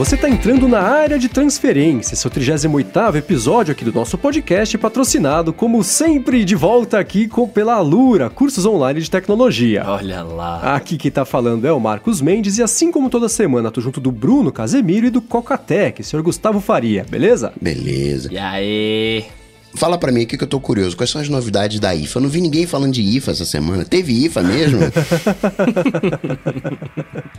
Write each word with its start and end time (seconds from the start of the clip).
você 0.00 0.14
está 0.14 0.30
entrando 0.30 0.66
na 0.66 0.80
área 0.80 1.18
de 1.18 1.28
transferência, 1.28 2.16
seu 2.16 2.30
38º 2.30 3.16
episódio 3.16 3.72
aqui 3.72 3.84
do 3.84 3.92
nosso 3.92 4.16
podcast, 4.16 4.78
patrocinado, 4.78 5.52
como 5.52 5.84
sempre, 5.84 6.42
de 6.42 6.54
volta 6.54 6.98
aqui 6.98 7.28
com, 7.28 7.46
pela 7.46 7.74
Alura, 7.74 8.30
cursos 8.30 8.64
online 8.64 9.02
de 9.02 9.10
tecnologia. 9.10 9.84
Olha 9.86 10.22
lá. 10.22 10.74
Aqui 10.74 10.96
quem 10.96 11.10
tá 11.10 11.26
falando 11.26 11.66
é 11.66 11.72
o 11.72 11.78
Marcos 11.78 12.22
Mendes 12.22 12.56
e 12.56 12.62
assim 12.62 12.90
como 12.90 13.10
toda 13.10 13.28
semana, 13.28 13.70
tô 13.70 13.82
junto 13.82 14.00
do 14.00 14.10
Bruno 14.10 14.50
Casemiro 14.50 15.06
e 15.06 15.10
do 15.10 15.20
Cocatec, 15.20 16.02
senhor 16.02 16.22
Gustavo 16.22 16.60
Faria, 16.60 17.04
beleza? 17.06 17.52
Beleza. 17.60 18.32
E 18.32 18.38
aí? 18.38 19.26
Fala 19.74 19.96
pra 19.96 20.10
mim 20.10 20.22
aqui 20.22 20.36
que 20.36 20.44
eu 20.44 20.48
tô 20.48 20.58
curioso. 20.60 20.96
Quais 20.96 21.10
são 21.10 21.20
as 21.20 21.28
novidades 21.28 21.78
da 21.78 21.94
IFA? 21.94 22.18
Eu 22.18 22.22
não 22.22 22.28
vi 22.28 22.40
ninguém 22.40 22.66
falando 22.66 22.92
de 22.92 23.02
IFA 23.02 23.30
essa 23.30 23.44
semana. 23.44 23.84
Teve 23.84 24.24
IFA 24.26 24.42
mesmo? 24.42 24.80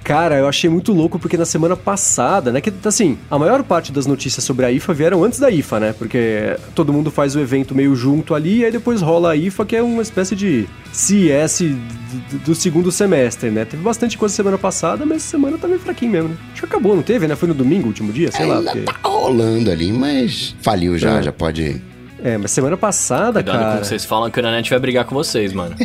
Cara, 0.03 0.37
eu 0.37 0.47
achei 0.47 0.69
muito 0.69 0.91
louco 0.93 1.19
porque 1.19 1.37
na 1.37 1.45
semana 1.45 1.75
passada, 1.75 2.51
né, 2.51 2.61
que 2.61 2.71
assim, 2.85 3.17
a 3.29 3.37
maior 3.37 3.63
parte 3.63 3.91
das 3.91 4.05
notícias 4.05 4.43
sobre 4.43 4.65
a 4.65 4.71
IFA 4.71 4.93
vieram 4.93 5.23
antes 5.23 5.39
da 5.39 5.49
IFA, 5.51 5.79
né? 5.79 5.93
Porque 5.97 6.57
todo 6.73 6.91
mundo 6.93 7.11
faz 7.11 7.35
o 7.35 7.39
evento 7.39 7.75
meio 7.75 7.95
junto 7.95 8.33
ali 8.33 8.59
e 8.59 8.65
aí 8.65 8.71
depois 8.71 9.01
rola 9.01 9.31
a 9.31 9.35
IFA, 9.35 9.65
que 9.65 9.75
é 9.75 9.83
uma 9.83 10.01
espécie 10.01 10.35
de 10.35 10.67
CS 10.91 11.59
do, 11.59 12.37
do 12.45 12.55
segundo 12.55 12.91
semestre, 12.91 13.49
né? 13.51 13.65
Teve 13.65 13.83
bastante 13.83 14.17
coisa 14.17 14.33
semana 14.35 14.57
passada, 14.57 15.05
mas 15.05 15.21
semana 15.23 15.57
tá 15.57 15.67
meio 15.67 15.79
fraquinho 15.79 16.11
mesmo, 16.11 16.29
né? 16.29 16.37
Acho 16.53 16.61
que 16.61 16.65
acabou, 16.67 16.95
não 16.95 17.03
teve, 17.03 17.27
né? 17.27 17.35
Foi 17.35 17.47
no 17.47 17.53
domingo, 17.53 17.87
último 17.87 18.11
dia, 18.11 18.31
sei 18.31 18.45
lá. 18.45 18.57
Ainda 18.59 18.71
Porque... 18.71 18.85
tá 18.85 18.95
rolando 19.03 19.69
ali, 19.71 19.91
mas 19.91 20.55
faliu 20.61 20.97
já, 20.97 21.19
É. 21.19 21.23
já 21.23 21.31
pode... 21.31 21.81
É, 22.23 22.37
mas 22.37 22.51
semana 22.51 22.77
passada, 22.77 23.41
Cuidado 23.41 23.55
cara. 23.57 23.71
com 23.71 23.77
o 23.77 23.81
que 23.81 23.87
vocês 23.87 24.05
falam 24.05 24.29
que 24.29 24.39
o 24.39 24.43
Nanete 24.43 24.69
vai 24.69 24.79
brigar 24.79 25.05
com 25.05 25.15
vocês, 25.15 25.53
mano. 25.53 25.75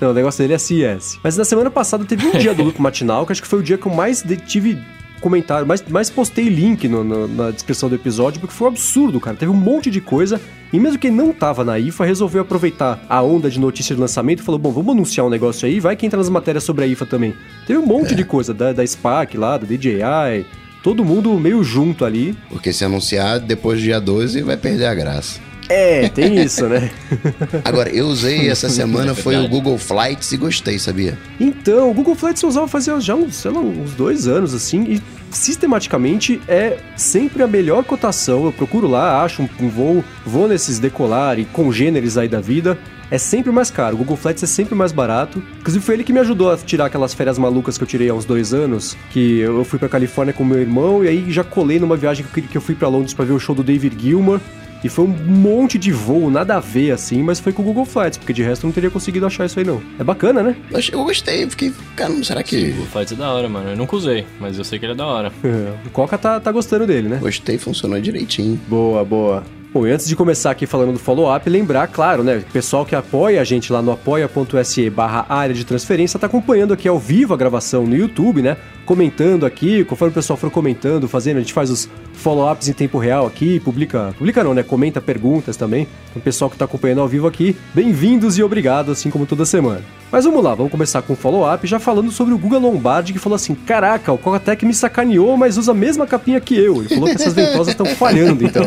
Não, 0.00 0.10
o 0.10 0.14
negócio 0.14 0.42
dele 0.42 0.54
é 0.54 0.58
CS. 0.58 1.18
Mas 1.22 1.36
na 1.36 1.44
semana 1.44 1.70
passada 1.70 2.04
teve 2.04 2.26
um 2.26 2.32
dia 2.32 2.52
do 2.52 2.62
Loop 2.64 2.80
Matinal, 2.80 3.24
que 3.24 3.32
acho 3.32 3.42
que 3.42 3.48
foi 3.48 3.60
o 3.60 3.62
dia 3.62 3.78
que 3.78 3.86
eu 3.86 3.94
mais 3.94 4.24
tive 4.46 4.78
comentário, 5.20 5.66
mais, 5.66 5.82
mais 5.88 6.10
postei 6.10 6.48
link 6.48 6.86
no- 6.88 7.02
no- 7.02 7.26
na 7.28 7.50
descrição 7.50 7.88
do 7.88 7.94
episódio, 7.94 8.38
porque 8.40 8.54
foi 8.54 8.68
um 8.68 8.70
absurdo, 8.70 9.18
cara. 9.18 9.36
Teve 9.36 9.50
um 9.50 9.54
monte 9.56 9.90
de 9.90 10.00
coisa. 10.00 10.40
E 10.72 10.78
mesmo 10.78 10.98
quem 10.98 11.10
não 11.10 11.32
tava 11.32 11.64
na 11.64 11.78
IFA, 11.78 12.04
resolveu 12.04 12.42
aproveitar 12.42 13.00
a 13.08 13.22
onda 13.22 13.48
de 13.48 13.58
notícia 13.58 13.94
de 13.94 14.00
lançamento 14.00 14.40
e 14.40 14.42
falou: 14.42 14.58
bom, 14.58 14.70
vamos 14.72 14.92
anunciar 14.92 15.26
um 15.26 15.30
negócio 15.30 15.66
aí, 15.66 15.80
vai 15.80 15.96
que 15.96 16.04
entra 16.04 16.18
nas 16.18 16.28
matérias 16.28 16.64
sobre 16.64 16.84
a 16.84 16.86
IFA 16.88 17.06
também. 17.06 17.34
Teve 17.66 17.78
um 17.78 17.86
monte 17.86 18.14
de 18.14 18.24
coisa, 18.24 18.52
da, 18.52 18.72
da 18.72 18.86
SPAC 18.86 19.38
lá, 19.38 19.56
da 19.56 19.66
DJI, 19.66 20.44
todo 20.86 21.04
mundo 21.04 21.36
meio 21.40 21.64
junto 21.64 22.04
ali. 22.04 22.38
Porque 22.48 22.72
se 22.72 22.84
anunciar 22.84 23.40
depois 23.40 23.80
do 23.80 23.82
dia 23.82 24.00
12, 24.00 24.40
vai 24.42 24.56
perder 24.56 24.86
a 24.86 24.94
graça. 24.94 25.40
É, 25.68 26.08
tem 26.08 26.40
isso, 26.40 26.64
né? 26.68 26.92
Agora, 27.66 27.90
eu 27.90 28.06
usei 28.06 28.48
essa 28.48 28.68
semana, 28.68 29.10
É 29.10 29.14
foi 29.16 29.36
o. 29.36 29.48
Google 29.48 29.78
Flights 29.78 30.30
e 30.30 30.36
gostei, 30.36 30.78
sabia? 30.78 31.18
Então, 31.40 31.90
o 31.90 31.94
Google 31.94 32.14
Flights 32.14 32.40
eu 32.40 32.48
usava 32.48 32.68
fazia 32.68 33.00
já 33.00 33.16
uns, 33.16 33.34
sei 33.34 33.50
lá, 33.50 33.58
uns 33.58 33.94
dois 33.94 34.28
anos, 34.28 34.54
assim, 34.54 34.84
e 34.84 35.02
sistematicamente 35.28 36.40
é 36.46 36.78
sempre 36.96 37.42
a 37.42 37.48
melhor 37.48 37.82
cotação. 37.82 38.44
Eu 38.44 38.52
procuro 38.52 38.86
lá, 38.86 39.24
acho 39.24 39.42
um, 39.42 39.48
um 39.58 39.68
voo, 39.68 40.04
vou 40.24 40.46
nesses 40.46 40.78
decolar 40.78 41.36
e 41.40 41.44
congêneres 41.46 42.16
aí 42.16 42.28
da 42.28 42.40
vida. 42.40 42.78
É 43.10 43.18
sempre 43.18 43.52
mais 43.52 43.70
caro. 43.70 43.94
O 43.94 43.98
Google 43.98 44.16
Flights 44.16 44.42
é 44.42 44.46
sempre 44.46 44.74
mais 44.74 44.92
barato. 44.92 45.42
Inclusive, 45.60 45.84
foi 45.84 45.94
ele 45.94 46.04
que 46.04 46.12
me 46.12 46.20
ajudou 46.20 46.50
a 46.50 46.56
tirar 46.56 46.86
aquelas 46.86 47.14
férias 47.14 47.38
malucas 47.38 47.78
que 47.78 47.84
eu 47.84 47.88
tirei 47.88 48.08
há 48.08 48.14
uns 48.14 48.24
dois 48.24 48.52
anos. 48.52 48.96
Que 49.10 49.38
eu 49.38 49.64
fui 49.64 49.78
pra 49.78 49.88
Califórnia 49.88 50.32
com 50.34 50.44
meu 50.44 50.58
irmão 50.58 51.04
e 51.04 51.08
aí 51.08 51.30
já 51.30 51.44
colei 51.44 51.78
numa 51.78 51.96
viagem 51.96 52.24
que 52.24 52.40
eu, 52.40 52.44
que 52.44 52.56
eu 52.56 52.62
fui 52.62 52.74
pra 52.74 52.88
Londres 52.88 53.14
pra 53.14 53.24
ver 53.24 53.32
o 53.32 53.38
show 53.38 53.54
do 53.54 53.62
David 53.62 53.96
Gilmour. 54.00 54.40
E 54.84 54.88
foi 54.88 55.04
um 55.04 55.08
monte 55.08 55.78
de 55.78 55.90
voo, 55.90 56.30
nada 56.30 56.56
a 56.56 56.60
ver 56.60 56.92
assim, 56.92 57.22
mas 57.22 57.40
foi 57.40 57.52
com 57.52 57.62
o 57.62 57.64
Google 57.64 57.84
Flights, 57.84 58.18
porque 58.18 58.32
de 58.32 58.42
resto 58.42 58.64
eu 58.64 58.68
não 58.68 58.72
teria 58.72 58.90
conseguido 58.90 59.26
achar 59.26 59.46
isso 59.46 59.58
aí 59.58 59.64
não. 59.64 59.82
É 59.98 60.04
bacana, 60.04 60.42
né? 60.42 60.56
Eu 60.92 61.02
gostei, 61.02 61.44
eu 61.44 61.50
fiquei, 61.50 61.72
caramba, 61.96 62.22
será 62.22 62.42
que... 62.42 62.70
O 62.70 62.86
Flights 62.86 63.12
é 63.12 63.16
da 63.16 63.32
hora, 63.32 63.48
mano. 63.48 63.70
Eu 63.70 63.76
nunca 63.76 63.96
usei, 63.96 64.26
mas 64.38 64.58
eu 64.58 64.64
sei 64.64 64.78
que 64.78 64.84
ele 64.84 64.92
é 64.92 64.96
da 64.96 65.06
hora. 65.06 65.32
o 65.84 65.90
Coca 65.90 66.16
tá, 66.18 66.38
tá 66.38 66.52
gostando 66.52 66.86
dele, 66.86 67.08
né? 67.08 67.18
Gostei, 67.20 67.58
funcionou 67.58 68.00
direitinho. 68.00 68.60
Boa, 68.68 69.04
boa. 69.04 69.42
Bom, 69.76 69.86
e 69.86 69.92
antes 69.92 70.08
de 70.08 70.16
começar 70.16 70.52
aqui 70.52 70.64
falando 70.64 70.94
do 70.94 70.98
follow-up, 70.98 71.50
lembrar, 71.50 71.86
claro, 71.88 72.24
né, 72.24 72.38
o 72.38 72.50
pessoal 72.50 72.86
que 72.86 72.96
apoia 72.96 73.42
a 73.42 73.44
gente 73.44 73.70
lá 73.70 73.82
no 73.82 73.92
apoia.se 73.92 74.88
barra 74.88 75.26
área 75.28 75.54
de 75.54 75.66
transferência 75.66 76.18
tá 76.18 76.26
acompanhando 76.26 76.72
aqui 76.72 76.88
ao 76.88 76.98
vivo 76.98 77.34
a 77.34 77.36
gravação 77.36 77.86
no 77.86 77.94
YouTube, 77.94 78.40
né, 78.40 78.56
comentando 78.86 79.44
aqui, 79.44 79.84
conforme 79.84 80.12
o 80.12 80.14
pessoal 80.14 80.38
for 80.38 80.50
comentando, 80.50 81.06
fazendo, 81.06 81.36
a 81.36 81.40
gente 81.40 81.52
faz 81.52 81.68
os 81.68 81.90
follow-ups 82.14 82.68
em 82.68 82.72
tempo 82.72 82.96
real 82.96 83.26
aqui, 83.26 83.60
publica, 83.60 84.14
publica 84.16 84.42
não, 84.42 84.54
né, 84.54 84.62
comenta 84.62 84.98
perguntas 84.98 85.58
também, 85.58 85.82
então, 86.08 86.20
o 86.20 86.24
pessoal 86.24 86.50
que 86.50 86.56
tá 86.56 86.64
acompanhando 86.64 87.02
ao 87.02 87.08
vivo 87.08 87.26
aqui, 87.26 87.54
bem-vindos 87.74 88.38
e 88.38 88.42
obrigado, 88.42 88.90
assim 88.90 89.10
como 89.10 89.26
toda 89.26 89.44
semana. 89.44 89.82
Mas 90.16 90.24
vamos 90.24 90.42
lá, 90.42 90.54
vamos 90.54 90.72
começar 90.72 91.02
com 91.02 91.12
o 91.12 91.16
follow-up, 91.16 91.66
já 91.66 91.78
falando 91.78 92.10
sobre 92.10 92.32
o 92.32 92.38
Guga 92.38 92.56
Lombardi, 92.56 93.12
que 93.12 93.18
falou 93.18 93.36
assim, 93.36 93.54
caraca, 93.54 94.10
o 94.10 94.16
Cocatec 94.16 94.64
me 94.64 94.72
sacaneou, 94.72 95.36
mas 95.36 95.58
usa 95.58 95.72
a 95.72 95.74
mesma 95.74 96.06
capinha 96.06 96.40
que 96.40 96.56
eu. 96.56 96.76
Ele 96.76 96.88
falou 96.88 97.04
que 97.04 97.16
essas 97.16 97.34
ventosas 97.34 97.68
estão 97.68 97.84
falhando, 97.84 98.42
então. 98.42 98.62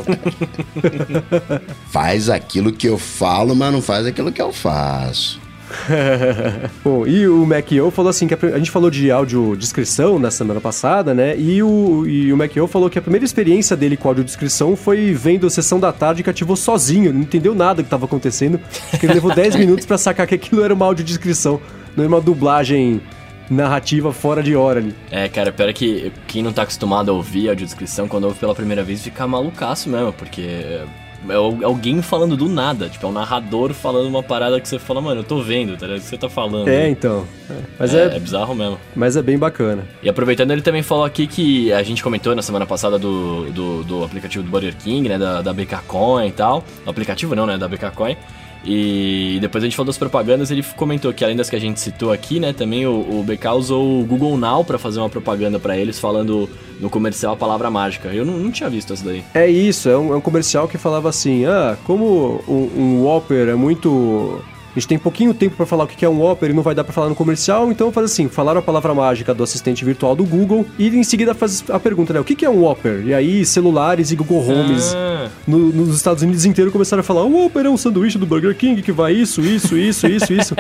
Faz 1.90 2.30
aquilo 2.30 2.72
que 2.72 2.88
eu 2.88 3.00
falo, 3.00 3.56
mas 3.56 3.74
não 3.74 3.82
faz 3.82 4.06
aquilo 4.06 4.32
que 4.32 4.40
eu 4.40 4.54
faço. 4.54 5.42
Bom, 6.84 7.06
e 7.06 7.28
o 7.28 7.46
MacO 7.46 7.92
falou 7.92 8.10
assim, 8.10 8.28
que 8.28 8.34
a, 8.34 8.38
a 8.56 8.58
gente 8.58 8.72
falou 8.72 8.90
de 8.90 9.12
audiodescrição 9.12 10.20
na 10.20 10.32
semana 10.32 10.60
passada, 10.60 11.14
né? 11.14 11.38
E 11.38 11.62
o, 11.62 12.06
e 12.08 12.32
o 12.34 12.38
MacO 12.38 12.68
falou 12.68 12.90
que 12.90 12.98
a 13.00 13.02
primeira 13.02 13.26
experiência 13.26 13.76
dele 13.76 13.96
com 13.96 14.08
audiodescrição 14.08 14.76
foi 14.76 15.14
vendo 15.14 15.48
a 15.48 15.50
sessão 15.50 15.80
da 15.80 15.92
tarde 15.92 16.24
que 16.24 16.30
ativou 16.30 16.56
sozinho, 16.56 17.14
não 17.14 17.22
entendeu 17.22 17.54
nada 17.54 17.76
do 17.76 17.84
que 17.84 17.88
estava 17.88 18.06
acontecendo, 18.06 18.60
que 19.00 19.06
ele 19.06 19.14
levou 19.14 19.34
10 19.34 19.56
minutos 19.58 19.86
pra 19.86 19.98
sacar 19.98 20.28
que 20.28 20.36
aquilo 20.36 20.64
era 20.64 20.74
uma 20.74 20.86
audiodescrição, 20.86 21.62
não 21.96 22.04
era 22.04 22.14
uma 22.14 22.22
dublagem 22.22 23.02
narrativa 23.50 24.14
fora 24.14 24.44
de 24.44 24.56
hora 24.56 24.80
ali. 24.80 24.96
É, 25.10 25.28
cara, 25.28 25.52
pior 25.52 25.70
é 25.70 25.74
que 25.74 26.12
quem 26.28 26.44
não 26.44 26.54
tá 26.54 26.64
acostumado 26.64 27.10
a 27.10 27.14
ouvir 27.14 27.48
a 27.48 27.52
audiodescrição, 27.52 28.08
quando 28.08 28.26
ouve 28.26 28.40
pela 28.40 28.54
primeira 28.54 28.84
vez, 28.84 29.02
fica 29.02 29.28
malucaço 29.28 29.90
mesmo, 29.90 30.14
porque 30.14 30.82
é 31.28 31.34
al- 31.34 31.58
alguém 31.64 32.02
falando 32.02 32.38
do 32.38 32.48
nada, 32.48 32.88
tipo, 32.90 33.06
é 33.06 33.10
um 33.10 33.12
narrador 33.12 33.74
falando 33.74 34.08
uma 34.08 34.24
parada 34.24 34.60
que 34.60 34.68
você 34.68 34.80
fala, 34.80 35.02
mano, 35.02 35.22
eu 35.22 35.24
tô 35.24 35.42
vendo, 35.42 35.76
tá 35.78 35.86
ligado? 35.86 36.00
O 36.00 36.02
que 36.04 36.08
você 36.10 36.18
tá 36.18 36.30
falando? 36.30 36.68
É, 36.68 36.90
então. 36.90 37.26
é. 37.50 37.54
Mas, 37.78 37.94
é, 37.94 38.04
é, 38.14 38.16
é 38.16 38.20
bizarro 38.20 38.56
mesmo. 38.56 38.78
mas 38.96 39.16
é 39.18 39.22
bem 39.22 39.38
bacana. 39.38 39.84
E 40.02 40.10
aproveitando, 40.10 40.52
ele 40.52 40.62
também 40.62 40.82
falou 40.84 41.04
aqui 41.04 41.28
que 41.28 41.72
a 41.74 41.84
gente 41.84 42.02
comentou 42.04 42.36
na 42.36 42.42
semana 42.42 42.66
passada 42.66 42.98
do, 42.98 43.52
do, 43.52 43.84
do 43.84 44.04
aplicativo 44.04 44.44
do 44.44 44.50
Burger 44.50 44.76
King, 44.78 45.10
né? 45.10 45.18
Da, 45.18 45.42
da 45.42 45.54
BK 45.54 45.78
Coin 45.88 46.28
e 46.28 46.32
tal. 46.32 46.64
O 46.86 46.90
aplicativo 46.90 47.36
não, 47.36 47.46
né? 47.46 47.58
Da 47.58 47.68
BK 47.68 47.92
Coin. 47.96 48.16
E 48.64 49.38
depois 49.42 49.64
a 49.64 49.68
gente 49.68 49.76
falou 49.76 49.88
das 49.88 49.98
propagandas, 49.98 50.52
ele 50.52 50.64
comentou 50.76 51.14
que 51.14 51.24
além 51.24 51.36
das 51.36 51.50
que 51.50 51.56
a 51.56 51.60
gente 51.60 51.80
citou 51.80 52.12
aqui, 52.12 52.40
né, 52.40 52.52
também 52.54 52.86
o, 52.86 52.92
o 52.92 53.24
BK 53.24 53.48
usou 53.56 54.02
o 54.02 54.06
Google 54.06 54.38
Now 54.38 54.66
pra 54.66 54.78
fazer 54.78 55.00
uma 55.00 55.10
propaganda 55.10 55.60
pra 55.60 55.78
eles 55.78 56.00
falando 56.00 56.50
no 56.80 56.90
comercial 56.90 57.34
a 57.34 57.38
palavra 57.38 57.70
mágica. 57.70 58.10
Eu 58.10 58.26
não, 58.26 58.38
não 58.38 58.52
tinha 58.52 58.70
visto 58.70 58.94
essa 58.94 59.04
daí. 59.04 59.24
É 59.34 59.48
isso, 59.48 59.88
é 59.90 59.98
um, 59.98 60.14
é 60.14 60.18
um 60.18 60.22
comercial 60.22 60.68
que 60.68 60.78
falava 60.78 61.10
assim: 61.10 61.46
ah, 61.46 61.78
como 61.86 62.44
um, 62.48 62.70
um 62.82 63.04
Whopper 63.04 63.50
é 63.50 63.56
muito. 63.56 64.42
A 64.76 64.80
gente 64.80 64.88
tem 64.88 64.98
pouquinho 65.00 65.34
tempo 65.34 65.56
pra 65.56 65.66
falar 65.66 65.84
o 65.84 65.88
que 65.88 66.06
é 66.06 66.10
um 66.10 66.22
Whopper 66.22 66.50
e 66.50 66.54
não 66.54 66.62
vai 66.64 66.76
dar 66.76 66.84
pra 66.84 66.94
falar 66.94 67.10
no 67.10 67.16
comercial, 67.16 67.72
então 67.72 67.92
faz 67.92 68.12
assim: 68.12 68.28
falaram 68.28 68.60
a 68.60 68.62
palavra 68.62 68.94
mágica 68.94 69.34
do 69.34 69.44
assistente 69.44 69.84
virtual 69.84 70.16
do 70.16 70.24
Google 70.24 70.66
e 70.78 70.88
em 70.90 71.04
seguida 71.04 71.34
faz 71.34 71.64
a 71.70 71.80
pergunta, 71.80 72.14
né? 72.14 72.20
O 72.20 72.24
que 72.24 72.46
é 72.46 72.50
um 72.50 72.62
Whopper? 72.64 73.04
E 73.06 73.14
aí 73.14 73.46
celulares 73.46 74.12
e 74.12 74.16
Google 74.16 74.40
Homes 74.48 74.94
Ah, 74.96 75.28
no- 75.48 75.72
nos 75.74 75.96
Estados 75.96 76.24
Unidos 76.24 76.46
inteiro 76.46 76.72
começaram 76.72 77.02
a 77.02 77.04
falar: 77.04 77.24
o 77.24 77.32
Whopper 77.36 77.66
é 77.66 77.70
um 77.70 77.78
sanduíche 77.78 78.18
do 78.18 78.26
Burger 78.26 78.56
King 78.56 78.82
que 78.82 78.92
vai 78.92 79.14
isso, 79.14 79.42
isso, 79.42 79.78
isso, 79.78 80.08
isso, 80.08 80.34
isso. 80.34 80.56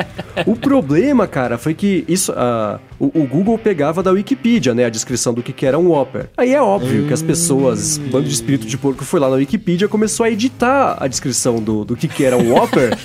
o 0.45 0.55
problema, 0.55 1.27
cara, 1.27 1.57
foi 1.57 1.73
que 1.73 2.03
isso, 2.07 2.33
ah, 2.35 2.79
o, 2.99 3.05
o 3.21 3.27
Google 3.27 3.57
pegava 3.57 4.01
da 4.03 4.11
Wikipedia, 4.11 4.73
né, 4.73 4.85
a 4.85 4.89
descrição 4.89 5.33
do 5.33 5.41
que, 5.43 5.53
que 5.53 5.65
era 5.65 5.77
um 5.77 5.89
Whopper. 5.89 6.27
Aí 6.35 6.53
é 6.53 6.61
óbvio 6.61 7.05
que 7.07 7.13
as 7.13 7.21
pessoas, 7.21 7.97
bando 7.97 8.27
de 8.27 8.33
espírito 8.33 8.65
de 8.67 8.77
porco, 8.77 9.03
foi 9.05 9.19
lá 9.19 9.29
na 9.29 9.35
Wikipedia 9.35 9.85
e 9.85 9.87
começou 9.89 10.25
a 10.25 10.29
editar 10.31 10.97
a 10.99 11.07
descrição 11.07 11.61
do, 11.61 11.85
do 11.85 11.95
que, 11.95 12.07
que 12.07 12.23
era 12.23 12.35
um 12.37 12.51
Whopper 12.53 12.97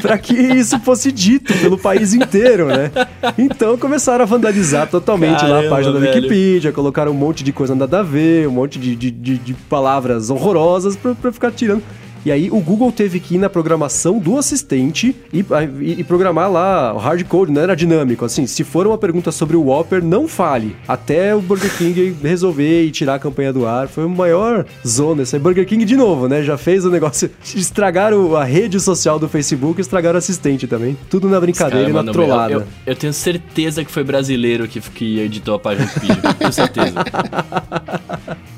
pra 0.00 0.16
que 0.18 0.27
isso 0.34 0.78
fosse 0.80 1.10
dito 1.12 1.52
pelo 1.58 1.78
país 1.78 2.14
inteiro, 2.14 2.66
né? 2.66 2.90
Então 3.36 3.76
começaram 3.78 4.22
a 4.22 4.26
vandalizar 4.26 4.88
totalmente 4.88 5.42
lá 5.42 5.48
a 5.48 5.48
Caramba, 5.62 5.68
página 5.76 5.94
da 5.94 6.00
velho. 6.00 6.14
Wikipedia, 6.16 6.72
colocaram 6.72 7.12
um 7.12 7.14
monte 7.14 7.42
de 7.44 7.52
coisa 7.52 7.74
nada 7.74 8.00
a 8.00 8.02
ver, 8.02 8.46
um 8.48 8.52
monte 8.52 8.78
de, 8.78 8.94
de, 8.96 9.10
de- 9.10 9.38
de 9.38 9.54
palavras 9.54 10.30
horrorosas 10.30 10.96
pra, 10.96 11.14
pra 11.14 11.32
ficar 11.32 11.50
tirando. 11.52 11.82
E 12.28 12.30
aí 12.32 12.50
o 12.50 12.60
Google 12.60 12.92
teve 12.92 13.20
que 13.20 13.36
ir 13.36 13.38
na 13.38 13.48
programação 13.48 14.18
do 14.18 14.36
assistente 14.36 15.16
e, 15.32 15.40
e- 15.80 16.00
e 16.00 16.04
programar 16.04 16.52
lá 16.52 16.92
o 16.92 16.98
hardcode, 16.98 17.50
não 17.50 17.62
era 17.62 17.74
dinâmico. 17.74 18.22
Assim, 18.22 18.46
se 18.46 18.62
for 18.64 18.86
uma 18.86 18.98
pergunta 18.98 19.32
sobre 19.32 19.56
o 19.56 19.62
Whopper, 19.62 20.04
não 20.04 20.28
fale. 20.28 20.76
Até 20.86 21.34
o 21.34 21.40
Burger 21.40 21.74
King 21.78 22.14
resolver 22.22 22.84
e 22.84 22.90
tirar 22.90 23.14
a 23.14 23.18
campanha 23.18 23.50
do 23.50 23.66
ar. 23.66 23.88
Foi 23.88 24.04
o 24.04 24.10
maior 24.10 24.66
zona. 24.86 25.22
Esse 25.22 25.36
aí. 25.36 25.40
Burger 25.40 25.66
King 25.66 25.86
de 25.86 25.96
novo, 25.96 26.28
né? 26.28 26.42
Já 26.42 26.58
fez 26.58 26.84
o 26.84 26.90
negócio. 26.90 27.30
Estragaram 27.56 28.36
a 28.36 28.44
rede 28.44 28.78
social 28.78 29.18
do 29.18 29.26
Facebook, 29.26 29.80
estragaram 29.80 30.16
o 30.16 30.18
assistente 30.18 30.66
também. 30.66 30.98
Tudo 31.08 31.30
na 31.30 31.40
brincadeira 31.40 31.88
e 31.88 31.92
na 31.94 32.04
trollada. 32.12 32.52
Eu, 32.52 32.60
eu, 32.60 32.66
eu 32.88 32.94
tenho 32.94 33.14
certeza 33.14 33.82
que 33.82 33.90
foi 33.90 34.04
brasileiro 34.04 34.68
que, 34.68 34.82
que 34.82 35.18
editou 35.20 35.54
a 35.54 35.58
página 35.58 35.86
do 35.86 35.92
Wikipedia. 36.02 36.34
Tenho 36.34 36.52
certeza. 36.52 36.94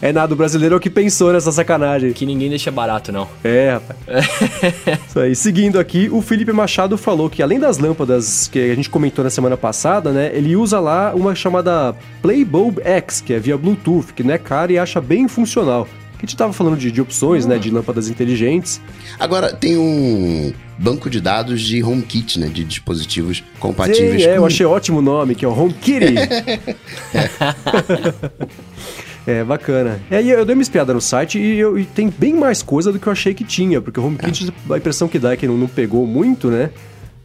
É 0.00 0.12
nada, 0.12 0.34
o 0.34 0.36
brasileiro 0.36 0.74
é 0.74 0.78
o 0.78 0.80
que 0.80 0.90
pensou 0.90 1.32
nessa 1.32 1.50
sacanagem. 1.50 2.12
Que 2.12 2.26
ninguém 2.26 2.48
deixa 2.48 2.70
barato, 2.70 3.10
não. 3.12 3.28
É, 3.42 3.72
rapaz. 3.72 3.98
Isso 5.08 5.20
aí. 5.20 5.34
Seguindo 5.34 5.78
aqui, 5.78 6.08
o 6.10 6.20
Felipe 6.20 6.52
Machado 6.52 6.98
falou 6.98 7.30
que 7.30 7.42
além 7.42 7.58
das 7.58 7.78
lâmpadas 7.78 8.48
que 8.48 8.58
a 8.58 8.74
gente 8.74 8.90
comentou 8.90 9.24
na 9.24 9.30
semana 9.30 9.56
passada, 9.56 10.12
né? 10.12 10.30
Ele 10.32 10.56
usa 10.56 10.78
lá 10.80 11.14
uma 11.14 11.34
chamada 11.34 11.94
Playbulb 12.22 12.80
X, 12.84 13.20
que 13.20 13.32
é 13.32 13.38
via 13.38 13.56
Bluetooth, 13.56 14.12
que 14.12 14.22
não 14.22 14.34
é 14.34 14.38
cara 14.38 14.72
e 14.72 14.78
acha 14.78 15.00
bem 15.00 15.28
funcional. 15.28 15.88
Que 16.18 16.24
a 16.24 16.26
gente 16.26 16.36
tava 16.36 16.52
falando 16.52 16.78
de, 16.78 16.90
de 16.90 17.00
opções, 17.00 17.44
né? 17.44 17.58
De 17.58 17.70
lâmpadas 17.70 18.08
inteligentes. 18.08 18.80
Agora, 19.18 19.52
tem 19.52 19.76
um 19.76 20.52
banco 20.78 21.10
de 21.10 21.20
dados 21.20 21.60
de 21.60 21.82
HomeKit, 21.82 22.40
né? 22.40 22.48
De 22.48 22.64
dispositivos 22.64 23.42
compatíveis 23.58 24.22
Sim, 24.22 24.28
é, 24.28 24.32
com... 24.32 24.36
eu 24.36 24.46
achei 24.46 24.64
ótimo 24.64 24.98
o 24.98 25.02
nome, 25.02 25.34
que 25.34 25.44
é 25.44 25.48
o 25.48 25.58
HomeKitty. 25.58 26.14
É, 27.14 29.05
bacana. 29.44 30.00
É, 30.10 30.22
e 30.22 30.30
eu 30.30 30.44
dei 30.44 30.54
uma 30.54 30.62
espiada 30.62 30.94
no 30.94 31.00
site 31.00 31.38
e, 31.38 31.58
eu- 31.58 31.78
e 31.78 31.84
tem 31.84 32.08
bem 32.16 32.34
mais 32.34 32.62
coisa 32.62 32.92
do 32.92 32.98
que 32.98 33.06
eu 33.06 33.12
achei 33.12 33.34
que 33.34 33.44
tinha, 33.44 33.80
porque 33.80 33.98
o 33.98 34.04
HomeKit, 34.06 34.52
a 34.70 34.76
impressão 34.76 35.08
que 35.08 35.18
dá 35.18 35.32
é 35.32 35.36
que 35.36 35.46
não, 35.46 35.56
não 35.56 35.66
pegou 35.66 36.06
muito, 36.06 36.48
né? 36.48 36.70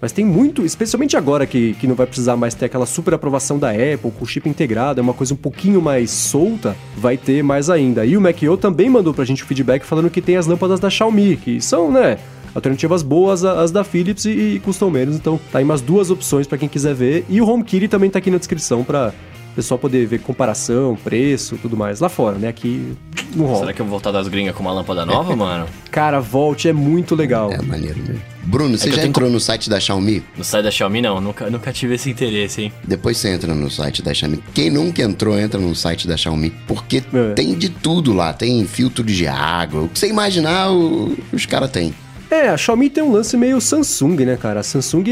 Mas 0.02 0.12
tem 0.12 0.26
muito, 0.26 0.66
especialmente 0.66 1.16
agora 1.16 1.46
que, 1.46 1.76
que 1.76 1.86
não 1.86 1.94
vai 1.94 2.08
precisar 2.08 2.36
mais 2.36 2.56
ter 2.56 2.66
aquela 2.66 2.88
super 2.88 3.14
aprovação 3.14 3.60
da 3.60 3.70
Apple, 3.70 4.10
com 4.18 4.24
o 4.24 4.26
chip 4.26 4.50
integrado, 4.50 5.00
é 5.00 5.04
uma 5.04 5.14
coisa 5.14 5.36
um 5.36 5.38
pouquinho 5.38 5.80
mais 5.80 6.10
solta, 6.10 6.76
vai 6.98 7.18
ter 7.18 7.44
mais 7.44 7.70
ainda. 7.70 8.04
E 8.04 8.18
o 8.18 8.22
Macio 8.22 8.58
também 8.58 8.90
mandou 8.90 9.14
pra 9.14 9.24
gente 9.24 9.44
o 9.44 9.46
feedback 9.46 9.84
falando 9.86 10.10
que 10.10 10.20
tem 10.20 10.38
as 10.38 10.48
lâmpadas 10.48 10.80
da 10.80 10.90
Xiaomi, 10.90 11.38
que 11.38 11.62
são, 11.62 11.92
né, 11.92 12.18
alternativas 12.56 13.04
boas 13.04 13.46
às 13.46 13.70
da 13.70 13.84
Philips 13.84 14.26
e, 14.26 14.56
e 14.56 14.60
custam 14.62 14.90
menos, 14.90 15.16
então 15.16 15.40
tá 15.52 15.60
aí 15.60 15.64
umas 15.64 15.82
duas 15.82 16.10
opções 16.10 16.48
pra 16.48 16.58
quem 16.58 16.68
quiser 16.68 16.96
ver. 16.96 17.24
E 17.30 17.40
o 17.40 17.48
HomeKit 17.48 17.88
também 17.88 18.10
tá 18.10 18.18
aqui 18.18 18.32
na 18.32 18.40
descrição 18.40 18.84
pra 18.84 19.14
o 19.52 19.56
pessoal 19.56 19.78
poder 19.78 20.06
ver 20.08 20.20
comparação, 20.20 20.98
preço, 21.04 21.58
tudo 21.62 21.76
mais. 21.78 22.00
Lá 22.00 22.10
fora, 22.10 22.38
né, 22.38 22.48
aqui 22.48 22.94
não 23.36 23.46
rola. 23.46 23.60
Será 23.60 23.74
que 23.74 23.82
eu 23.82 23.86
vou 23.86 23.92
voltar 23.92 24.12
das 24.12 24.28
gringas 24.28 24.56
com 24.56 24.62
uma 24.64 24.72
lâmpada 24.72 25.06
nova, 25.06 25.34
mano? 25.36 25.66
Cara, 25.92 26.20
volte, 26.20 26.68
é 26.70 26.74
muito 26.74 27.16
legal. 27.16 27.52
É 27.52 27.62
maneiro 27.62 28.00
mesmo. 28.00 28.22
Bruno, 28.44 28.76
você 28.78 28.86
que 28.86 28.90
eu 28.90 28.94
já 28.96 29.02
tenho 29.02 29.10
entrou 29.10 29.30
no 29.30 29.40
site 29.40 29.70
da 29.70 29.80
Xiaomi? 29.80 30.24
No 30.36 30.44
site 30.44 30.64
da 30.64 30.72
Xiaomi, 30.72 31.02
não. 31.02 31.22
Nunca, 31.22 31.50
nunca 31.50 31.72
tive 31.72 31.94
esse 31.96 32.10
interesse, 32.10 32.64
hein? 32.64 32.74
Depois 32.84 33.18
você 33.18 33.30
entra 33.30 33.54
no 33.54 33.70
site 33.70 34.02
da 34.02 34.14
Xiaomi. 34.14 34.44
Quem 34.54 34.70
nunca 34.72 35.02
entrou, 35.04 35.38
entra 35.40 35.60
no 35.60 35.76
site 35.76 36.08
da 36.08 36.18
Xiaomi. 36.18 36.50
Porque 36.68 37.04
É. 37.14 37.34
tem 37.34 37.54
de 37.54 37.70
tudo 37.70 38.14
lá. 38.14 38.34
Tem 38.34 38.66
filtro 38.66 39.04
de 39.04 39.28
água. 39.28 39.82
O 39.84 39.90
que 39.90 40.00
você 40.00 40.08
imaginar, 40.08 40.72
o- 40.72 41.16
os 41.32 41.46
caras 41.46 41.70
têm. 41.70 41.94
É, 42.32 42.48
a 42.48 42.56
Xiaomi 42.56 42.90
tem 42.90 43.04
um 43.04 43.12
lance 43.12 43.36
meio 43.36 43.60
Samsung, 43.60 44.16
né, 44.26 44.38
cara? 44.38 44.62
A 44.62 44.64
Samsung 44.64 45.04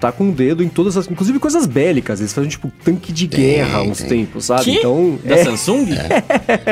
tá 0.00 0.12
com 0.12 0.28
o 0.28 0.32
dedo 0.32 0.62
em 0.62 0.68
todas 0.68 0.96
as. 0.96 1.10
Inclusive 1.10 1.40
coisas 1.40 1.66
bélicas. 1.66 2.20
Eles 2.20 2.32
fazem, 2.32 2.48
tipo, 2.48 2.70
tanque 2.84 3.12
de 3.12 3.26
guerra 3.26 3.78
há 3.78 3.82
uns 3.82 3.98
tem. 3.98 4.08
tempos, 4.08 4.44
sabe? 4.44 4.64
Que? 4.64 4.70
Então. 4.78 5.18
Da 5.24 5.34
é, 5.34 5.44
Samsung? 5.44 5.88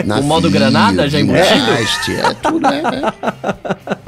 Navio, 0.07 0.25
O 0.25 0.27
modo 0.29 0.49
granada 0.49 1.09
já 1.09 1.19
embutido? 1.19 1.49
guindaste, 1.49 2.13
É 2.13 2.35
tudo, 2.35 2.67
é. 2.69 2.81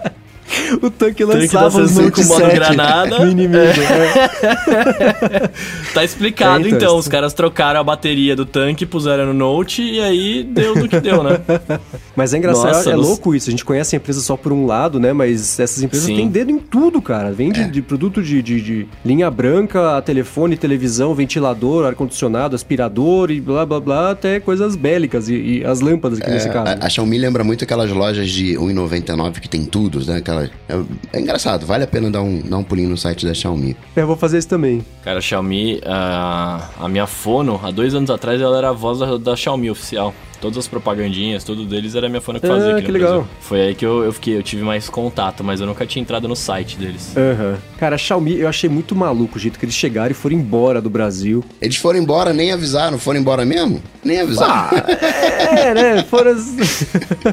é. 0.73 0.87
o 0.87 0.91
tanque 0.91 1.25
Tanque 1.25 1.25
lançava 1.25 1.67
os 1.83 1.91
Samsung 1.91 2.05
Note 2.05 2.23
com 2.23 2.29
modo 2.29 2.41
7 2.45 2.55
granada. 2.55 3.19
no 3.25 3.31
inimigo. 3.31 3.57
é. 3.57 5.51
Tá 5.95 6.05
explicado, 6.05 6.65
É, 6.65 6.69
então, 6.69 6.79
então. 6.79 6.97
Os 6.97 7.07
caras 7.09 7.33
trocaram 7.35 7.81
a 7.81 7.85
bateria 7.85 8.35
do 8.35 8.47
tanque, 8.47 8.87
puseram 8.87 9.27
no 9.27 9.35
Note 9.35 9.83
e 9.83 10.01
aí 10.01 10.43
deu 10.43 10.75
no 10.75 10.89
que 10.89 10.99
deu, 11.01 11.23
né? 11.23 11.39
Mas 12.17 12.33
é 12.33 12.39
engraçado, 12.39 12.73
Nossa, 12.75 12.91
é 12.91 12.95
não- 12.95 13.03
louco 13.03 13.35
isso. 13.35 13.49
A 13.49 13.51
gente 13.51 13.65
conhece 13.65 13.95
a 13.95 13.99
empresa 13.99 14.21
só 14.21 14.37
por 14.37 14.53
um 14.53 14.65
lado, 14.67 14.99
né? 14.99 15.13
Mas 15.13 15.59
essas 15.61 15.83
empresas 15.83 16.07
Sim. 16.07 16.17
têm 16.17 16.29
dedo 16.29 16.51
em 16.51 16.59
tudo, 16.59 17.01
cara. 17.03 17.31
Vem 17.33 17.53
de, 17.53 17.71
de 17.71 17.83
produto 17.83 18.23
de, 18.23 18.41
de- 18.43 18.61
de 18.61 18.87
linha 19.05 19.31
branca, 19.31 19.97
a 19.99 20.03
telefone, 20.03 20.57
televisão, 20.57 21.15
ventilador, 21.15 21.87
ar-condicionado, 21.87 22.55
aspirador 22.57 23.31
e 23.31 23.41
blá 23.41 23.67
blá 23.67 23.81
blá, 23.81 24.11
até 24.13 24.41
coisas 24.41 24.77
bélicas 24.77 25.29
e, 25.29 25.35
e 25.35 25.65
as 25.65 25.81
lâmpadas 25.81 26.21
aqui 26.21 26.31
nesse 26.31 26.49
caso. 26.49 26.71
A, 26.81 26.87
a 26.87 26.89
Xiaomi 26.89 27.19
lembra 27.19 27.45
muito 27.45 27.65
aquelas 27.65 27.91
lojas 27.91 28.31
de 28.31 28.55
1,99 28.55 29.41
que 29.41 29.49
tem 29.49 29.65
tudo, 29.65 30.05
né? 30.07 30.17
Aquela, 30.19 30.51
é, 30.73 31.19
é 31.19 31.21
engraçado, 31.21 31.67
vale 31.67 31.85
a 31.85 31.87
pena 31.87 32.11
dar 32.11 32.23
um, 32.23 32.41
dar 32.41 32.57
um 32.57 32.65
pulinho 32.65 32.89
no 32.89 32.97
site 32.97 33.27
da 33.27 33.35
Xiaomi. 33.35 33.77
Eu 33.95 34.07
vou 34.07 34.17
fazer 34.17 34.39
isso 34.39 34.49
também. 34.49 34.85
Cara, 35.05 35.19
a 35.19 35.23
Xiaomi, 35.23 35.81
a, 35.85 36.69
a 36.81 36.89
minha 36.89 37.07
fono, 37.07 37.61
há 37.63 37.71
dois 37.71 37.95
anos 37.95 38.11
atrás, 38.11 38.41
ela 38.41 38.57
era 38.57 38.71
a 38.71 38.73
voz 38.73 38.99
da, 38.99 39.17
da 39.19 39.37
Xiaomi 39.37 39.71
oficial. 39.71 40.15
Todas 40.43 40.59
as 40.59 40.67
propagandinhas, 40.67 41.45
tudo 41.45 41.65
deles 41.65 41.95
era 41.95 42.09
a 42.09 42.11
minha 42.11 42.21
fono 42.21 42.41
que 42.41 42.47
Ah, 42.47 42.49
fazia 42.49 42.73
aqui 42.73 42.83
que 42.83 42.89
no 42.89 42.95
legal. 42.95 43.11
Brasil. 43.13 43.29
Foi 43.39 43.61
aí 43.61 43.75
que 43.77 43.87
eu, 43.87 44.03
eu 44.03 44.13
fiquei, 44.13 44.37
eu 44.37 44.43
tive 44.43 44.65
mais 44.65 44.89
contato, 44.89 45.45
mas 45.45 45.61
eu 45.61 45.69
nunca 45.69 45.87
tinha 45.87 46.03
entrado 46.03 46.27
no 46.27 46.35
site 46.35 46.77
deles. 46.77 47.17
Aham. 47.17 47.59
Cara, 47.79 47.95
a 47.95 47.99
Xiaomi, 47.99 48.41
eu 48.41 48.49
achei 48.49 48.69
muito 48.69 48.93
maluco 48.97 49.37
o 49.37 49.41
jeito 49.41 49.57
que 49.57 49.65
eles 49.65 49.75
chegaram 49.77 50.11
e 50.11 50.15
foram 50.15 50.35
embora 50.35 50.81
do 50.83 50.91
Brasil. 50.91 51.45
Eles 51.61 51.77
foram 51.77 52.01
embora, 52.01 52.33
nem 52.33 52.51
avisaram. 52.51 52.99
Foram 52.99 53.21
embora 53.21 53.45
mesmo? 53.45 53.81
Nem 54.03 54.21
avisaram. 54.21 54.79
É, 54.79 55.75
né? 55.75 56.03
Foram 56.03 56.33
as... 56.33 56.57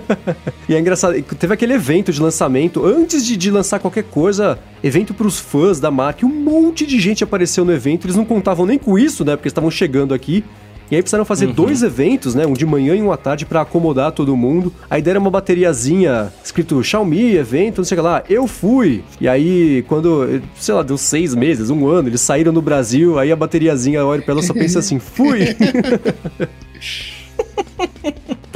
e 0.69 0.75
é 0.75 0.79
engraçado, 0.79 1.19
teve 1.23 1.51
aquele 1.51 1.73
evento 1.73 2.11
de 2.13 2.21
lançamento, 2.21 2.85
antes 2.85 3.25
de, 3.25 3.35
de 3.35 3.49
lançar 3.49 3.79
qualquer 3.79 4.03
coisa, 4.03 4.59
evento 4.83 5.15
pros 5.15 5.39
fãs 5.39 5.79
da 5.79 5.89
marca, 5.89 6.23
e 6.23 6.25
um 6.25 6.33
monte 6.43 6.85
de 6.85 6.99
gente 6.99 7.23
apareceu 7.23 7.65
no 7.65 7.73
evento, 7.73 8.05
eles 8.05 8.15
não 8.15 8.25
contavam 8.25 8.67
nem 8.67 8.77
com 8.77 8.99
isso, 8.99 9.25
né? 9.25 9.35
Porque 9.35 9.47
eles 9.47 9.51
estavam 9.53 9.71
chegando 9.71 10.13
aqui. 10.13 10.43
E 10.91 10.95
aí 10.95 11.01
precisaram 11.01 11.25
fazer 11.25 11.47
dois 11.47 11.83
eventos, 11.83 12.33
né? 12.33 12.45
Um 12.45 12.53
de 12.53 12.65
manhã 12.65 12.95
e 12.95 13.01
um 13.01 13.11
à 13.11 13.17
tarde 13.17 13.45
pra 13.45 13.61
acomodar 13.61 14.11
todo 14.11 14.35
mundo. 14.35 14.73
Aí 14.89 15.01
deram 15.01 15.21
uma 15.21 15.29
bateriazinha 15.29 16.31
escrito 16.43 16.83
Xiaomi, 16.83 17.35
evento, 17.35 17.77
não 17.77 17.85
sei 17.85 17.97
o 17.97 18.01
que 18.01 18.07
lá. 18.07 18.23
Eu 18.29 18.47
fui. 18.47 19.03
E 19.21 19.27
aí, 19.27 19.83
quando, 19.87 20.41
sei 20.55 20.73
lá, 20.73 20.81
deu 20.81 20.97
seis 20.97 21.35
meses, 21.35 21.69
um 21.69 21.87
ano, 21.87 22.09
eles 22.09 22.21
saíram 22.21 22.51
no 22.51 22.61
Brasil, 22.61 23.19
aí 23.19 23.31
a 23.31 23.35
bateriazinha 23.35 24.05
olha 24.05 24.21
pra 24.21 24.33
ela 24.33 24.41
e 24.41 24.45
só 24.45 24.53
pensa 24.53 24.79
assim, 24.79 24.99
fui. 24.99 25.55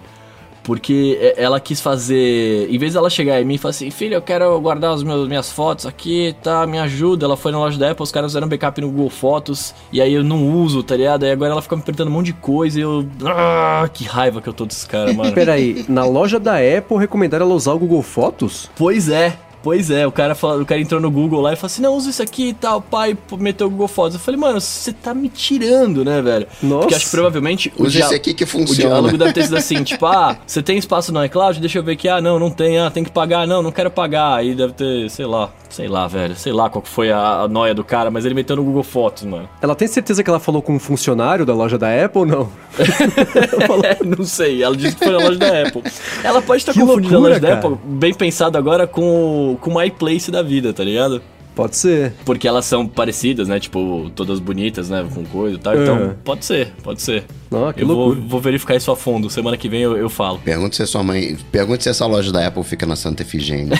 Porque 0.69 1.17
e- 1.19 1.33
ela 1.35 1.59
quis 1.59 1.81
fazer. 1.81 2.67
Em 2.69 2.77
vez 2.77 2.93
dela 2.93 3.09
chegar 3.09 3.41
em 3.41 3.43
mim 3.43 3.55
e 3.55 3.57
falar 3.57 3.71
assim, 3.71 3.89
filha, 3.89 4.13
eu 4.13 4.21
quero 4.21 4.61
guardar 4.61 4.93
as 4.93 5.01
meus, 5.01 5.27
minhas 5.27 5.51
fotos 5.51 5.87
aqui, 5.87 6.35
tá? 6.43 6.67
Me 6.67 6.77
ajuda. 6.77 7.25
Ela 7.25 7.35
foi 7.35 7.51
na 7.51 7.57
loja 7.57 7.79
da 7.79 7.89
Apple, 7.89 8.03
os 8.03 8.11
caras 8.11 8.29
fizeram 8.29 8.47
backup 8.47 8.79
no 8.79 8.87
Google 8.91 9.09
Fotos. 9.09 9.73
E 9.91 9.99
aí 9.99 10.13
eu 10.13 10.23
não 10.23 10.47
uso, 10.61 10.83
tá 10.83 10.95
ligado? 10.95 11.23
Aí 11.23 11.31
agora 11.31 11.53
ela 11.53 11.61
fica 11.63 11.75
me 11.75 11.81
apertando 11.81 12.09
um 12.09 12.11
monte 12.11 12.27
de 12.27 12.33
coisa 12.33 12.77
e 12.77 12.83
eu. 12.83 13.03
Ah, 13.25 13.89
que 13.91 14.03
raiva 14.05 14.41
que 14.43 14.47
eu 14.47 14.53
tô 14.53 14.63
desses 14.67 14.85
caras, 14.85 15.15
mano. 15.15 15.33
Peraí, 15.33 15.83
na 15.89 16.05
loja 16.05 16.39
da 16.39 16.57
Apple 16.57 16.97
recomendaram 16.99 17.47
ela 17.47 17.55
usar 17.55 17.73
o 17.73 17.79
Google 17.79 18.03
Fotos? 18.03 18.69
Pois 18.75 19.09
é, 19.09 19.35
pois 19.63 19.89
é. 19.91 20.05
O 20.05 20.11
cara, 20.11 20.35
fala, 20.35 20.61
o 20.61 20.65
cara 20.65 20.79
entrou 20.81 20.99
no 21.01 21.09
Google 21.11 21.41
lá 21.41 21.53
e 21.53 21.55
falou 21.55 21.67
assim: 21.67 21.81
não, 21.81 21.95
usa 21.95 22.09
isso 22.09 22.21
aqui 22.21 22.49
e 22.49 22.53
tal. 22.53 22.81
Pai 22.81 23.17
meteu 23.37 23.67
o 23.67 23.69
Google 23.69 23.87
Fotos. 23.87 24.15
Eu 24.15 24.19
falei, 24.19 24.39
mano, 24.39 24.59
você 24.59 24.91
tá 24.93 25.13
me 25.13 25.29
tirando, 25.29 26.03
né, 26.05 26.21
velho? 26.21 26.47
Nossa. 26.61 26.79
Porque 26.81 26.95
acho 26.95 27.05
que 27.05 27.11
provavelmente 27.11 27.73
o, 27.77 27.83
Usa 27.83 27.99
esse 27.99 28.15
aqui 28.15 28.33
que 28.33 28.43
o 28.43 28.47
funciona. 28.47 28.89
diálogo 28.89 29.17
deve 29.17 29.33
ter 29.33 29.43
sido 29.43 29.57
assim: 29.57 29.83
tipo, 29.83 30.05
ah, 30.05 30.37
você 30.45 30.61
tem 30.61 30.77
espaço 30.77 31.11
no 31.11 31.23
iCloud? 31.25 31.59
Deixa 31.59 31.79
eu 31.79 31.83
ver 31.83 31.93
aqui. 31.93 32.07
Ah, 32.07 32.21
não, 32.21 32.39
não 32.39 32.49
tem. 32.49 32.79
Ah, 32.79 32.89
tem 32.89 33.03
que 33.03 33.11
pagar. 33.11 33.45
Não, 33.47 33.61
não 33.61 33.71
quero 33.71 33.91
pagar. 33.91 34.35
Aí 34.35 34.53
deve 34.55 34.73
ter, 34.73 35.09
sei 35.09 35.25
lá, 35.25 35.49
sei 35.69 35.87
lá, 35.87 36.07
velho. 36.07 36.35
Sei 36.35 36.51
lá 36.51 36.69
qual 36.69 36.81
que 36.81 36.89
foi 36.89 37.11
a, 37.11 37.41
a 37.41 37.47
noia 37.47 37.73
do 37.73 37.83
cara, 37.83 38.09
mas 38.09 38.25
ele 38.25 38.33
meteu 38.35 38.55
no 38.55 38.63
Google 38.63 38.83
Fotos, 38.83 39.23
mano. 39.23 39.49
Ela 39.61 39.75
tem 39.75 39.87
certeza 39.87 40.23
que 40.23 40.29
ela 40.29 40.39
falou 40.39 40.61
com 40.61 40.73
um 40.75 40.79
funcionário 40.79 41.45
da 41.45 41.53
loja 41.53 41.77
da 41.77 41.87
Apple 42.05 42.21
ou 42.21 42.25
não? 42.25 42.49
É, 43.83 44.03
não 44.03 44.25
sei, 44.25 44.61
ela 44.63 44.75
disse 44.75 44.95
que 44.95 45.05
foi 45.05 45.13
na 45.13 45.19
loja 45.23 45.37
da 45.37 45.61
Apple. 45.63 45.83
Ela 46.23 46.41
pode 46.41 46.61
estar 46.61 46.73
Que 46.73 46.79
confundindo 46.79 47.13
loucura, 47.13 47.17
a 47.17 47.29
loja 47.29 47.39
da 47.39 47.47
cara. 47.47 47.59
Apple, 47.59 47.77
bem 47.85 48.13
pensado 48.13 48.57
agora, 48.57 48.85
com, 48.85 49.48
com 49.57 49.71
o 49.71 49.75
MyPlace 49.79 50.31
da 50.31 50.41
vida, 50.41 50.73
tá 50.73 50.83
ligado? 50.83 51.21
Pode 51.55 51.75
ser. 51.75 52.13
Porque 52.23 52.47
elas 52.47 52.63
são 52.65 52.87
parecidas, 52.87 53.47
né? 53.49 53.59
Tipo, 53.59 54.09
todas 54.15 54.39
bonitas, 54.39 54.89
né? 54.89 55.05
Com 55.13 55.25
coisa 55.25 55.55
e 55.55 55.59
tal. 55.59 55.75
Então, 55.77 55.97
Uhum. 56.01 56.13
pode 56.23 56.45
ser, 56.45 56.71
pode 56.81 57.01
ser. 57.01 57.25
Ó, 57.51 57.73
que 57.73 57.81
eu 57.81 57.87
vou, 57.87 57.95
loucura. 57.95 58.21
vou 58.27 58.39
verificar 58.39 58.75
isso 58.75 58.91
a 58.91 58.95
fundo. 58.95 59.29
Semana 59.29 59.57
que 59.57 59.67
vem 59.67 59.81
eu, 59.81 59.97
eu 59.97 60.09
falo. 60.09 60.39
Pergunta 60.39 60.75
se 60.75 60.83
a 60.83 60.87
sua 60.87 61.03
mãe. 61.03 61.35
Pergunta 61.51 61.81
se 61.81 61.89
essa 61.89 62.05
loja 62.05 62.31
da 62.31 62.45
Apple 62.45 62.63
fica 62.63 62.85
na 62.85 62.95
Santa 62.95 63.23
Efigênia. 63.23 63.77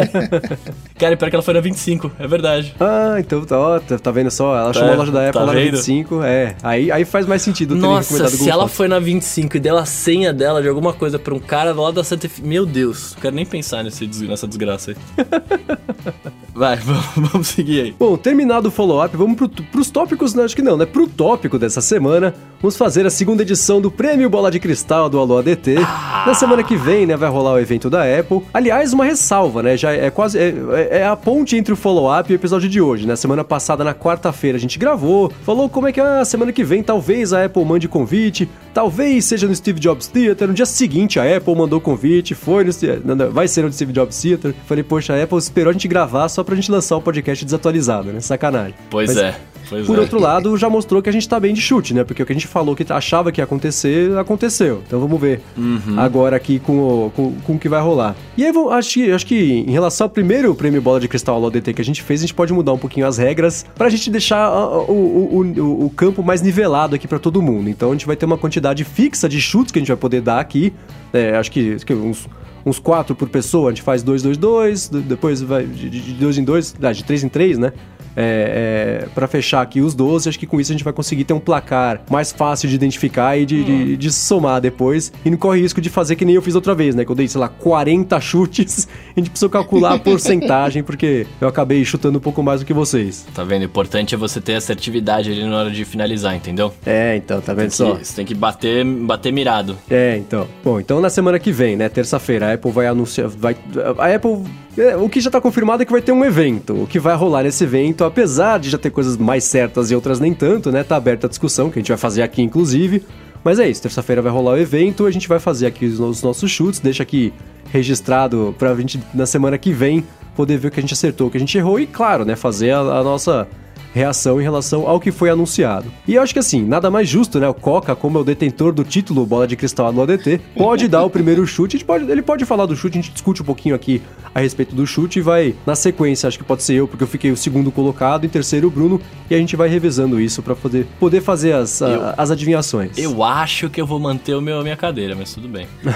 Cara, 0.98 1.14
e 1.14 1.16
pior 1.16 1.28
que 1.28 1.36
ela 1.36 1.42
foi 1.42 1.54
na 1.54 1.60
25, 1.60 2.10
é 2.18 2.26
verdade. 2.26 2.74
Ah, 2.80 3.16
então 3.18 3.44
tá, 3.44 3.58
ó, 3.58 3.78
tá, 3.80 3.98
tá 3.98 4.10
vendo 4.10 4.30
só? 4.30 4.56
Ela 4.56 4.72
chamou 4.72 4.92
a 4.94 4.96
loja 4.96 5.12
da 5.12 5.20
Apple 5.28 5.32
tá 5.32 5.40
lá 5.40 5.46
na 5.46 5.52
vendo? 5.52 5.76
25. 5.76 6.22
É, 6.22 6.56
aí, 6.62 6.90
aí 6.90 7.04
faz 7.04 7.26
mais 7.26 7.42
sentido 7.42 7.74
ter 7.74 7.80
Nossa, 7.80 8.28
se 8.28 8.48
ela 8.48 8.62
Fotos. 8.62 8.76
foi 8.76 8.88
na 8.88 8.98
25 8.98 9.56
e 9.56 9.60
deu 9.60 9.76
a 9.76 9.84
senha 9.84 10.32
dela 10.32 10.62
de 10.62 10.68
alguma 10.68 10.92
coisa 10.92 11.18
pra 11.18 11.34
um 11.34 11.40
cara 11.40 11.72
lá 11.72 11.90
da 11.90 12.02
Santa 12.02 12.28
Fe... 12.28 12.42
Meu 12.42 12.64
Deus, 12.64 13.12
não 13.14 13.22
quero 13.22 13.36
nem 13.36 13.44
pensar 13.44 13.84
nesse, 13.84 14.06
nessa 14.06 14.46
desgraça 14.46 14.92
aí. 14.92 14.96
Vai, 16.54 16.76
vamos, 16.84 17.30
vamos 17.30 17.48
seguir 17.48 17.80
aí. 17.80 17.94
Bom, 17.98 18.16
terminado 18.16 18.68
o 18.68 18.70
follow-up, 18.70 19.16
vamos 19.16 19.36
pro, 19.36 19.48
pros 19.48 19.90
tópicos, 19.90 20.34
não, 20.34 20.44
acho 20.44 20.54
que 20.54 20.62
não, 20.62 20.76
né? 20.76 20.84
Pro 20.84 21.06
tópico 21.06 21.58
dessa 21.58 21.80
semana, 21.80 22.34
vamos 22.70 22.76
fazer 22.76 23.04
a 23.04 23.10
segunda 23.10 23.42
edição 23.42 23.80
do 23.80 23.90
Prêmio 23.90 24.30
Bola 24.30 24.48
de 24.48 24.60
Cristal 24.60 25.10
do 25.10 25.18
Alô 25.18 25.38
ADT. 25.38 25.74
Na 25.74 26.34
semana 26.34 26.62
que 26.62 26.76
vem, 26.76 27.04
né, 27.04 27.16
vai 27.16 27.28
rolar 27.28 27.54
o 27.54 27.58
evento 27.58 27.90
da 27.90 28.02
Apple. 28.02 28.42
Aliás, 28.54 28.92
uma 28.92 29.04
ressalva, 29.04 29.60
né? 29.60 29.76
Já 29.76 29.90
é 29.90 30.08
quase. 30.08 30.38
É, 30.38 30.98
é 31.00 31.06
a 31.06 31.16
ponte 31.16 31.56
entre 31.56 31.72
o 31.72 31.76
follow-up 31.76 32.30
e 32.30 32.34
o 32.34 32.36
episódio 32.36 32.68
de 32.68 32.80
hoje, 32.80 33.08
né? 33.08 33.16
Semana 33.16 33.42
passada, 33.42 33.82
na 33.82 33.92
quarta-feira, 33.92 34.56
a 34.56 34.60
gente 34.60 34.78
gravou, 34.78 35.32
falou 35.44 35.68
como 35.68 35.88
é 35.88 35.92
que 35.92 36.00
a 36.00 36.24
semana 36.24 36.52
que 36.52 36.62
vem 36.62 36.80
talvez 36.80 37.32
a 37.32 37.44
Apple 37.44 37.64
mande 37.64 37.88
convite, 37.88 38.48
talvez 38.72 39.24
seja 39.24 39.48
no 39.48 39.54
Steve 39.54 39.80
Jobs 39.80 40.06
Theater. 40.06 40.46
No 40.46 40.54
dia 40.54 40.66
seguinte, 40.66 41.18
a 41.18 41.36
Apple 41.36 41.56
mandou 41.56 41.80
convite, 41.80 42.36
foi 42.36 42.62
no. 42.62 42.70
não, 43.04 43.16
não, 43.16 43.30
Vai 43.32 43.48
ser 43.48 43.64
no 43.64 43.72
Steve 43.72 43.92
Jobs 43.92 44.20
Theater. 44.20 44.54
Falei, 44.66 44.84
poxa, 44.84 45.14
a 45.14 45.20
Apple 45.20 45.38
esperou 45.38 45.70
a 45.70 45.72
gente 45.72 45.88
gravar 45.88 46.28
só 46.28 46.44
pra 46.44 46.54
gente 46.54 46.70
lançar 46.70 46.96
o 46.96 47.02
podcast 47.02 47.44
desatualizado, 47.44 48.12
né? 48.12 48.20
Sacanagem. 48.20 48.74
Pois 48.88 49.08
Mas, 49.08 49.18
é, 49.18 49.40
pois 49.70 49.86
Por 49.86 49.96
é. 49.96 50.00
outro 50.00 50.20
lado, 50.20 50.54
já 50.58 50.68
mostrou 50.68 51.00
que 51.00 51.08
a 51.08 51.12
gente 51.12 51.26
tá 51.28 51.40
bem 51.40 51.54
de 51.54 51.60
chute, 51.60 51.94
né? 51.94 52.04
Porque 52.04 52.22
o 52.22 52.26
que 52.26 52.32
a 52.32 52.34
gente 52.34 52.46
falou 52.46 52.76
que 52.76 52.84
achava 52.92 53.32
que 53.32 53.40
ia 53.40 53.44
acontecer, 53.44 54.16
aconteceu. 54.18 54.82
Então 54.86 55.00
vamos 55.00 55.18
ver 55.20 55.40
Uhum. 55.56 55.98
agora 55.98 56.36
aqui 56.36 56.58
com 56.58 56.78
o, 57.06 57.10
com, 57.16 57.32
com 57.40 57.52
o 57.54 57.58
que 57.58 57.68
vai 57.68 57.80
rolar. 57.80 58.14
E 58.36 58.44
aí, 58.44 58.52
acho 58.72 58.92
que, 58.94 59.10
acho 59.12 59.26
que 59.26 59.64
em 59.66 59.70
relação 59.70 60.04
ao 60.06 60.10
primeiro 60.10 60.54
prêmio 60.54 60.82
Bola 60.82 61.00
de 61.00 61.08
Cristal 61.08 61.36
Alô 61.36 61.48
DT 61.50 61.72
que 61.72 61.80
a 61.80 61.84
gente 61.84 62.02
fez, 62.02 62.20
a 62.20 62.22
gente 62.24 62.34
pode 62.34 62.52
mudar 62.52 62.72
um 62.72 62.78
pouquinho 62.78 63.06
as 63.06 63.16
regras 63.16 63.64
pra 63.74 63.88
gente 63.88 64.10
deixar 64.10 64.50
o, 64.52 64.92
o, 64.92 65.42
o, 65.56 65.86
o 65.86 65.90
campo 65.90 66.22
mais 66.22 66.42
nivelado 66.42 66.94
aqui 66.96 67.06
pra 67.08 67.18
todo 67.18 67.40
mundo. 67.40 67.70
Então 67.70 67.90
a 67.90 67.92
gente 67.92 68.06
vai 68.06 68.16
ter 68.16 68.26
uma 68.26 68.36
quantidade 68.36 68.82
fixa 68.84 69.28
de 69.28 69.40
chutes 69.40 69.70
que 69.72 69.78
a 69.78 69.80
gente 69.80 69.88
vai 69.88 69.96
poder 69.96 70.20
dar 70.20 70.40
aqui. 70.40 70.72
É, 71.12 71.36
acho 71.36 71.50
que, 71.50 71.76
que 71.84 71.94
uns 71.94 72.28
uns 72.66 72.78
quatro 72.78 73.14
por 73.14 73.26
pessoa, 73.28 73.70
a 73.70 73.72
gente 73.72 73.80
faz 73.82 74.02
dois, 74.02 74.22
dois, 74.22 74.36
dois, 74.36 74.86
depois 74.90 75.40
vai 75.40 75.64
de, 75.64 75.88
de- 75.88 76.00
de 76.00 76.12
dois 76.12 76.36
em 76.36 76.44
dois, 76.44 76.74
ah, 76.82 76.92
de 76.92 77.02
três 77.02 77.24
em 77.24 77.28
três, 77.28 77.56
né? 77.56 77.72
É, 78.16 79.02
é, 79.04 79.08
para 79.14 79.26
fechar 79.28 79.60
aqui 79.62 79.80
os 79.80 79.94
12, 79.94 80.28
acho 80.28 80.38
que 80.38 80.46
com 80.46 80.60
isso 80.60 80.72
a 80.72 80.74
gente 80.74 80.84
vai 80.84 80.92
conseguir 80.92 81.24
ter 81.24 81.32
um 81.32 81.40
placar 81.40 82.02
mais 82.10 82.32
fácil 82.32 82.68
de 82.68 82.74
identificar 82.74 83.36
e 83.36 83.46
de, 83.46 83.64
de- 83.64 83.96
de 83.96 84.12
somar 84.12 84.60
depois. 84.60 85.12
E 85.24 85.30
não 85.30 85.38
corre 85.38 85.60
risco 85.60 85.80
de 85.80 85.88
fazer 85.88 86.16
que 86.16 86.24
nem 86.24 86.34
eu 86.34 86.42
fiz 86.42 86.54
outra 86.54 86.74
vez, 86.74 86.94
né? 86.94 87.04
Que 87.04 87.10
eu 87.10 87.14
dei, 87.16 87.28
sei 87.28 87.40
lá, 87.40 87.48
40 87.48 88.20
chutes. 88.20 88.88
A 89.16 89.20
gente 89.20 89.30
precisou 89.30 89.48
calcular 89.50 89.94
a 89.94 89.98
porcentagem, 90.00 90.82
porque 90.82 91.26
eu 91.40 91.48
acabei 91.48 91.84
chutando 91.84 92.18
um 92.18 92.20
pouco 92.20 92.42
mais 92.42 92.60
do 92.60 92.66
que 92.66 92.72
vocês. 92.72 93.26
Tá 93.34 93.44
vendo? 93.44 93.62
O 93.62 93.64
importante 93.66 94.14
é 94.14 94.18
você 94.18 94.40
ter 94.40 94.54
assertividade 94.54 95.30
ali 95.30 95.44
na 95.44 95.56
hora 95.58 95.70
de 95.70 95.84
finalizar, 95.84 96.34
entendeu? 96.34 96.72
É, 96.84 97.16
então, 97.16 97.40
tá 97.40 97.54
vendo 97.54 97.70
só? 97.70 97.94
Que- 97.96 98.04
Você 98.04 98.16
tem 98.16 98.24
que 98.26 98.34
bater, 98.34 98.84
bater 98.84 99.32
mirado. 99.32 99.76
É, 99.88 100.16
então. 100.16 100.46
Bom, 100.64 100.80
então 100.80 101.00
na 101.00 101.10
semana 101.10 101.38
que 101.38 101.52
vem, 101.52 101.76
né, 101.76 101.88
terça-feira, 101.88 102.48
a 102.50 102.54
Apple 102.54 102.70
vai 102.70 102.86
anunciar, 102.86 103.28
vai 103.28 103.56
a 103.98 104.14
Apple, 104.14 104.44
é, 104.76 104.96
o 104.96 105.08
que 105.08 105.20
já 105.20 105.30
tá 105.30 105.40
confirmado 105.40 105.82
é 105.82 105.86
que 105.86 105.92
vai 105.92 106.00
ter 106.02 106.12
um 106.12 106.24
evento. 106.24 106.74
O 106.82 106.86
que 106.86 106.98
vai 106.98 107.14
rolar 107.14 107.42
nesse 107.42 107.64
evento, 107.64 107.99
apesar 108.06 108.58
de 108.58 108.70
já 108.70 108.78
ter 108.78 108.90
coisas 108.90 109.16
mais 109.16 109.44
certas 109.44 109.90
e 109.90 109.94
outras 109.94 110.20
nem 110.20 110.34
tanto, 110.34 110.70
né, 110.70 110.82
tá 110.82 110.96
aberta 110.96 111.26
a 111.26 111.30
discussão 111.30 111.70
que 111.70 111.78
a 111.78 111.82
gente 111.82 111.88
vai 111.88 111.98
fazer 111.98 112.22
aqui 112.22 112.42
inclusive. 112.42 113.04
Mas 113.42 113.58
é 113.58 113.68
isso, 113.68 113.80
terça-feira 113.80 114.20
vai 114.20 114.30
rolar 114.30 114.52
o 114.52 114.58
evento, 114.58 115.06
a 115.06 115.10
gente 115.10 115.26
vai 115.26 115.38
fazer 115.38 115.66
aqui 115.66 115.86
os, 115.86 115.98
os 115.98 116.22
nossos 116.22 116.50
chutes, 116.50 116.78
deixa 116.78 117.02
aqui 117.02 117.32
registrado 117.72 118.54
pra 118.58 118.74
gente 118.74 119.00
na 119.14 119.24
semana 119.24 119.56
que 119.56 119.72
vem 119.72 120.04
poder 120.36 120.58
ver 120.58 120.68
o 120.68 120.70
que 120.70 120.78
a 120.78 120.82
gente 120.82 120.92
acertou, 120.92 121.28
o 121.28 121.30
que 121.30 121.36
a 121.36 121.40
gente 121.40 121.56
errou 121.56 121.80
e 121.80 121.86
claro, 121.86 122.24
né, 122.24 122.36
fazer 122.36 122.72
a, 122.72 122.80
a 122.80 123.02
nossa 123.02 123.48
reação 123.94 124.40
em 124.40 124.42
relação 124.44 124.86
ao 124.88 125.00
que 125.00 125.10
foi 125.10 125.30
anunciado. 125.30 125.90
E 126.06 126.14
eu 126.14 126.22
acho 126.22 126.32
que 126.32 126.38
assim, 126.38 126.62
nada 126.64 126.90
mais 126.90 127.08
justo, 127.08 127.38
né? 127.40 127.48
O 127.48 127.54
Coca, 127.54 127.94
como 127.96 128.18
é 128.18 128.20
o 128.20 128.24
detentor 128.24 128.72
do 128.72 128.84
título 128.84 129.26
Bola 129.26 129.46
de 129.46 129.56
Cristal 129.56 129.92
no 129.92 130.02
ADT, 130.02 130.40
pode 130.56 130.86
dar 130.88 131.04
o 131.04 131.10
primeiro 131.10 131.46
chute, 131.46 131.82
pode, 131.84 132.10
ele 132.10 132.22
pode 132.22 132.44
falar 132.44 132.66
do 132.66 132.76
chute, 132.76 132.98
a 132.98 133.00
gente 133.02 133.12
discute 133.12 133.42
um 133.42 133.44
pouquinho 133.44 133.74
aqui 133.74 134.00
a 134.34 134.40
respeito 134.40 134.74
do 134.74 134.86
chute 134.86 135.18
e 135.18 135.22
vai 135.22 135.54
na 135.66 135.74
sequência, 135.74 136.28
acho 136.28 136.38
que 136.38 136.44
pode 136.44 136.62
ser 136.62 136.74
eu, 136.74 136.86
porque 136.86 137.02
eu 137.02 137.08
fiquei 137.08 137.30
o 137.32 137.36
segundo 137.36 137.72
colocado, 137.72 138.24
em 138.24 138.28
terceiro 138.28 138.68
o 138.68 138.70
Bruno, 138.70 139.00
e 139.28 139.34
a 139.34 139.38
gente 139.38 139.56
vai 139.56 139.68
revezando 139.68 140.20
isso 140.20 140.40
pra 140.42 140.54
poder, 140.54 140.86
poder 141.00 141.20
fazer 141.20 141.52
as, 141.52 141.82
a- 141.82 141.88
Eu- 141.88 142.14
as 142.16 142.30
adivinhações. 142.30 142.96
Eu 142.96 143.24
acho 143.24 143.68
que 143.68 143.80
eu 143.80 143.86
vou 143.86 143.98
manter 143.98 144.34
o 144.34 144.40
meu, 144.40 144.60
a 144.60 144.62
minha 144.62 144.76
cadeira, 144.76 145.16
mas 145.16 145.32
tudo 145.34 145.48
bem. 145.48 145.66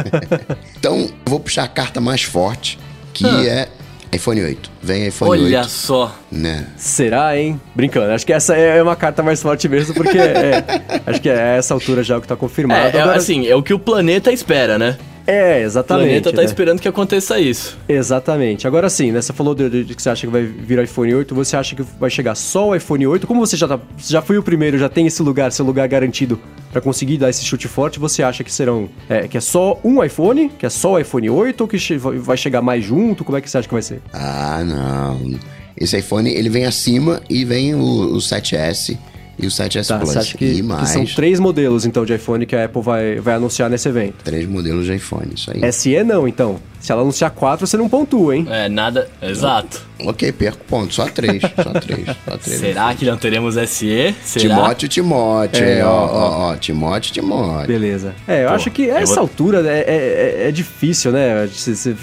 Então, 0.78 0.98
eu 1.00 1.10
vou 1.26 1.40
puxar 1.40 1.64
a 1.64 1.68
carta 1.68 2.00
mais 2.00 2.22
forte 2.22 2.78
que 3.12 3.26
Ah. 3.26 3.44
é 3.44 3.68
iPhone 4.12 4.42
8. 4.42 4.70
Vem 4.82 5.06
iPhone 5.06 5.30
Olha 5.30 5.60
8, 5.60 5.68
só. 5.68 6.14
né? 6.32 6.66
Será, 6.76 7.36
hein? 7.38 7.60
Brincando. 7.74 8.10
Acho 8.12 8.26
que 8.26 8.32
essa 8.32 8.56
é 8.56 8.82
uma 8.82 8.96
carta 8.96 9.22
mais 9.22 9.40
forte 9.40 9.68
mesmo, 9.68 9.94
porque 9.94 10.18
é, 10.18 10.64
acho 11.06 11.20
que 11.20 11.28
é 11.28 11.34
a 11.34 11.46
essa 11.56 11.74
altura 11.74 12.02
já 12.02 12.18
o 12.18 12.20
que 12.20 12.26
tá 12.28 12.36
confirmado. 12.36 12.80
É, 12.96 12.98
é, 12.98 13.02
Agora- 13.02 13.16
assim, 13.18 13.46
é 13.46 13.54
o 13.54 13.62
que 13.62 13.72
o 13.72 13.78
planeta 13.78 14.32
espera, 14.32 14.78
né? 14.78 14.96
É 15.30 15.58
O 15.62 15.66
exatamente. 15.66 16.06
planeta 16.06 16.30
tá 16.32 16.38
né? 16.38 16.44
esperando 16.44 16.80
que 16.80 16.88
aconteça 16.88 17.38
isso. 17.38 17.78
Exatamente. 17.88 18.66
Agora 18.66 18.88
sim, 18.90 19.12
né? 19.12 19.20
Você 19.22 19.32
falou 19.32 19.54
de, 19.54 19.68
de- 19.70 19.84
de 19.84 19.94
que 19.94 20.02
você 20.02 20.10
acha 20.10 20.26
que 20.26 20.32
vai 20.32 20.42
vir 20.42 20.78
iPhone 20.82 21.14
8, 21.14 21.34
você 21.34 21.56
acha 21.56 21.74
que 21.76 21.82
vai 21.98 22.10
chegar 22.10 22.34
só 22.34 22.68
o 22.70 22.74
iPhone 22.74 23.06
8? 23.06 23.26
Como 23.26 23.40
você 23.44 23.56
já, 23.56 23.68
tá, 23.68 23.78
já 23.98 24.20
foi 24.22 24.36
o 24.38 24.42
primeiro, 24.42 24.78
já 24.78 24.88
tem 24.88 25.06
esse 25.06 25.22
lugar, 25.22 25.52
seu 25.52 25.64
lugar 25.64 25.86
garantido 25.88 26.38
pra 26.72 26.80
conseguir 26.80 27.16
dar 27.18 27.30
esse 27.30 27.44
chute 27.44 27.66
forte, 27.68 27.98
você 27.98 28.22
acha 28.22 28.42
que 28.44 28.52
serão. 28.52 28.88
É, 29.08 29.26
que 29.28 29.36
é 29.36 29.40
só 29.40 29.78
um 29.84 30.02
iPhone? 30.04 30.48
Que 30.50 30.66
é 30.66 30.70
só 30.70 30.92
o 30.92 30.98
iPhone 30.98 31.28
8 31.30 31.60
ou 31.60 31.68
que 31.68 31.78
che- 31.78 31.96
vai 31.98 32.36
chegar 32.36 32.62
mais 32.62 32.84
junto? 32.84 33.24
Como 33.24 33.36
é 33.36 33.40
que 33.40 33.50
você 33.50 33.58
acha 33.58 33.68
que 33.68 33.74
vai 33.74 33.82
ser? 33.82 34.00
Ah, 34.12 34.62
não. 34.64 35.38
Esse 35.76 35.96
iPhone, 35.98 36.30
ele 36.30 36.48
vem 36.48 36.64
acima 36.66 37.20
e 37.28 37.44
vem 37.44 37.74
o, 37.74 37.80
o 37.80 38.18
7S 38.18 38.98
e 39.42 39.46
o 39.46 39.50
7S 39.50 39.86
Tá, 39.88 39.98
Plus. 39.98 40.10
você 40.10 40.18
acha 40.18 40.38
que, 40.38 40.44
e 40.44 40.54
que 40.56 40.62
mais 40.62 40.88
são 40.90 41.04
três 41.04 41.38
modelos 41.40 41.84
então 41.84 42.04
de 42.04 42.14
iPhone 42.14 42.44
que 42.46 42.54
a 42.56 42.64
Apple 42.66 42.82
vai, 42.82 43.16
vai 43.20 43.34
anunciar 43.34 43.68
nesse 43.70 43.88
evento? 43.88 44.22
três 44.24 44.46
modelos 44.48 44.86
de 44.86 44.94
iPhone, 44.94 45.32
isso 45.34 45.50
aí. 45.52 45.72
SE 45.72 46.02
não, 46.04 46.26
então. 46.28 46.58
Se 46.80 46.90
ela 46.90 47.02
anunciar 47.02 47.30
quatro, 47.30 47.66
você 47.66 47.76
não 47.76 47.88
pontua, 47.90 48.34
hein? 48.34 48.46
É, 48.50 48.68
nada. 48.68 49.08
Exato. 49.20 49.82
Ok, 50.02 50.32
perco 50.32 50.64
ponto. 50.64 50.94
Só 50.94 51.04
três. 51.06 51.42
Só 51.42 51.72
três. 51.78 52.06
Só 52.24 52.36
três. 52.38 52.58
Será 52.58 52.94
que 52.94 53.04
não 53.04 53.18
teremos 53.18 53.54
SE? 53.68 54.14
Será? 54.24 54.54
Timóteo, 54.56 54.88
Timóteo. 54.88 55.62
É, 55.62 55.80
É, 55.80 55.84
ó, 55.84 55.90
ó, 55.90 56.50
ó. 56.52 56.56
Timóteo, 56.56 57.12
Timóteo. 57.12 57.66
Beleza. 57.66 58.14
É, 58.26 58.44
eu 58.44 58.48
Pô, 58.48 58.54
acho 58.54 58.70
que 58.70 58.84
eu 58.84 58.96
essa 58.96 59.12
vou- 59.16 59.20
altura 59.24 59.60
é, 59.70 59.78
é- 59.80 60.44
é- 60.44 60.48
é 60.48 60.50
difícil, 60.50 61.12
né? 61.12 61.46
Você, 61.46 61.74
você 61.74 61.94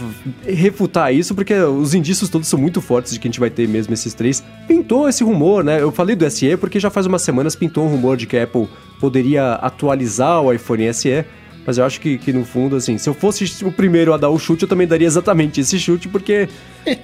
refutar 0.45 1.13
isso, 1.13 1.33
porque 1.33 1.53
os 1.55 1.93
indícios 1.93 2.29
todos 2.29 2.47
são 2.47 2.59
muito 2.59 2.79
fortes 2.81 3.13
de 3.13 3.19
que 3.19 3.27
a 3.27 3.29
gente 3.31 3.39
vai 3.39 3.49
ter 3.49 3.67
mesmo 3.67 3.93
esses 3.93 4.13
três. 4.13 4.43
Pintou 4.67 5.09
esse 5.09 5.23
rumor, 5.23 5.63
né? 5.63 5.81
Eu 5.81 5.91
falei 5.91 6.15
do 6.15 6.29
SE 6.29 6.55
porque 6.57 6.79
já 6.79 6.89
faz 6.91 7.05
umas 7.05 7.21
semanas 7.23 7.55
pintou 7.55 7.85
um 7.85 7.89
rumor 7.89 8.15
de 8.15 8.25
que 8.27 8.37
a 8.37 8.43
Apple 8.43 8.67
poderia 8.99 9.53
atualizar 9.53 10.41
o 10.41 10.53
iPhone 10.53 10.93
SE. 10.93 11.25
Mas 11.67 11.77
eu 11.77 11.83
acho 11.83 11.99
que, 11.99 12.17
que 12.17 12.31
no 12.31 12.45
fundo, 12.45 12.77
assim, 12.77 12.97
se 12.97 13.09
eu 13.09 13.13
fosse 13.13 13.43
o 13.65 13.71
primeiro 13.73 14.13
a 14.13 14.17
dar 14.17 14.29
o 14.29 14.39
chute, 14.39 14.63
eu 14.63 14.69
também 14.69 14.87
daria 14.87 15.05
exatamente 15.05 15.59
esse 15.59 15.77
chute, 15.77 16.07
porque 16.07 16.47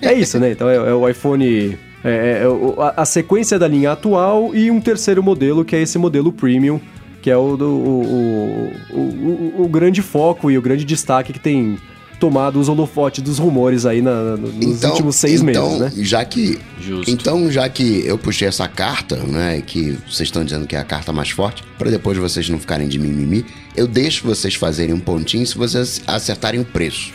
é 0.01 0.13
isso, 0.13 0.39
né? 0.39 0.51
Então 0.53 0.69
é, 0.69 0.75
é 0.75 0.93
o 0.93 1.07
iPhone. 1.09 1.77
É, 2.01 2.43
é 2.43 2.47
o- 2.47 2.75
a, 2.81 3.01
a 3.01 3.05
sequência 3.05 3.59
da 3.59 3.67
linha 3.67 3.91
atual 3.91 4.55
e 4.55 4.71
um 4.71 4.79
terceiro 4.79 5.21
modelo, 5.21 5.65
que 5.65 5.75
é 5.75 5.81
esse 5.81 5.97
modelo 5.97 6.31
premium, 6.31 6.79
que 7.21 7.29
é 7.29 7.35
o, 7.35 7.57
do, 7.57 7.65
o, 7.69 8.71
o, 8.89 8.97
o, 8.97 9.63
o 9.63 9.67
grande 9.67 10.01
foco 10.01 10.49
e 10.49 10.57
o 10.57 10.61
grande 10.61 10.85
destaque 10.85 11.33
que 11.33 11.39
tem 11.39 11.77
tomado 12.23 12.57
os 12.57 12.69
holofotes 12.69 13.21
dos 13.21 13.37
rumores 13.37 13.85
aí 13.85 14.01
na- 14.01 14.23
na- 14.23 14.37
nos 14.37 14.81
últimos 14.81 15.17
seis 15.17 15.41
então, 15.41 15.77
meses, 15.77 15.97
né? 15.97 16.03
Já 16.05 16.23
que, 16.23 16.57
Justo. 16.79 17.11
então, 17.11 17.51
já 17.51 17.67
que 17.67 18.01
eu 18.05 18.17
puxei 18.17 18.47
essa 18.47 18.65
carta, 18.65 19.17
né, 19.17 19.61
que 19.61 19.97
vocês 20.09 20.29
estão 20.29 20.41
dizendo 20.45 20.65
que 20.65 20.73
é 20.73 20.79
a 20.79 20.85
carta 20.85 21.11
mais 21.11 21.31
forte, 21.31 21.65
para 21.77 21.91
depois 21.91 22.17
vocês 22.17 22.47
não 22.47 22.57
ficarem 22.57 22.87
de 22.87 22.97
mimimi, 22.97 23.45
eu 23.75 23.85
deixo 23.87 24.25
vocês 24.25 24.55
fazerem 24.55 24.95
um 24.95 25.01
pontinho 25.01 25.45
se 25.45 25.57
vocês 25.57 26.01
acertarem 26.07 26.61
o 26.61 26.63
preço. 26.65 27.11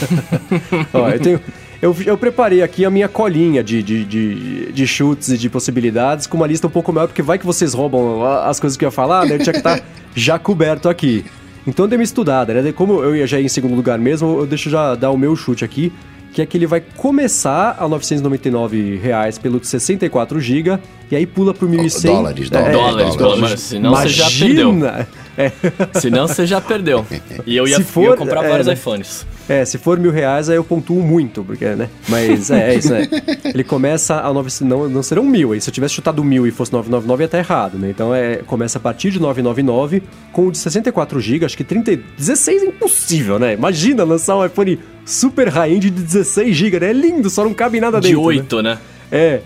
Ó, 0.94 1.08
eu 1.10 1.20
tenho. 1.20 1.40
Eu, 1.82 1.94
eu 2.06 2.16
preparei 2.16 2.62
aqui 2.62 2.84
a 2.84 2.90
minha 2.90 3.08
colinha 3.08 3.62
de, 3.62 3.82
de, 3.82 4.04
de, 4.04 4.72
de 4.72 4.86
chutes 4.86 5.28
e 5.30 5.36
de 5.36 5.50
possibilidades 5.50 6.26
com 6.28 6.36
uma 6.38 6.46
lista 6.46 6.68
um 6.68 6.70
pouco 6.70 6.90
maior, 6.92 7.08
porque 7.08 7.20
vai 7.22 7.38
que 7.38 7.44
vocês 7.44 7.74
roubam 7.74 8.24
as 8.24 8.58
coisas 8.60 8.76
que 8.76 8.84
eu 8.84 8.86
ia 8.86 8.92
falar, 8.92 9.26
né? 9.26 9.34
Eu 9.34 9.40
tinha 9.40 9.52
que 9.52 9.58
estar 9.58 9.82
já 10.14 10.38
coberto 10.38 10.88
aqui. 10.88 11.24
Então 11.66 11.86
dei 11.86 11.98
uma 11.98 12.02
estudada, 12.04 12.60
né? 12.60 12.72
Como 12.72 13.02
eu 13.02 13.14
ia 13.14 13.26
já 13.26 13.38
ir 13.38 13.44
em 13.44 13.48
segundo 13.48 13.74
lugar 13.74 13.98
mesmo, 13.98 14.40
eu 14.40 14.46
deixo 14.46 14.68
já 14.68 14.94
dar 14.94 15.10
o 15.10 15.16
meu 15.16 15.36
chute 15.36 15.64
aqui, 15.64 15.92
que 16.32 16.40
é 16.42 16.46
que 16.46 16.56
ele 16.56 16.66
vai 16.66 16.80
começar 16.80 17.76
a 17.78 17.86
999 17.86 18.96
reais 18.96 19.38
pelo 19.38 19.60
de 19.60 19.66
64 19.66 20.40
GB 20.40 20.78
e 21.10 21.16
aí 21.16 21.26
pula 21.26 21.52
pro 21.52 21.68
1.100... 21.68 22.02
Dólares, 22.06 22.50
dólares, 22.50 22.76
Dólares, 22.76 23.16
dólares. 23.16 23.40
mano, 23.40 23.58
senão 23.58 23.94
você 23.94 24.08
já 24.08 24.30
perdeu. 24.30 24.70
Imagina! 24.70 25.08
É. 25.34 25.50
Senão 25.98 26.28
você 26.28 26.44
já 26.44 26.60
perdeu. 26.60 27.06
E 27.46 27.56
eu 27.56 27.66
ia, 27.66 27.78
Se 27.78 27.84
for, 27.84 28.10
ia 28.10 28.16
comprar 28.18 28.44
é, 28.44 28.48
vários 28.50 28.66
né? 28.66 28.74
iPhones. 28.74 29.26
É, 29.48 29.64
se 29.64 29.76
for 29.78 29.98
mil 29.98 30.10
reais, 30.12 30.48
aí 30.48 30.56
eu 30.56 30.64
pontuo 30.64 31.02
muito, 31.02 31.42
porque, 31.44 31.64
né? 31.70 31.88
Mas 32.08 32.50
é, 32.50 32.72
é 32.72 32.78
isso, 32.78 32.92
né? 32.92 33.08
Ele 33.44 33.64
começa 33.64 34.20
a 34.20 34.32
9... 34.32 34.64
Não, 34.64 34.88
não 34.88 35.02
serão 35.02 35.24
mil. 35.24 35.52
Aí 35.52 35.60
se 35.60 35.68
eu 35.68 35.74
tivesse 35.74 35.94
chutado 35.94 36.22
mil 36.22 36.46
e 36.46 36.50
fosse 36.50 36.72
999, 36.72 37.22
ia 37.22 37.26
estar 37.26 37.38
errado, 37.38 37.78
né? 37.78 37.90
Então 37.90 38.14
é, 38.14 38.36
começa 38.46 38.78
a 38.78 38.80
partir 38.80 39.10
de 39.10 39.20
999 39.20 40.02
com 40.32 40.46
o 40.46 40.52
de 40.52 40.58
64 40.58 41.20
GB, 41.20 41.44
acho 41.44 41.56
que 41.56 41.64
30... 41.64 41.98
16 42.16 42.62
é 42.62 42.66
impossível, 42.66 43.38
né? 43.38 43.54
Imagina 43.54 44.04
lançar 44.04 44.36
um 44.36 44.44
iPhone 44.44 44.78
super 45.04 45.48
high-end 45.48 45.90
de 45.90 46.02
16 46.02 46.56
GB, 46.56 46.80
né? 46.80 46.90
É 46.90 46.92
lindo, 46.92 47.28
só 47.28 47.44
não 47.44 47.52
cabe 47.52 47.80
nada 47.80 48.00
De 48.00 48.08
dentro. 48.08 48.20
né? 48.20 48.26
8, 48.26 48.62
né? 48.62 48.78
É. 49.12 49.42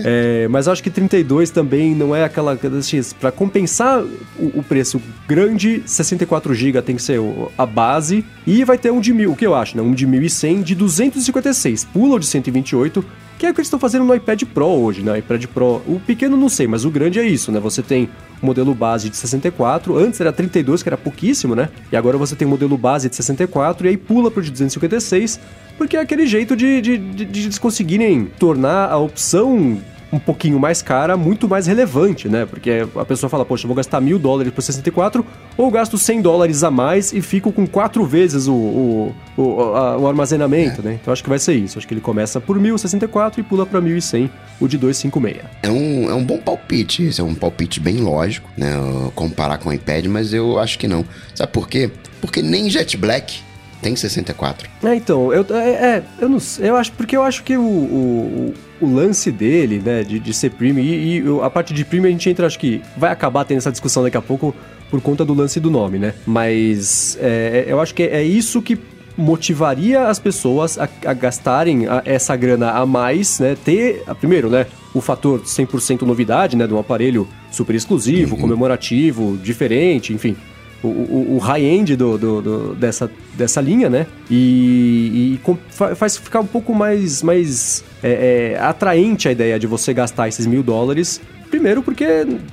É, 0.00 0.48
mas 0.48 0.66
acho 0.66 0.82
que 0.82 0.90
32 0.90 1.50
também 1.50 1.94
não 1.94 2.14
é 2.14 2.24
aquela. 2.24 2.58
assim, 2.76 3.00
Pra 3.20 3.30
compensar 3.30 4.02
o, 4.02 4.58
o 4.58 4.62
preço 4.62 5.00
grande, 5.26 5.82
64 5.86 6.52
GB 6.52 6.82
tem 6.82 6.96
que 6.96 7.02
ser 7.02 7.20
a 7.56 7.64
base. 7.64 8.24
E 8.44 8.64
vai 8.64 8.76
ter 8.76 8.90
um 8.90 9.00
de 9.00 9.14
mil, 9.14 9.32
o 9.32 9.36
que 9.36 9.46
eu 9.46 9.54
acho, 9.54 9.76
né? 9.76 9.82
Um 9.82 9.92
de 9.94 10.06
1100 10.06 10.62
de 10.62 10.74
256. 10.74 11.84
Pula 11.84 12.16
o 12.16 12.18
de 12.18 12.26
128, 12.26 13.04
que 13.38 13.46
é 13.46 13.50
o 13.50 13.54
que 13.54 13.60
eles 13.60 13.68
estão 13.68 13.78
fazendo 13.78 14.04
no 14.04 14.14
iPad 14.14 14.42
Pro 14.52 14.66
hoje, 14.66 15.00
né? 15.00 15.18
iPad 15.18 15.46
Pro. 15.46 15.80
O 15.86 16.00
pequeno 16.04 16.36
não 16.36 16.48
sei, 16.48 16.66
mas 16.66 16.84
o 16.84 16.90
grande 16.90 17.20
é 17.20 17.26
isso, 17.26 17.52
né? 17.52 17.60
Você 17.60 17.82
tem 17.82 18.08
o 18.42 18.46
modelo 18.46 18.74
base 18.74 19.08
de 19.08 19.16
64, 19.16 19.96
antes 19.96 20.20
era 20.20 20.32
32, 20.32 20.82
que 20.82 20.88
era 20.88 20.96
pouquíssimo, 20.96 21.54
né? 21.54 21.68
E 21.92 21.96
agora 21.96 22.18
você 22.18 22.34
tem 22.34 22.46
o 22.46 22.50
modelo 22.50 22.76
base 22.76 23.08
de 23.08 23.14
64 23.14 23.86
e 23.86 23.90
aí 23.90 23.96
pula 23.96 24.30
pro 24.30 24.42
de 24.42 24.50
256, 24.50 25.38
porque 25.76 25.96
é 25.96 26.00
aquele 26.00 26.26
jeito 26.26 26.56
de, 26.56 26.80
de, 26.80 26.98
de, 26.98 27.24
de 27.24 27.40
eles 27.42 27.58
conseguirem 27.58 28.26
tornar 28.38 28.90
a 28.90 28.98
opção 28.98 29.78
um 30.12 30.18
pouquinho 30.18 30.58
mais 30.58 30.80
cara, 30.80 31.16
muito 31.16 31.46
mais 31.48 31.66
relevante, 31.66 32.28
né? 32.28 32.46
Porque 32.46 32.86
a 32.96 33.04
pessoa 33.04 33.28
fala, 33.28 33.44
poxa, 33.44 33.64
eu 33.64 33.68
vou 33.68 33.76
gastar 33.76 34.00
mil 34.00 34.18
dólares 34.18 34.52
por 34.52 34.62
64, 34.62 35.24
ou 35.56 35.70
gasto 35.70 35.98
100 35.98 36.22
dólares 36.22 36.62
a 36.64 36.70
mais 36.70 37.12
e 37.12 37.20
fico 37.20 37.52
com 37.52 37.66
quatro 37.66 38.04
vezes 38.06 38.46
o, 38.48 38.54
o, 38.54 39.14
o, 39.36 39.60
a- 39.74 39.98
o 39.98 40.08
armazenamento, 40.08 40.80
né? 40.82 40.98
Então 41.00 41.12
acho 41.12 41.22
que 41.22 41.28
vai 41.28 41.38
ser 41.38 41.54
isso. 41.54 41.76
Acho 41.78 41.86
que 41.86 41.92
ele 41.92 42.00
começa 42.00 42.40
por 42.40 42.58
1064 42.58 43.40
e 43.40 43.42
pula 43.42 43.66
pra 43.66 43.80
1100, 43.80 44.30
o 44.60 44.66
de 44.66 44.78
256. 44.78 45.44
É 45.62 45.70
um, 45.70 46.10
é 46.10 46.14
um 46.14 46.24
bom 46.24 46.38
palpite, 46.38 47.02
esse 47.04 47.20
é 47.20 47.24
um 47.24 47.34
palpite 47.34 47.78
bem 47.78 47.98
lógico, 47.98 48.48
né? 48.56 48.72
Comparar 49.14 49.58
com 49.58 49.68
o 49.68 49.72
iPad, 49.72 50.06
mas 50.06 50.32
eu 50.32 50.58
acho 50.58 50.78
que 50.78 50.88
não. 50.88 51.04
Sabe 51.34 51.52
por 51.52 51.68
quê? 51.68 51.90
Porque 52.20 52.40
nem 52.42 52.70
Jet 52.70 52.96
Black 52.96 53.40
tem 53.82 53.94
64. 53.96 54.68
É, 54.82 54.94
então, 54.94 55.32
eu, 55.32 55.44
é, 55.56 55.68
é, 55.70 56.02
eu 56.20 56.28
não 56.28 56.40
sei, 56.40 56.68
eu 56.70 56.76
acho, 56.76 56.92
porque 56.92 57.16
eu 57.16 57.22
acho 57.22 57.42
que 57.44 57.56
o, 57.56 57.62
o, 57.62 58.54
o 58.80 58.94
lance 58.94 59.30
dele, 59.30 59.80
né, 59.84 60.02
de, 60.02 60.18
de 60.18 60.32
ser 60.34 60.50
premium, 60.50 60.82
e, 60.84 61.18
e 61.20 61.24
a 61.42 61.48
parte 61.50 61.72
de 61.72 61.84
premium 61.84 62.08
a 62.08 62.12
gente 62.12 62.28
entra, 62.28 62.46
acho 62.46 62.58
que 62.58 62.82
vai 62.96 63.10
acabar 63.12 63.44
tendo 63.44 63.58
essa 63.58 63.70
discussão 63.70 64.02
daqui 64.02 64.16
a 64.16 64.22
pouco 64.22 64.54
por 64.90 65.00
conta 65.00 65.24
do 65.24 65.34
lance 65.34 65.60
do 65.60 65.70
nome, 65.70 65.98
né, 65.98 66.14
mas 66.26 67.16
é, 67.20 67.64
eu 67.68 67.80
acho 67.80 67.94
que 67.94 68.02
é 68.02 68.22
isso 68.22 68.60
que 68.62 68.78
motivaria 69.16 70.06
as 70.06 70.18
pessoas 70.18 70.78
a, 70.78 70.88
a 71.04 71.12
gastarem 71.12 71.86
a- 71.88 72.02
essa 72.04 72.34
grana 72.36 72.70
a 72.70 72.86
mais, 72.86 73.38
né, 73.40 73.56
ter, 73.64 74.02
a- 74.06 74.14
primeiro, 74.14 74.48
né, 74.48 74.66
o 74.94 75.00
fator 75.00 75.40
100% 75.44 76.02
novidade, 76.02 76.56
né, 76.56 76.66
de 76.66 76.72
um 76.72 76.78
aparelho 76.78 77.28
super 77.50 77.74
exclusivo, 77.74 78.36
comemorativo, 78.36 79.36
diferente, 79.42 80.12
enfim, 80.12 80.36
o, 80.82 80.88
o- 80.88 81.34
o 81.36 81.38
high-end 81.38 81.96
do, 81.96 82.16
do- 82.18 82.42
do- 82.42 82.74
dessa, 82.74 83.10
dessa 83.34 83.60
linha, 83.60 83.88
né? 83.90 84.06
E, 84.30 85.38
e 85.44 85.94
faz 85.96 86.16
ficar 86.16 86.40
um 86.40 86.46
pouco 86.46 86.74
mais, 86.74 87.22
mais 87.22 87.84
é, 88.02 88.54
é, 88.54 88.58
atraente 88.60 89.28
a 89.28 89.32
ideia 89.32 89.58
de 89.58 89.66
você 89.66 89.92
gastar 89.92 90.28
esses 90.28 90.46
mil 90.46 90.62
dólares. 90.62 91.20
Primeiro 91.50 91.82
porque 91.82 92.04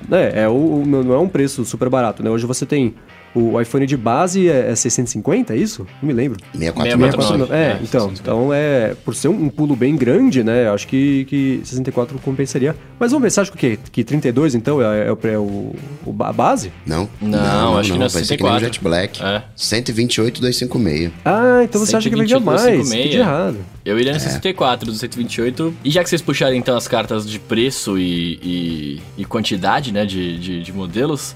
né, 0.08 0.32
é 0.34 0.48
o, 0.48 0.84
não 0.86 1.14
é 1.14 1.20
um 1.20 1.28
preço 1.28 1.66
super 1.66 1.90
barato, 1.90 2.24
né? 2.24 2.30
Hoje 2.30 2.46
você 2.46 2.66
tem 2.66 2.96
o 3.36 3.60
iPhone 3.60 3.86
de 3.86 3.98
base 3.98 4.50
é, 4.50 4.72
é 4.72 4.76
650, 4.76 5.54
é 5.54 5.58
isso? 5.58 5.86
Não 6.02 6.08
me 6.08 6.14
lembro. 6.14 6.40
64 6.54 6.92
64. 7.12 7.54
É, 7.54 7.58
É, 7.58 7.80
então, 7.84 8.10
650. 8.10 8.22
então 8.22 8.54
é 8.54 8.96
por 9.04 9.14
ser 9.14 9.28
um, 9.28 9.44
um 9.44 9.50
pulo 9.50 9.76
bem 9.76 9.96
grande, 9.96 10.44
né? 10.44 10.70
Acho 10.70 10.88
que, 10.88 11.26
que 11.26 11.62
64 11.64 12.18
compensaria. 12.20 12.76
Mas 12.98 13.12
vamos 13.12 13.24
ver, 13.24 13.32
você 13.32 13.42
acha 13.42 13.52
que 13.52 13.58
o 13.58 13.60
quê? 13.60 13.80
Que 13.92 14.04
32 14.04 14.56
então 14.56 14.82
é, 14.82 15.08
é 15.08 15.12
o, 15.12 15.20
é 15.24 15.38
o, 15.38 15.76
o 16.06 16.16
a 16.24 16.32
base? 16.32 16.72
Não, 16.86 17.10
Não, 17.22 17.78
acho 17.78 17.92
que 17.92 17.98
não 18.00 18.06
é 18.06 18.10
vai 18.10 18.24
ser 18.24 18.38
que 18.38 18.44
nem 18.44 18.52
o 18.52 18.60
64. 18.60 18.66
Jet 18.66 18.82
Black. 18.82 19.24
É. 19.24 19.44
128, 19.56 20.40
256. 20.42 21.12
Ah, 21.26 21.62
então 21.64 21.80
você 21.86 21.96
acha 21.96 22.10
que 22.10 22.16
vai 22.16 22.26
ganhar 22.26 22.40
128, 22.40 22.46
mais? 22.46 22.62
256. 22.62 23.04
Que 23.04 23.10
de 23.10 23.18
errado. 23.18 23.58
Eu 23.84 24.00
iria 24.00 24.14
no 24.14 24.20
64 24.20 24.92
do 24.92 24.98
128. 24.98 25.74
E 25.84 25.92
já 25.92 26.04
que 26.04 26.10
vocês 26.10 26.22
puxaram 26.22 26.56
então 26.56 26.76
as 26.76 26.88
cartas 26.88 27.30
de 27.30 27.38
preço 27.38 28.00
e, 28.00 28.40
e, 28.42 29.02
e 29.18 29.26
quantidade, 29.26 29.92
né, 29.92 30.06
de, 30.06 30.40
de, 30.40 30.64
de 30.64 30.74
modelos, 30.74 31.36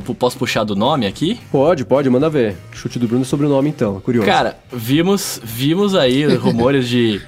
posso 0.00 0.38
puxar 0.38 0.64
do 0.64 0.74
nome 0.74 1.06
aqui? 1.06 1.38
Pode, 1.50 1.84
pode, 1.84 2.08
manda 2.10 2.28
ver. 2.28 2.56
Chute 2.72 2.98
do 2.98 3.06
Bruno 3.06 3.24
sobre 3.24 3.46
o 3.46 3.48
nome 3.48 3.68
então, 3.70 4.00
curioso. 4.00 4.26
Cara, 4.26 4.56
vimos, 4.72 5.40
vimos 5.42 5.94
aí 5.94 6.24
rumores 6.36 6.88
de 6.88 7.20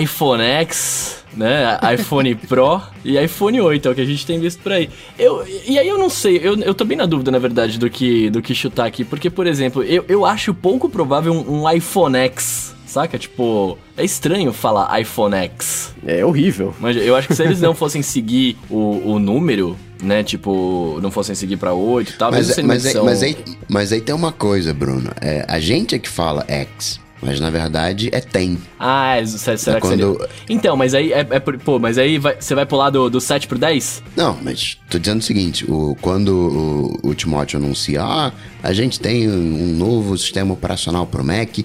iPhone 0.00 0.42
X, 0.42 1.24
né, 1.36 1.78
iPhone 1.94 2.34
Pro 2.34 2.82
e 3.04 3.16
iPhone 3.18 3.60
8, 3.60 3.86
é 3.86 3.90
o 3.90 3.94
que 3.94 4.00
a 4.00 4.04
gente 4.06 4.26
tem 4.26 4.40
visto 4.40 4.60
por 4.62 4.72
aí. 4.72 4.90
Eu, 5.18 5.44
e 5.66 5.78
aí 5.78 5.86
eu 5.86 5.98
não 5.98 6.10
sei, 6.10 6.40
eu, 6.42 6.58
eu 6.58 6.74
tô 6.74 6.84
bem 6.84 6.96
na 6.96 7.06
dúvida, 7.06 7.30
na 7.30 7.38
verdade, 7.38 7.78
do 7.78 7.88
que, 7.88 8.28
do 8.30 8.42
que 8.42 8.54
chutar 8.54 8.86
aqui, 8.86 9.04
porque, 9.04 9.30
por 9.30 9.46
exemplo, 9.46 9.82
eu, 9.82 10.04
eu 10.08 10.24
acho 10.26 10.52
pouco 10.52 10.88
provável 10.88 11.32
um, 11.32 11.62
um 11.62 11.70
iPhone 11.70 12.16
X 12.16 12.75
saca? 12.96 13.18
Tipo, 13.18 13.76
é 13.96 14.04
estranho 14.04 14.52
falar 14.52 15.00
iPhone 15.00 15.34
X. 15.34 15.94
É 16.06 16.24
horrível. 16.24 16.74
Mas 16.80 16.96
eu 16.96 17.14
acho 17.14 17.28
que 17.28 17.34
se 17.34 17.42
eles 17.42 17.60
não 17.60 17.74
fossem 17.74 18.00
seguir 18.02 18.56
o, 18.70 19.12
o 19.12 19.18
número, 19.18 19.76
né? 20.02 20.22
Tipo, 20.22 20.98
não 21.02 21.10
fossem 21.10 21.34
seguir 21.34 21.56
pra 21.56 21.72
8 21.74 22.10
e 22.10 22.12
tal, 22.14 22.30
Mas, 22.30 22.46
sendo 22.46 22.66
mas, 22.68 22.84
aí, 22.84 22.90
edição- 22.90 23.04
mas, 23.04 23.22
aí, 23.22 23.36
mas 23.68 23.92
aí 23.92 24.00
tem 24.00 24.14
uma 24.14 24.32
coisa, 24.32 24.72
Bruno. 24.72 25.10
É, 25.20 25.44
a 25.48 25.60
gente 25.60 25.94
é 25.94 25.98
que 25.98 26.08
fala 26.08 26.44
X, 26.48 27.00
mas 27.22 27.40
na 27.40 27.50
verdade 27.50 28.08
é 28.12 28.20
tem. 28.20 28.58
Ah, 28.78 29.16
é, 29.16 29.24
se- 29.26 29.56
será 29.58 29.78
É 29.78 29.80
que 29.80 29.86
quando- 29.88 30.12
seria? 30.18 30.28
Então, 30.48 30.76
mas 30.76 30.94
aí, 30.94 31.12
é, 31.12 31.20
é 31.30 31.38
por- 31.40 31.58
pô, 31.58 31.78
mas 31.78 31.98
aí 31.98 32.18
vai- 32.18 32.36
você 32.38 32.54
vai 32.54 32.64
pular 32.66 32.90
do, 32.90 33.08
do 33.10 33.20
7 33.20 33.46
pro 33.48 33.58
10? 33.58 34.02
Não, 34.14 34.38
mas 34.42 34.78
tô 34.90 34.98
dizendo 34.98 35.20
o 35.20 35.22
seguinte: 35.24 35.64
o, 35.70 35.96
quando 36.00 36.92
o, 37.02 37.08
o 37.10 37.14
Timóteo 37.14 37.58
anuncia, 37.58 38.02
ah, 38.02 38.32
a 38.62 38.72
gente 38.72 39.00
tem 39.00 39.28
um, 39.28 39.74
novo 39.76 40.16
sistema 40.16 40.52
operacional 40.54 41.06
pro 41.06 41.24
Mac, 41.24 41.58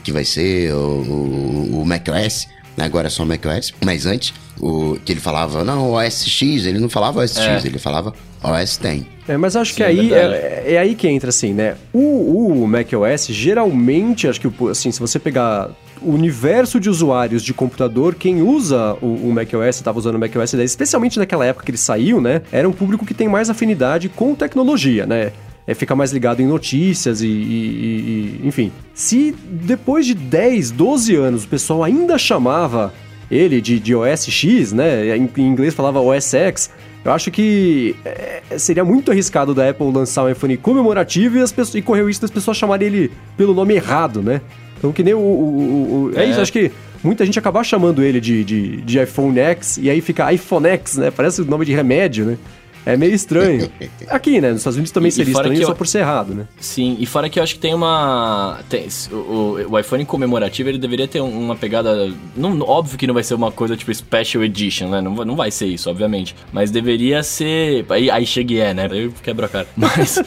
que 0.00 0.12
vai 0.12 0.24
ser 0.24 0.72
o, 0.72 0.76
o, 0.76 1.80
o 1.82 1.86
macOS, 1.86 2.48
né, 2.76 2.84
agora 2.84 3.06
é 3.08 3.10
só 3.10 3.24
macOS, 3.24 3.72
mas 3.84 4.06
antes, 4.06 4.32
o, 4.60 4.96
que 5.04 5.12
ele 5.12 5.20
falava, 5.20 5.64
não, 5.64 5.92
OS 5.92 6.24
X, 6.26 6.66
ele 6.66 6.78
não 6.78 6.88
falava 6.88 7.20
OS 7.22 7.36
X, 7.36 7.64
É. 7.64 7.68
ele 7.68 7.78
falava 7.78 8.14
OS 8.42 8.76
tem. 8.76 9.06
É, 9.28 9.36
mas 9.36 9.54
acho 9.54 9.70
Sim, 9.72 9.76
que 9.76 9.82
é 9.82 9.86
aí 9.86 10.08
verdade. 10.08 10.34
é, 10.34 10.64
é 10.74 10.78
aí 10.78 10.94
que 10.94 11.06
entra, 11.08 11.28
assim, 11.28 11.52
né? 11.52 11.76
O, 11.92 12.62
o 12.62 12.66
macOS, 12.66 13.26
geralmente, 13.28 14.26
acho 14.26 14.40
que, 14.40 14.48
assim, 14.68 14.90
se 14.90 14.98
você 14.98 15.18
pegar 15.18 15.70
o 16.00 16.10
universo 16.10 16.80
de 16.80 16.90
usuários 16.90 17.44
de 17.44 17.54
computador, 17.54 18.16
quem 18.16 18.42
usa 18.42 18.96
o, 19.00 19.28
o 19.28 19.32
macOS, 19.32 19.76
estava 19.76 19.96
usando 19.98 20.16
o 20.16 20.18
macOS 20.18 20.52
10, 20.54 20.68
especialmente 20.70 21.18
naquela 21.18 21.46
época 21.46 21.64
que 21.64 21.70
ele 21.70 21.78
saiu, 21.78 22.20
né? 22.20 22.42
Era 22.50 22.68
um 22.68 22.72
público 22.72 23.06
que 23.06 23.14
tem 23.14 23.28
mais 23.28 23.48
afinidade 23.48 24.08
com 24.08 24.34
tecnologia, 24.34 25.06
né? 25.06 25.30
É, 25.66 25.74
fica 25.74 25.94
mais 25.94 26.12
ligado 26.12 26.40
em 26.40 26.46
notícias 26.46 27.22
e, 27.22 27.26
e- 27.28 28.40
e- 28.42 28.48
enfim. 28.48 28.72
Se 28.94 29.34
depois 29.48 30.04
de 30.06 30.14
10, 30.14 30.70
12 30.72 31.14
anos 31.14 31.44
o 31.44 31.48
pessoal 31.48 31.84
ainda 31.84 32.18
chamava 32.18 32.92
ele 33.30 33.60
de, 33.60 33.78
de 33.78 33.94
OS 33.94 34.26
X, 34.28 34.72
né? 34.72 35.16
Em, 35.16 35.28
em 35.38 35.46
inglês 35.46 35.72
falava 35.72 36.00
OS 36.00 36.34
X. 36.34 36.70
Eu 37.04 37.12
acho 37.12 37.30
que 37.30 37.94
é, 38.04 38.42
seria 38.58 38.84
muito 38.84 39.10
arriscado 39.10 39.54
da 39.54 39.68
Apple 39.70 39.90
lançar 39.92 40.24
um 40.24 40.30
iPhone 40.30 40.56
comemorativo 40.56 41.38
e, 41.38 41.40
as 41.40 41.50
pessoas, 41.52 41.74
e 41.76 41.82
correu 41.82 42.08
isso 42.10 42.20
das 42.20 42.30
pessoas 42.30 42.56
chamarem 42.56 42.88
ele 42.88 43.10
pelo 43.36 43.54
nome 43.54 43.74
errado, 43.74 44.20
né? 44.22 44.40
Então 44.78 44.92
que 44.92 45.02
nem 45.04 45.14
o. 45.14 45.18
o- 45.18 45.22
o- 45.22 46.10
o- 46.12 46.18
é, 46.18 46.24
É. 46.24 46.30
isso, 46.30 46.40
acho 46.40 46.52
que 46.52 46.70
muita 47.02 47.24
gente 47.24 47.38
acabar 47.38 47.62
chamando 47.64 48.02
ele 48.02 48.20
de, 48.20 48.42
de, 48.44 48.76
de 48.82 49.00
iPhone 49.02 49.38
X 49.38 49.78
e 49.78 49.88
aí 49.88 50.00
fica 50.00 50.32
iPhone 50.32 50.66
X, 50.68 50.96
né? 50.96 51.10
Parece 51.10 51.40
o 51.40 51.44
nome 51.44 51.64
de 51.64 51.72
remédio, 51.72 52.24
né? 52.24 52.36
É 52.84 52.96
meio 52.96 53.14
estranho. 53.14 53.70
Aqui, 54.08 54.40
né? 54.40 54.50
Nos 54.50 54.58
Estados 54.58 54.76
Unidos 54.76 54.90
também 54.92 55.08
E- 55.08 55.10
e 55.10 55.12
seria 55.12 55.32
fora 55.32 55.44
estranho 55.46 55.60
que 55.60 55.66
só 55.66 55.72
eu- 55.72 55.76
por 55.76 55.86
ser 55.86 55.98
errado, 56.00 56.34
né? 56.34 56.46
Sim, 56.60 56.96
e 56.98 57.06
fora 57.06 57.28
que 57.28 57.38
eu 57.38 57.42
acho 57.42 57.54
que 57.54 57.60
tem 57.60 57.74
uma. 57.74 58.58
tem- 58.68 58.86
o, 59.12 59.66
o- 59.70 59.78
iPhone 59.78 60.04
comemorativo 60.04 60.68
ele 60.68 60.78
deveria 60.78 61.06
ter 61.08 61.20
um- 61.20 61.38
uma 61.44 61.56
pegada. 61.56 62.10
Não, 62.36 62.60
óbvio 62.60 62.98
que 62.98 63.06
não 63.06 63.14
vai 63.14 63.22
ser 63.22 63.34
uma 63.34 63.50
coisa 63.52 63.76
tipo 63.76 63.92
Special 63.94 64.42
Edition, 64.44 64.88
né? 64.88 65.00
Não, 65.00 65.14
vai- 65.14 65.24
não 65.26 65.36
vai 65.36 65.50
ser 65.50 65.66
isso, 65.66 65.88
obviamente. 65.90 66.34
Mas 66.52 66.70
deveria 66.70 67.22
ser. 67.22 67.84
Aí, 67.88 68.10
aí 68.10 68.26
chega 68.26 68.52
e 68.54 68.58
é, 68.58 68.74
né? 68.74 68.88
Aí 68.90 69.10
quebra 69.22 69.46
a 69.46 69.48
cara. 69.48 69.66
Mas 69.76 70.18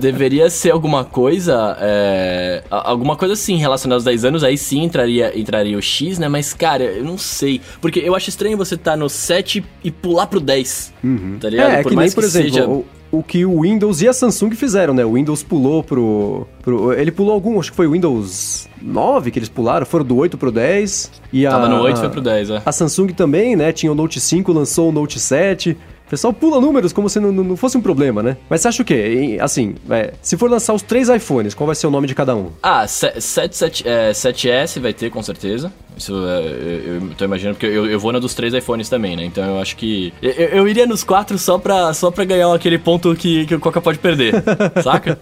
deveria 0.00 0.48
ser 0.50 0.70
alguma 0.70 1.04
coisa. 1.04 1.76
é, 1.80 2.62
alguma 2.70 3.16
coisa 3.16 3.34
assim 3.34 3.56
relacionada 3.56 3.96
aos 3.96 4.04
10 4.04 4.24
anos. 4.24 4.44
Aí 4.44 4.56
sim 4.56 4.82
entraria, 4.82 5.38
entraria 5.38 5.76
o 5.76 5.82
X, 5.82 6.18
né? 6.18 6.28
Mas, 6.28 6.52
cara, 6.54 6.84
eu 6.84 7.04
não 7.04 7.18
sei. 7.18 7.60
Porque 7.80 7.98
eu 8.00 8.14
acho 8.14 8.28
estranho 8.28 8.56
você 8.56 8.74
estar 8.74 8.96
no 8.96 9.08
7 9.08 9.64
e 9.82 9.90
pular 9.90 10.26
pro 10.26 10.40
10. 10.40 10.94
Tá 11.40 11.48
ligado? 11.48 11.70
É, 11.72 11.80
é 11.80 11.84
que 11.84 11.95
nem, 12.02 12.12
por 12.12 12.24
exemplo, 12.24 12.50
seja- 12.52 12.68
o, 12.68 12.84
o 13.10 13.22
que 13.22 13.44
o 13.46 13.60
Windows 13.62 14.02
e 14.02 14.08
a 14.08 14.12
Samsung 14.12 14.50
fizeram, 14.52 14.92
né? 14.94 15.04
O 15.04 15.12
Windows 15.14 15.42
pulou 15.42 15.82
pro, 15.82 16.46
pro- 16.62 16.92
Ele 16.92 17.10
pulou 17.10 17.32
algum, 17.32 17.58
acho 17.60 17.70
que 17.70 17.76
foi 17.76 17.86
o 17.86 17.92
Windows 17.92 18.68
9 18.82 19.30
que 19.30 19.38
eles 19.38 19.48
pularam, 19.48 19.86
foram 19.86 20.04
do 20.04 20.16
8 20.16 20.36
pro 20.36 20.50
10. 20.52 21.10
E 21.32 21.46
a, 21.46 21.50
Tava 21.50 21.68
no 21.68 21.80
8 21.82 21.96
e 21.96 22.00
foi 22.00 22.08
pro 22.10 22.20
10, 22.20 22.50
é. 22.50 22.62
A 22.64 22.72
Samsung 22.72 23.08
também, 23.08 23.54
né? 23.56 23.72
Tinha 23.72 23.90
o 23.90 23.94
Note 23.94 24.20
5, 24.20 24.52
lançou 24.52 24.88
o 24.88 24.92
Note 24.92 25.18
7. 25.20 25.76
O 26.06 26.08
pessoal 26.08 26.32
pula 26.32 26.60
números 26.60 26.92
como 26.92 27.08
se 27.08 27.18
não, 27.18 27.32
não- 27.32 27.56
fosse 27.56 27.76
um 27.76 27.80
problema, 27.80 28.22
né? 28.22 28.36
Mas 28.48 28.60
você 28.60 28.68
acha 28.68 28.82
o 28.82 28.84
quê? 28.84 29.36
Assim, 29.40 29.74
é, 29.90 30.12
se 30.22 30.36
for 30.36 30.48
lançar 30.48 30.72
os 30.72 30.80
três 30.82 31.08
iPhones, 31.08 31.52
qual 31.52 31.66
vai 31.66 31.74
ser 31.74 31.88
o 31.88 31.90
nome 31.90 32.06
de 32.06 32.14
cada 32.14 32.34
um? 32.36 32.50
Ah, 32.62 32.86
7, 32.86 33.20
7, 33.20 33.88
é, 33.88 34.12
7S 34.12 34.78
vai 34.80 34.92
ter, 34.92 35.10
com 35.10 35.20
certeza. 35.20 35.72
Isso 35.96 36.12
é, 36.14 36.38
eu, 36.86 36.94
eu 36.96 37.10
tô 37.16 37.24
imaginando, 37.24 37.56
porque 37.56 37.66
eu, 37.66 37.86
eu 37.90 37.98
vou 37.98 38.12
na 38.12 38.18
dos 38.20 38.34
três 38.34 38.54
iPhones 38.54 38.88
também, 38.88 39.16
né? 39.16 39.24
Então 39.24 39.42
eu 39.44 39.58
acho 39.58 39.76
que. 39.76 40.12
Eu, 40.22 40.30
eu 40.30 40.68
iria 40.68 40.86
nos 40.86 41.02
quatro 41.02 41.36
só 41.38 41.58
pra, 41.58 41.92
só 41.92 42.10
pra 42.10 42.24
ganhar 42.24 42.54
aquele 42.54 42.78
ponto 42.78 43.12
que, 43.16 43.44
que 43.46 43.54
o 43.54 43.58
Coca 43.58 43.80
pode 43.80 43.98
perder, 43.98 44.34
saca? 44.84 45.18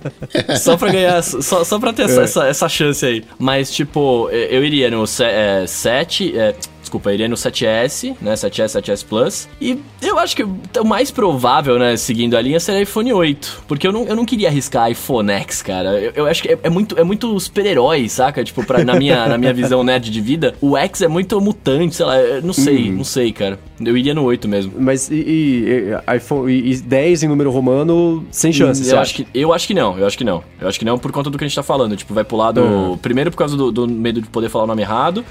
Só 0.61 0.77
pra 0.77 0.91
ganhar. 0.93 1.23
Só, 1.23 1.65
só 1.65 1.79
pra 1.79 1.93
ter 1.95 2.03
essa, 2.03 2.23
essa, 2.23 2.47
essa 2.49 2.69
chance 2.69 3.07
aí. 3.07 3.25
Mas, 3.39 3.71
tipo, 3.71 4.29
eu 4.31 4.55
eu 4.55 4.65
iria 4.65 4.91
no 4.91 5.07
7. 5.07 6.37
É, 6.37 6.55
Desculpa, 6.95 7.11
eu 7.11 7.15
iria 7.15 7.29
no 7.29 7.35
7S, 7.35 8.15
né? 8.21 8.35
7S, 8.35 8.81
7S 8.81 9.05
Plus. 9.05 9.49
E 9.61 9.81
eu 10.01 10.17
acho 10.17 10.37
que 10.37 10.45
o 10.45 10.85
mais 10.85 11.11
provável, 11.11 11.77
né, 11.77 11.97
seguindo 11.97 12.37
a 12.37 12.41
linha, 12.41 12.61
seria 12.61 12.83
iPhone 12.83 13.13
8. 13.13 13.65
Porque 13.67 13.85
eu 13.85 13.93
não, 13.93 14.05
eu 14.05 14.15
não 14.15 14.25
queria 14.25 14.47
arriscar 14.47 14.89
iPhone 14.89 15.29
X, 15.33 15.61
cara. 15.61 16.01
Eu, 16.01 16.13
eu 16.15 16.27
acho 16.27 16.41
que 16.41 16.53
é, 16.53 16.59
é 16.63 16.71
muito, 16.71 16.97
é 16.97 17.03
muito 17.03 17.39
super-herói, 17.41 18.09
saca? 18.09 18.45
Tipo, 18.45 18.65
pra, 18.65 18.85
na, 18.85 18.95
minha, 18.95 19.27
na 19.27 19.37
minha 19.37 19.53
visão 19.53 19.83
nerd 19.83 20.09
de 20.09 20.21
vida, 20.21 20.55
o 20.61 20.77
X 20.77 21.03
é 21.03 21.09
muito 21.09 21.41
mutante, 21.41 21.97
sei 21.97 22.07
lá. 22.07 22.15
Não 22.45 22.53
sei, 22.53 22.93
não 22.93 23.03
sei, 23.03 23.33
cara. 23.33 23.59
Eu 23.85 23.97
iria 23.97 24.15
no 24.15 24.23
8 24.23 24.47
mesmo. 24.47 24.75
Mas 24.79 25.11
e, 25.11 25.15
e- 25.17 26.17
iPhone 26.17 26.53
e, 26.53 26.75
e 26.75 26.77
10 26.77 27.25
em 27.25 27.29
número 27.29 27.51
romano, 27.51 28.25
sem 28.31 28.53
chance, 28.53 28.85
você 28.85 28.95
eu, 28.95 29.01
acho 29.01 29.15
que, 29.15 29.27
eu 29.35 29.53
acho 29.53 29.67
que 29.67 29.75
não, 29.75 29.99
eu 29.99 30.07
acho 30.07 30.17
que 30.17 30.23
não. 30.25 30.45
Eu 30.61 30.69
acho 30.69 30.79
que 30.79 30.85
não 30.85 30.97
por 30.97 31.11
conta 31.11 31.29
do 31.29 31.37
que 31.37 31.43
a 31.43 31.49
gente 31.49 31.57
tá 31.57 31.63
falando. 31.65 31.97
Tipo, 31.97 32.15
vai 32.15 32.23
pular 32.23 32.53
do. 32.53 32.63
Uhum. 32.63 32.99
Primeiro 32.99 33.33
por 33.33 33.39
causa 33.39 33.57
do, 33.57 33.73
do 33.73 33.89
medo 33.89 34.23
de 34.23 34.29
poder 34.29 34.49
falar 34.49 34.63
o 34.63 34.69
nome 34.69 34.83
errado. 34.83 35.25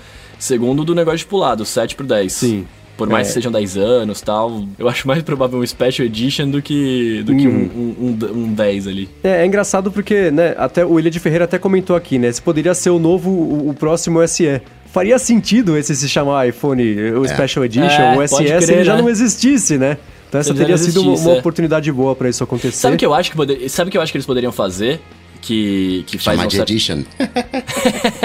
Segundo, 0.43 0.84
do 0.84 0.93
negócio 0.93 1.19
de 1.19 1.25
pular, 1.25 1.56
do 1.56 1.63
7 1.63 1.95
pro 1.95 2.06
10. 2.06 2.34
Sim. 2.34 2.65
Por 2.97 3.08
mais 3.08 3.27
É. 3.27 3.29
que 3.29 3.34
sejam 3.36 3.49
10 3.51 3.77
anos 3.77 4.19
tal, 4.21 4.65
eu 4.77 4.89
acho 4.89 5.08
mais 5.08 5.23
provável 5.23 5.58
um 5.58 5.65
Special 5.65 6.06
Edition 6.06 6.49
do 6.49 6.62
que, 6.62 7.23
do 7.25 7.34
que 7.34 7.47
um, 7.47 7.51
um, 7.51 8.17
um, 8.21 8.43
um 8.43 8.53
10 8.53 8.88
ali. 8.88 9.10
É, 9.23 9.41
é 9.41 9.45
engraçado 9.45 9.89
porque, 9.89 10.29
né, 10.32 10.53
até 10.58 10.86
o 10.86 10.91
William 10.91 11.10
de 11.10 11.19
Ferreira 11.19 11.45
até 11.45 11.58
comentou 11.58 11.95
aqui, 11.95 12.19
né, 12.19 12.29
se 12.32 12.41
poderia 12.41 12.73
ser 12.75 12.89
o 12.89 12.99
novo, 12.99 13.29
o, 13.32 13.69
o 13.69 13.73
próximo 13.73 14.25
SE. 14.27 14.62
Faria 14.91 15.17
sentido 15.17 15.75
esse 15.77 15.95
se 15.95 16.08
chamar 16.10 16.47
iPhone, 16.49 16.84
o 17.13 17.25
Special 17.27 17.63
Edition, 17.65 18.01
É, 18.01 18.17
o 18.17 18.27
SE, 18.27 18.36
pode 18.36 18.47
se 18.49 18.58
crer, 18.65 18.69
ele 18.77 18.84
já 18.84 18.95
né? 18.97 19.01
não 19.01 19.10
existisse, 19.10 19.77
né? 19.77 19.97
Então 20.29 20.39
essa 20.41 20.49
ele 20.51 20.60
já 20.60 20.63
teria 20.65 20.77
sido 20.77 21.01
uma, 21.01 21.15
uma 21.17 21.36
é. 21.36 21.39
oportunidade 21.39 21.91
boa 21.91 22.13
pra 22.15 22.29
isso 22.29 22.43
acontecer. 22.43 22.77
Sabe 22.77 22.95
o 22.95 22.99
que 22.99 23.06
eu 23.06 23.13
acho 23.13 23.32
que 23.32 23.38
poder... 23.38 23.69
Sabe 23.69 23.88
o 23.88 23.91
que 23.91 23.97
eu 23.97 24.01
acho 24.01 24.12
que 24.12 24.17
eles 24.17 24.25
poderiam 24.25 24.51
fazer? 24.51 24.99
Que, 25.41 26.03
que 26.08 26.17
faz 26.17 26.38
Chamar 26.38 26.45
um 26.45 26.47
de 26.47 26.56
certo- 26.56 26.69
Edition. 26.71 27.03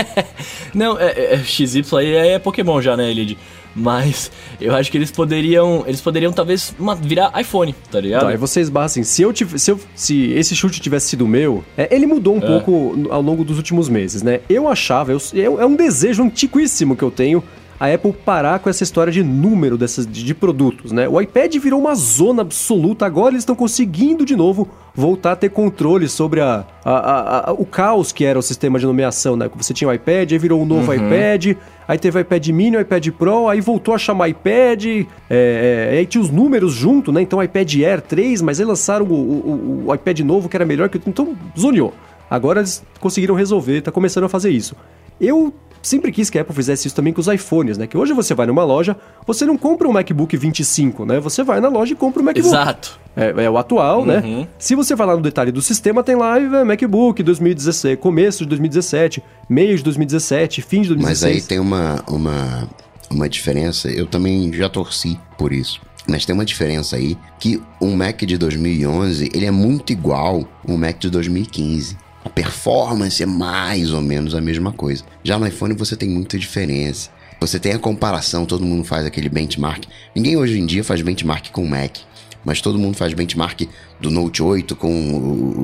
Não, 0.75 0.99
é, 0.99 1.07
é, 1.13 1.35
é 1.35 1.39
XY 1.39 1.83
aí 1.97 2.29
é 2.29 2.39
Pokémon 2.39 2.81
já, 2.81 2.97
né, 2.97 3.11
Elid? 3.11 3.37
Mas 3.77 4.31
eu 4.61 4.75
acho 4.75 4.91
que 4.91 4.97
eles 4.99 5.11
poderiam. 5.11 5.85
Eles 5.87 6.01
poderiam 6.01 6.33
talvez 6.33 6.75
uma- 6.79 6.95
virar 6.97 7.33
iPhone, 7.41 7.75
tá 7.91 8.01
ligado? 8.01 8.23
Tá, 8.23 8.29
aí 8.31 8.37
você 8.37 8.61
esbarra 8.61 8.87
assim, 8.87 9.05
se, 9.05 9.23
eu 9.23 9.33
tive, 9.33 9.59
se, 9.59 9.71
eu, 9.71 9.79
se 9.95 10.33
esse 10.33 10.57
chute 10.57 10.81
tivesse 10.81 11.09
sido 11.11 11.29
meu, 11.29 11.63
é, 11.77 11.95
ele 11.95 12.07
mudou 12.07 12.35
um 12.35 12.41
pouco 12.41 12.95
no- 12.97 13.13
ao 13.13 13.23
longo 13.23 13.45
dos 13.45 13.57
últimos 13.57 13.89
meses, 13.89 14.23
né? 14.23 14.41
Eu 14.49 14.67
achava, 14.69 15.13
eu, 15.13 15.21
eu- 15.33 15.61
é 15.61 15.67
um 15.67 15.77
desejo 15.77 16.23
antiquíssimo 16.25 16.97
que 16.97 17.05
eu 17.05 17.11
tenho, 17.11 17.45
a 17.81 17.87
Apple 17.93 18.13
parar 18.13 18.59
com 18.59 18.69
essa 18.69 18.83
história 18.83 19.13
de 19.13 19.23
número 19.23 19.79
dessas, 19.79 20.07
de, 20.07 20.35
produtos, 20.35 20.91
né? 20.93 21.09
O 21.09 21.21
iPad 21.21 21.55
virou 21.57 21.81
uma 21.81 21.95
zona 21.95 22.43
absoluta, 22.43 23.07
agora 23.07 23.31
eles 23.33 23.43
estão 23.43 23.55
conseguindo 23.55 24.25
de 24.25 24.35
novo 24.35 24.69
voltar 24.95 25.33
a 25.33 25.37
ter 25.37 25.49
controle 25.51 26.09
sobre 26.09 26.41
a, 26.41 26.65
a- 26.85 27.51
a- 27.51 27.53
o 27.53 27.65
caos 27.65 28.11
que 28.11 28.25
era 28.25 28.37
o 28.39 28.43
sistema 28.43 28.79
de 28.81 28.87
nomeação, 28.87 29.37
né? 29.37 29.49
Você 29.57 29.73
tinha 29.73 29.89
o 29.89 29.93
iPad, 29.95 30.33
aí 30.33 30.39
virou 30.39 30.61
um 30.61 30.67
novo 30.67 30.93
iPad, 30.93 31.57
aí 31.87 31.99
teve 31.99 32.19
o 32.19 32.21
iPad 32.21 32.49
mini, 32.49 32.77
o 32.77 32.81
iPad 32.81 33.09
Pro, 33.11 33.49
aí 33.49 33.61
voltou 33.61 33.95
a 33.95 33.99
chamar 33.99 34.29
iPad, 34.29 34.85
é, 34.85 35.05
é, 35.31 35.99
aí 35.99 36.07
tinha 36.07 36.21
os 36.21 36.31
números 36.31 36.73
junto, 36.73 37.13
né? 37.13 37.23
Então 37.23 37.41
iPad 37.41 37.73
Air 37.77 38.01
3, 38.03 38.43
mas 38.43 38.59
aí 38.59 38.67
lançaram 38.67 39.07
o, 39.07 39.13
o- 39.15 39.85
o 39.87 39.95
iPad 39.95 40.19
novo 40.21 40.49
que 40.49 40.57
era 40.57 40.67
melhor 40.67 40.89
que 40.89 40.97
o... 40.99 41.03
Então, 41.07 41.37
zoneou. 41.57 41.95
Agora 42.29 42.59
eles 42.61 42.83
conseguiram 43.01 43.35
resolver, 43.37 43.81
tá 43.83 43.91
começando 43.93 44.25
a 44.25 44.29
fazer 44.29 44.51
isso. 44.51 44.75
Eu 45.21 45.53
sempre 45.83 46.13
quis 46.13 46.29
que 46.29 46.39
a 46.39 46.43
Apple 46.43 46.55
fizesse 46.55 46.87
isso 46.87 46.97
também 46.97 47.13
com 47.13 47.21
os 47.21 47.27
iPhones, 47.27 47.79
né? 47.79 47.87
Que 47.87 47.97
hoje 47.97 48.13
você 48.13 48.35
vai 48.35 48.47
numa 48.47 48.65
loja, 48.65 48.97
você 49.27 49.45
não 49.45 49.57
compra 49.57 49.89
um 49.89 49.93
MacBook 49.93 50.37
25, 50.37 51.05
né? 51.05 51.21
Você 51.21 51.43
vai 51.43 51.61
na 51.61 51.69
loja 51.69 51.93
e 51.93 51.97
compra 51.97 52.21
um 52.21 52.25
MacBook. 52.25 52.47
Exato. 52.47 52.99
É, 53.17 53.45
é 53.45 53.51
o 53.51 53.57
atual, 53.59 54.05
né? 54.05 54.47
Se 54.59 54.75
você 54.75 54.95
vai 54.95 55.07
lá 55.07 55.17
no 55.17 55.23
detalhe 55.23 55.51
do 55.51 55.63
sistema, 55.63 56.03
tem 56.03 56.15
lá 56.15 56.39
é, 56.39 56.65
MacBook 56.65 57.23
2016, 57.23 57.99
começo 57.99 58.45
de 58.45 58.51
2017, 58.51 59.23
meio 59.49 59.77
de 59.77 59.83
2017, 59.83 60.63
fim 60.63 60.83
de 60.83 60.89
2016. 60.89 61.35
Mas 61.35 61.43
aí 61.43 61.49
tem 61.49 61.59
uma, 61.59 62.03
uma, 62.09 62.69
uma 63.11 63.29
diferença. 63.29 63.89
Eu 63.89 64.07
também 64.07 64.53
já 64.53 64.69
torci 64.69 65.19
por 65.37 65.53
isso. 65.53 65.81
Mas 66.07 66.25
tem 66.25 66.35
uma 66.35 66.45
diferença 66.45 66.97
aí 66.97 67.19
que 67.39 67.63
um 67.81 67.95
Mac 67.95 68.23
de 68.23 68.39
2011 68.39 69.31
ele 69.35 69.45
é 69.45 69.51
muito 69.51 69.93
igual 69.93 70.49
um 70.67 70.77
Mac 70.77 70.99
de 70.99 71.11
2015. 71.11 71.99
A 72.25 72.29
performance 72.29 73.23
é 73.23 73.27
mais 73.27 73.93
ou 73.93 74.01
menos 74.01 74.35
a 74.35 74.41
mesma 74.41 74.73
coisa. 74.73 75.05
Já 75.23 75.39
no 75.39 75.47
iPhone 75.47 75.75
você 75.75 75.97
tem 75.97 76.09
muita 76.09 76.39
diferença. 76.39 77.11
Você 77.41 77.59
tem 77.59 77.73
a 77.73 77.79
comparação, 77.79 78.45
todo 78.45 78.65
mundo 78.65 78.85
faz 78.85 79.07
aquele 79.07 79.29
benchmark. 79.29 79.85
Ninguém 80.15 80.37
hoje 80.37 80.59
em 80.59 80.67
dia 80.67 80.83
faz 80.83 81.01
benchmark 81.01 81.51
com 81.51 81.63
o 81.63 81.69
Mac. 81.69 81.99
Mas 82.45 82.61
todo 82.61 82.79
mundo 82.79 82.97
faz 82.97 83.13
benchmark 83.15 83.69
do 84.01 84.11
Note 84.11 84.43
8 84.43 84.75
com 84.75 84.91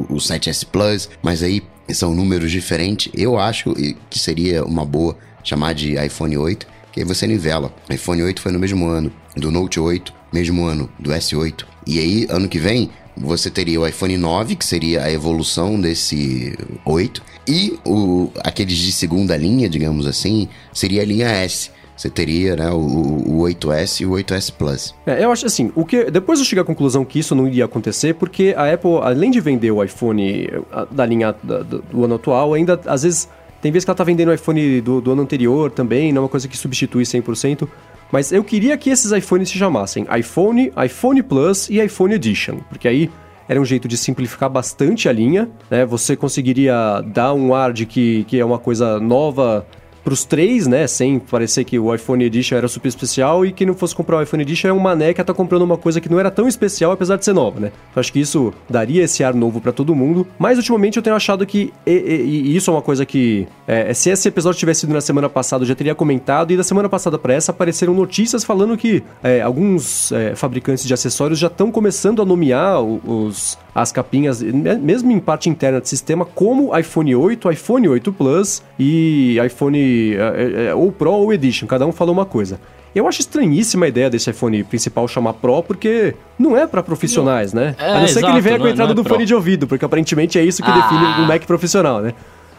o, 0.09 0.15
o 0.15 0.17
7S 0.17 0.65
Plus. 0.67 1.09
Mas 1.23 1.43
aí 1.43 1.63
são 1.91 2.15
números 2.15 2.51
diferentes. 2.51 3.11
Eu 3.15 3.39
acho 3.39 3.75
que 4.09 4.19
seria 4.19 4.65
uma 4.65 4.85
boa 4.85 5.17
chamar 5.43 5.75
de 5.75 5.95
iPhone 6.03 6.37
8, 6.37 6.67
que 6.93 7.01
aí 7.01 7.07
você 7.07 7.27
nivela. 7.27 7.75
iPhone 7.91 8.23
8 8.23 8.41
foi 8.41 8.53
no 8.53 8.59
mesmo 8.59 8.87
ano 8.87 9.13
do 9.37 9.51
Note 9.51 9.79
8, 9.79 10.13
mesmo 10.33 10.65
ano 10.65 10.91
do 10.99 11.11
S8. 11.11 11.65
E 11.87 11.99
aí, 11.99 12.27
ano 12.31 12.49
que 12.49 12.59
vem, 12.59 12.91
você 13.17 13.51
teria 13.51 13.81
o 13.81 13.87
iPhone 13.87 14.17
9, 14.17 14.57
que 14.57 14.65
seria 14.65 15.05
a 15.05 15.13
evolução 15.13 15.81
desse 15.81 16.57
8, 16.85 17.23
e 17.47 17.79
o, 17.85 18.31
aqueles 18.43 18.77
de 18.77 18.93
segunda 18.93 19.37
linha, 19.37 19.69
digamos 19.69 20.07
assim, 20.07 20.49
seria 20.73 21.03
a 21.03 21.05
linha 21.05 21.29
S. 21.29 21.71
Você 21.97 22.11
teria 22.11 22.57
né, 22.57 22.71
o, 22.71 22.77
o 22.77 23.43
8S 23.43 24.01
e 24.01 24.07
o 24.07 24.11
8S 24.11 24.53
Plus. 24.53 24.95
É, 25.07 25.23
eu 25.23 25.31
acho 25.31 25.47
assim, 25.47 25.71
o 25.77 25.85
que 25.85 26.11
depois 26.11 26.41
eu 26.41 26.45
cheguei 26.45 26.63
à 26.63 26.65
conclusão 26.65 27.05
que 27.05 27.21
isso 27.21 27.35
não 27.35 27.47
iria 27.47 27.67
acontecer, 27.67 28.15
porque 28.15 28.53
a 28.57 28.73
Apple, 28.73 28.99
além 29.03 29.31
de 29.31 29.41
vender 29.41 29.71
o 29.71 29.83
iPhone 29.83 30.49
da 30.91 31.07
linha 31.07 31.35
da, 31.43 31.63
do 31.63 32.05
ano 32.05 32.17
atual, 32.17 32.55
ainda 32.55 32.81
às 32.87 33.05
vezes 33.05 33.29
tem 33.63 33.71
vezes 33.71 33.85
que 33.85 33.91
ela 33.91 33.97
tá 33.97 34.05
vendendo 34.05 34.29
o 34.29 34.35
iPhone 34.35 34.81
do, 34.81 35.01
do 35.01 35.13
ano 35.13 35.23
anterior 35.23 35.71
também, 35.71 36.13
não 36.13 36.21
é 36.21 36.23
uma 36.25 36.29
coisa 36.29 36.49
que 36.49 36.57
substitui 36.57 37.05
100%. 37.05 37.69
Mas 38.13 38.33
eu 38.33 38.45
queria 38.45 38.77
que 38.77 38.91
esses 38.91 39.13
iPhones 39.13 39.49
se 39.49 39.59
chamassem 39.59 40.07
iPhone, 40.17 40.73
iPhone 40.85 41.23
Plus 41.23 41.69
e 41.69 41.81
iPhone 41.81 42.15
Edition, 42.15 42.59
porque 42.69 42.87
aí 42.87 43.11
era 43.49 43.61
um 43.61 43.65
jeito 43.65 43.87
de 43.87 43.97
simplificar 43.97 44.49
bastante 44.49 45.09
a 45.09 45.13
linha, 45.13 45.51
né? 45.71 45.85
Você 45.85 46.17
conseguiria 46.17 47.03
dar 47.07 47.35
um 47.35 47.55
ar 47.55 47.73
de 47.73 47.85
que, 47.85 48.25
que 48.25 48.39
é 48.39 48.45
uma 48.45 48.59
coisa 48.59 48.99
nova 48.99 49.67
para 50.05 50.13
os 50.13 50.25
três, 50.25 50.67
né? 50.67 50.87
Sem 50.87 51.19
parecer 51.19 51.65
que 51.65 51.79
o 51.79 51.93
iPhone 51.93 52.23
Edition 52.23 52.57
era 52.57 52.69
super 52.69 52.89
especial 52.89 53.45
e 53.47 53.53
quem 53.53 53.67
não 53.67 53.75
fosse 53.75 53.95
comprar 53.95 54.19
o 54.19 54.23
iPhone 54.23 54.43
Edition 54.43 54.69
é 54.69 54.73
um 54.73 54.79
mané 54.79 55.15
que 55.15 55.25
tá 55.25 55.33
comprando 55.33 55.63
uma 55.63 55.79
coisa 55.79 56.01
que 56.01 56.11
não 56.11 56.21
era 56.21 56.31
tão 56.31 56.47
especial, 56.47 56.93
apesar 56.93 57.17
de 57.17 57.25
ser 57.25 57.33
nova, 57.33 57.59
né? 57.59 57.73
Eu 57.97 58.01
acho 58.01 58.13
que 58.13 58.21
isso 58.21 58.53
daria 58.69 59.03
esse 59.03 59.25
ar 59.25 59.33
novo 59.33 59.61
para 59.61 59.73
todo 59.73 59.95
mundo. 59.95 60.27
Mas 60.39 60.59
ultimamente 60.59 60.99
eu 60.99 61.03
tenho 61.03 61.17
achado 61.17 61.47
que, 61.47 61.73
e, 61.87 61.93
e, 61.93 62.43
e 62.51 62.57
isso 62.57 62.71
é 62.71 62.75
uma 62.75 62.83
coisa 62.83 63.07
que, 63.07 63.49
é, 63.67 63.95
se 63.95 64.11
esse 64.11 64.29
episódio 64.29 64.59
tivesse 64.59 64.81
sido 64.81 64.93
na 64.93 65.01
semana 65.01 65.29
passada, 65.29 65.65
eu 65.65 65.69
já 65.69 65.75
teria 65.75 65.95
comentado. 65.95 66.53
E 66.53 66.57
da 66.57 66.63
semana 66.63 66.89
passada 66.89 67.19
para 67.19 67.33
essa 67.33 67.51
apareceram 67.51 67.95
notícias 67.95 68.45
falando 68.45 68.77
que 68.77 69.03
é, 69.23 69.41
alguns 69.41 70.13
é, 70.13 70.35
fabricantes 70.35 70.85
de 70.85 70.93
acessórios 70.93 71.39
já 71.39 71.47
estão 71.47 71.71
começando 71.71 72.21
a 72.21 72.25
nomear 72.25 72.83
os, 72.83 73.59
as 73.75 73.91
capinhas, 73.91 74.43
mesmo 74.43 75.11
em 75.11 75.19
parte 75.19 75.49
interna 75.49 75.81
do 75.81 75.89
sistema, 75.89 76.25
como 76.25 76.77
iPhone 76.77 77.15
8, 77.15 77.51
iPhone 77.53 77.89
8 77.89 78.13
Plus 78.13 78.63
e 78.79 79.39
iPhone 79.45 79.94
é, 80.19 80.67
é, 80.67 80.75
ou 80.75 80.91
Pro 80.93 81.13
ou 81.13 81.33
Edition. 81.33 81.67
Cada 81.67 81.87
um 81.87 81.93
falou 81.93 82.15
uma 82.15 82.27
coisa. 82.27 82.59
Eu 82.95 83.09
acho 83.09 83.21
estranhíssima 83.21 83.87
a 83.87 83.89
ideia 83.89 84.09
desse 84.09 84.31
iPhone 84.31 84.63
principal 84.63 85.09
chamar 85.09 85.33
Pro, 85.35 85.63
porque 85.63 86.15
não 86.39 86.57
é 86.57 86.67
para 86.67 86.83
profissionais, 86.83 87.53
né? 87.53 87.75
É, 87.79 87.91
a 87.91 88.01
não 88.01 88.09
ser 88.09 88.23
que 88.23 88.31
ele 88.31 88.41
venha 88.41 88.59
com 88.59 88.67
a 88.67 88.71
entrada 88.71 88.93
é 88.93 88.95
do 88.95 89.03
Pro. 89.03 89.15
fone 89.15 89.27
de 89.27 89.35
ouvido, 89.35 89.67
porque 89.67 89.85
aparentemente 89.85 90.39
é 90.39 90.45
isso 90.45 90.63
que 90.63 90.71
ah. 90.71 90.75
define 90.75 91.23
um 91.23 91.27
Mac 91.27 91.43
profissional, 91.45 92.01
né? 92.01 92.15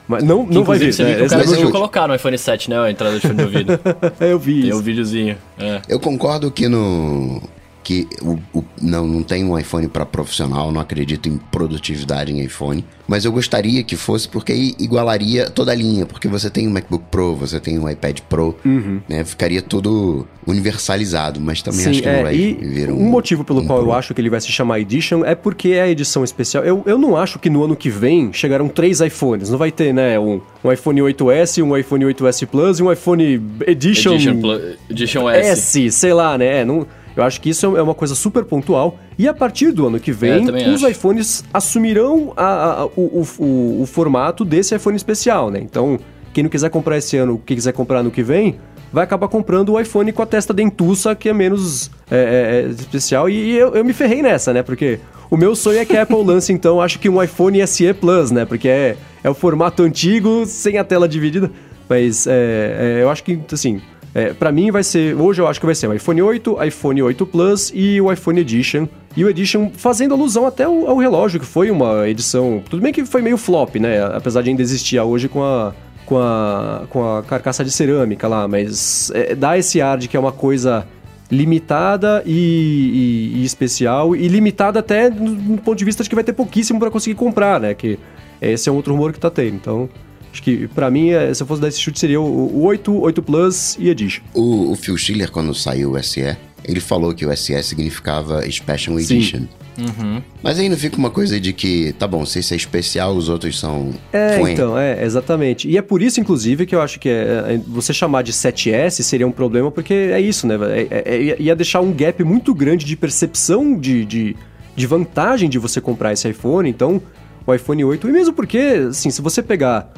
Mas 0.07 0.23
não, 0.23 0.45
não 0.45 0.63
vai 0.63 0.77
vir. 0.77 0.93
Você 0.93 1.03
né? 1.03 1.15
viu 1.15 1.27
que 1.27 1.35
o 1.35 1.39
cara 1.39 1.71
colocar 1.71 2.07
no 2.07 2.15
iPhone 2.15 2.37
7, 2.37 2.69
né? 2.69 2.79
A 2.79 2.91
entrada 2.91 3.15
de 3.15 3.21
fone 3.21 3.35
de 3.35 3.43
ouvido. 3.43 3.79
eu 4.19 4.37
vi 4.37 4.61
Tem 4.61 4.69
isso. 4.69 4.79
um 4.79 4.81
videozinho. 4.81 5.37
É. 5.57 5.81
Eu 5.87 5.99
concordo 5.99 6.51
que 6.51 6.67
no 6.67 7.41
que 7.85 8.07
o, 8.19 8.39
o, 8.51 8.65
não, 8.81 9.07
não 9.07 9.21
tem 9.21 9.45
um 9.45 9.57
iPhone 9.57 9.87
para 9.87 10.03
profissional, 10.07 10.71
não 10.71 10.81
acredito 10.81 11.29
em 11.29 11.37
produtividade 11.37 12.33
em 12.33 12.43
iPhone, 12.43 12.83
mas 13.07 13.23
eu 13.25 13.31
gostaria 13.31 13.83
que 13.83 13.95
fosse 13.95 14.27
porque 14.27 14.51
aí 14.51 14.73
igualaria 14.79 15.51
toda 15.51 15.71
a 15.71 15.75
linha, 15.75 16.03
porque 16.03 16.27
você 16.27 16.49
tem 16.49 16.67
um 16.67 16.71
MacBook 16.71 17.05
Pro, 17.11 17.35
você 17.35 17.59
tem 17.59 17.77
um 17.77 17.87
iPad 17.87 18.21
Pro, 18.21 18.55
uhum. 18.65 19.01
né? 19.07 19.23
Ficaria 19.23 19.61
tudo 19.61 20.27
universalizado, 20.47 21.39
mas 21.39 21.61
também 21.61 21.81
Sim, 21.81 21.89
acho 21.91 22.01
que 22.01 22.09
é, 22.09 22.15
não 22.15 22.23
vai 22.23 22.35
vir 22.35 22.89
um. 22.89 23.01
Um 23.01 23.09
motivo 23.09 23.43
pelo 23.43 23.61
um 23.61 23.67
qual 23.67 23.79
Pro. 23.79 23.89
eu 23.89 23.93
acho 23.93 24.15
que 24.15 24.19
ele 24.19 24.31
vai 24.31 24.41
se 24.41 24.51
chamar 24.51 24.79
Edition 24.79 25.23
é 25.23 25.35
porque 25.35 25.69
é 25.69 25.83
a 25.83 25.87
edição 25.87 26.23
especial. 26.23 26.63
Eu, 26.63 26.81
eu 26.87 26.97
não 26.97 27.15
acho 27.15 27.37
que 27.37 27.51
no 27.51 27.63
ano 27.63 27.75
que 27.75 27.91
vem 27.91 28.33
chegarão 28.33 28.67
três 28.67 28.99
iPhones. 28.99 29.51
Não 29.51 29.59
vai 29.59 29.71
ter, 29.71 29.93
né? 29.93 30.19
Um, 30.19 30.41
um 30.63 30.71
iPhone 30.71 31.01
8S, 31.01 31.63
um 31.63 31.77
iPhone 31.77 32.03
8S 32.05 32.47
Plus 32.47 32.79
e 32.79 32.83
um 32.83 32.91
iPhone 32.91 33.39
Edition. 33.67 34.15
Edition, 34.15 34.41
Edition 34.89 35.29
S. 35.29 35.85
S, 35.85 35.91
sei 35.91 36.13
lá, 36.13 36.35
né? 36.35 36.65
Não 36.65 36.87
eu 37.15 37.23
acho 37.23 37.39
que 37.39 37.49
isso 37.49 37.77
é 37.77 37.81
uma 37.81 37.95
coisa 37.95 38.13
super 38.13 38.43
pontual. 38.43 38.97
E 39.17 39.27
a 39.27 39.33
partir 39.33 39.71
do 39.71 39.87
ano 39.87 39.99
que 39.99 40.11
vem, 40.11 40.47
é, 40.49 40.69
os 40.69 40.83
acho. 40.83 40.91
iPhones 40.91 41.43
assumirão 41.53 42.33
a, 42.35 42.81
a, 42.81 42.85
o, 42.87 43.25
o, 43.39 43.81
o, 43.83 43.85
formato 43.85 44.43
desse 44.43 44.75
iPhone 44.75 44.97
especial, 44.97 45.49
né? 45.49 45.59
Então, 45.61 45.97
quem 46.33 46.43
não 46.43 46.49
quiser 46.49 46.69
comprar 46.69 46.97
esse 46.97 47.15
ano, 47.15 47.41
quem 47.45 47.55
quiser 47.55 47.71
comprar 47.71 48.03
no 48.03 48.11
que 48.11 48.21
vem, 48.21 48.59
vai 48.91 49.03
acabar 49.03 49.27
comprando 49.29 49.73
o 49.73 49.79
iPhone 49.79 50.11
com 50.11 50.21
a 50.21 50.25
testa 50.25 50.53
dentuça, 50.53 51.15
que 51.15 51.29
é 51.29 51.33
menos 51.33 51.89
é, 52.11 52.17
é, 52.17 52.67
é 52.67 52.69
especial. 52.69 53.29
E, 53.29 53.33
e 53.33 53.57
eu, 53.57 53.73
eu 53.75 53.85
me 53.85 53.93
ferrei 53.93 54.21
nessa, 54.21 54.51
né? 54.51 54.61
Porque 54.61 54.99
o 55.29 55.37
meu 55.37 55.55
sonho 55.55 55.79
é 55.79 55.85
que 55.85 55.95
a 55.95 56.01
Apple 56.01 56.21
lance, 56.23 56.51
então, 56.51 56.81
acho 56.81 56.99
que 56.99 57.07
um 57.07 57.21
iPhone 57.23 57.65
SE 57.65 57.93
Plus, 57.93 58.31
né? 58.31 58.43
Porque 58.43 58.67
é, 58.67 58.97
é 59.23 59.29
o 59.29 59.33
formato 59.33 59.83
antigo, 59.83 60.45
sem 60.45 60.77
a 60.77 60.83
tela 60.83 61.07
dividida. 61.07 61.49
Mas 61.87 62.25
é, 62.27 62.97
é, 62.99 63.03
eu 63.03 63.09
acho 63.09 63.23
que, 63.23 63.39
assim, 63.51 63.81
é, 64.15 64.33
para 64.33 64.49
mim 64.49 64.71
vai 64.71 64.81
ser, 64.81 65.13
hoje 65.13 65.41
eu 65.41 65.47
acho 65.47 65.59
que 65.59 65.65
vai 65.65 65.75
ser 65.75 65.89
o 65.89 65.93
iPhone 65.93 66.21
8, 66.21 66.63
iPhone 66.63 67.03
8 67.03 67.25
Plus 67.25 67.69
e 67.75 67.99
o 67.99 68.09
iPhone 68.09 68.39
Edition. 68.39 68.87
E 69.13 69.25
o 69.25 69.29
Edition 69.29 69.69
fazendo 69.75 70.13
alusão 70.13 70.47
até 70.47 70.63
ao, 70.63 70.89
ao 70.89 70.97
relógio, 70.97 71.37
que 71.37 71.45
foi 71.45 71.69
uma 71.69 72.07
edição. 72.07 72.63
Tudo 72.69 72.81
bem 72.81 72.93
que 72.93 73.03
foi 73.03 73.21
meio 73.21 73.37
flop, 73.37 73.75
né? 73.75 74.01
Apesar 74.05 74.41
de 74.41 74.49
ainda 74.49 74.61
existir 74.61 74.97
hoje 75.01 75.27
com 75.27 75.43
a, 75.43 75.73
com 76.05 76.17
a, 76.17 76.83
com 76.89 77.17
a 77.17 77.23
carcaça 77.23 77.61
de 77.61 77.71
cerâmica 77.71 78.25
lá, 78.25 78.47
mas 78.47 79.11
é, 79.13 79.35
dá 79.35 79.57
esse 79.57 79.81
ar 79.81 79.97
de 79.97 80.07
que 80.07 80.15
é 80.15 80.19
uma 80.19 80.31
coisa 80.31 80.87
limitada 81.29 82.23
e, 82.25 83.33
e, 83.35 83.41
e, 83.41 83.45
especial, 83.45 84.15
e 84.15 84.29
limitada 84.29 84.79
até 84.79 85.09
no, 85.09 85.31
no, 85.31 85.57
ponto 85.57 85.77
de 85.77 85.83
vista 85.83 86.03
de 86.03 86.07
que 86.09 86.15
vai 86.15 86.23
ter 86.23 86.33
pouquíssimo 86.33 86.79
para 86.79 86.89
conseguir 86.89 87.15
comprar, 87.15 87.59
né? 87.59 87.73
Que 87.73 87.99
esse 88.41 88.69
é 88.69 88.71
um 88.71 88.75
outro 88.75 88.93
rumor 88.93 89.11
que 89.11 89.19
tá 89.19 89.29
tendo. 89.29 89.55
Então, 89.55 89.89
Acho 90.35 90.43
que, 90.43 90.67
para 90.67 90.91
mim, 90.91 91.11
é, 91.11 91.33
se 91.33 91.41
eu 91.41 91.47
fosse 91.47 91.61
dar 91.61 91.69
esse 91.69 91.79
chute, 91.79 91.97
seria 91.97 92.19
o, 92.19 92.61
8, 92.65 92.93
8 92.93 93.23
Plus 93.23 93.77
e 93.79 93.87
Edition. 93.87 94.21
O, 94.33 94.73
o 94.73 94.75
Phil 94.75 94.97
Schiller, 94.97 95.31
quando 95.31 95.55
saiu 95.55 95.93
o 95.93 96.03
SE, 96.03 96.35
ele 96.61 96.81
falou 96.81 97.13
que 97.13 97.25
o 97.25 97.33
SE 97.37 97.63
significava 97.63 98.41
Special 98.51 98.99
Edition. 98.99 99.43
Uhum. 99.77 100.21
Mas 100.43 100.59
aí 100.59 100.67
não 100.67 100.75
fica 100.75 100.97
uma 100.97 101.09
coisa 101.09 101.39
de 101.39 101.53
que, 101.53 101.93
tá 101.93 102.05
bom, 102.05 102.25
se 102.25 102.39
esse 102.39 102.53
é 102.53 102.57
especial, 102.57 103.15
os 103.15 103.29
outros 103.29 103.57
são. 103.57 103.93
É, 104.11 104.41
então, 104.41 104.77
é, 104.77 105.05
exatamente. 105.05 105.69
E 105.69 105.77
é 105.77 105.81
por 105.81 106.01
isso, 106.01 106.19
inclusive, 106.19 106.65
que 106.65 106.75
eu 106.75 106.81
acho 106.81 106.99
que 106.99 107.07
é, 107.07 107.53
é 107.53 107.61
você 107.65 107.93
chamar 107.93 108.21
de 108.21 108.33
7S 108.33 109.03
seria 109.03 109.25
um 109.25 109.31
problema, 109.31 109.71
porque 109.71 109.93
é 109.93 110.19
isso, 110.19 110.45
né? 110.45 110.55
É, 110.69 110.87
é, 110.91 111.15
é, 111.15 111.41
ia 111.41 111.55
deixar 111.55 111.79
um 111.79 111.93
gap 111.93 112.21
muito 112.25 112.53
grande 112.53 112.83
de 112.83 112.97
percepção 112.97 113.79
de, 113.79 114.03
de, 114.03 114.35
de 114.75 114.85
vantagem 114.85 115.49
de 115.49 115.57
você 115.57 115.79
comprar 115.79 116.11
esse 116.11 116.27
iPhone. 116.27 116.69
Então, 116.69 117.01
o 117.47 117.53
iPhone 117.53 117.85
8, 117.85 118.09
e 118.09 118.11
mesmo 118.11 118.33
porque, 118.33 118.57
assim, 118.89 119.09
se 119.09 119.21
você 119.21 119.41
pegar 119.41 119.93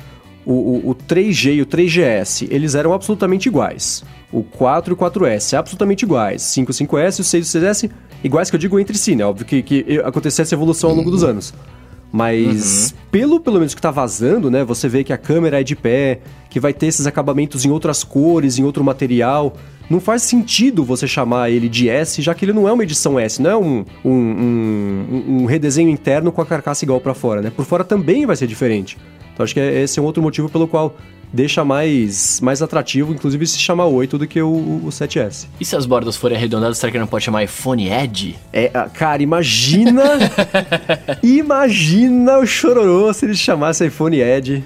o, 0.48 0.54
o, 0.54 0.92
o 0.92 0.96
3G 0.96 1.56
e 1.56 1.62
o 1.62 1.66
3GS, 1.66 2.48
eles 2.50 2.74
eram 2.74 2.94
absolutamente 2.94 3.50
iguais. 3.50 4.02
O 4.32 4.42
4 4.42 4.94
e 4.94 4.94
o 4.94 4.98
4S, 4.98 5.58
absolutamente 5.58 6.04
iguais. 6.04 6.42
5 6.42 6.72
5S 6.72 7.18
e 7.18 7.22
o 7.22 7.24
6 7.26 7.54
e 7.54 7.58
o 7.58 7.62
6S, 7.62 7.92
iguais 8.24 8.50
que 8.50 8.56
eu 8.56 8.60
digo 8.60 8.80
entre 8.80 8.98
si, 8.98 9.14
né? 9.14 9.26
Óbvio 9.26 9.46
que, 9.46 9.62
que 9.62 10.02
aconteceu 10.06 10.44
essa 10.44 10.56
evolução 10.56 10.90
ao 10.90 10.96
longo 10.96 11.12
dos 11.12 11.22
anos. 11.22 11.54
Mas 12.10 12.92
uhum. 12.92 12.98
pelo 13.12 13.40
pelo 13.42 13.58
menos 13.58 13.76
que 13.76 13.82
tá 13.82 13.92
vazando, 13.92 14.50
né? 14.50 14.64
Você 14.64 14.88
vê 14.88 15.04
que 15.04 15.12
a 15.12 15.18
câmera 15.18 15.60
é 15.60 15.64
de 15.64 15.76
pé, 15.76 16.22
que 16.50 16.62
vai 16.62 16.74
ter 16.74 16.88
esses 16.88 17.06
acabamentos 17.06 17.66
em 17.66 17.70
outras 17.70 18.06
cores, 18.06 18.58
em 18.58 18.64
outro 18.64 18.82
material. 18.86 19.54
Não 19.90 20.00
faz 20.00 20.22
sentido 20.22 20.82
você 20.86 21.06
chamar 21.06 21.50
ele 21.50 21.68
de 21.68 21.90
S, 21.90 22.22
já 22.22 22.34
que 22.34 22.46
ele 22.46 22.54
não 22.54 22.70
é 22.70 22.72
uma 22.72 22.84
edição 22.84 23.20
S, 23.20 23.42
não 23.42 23.52
é 23.52 23.58
um, 23.58 23.86
um, 24.04 24.12
um, 24.12 25.26
um 25.42 25.46
redesenho 25.46 25.90
interno 25.90 26.32
com 26.32 26.42
a 26.42 26.46
carcaça 26.46 26.86
igual 26.86 27.02
para 27.02 27.14
fora, 27.14 27.42
né? 27.42 27.52
Por 27.54 27.66
fora 27.66 27.84
também 27.84 28.26
vai 28.26 28.38
ser 28.38 28.48
diferente. 28.48 28.98
Então 29.38 29.44
acho 29.44 29.54
que 29.54 29.60
é, 29.60 29.84
esse 29.84 30.00
é 30.00 30.02
um 30.02 30.06
outro 30.06 30.24
motivo 30.24 30.50
pelo 30.50 30.68
qual 30.68 30.96
deixa 31.32 31.64
mais, 31.64 32.42
mais 32.42 32.60
atrativo, 32.60 33.14
inclusive 33.14 33.46
se 33.46 33.60
chamar 33.60 33.86
8 33.86 34.18
do 34.18 34.26
que 34.26 34.42
o, 34.42 34.50
o 34.50 34.88
7S. 34.90 35.46
E 35.60 35.66
se 35.66 35.76
as 35.76 35.86
bordas 35.86 36.16
forem 36.16 36.36
arredondadas, 36.36 36.80
será 36.80 36.92
que 36.92 36.98
não 36.98 37.06
pode 37.06 37.24
chamar 37.24 37.44
iPhone 37.44 37.88
Edge? 37.88 38.36
É, 38.52 38.72
ah, 38.74 38.90
cara, 38.92 39.22
imagina. 39.22 40.04
imagina 41.22 42.40
o 42.40 42.48
chororô 42.48 43.14
se 43.14 43.26
ele 43.26 43.36
chamasse 43.36 43.86
iPhone 43.86 44.20
Edge. 44.20 44.64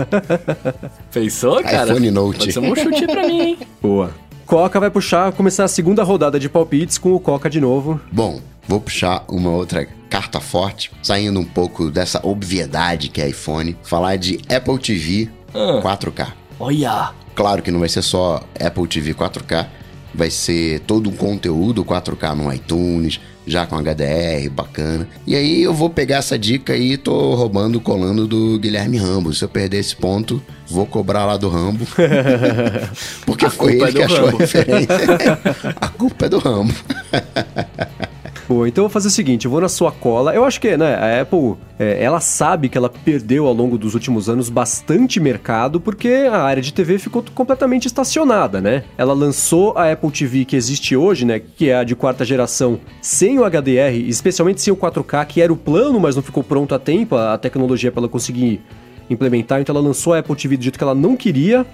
Pensou, 1.10 1.62
cara? 1.62 1.92
iPhone 1.92 2.10
Note. 2.10 2.38
Pode 2.40 2.52
ser 2.52 2.60
um 2.60 2.76
chute 2.76 3.06
pra 3.06 3.26
mim, 3.26 3.40
hein? 3.40 3.58
Boa. 3.80 4.10
Coca 4.44 4.78
vai 4.78 4.90
puxar, 4.90 5.32
começar 5.32 5.64
a 5.64 5.68
segunda 5.68 6.02
rodada 6.02 6.38
de 6.38 6.50
palpites 6.50 6.98
com 6.98 7.14
o 7.14 7.20
Coca 7.20 7.48
de 7.48 7.58
novo. 7.58 7.98
Bom, 8.12 8.38
vou 8.66 8.82
puxar 8.82 9.24
uma 9.28 9.48
outra 9.48 9.88
carta 10.08 10.40
forte, 10.40 10.90
saindo 11.02 11.38
um 11.38 11.44
pouco 11.44 11.90
dessa 11.90 12.20
obviedade 12.26 13.08
que 13.08 13.20
é 13.20 13.28
iPhone, 13.28 13.76
falar 13.82 14.16
de 14.16 14.40
Apple 14.48 14.78
TV 14.78 15.28
ah. 15.54 15.80
4K. 15.82 16.32
Olha! 16.58 17.12
Claro 17.34 17.62
que 17.62 17.70
não 17.70 17.80
vai 17.80 17.88
ser 17.88 18.02
só 18.02 18.42
Apple 18.58 18.88
TV 18.88 19.14
4K, 19.14 19.66
vai 20.14 20.30
ser 20.30 20.80
todo 20.80 21.08
um 21.08 21.14
conteúdo 21.14 21.84
4K 21.84 22.34
no 22.34 22.52
iTunes, 22.52 23.20
já 23.48 23.66
com 23.66 23.76
HDR, 23.76 24.50
bacana. 24.50 25.08
E 25.26 25.34
aí 25.34 25.62
eu 25.62 25.72
vou 25.72 25.88
pegar 25.88 26.16
essa 26.16 26.38
dica 26.38 26.76
e 26.76 26.96
tô 26.96 27.34
roubando, 27.34 27.80
colando 27.80 28.26
do 28.26 28.58
Guilherme 28.58 28.98
Rambo. 28.98 29.32
Se 29.32 29.44
eu 29.44 29.48
perder 29.48 29.78
esse 29.78 29.96
ponto, 29.96 30.42
vou 30.68 30.84
cobrar 30.84 31.24
lá 31.24 31.36
do 31.36 31.48
Rambo. 31.48 31.86
Porque 33.24 33.46
a 33.46 33.50
foi 33.50 33.74
ele 33.74 33.84
é 33.84 33.92
que 33.92 34.02
achou 34.02 34.26
Rambo. 34.26 34.36
a 34.36 34.40
referência. 34.40 34.96
a 35.80 35.88
culpa 35.88 36.26
é 36.26 36.28
do 36.28 36.38
Rambo. 36.38 36.74
Pô, 38.48 38.66
então 38.66 38.84
eu 38.84 38.88
vou 38.88 38.92
fazer 38.92 39.08
o 39.08 39.10
seguinte, 39.10 39.44
eu 39.44 39.50
vou 39.50 39.60
na 39.60 39.68
sua 39.68 39.92
cola. 39.92 40.34
Eu 40.34 40.42
acho 40.42 40.58
que, 40.58 40.74
né, 40.74 40.94
a 40.94 41.20
Apple, 41.20 41.56
é, 41.78 42.02
ela 42.02 42.18
sabe 42.18 42.70
que 42.70 42.78
ela 42.78 42.88
perdeu 42.88 43.46
ao 43.46 43.52
longo 43.52 43.76
dos 43.76 43.92
últimos 43.92 44.26
anos 44.26 44.48
bastante 44.48 45.20
mercado 45.20 45.78
porque 45.78 46.26
a 46.32 46.38
área 46.38 46.62
de 46.62 46.72
TV 46.72 46.98
ficou 46.98 47.22
completamente 47.34 47.84
estacionada, 47.84 48.58
né? 48.58 48.84
Ela 48.96 49.12
lançou 49.12 49.76
a 49.76 49.92
Apple 49.92 50.10
TV 50.10 50.46
que 50.46 50.56
existe 50.56 50.96
hoje, 50.96 51.26
né, 51.26 51.38
que 51.38 51.68
é 51.68 51.76
a 51.76 51.84
de 51.84 51.94
quarta 51.94 52.24
geração, 52.24 52.80
sem 53.02 53.38
o 53.38 53.44
HDR, 53.44 53.94
especialmente 54.08 54.62
sem 54.62 54.72
o 54.72 54.76
4K, 54.76 55.26
que 55.26 55.42
era 55.42 55.52
o 55.52 55.56
plano, 55.56 56.00
mas 56.00 56.16
não 56.16 56.22
ficou 56.22 56.42
pronto 56.42 56.74
a 56.74 56.78
tempo, 56.78 57.16
a 57.16 57.36
tecnologia 57.36 57.92
para 57.92 58.00
ela 58.00 58.08
conseguir 58.08 58.62
implementar, 59.10 59.60
então 59.60 59.74
ela 59.74 59.84
lançou 59.84 60.14
a 60.14 60.20
Apple 60.20 60.34
TV 60.34 60.56
do 60.56 60.62
jeito 60.62 60.78
que 60.78 60.84
ela 60.84 60.94
não 60.94 61.16
queria 61.16 61.66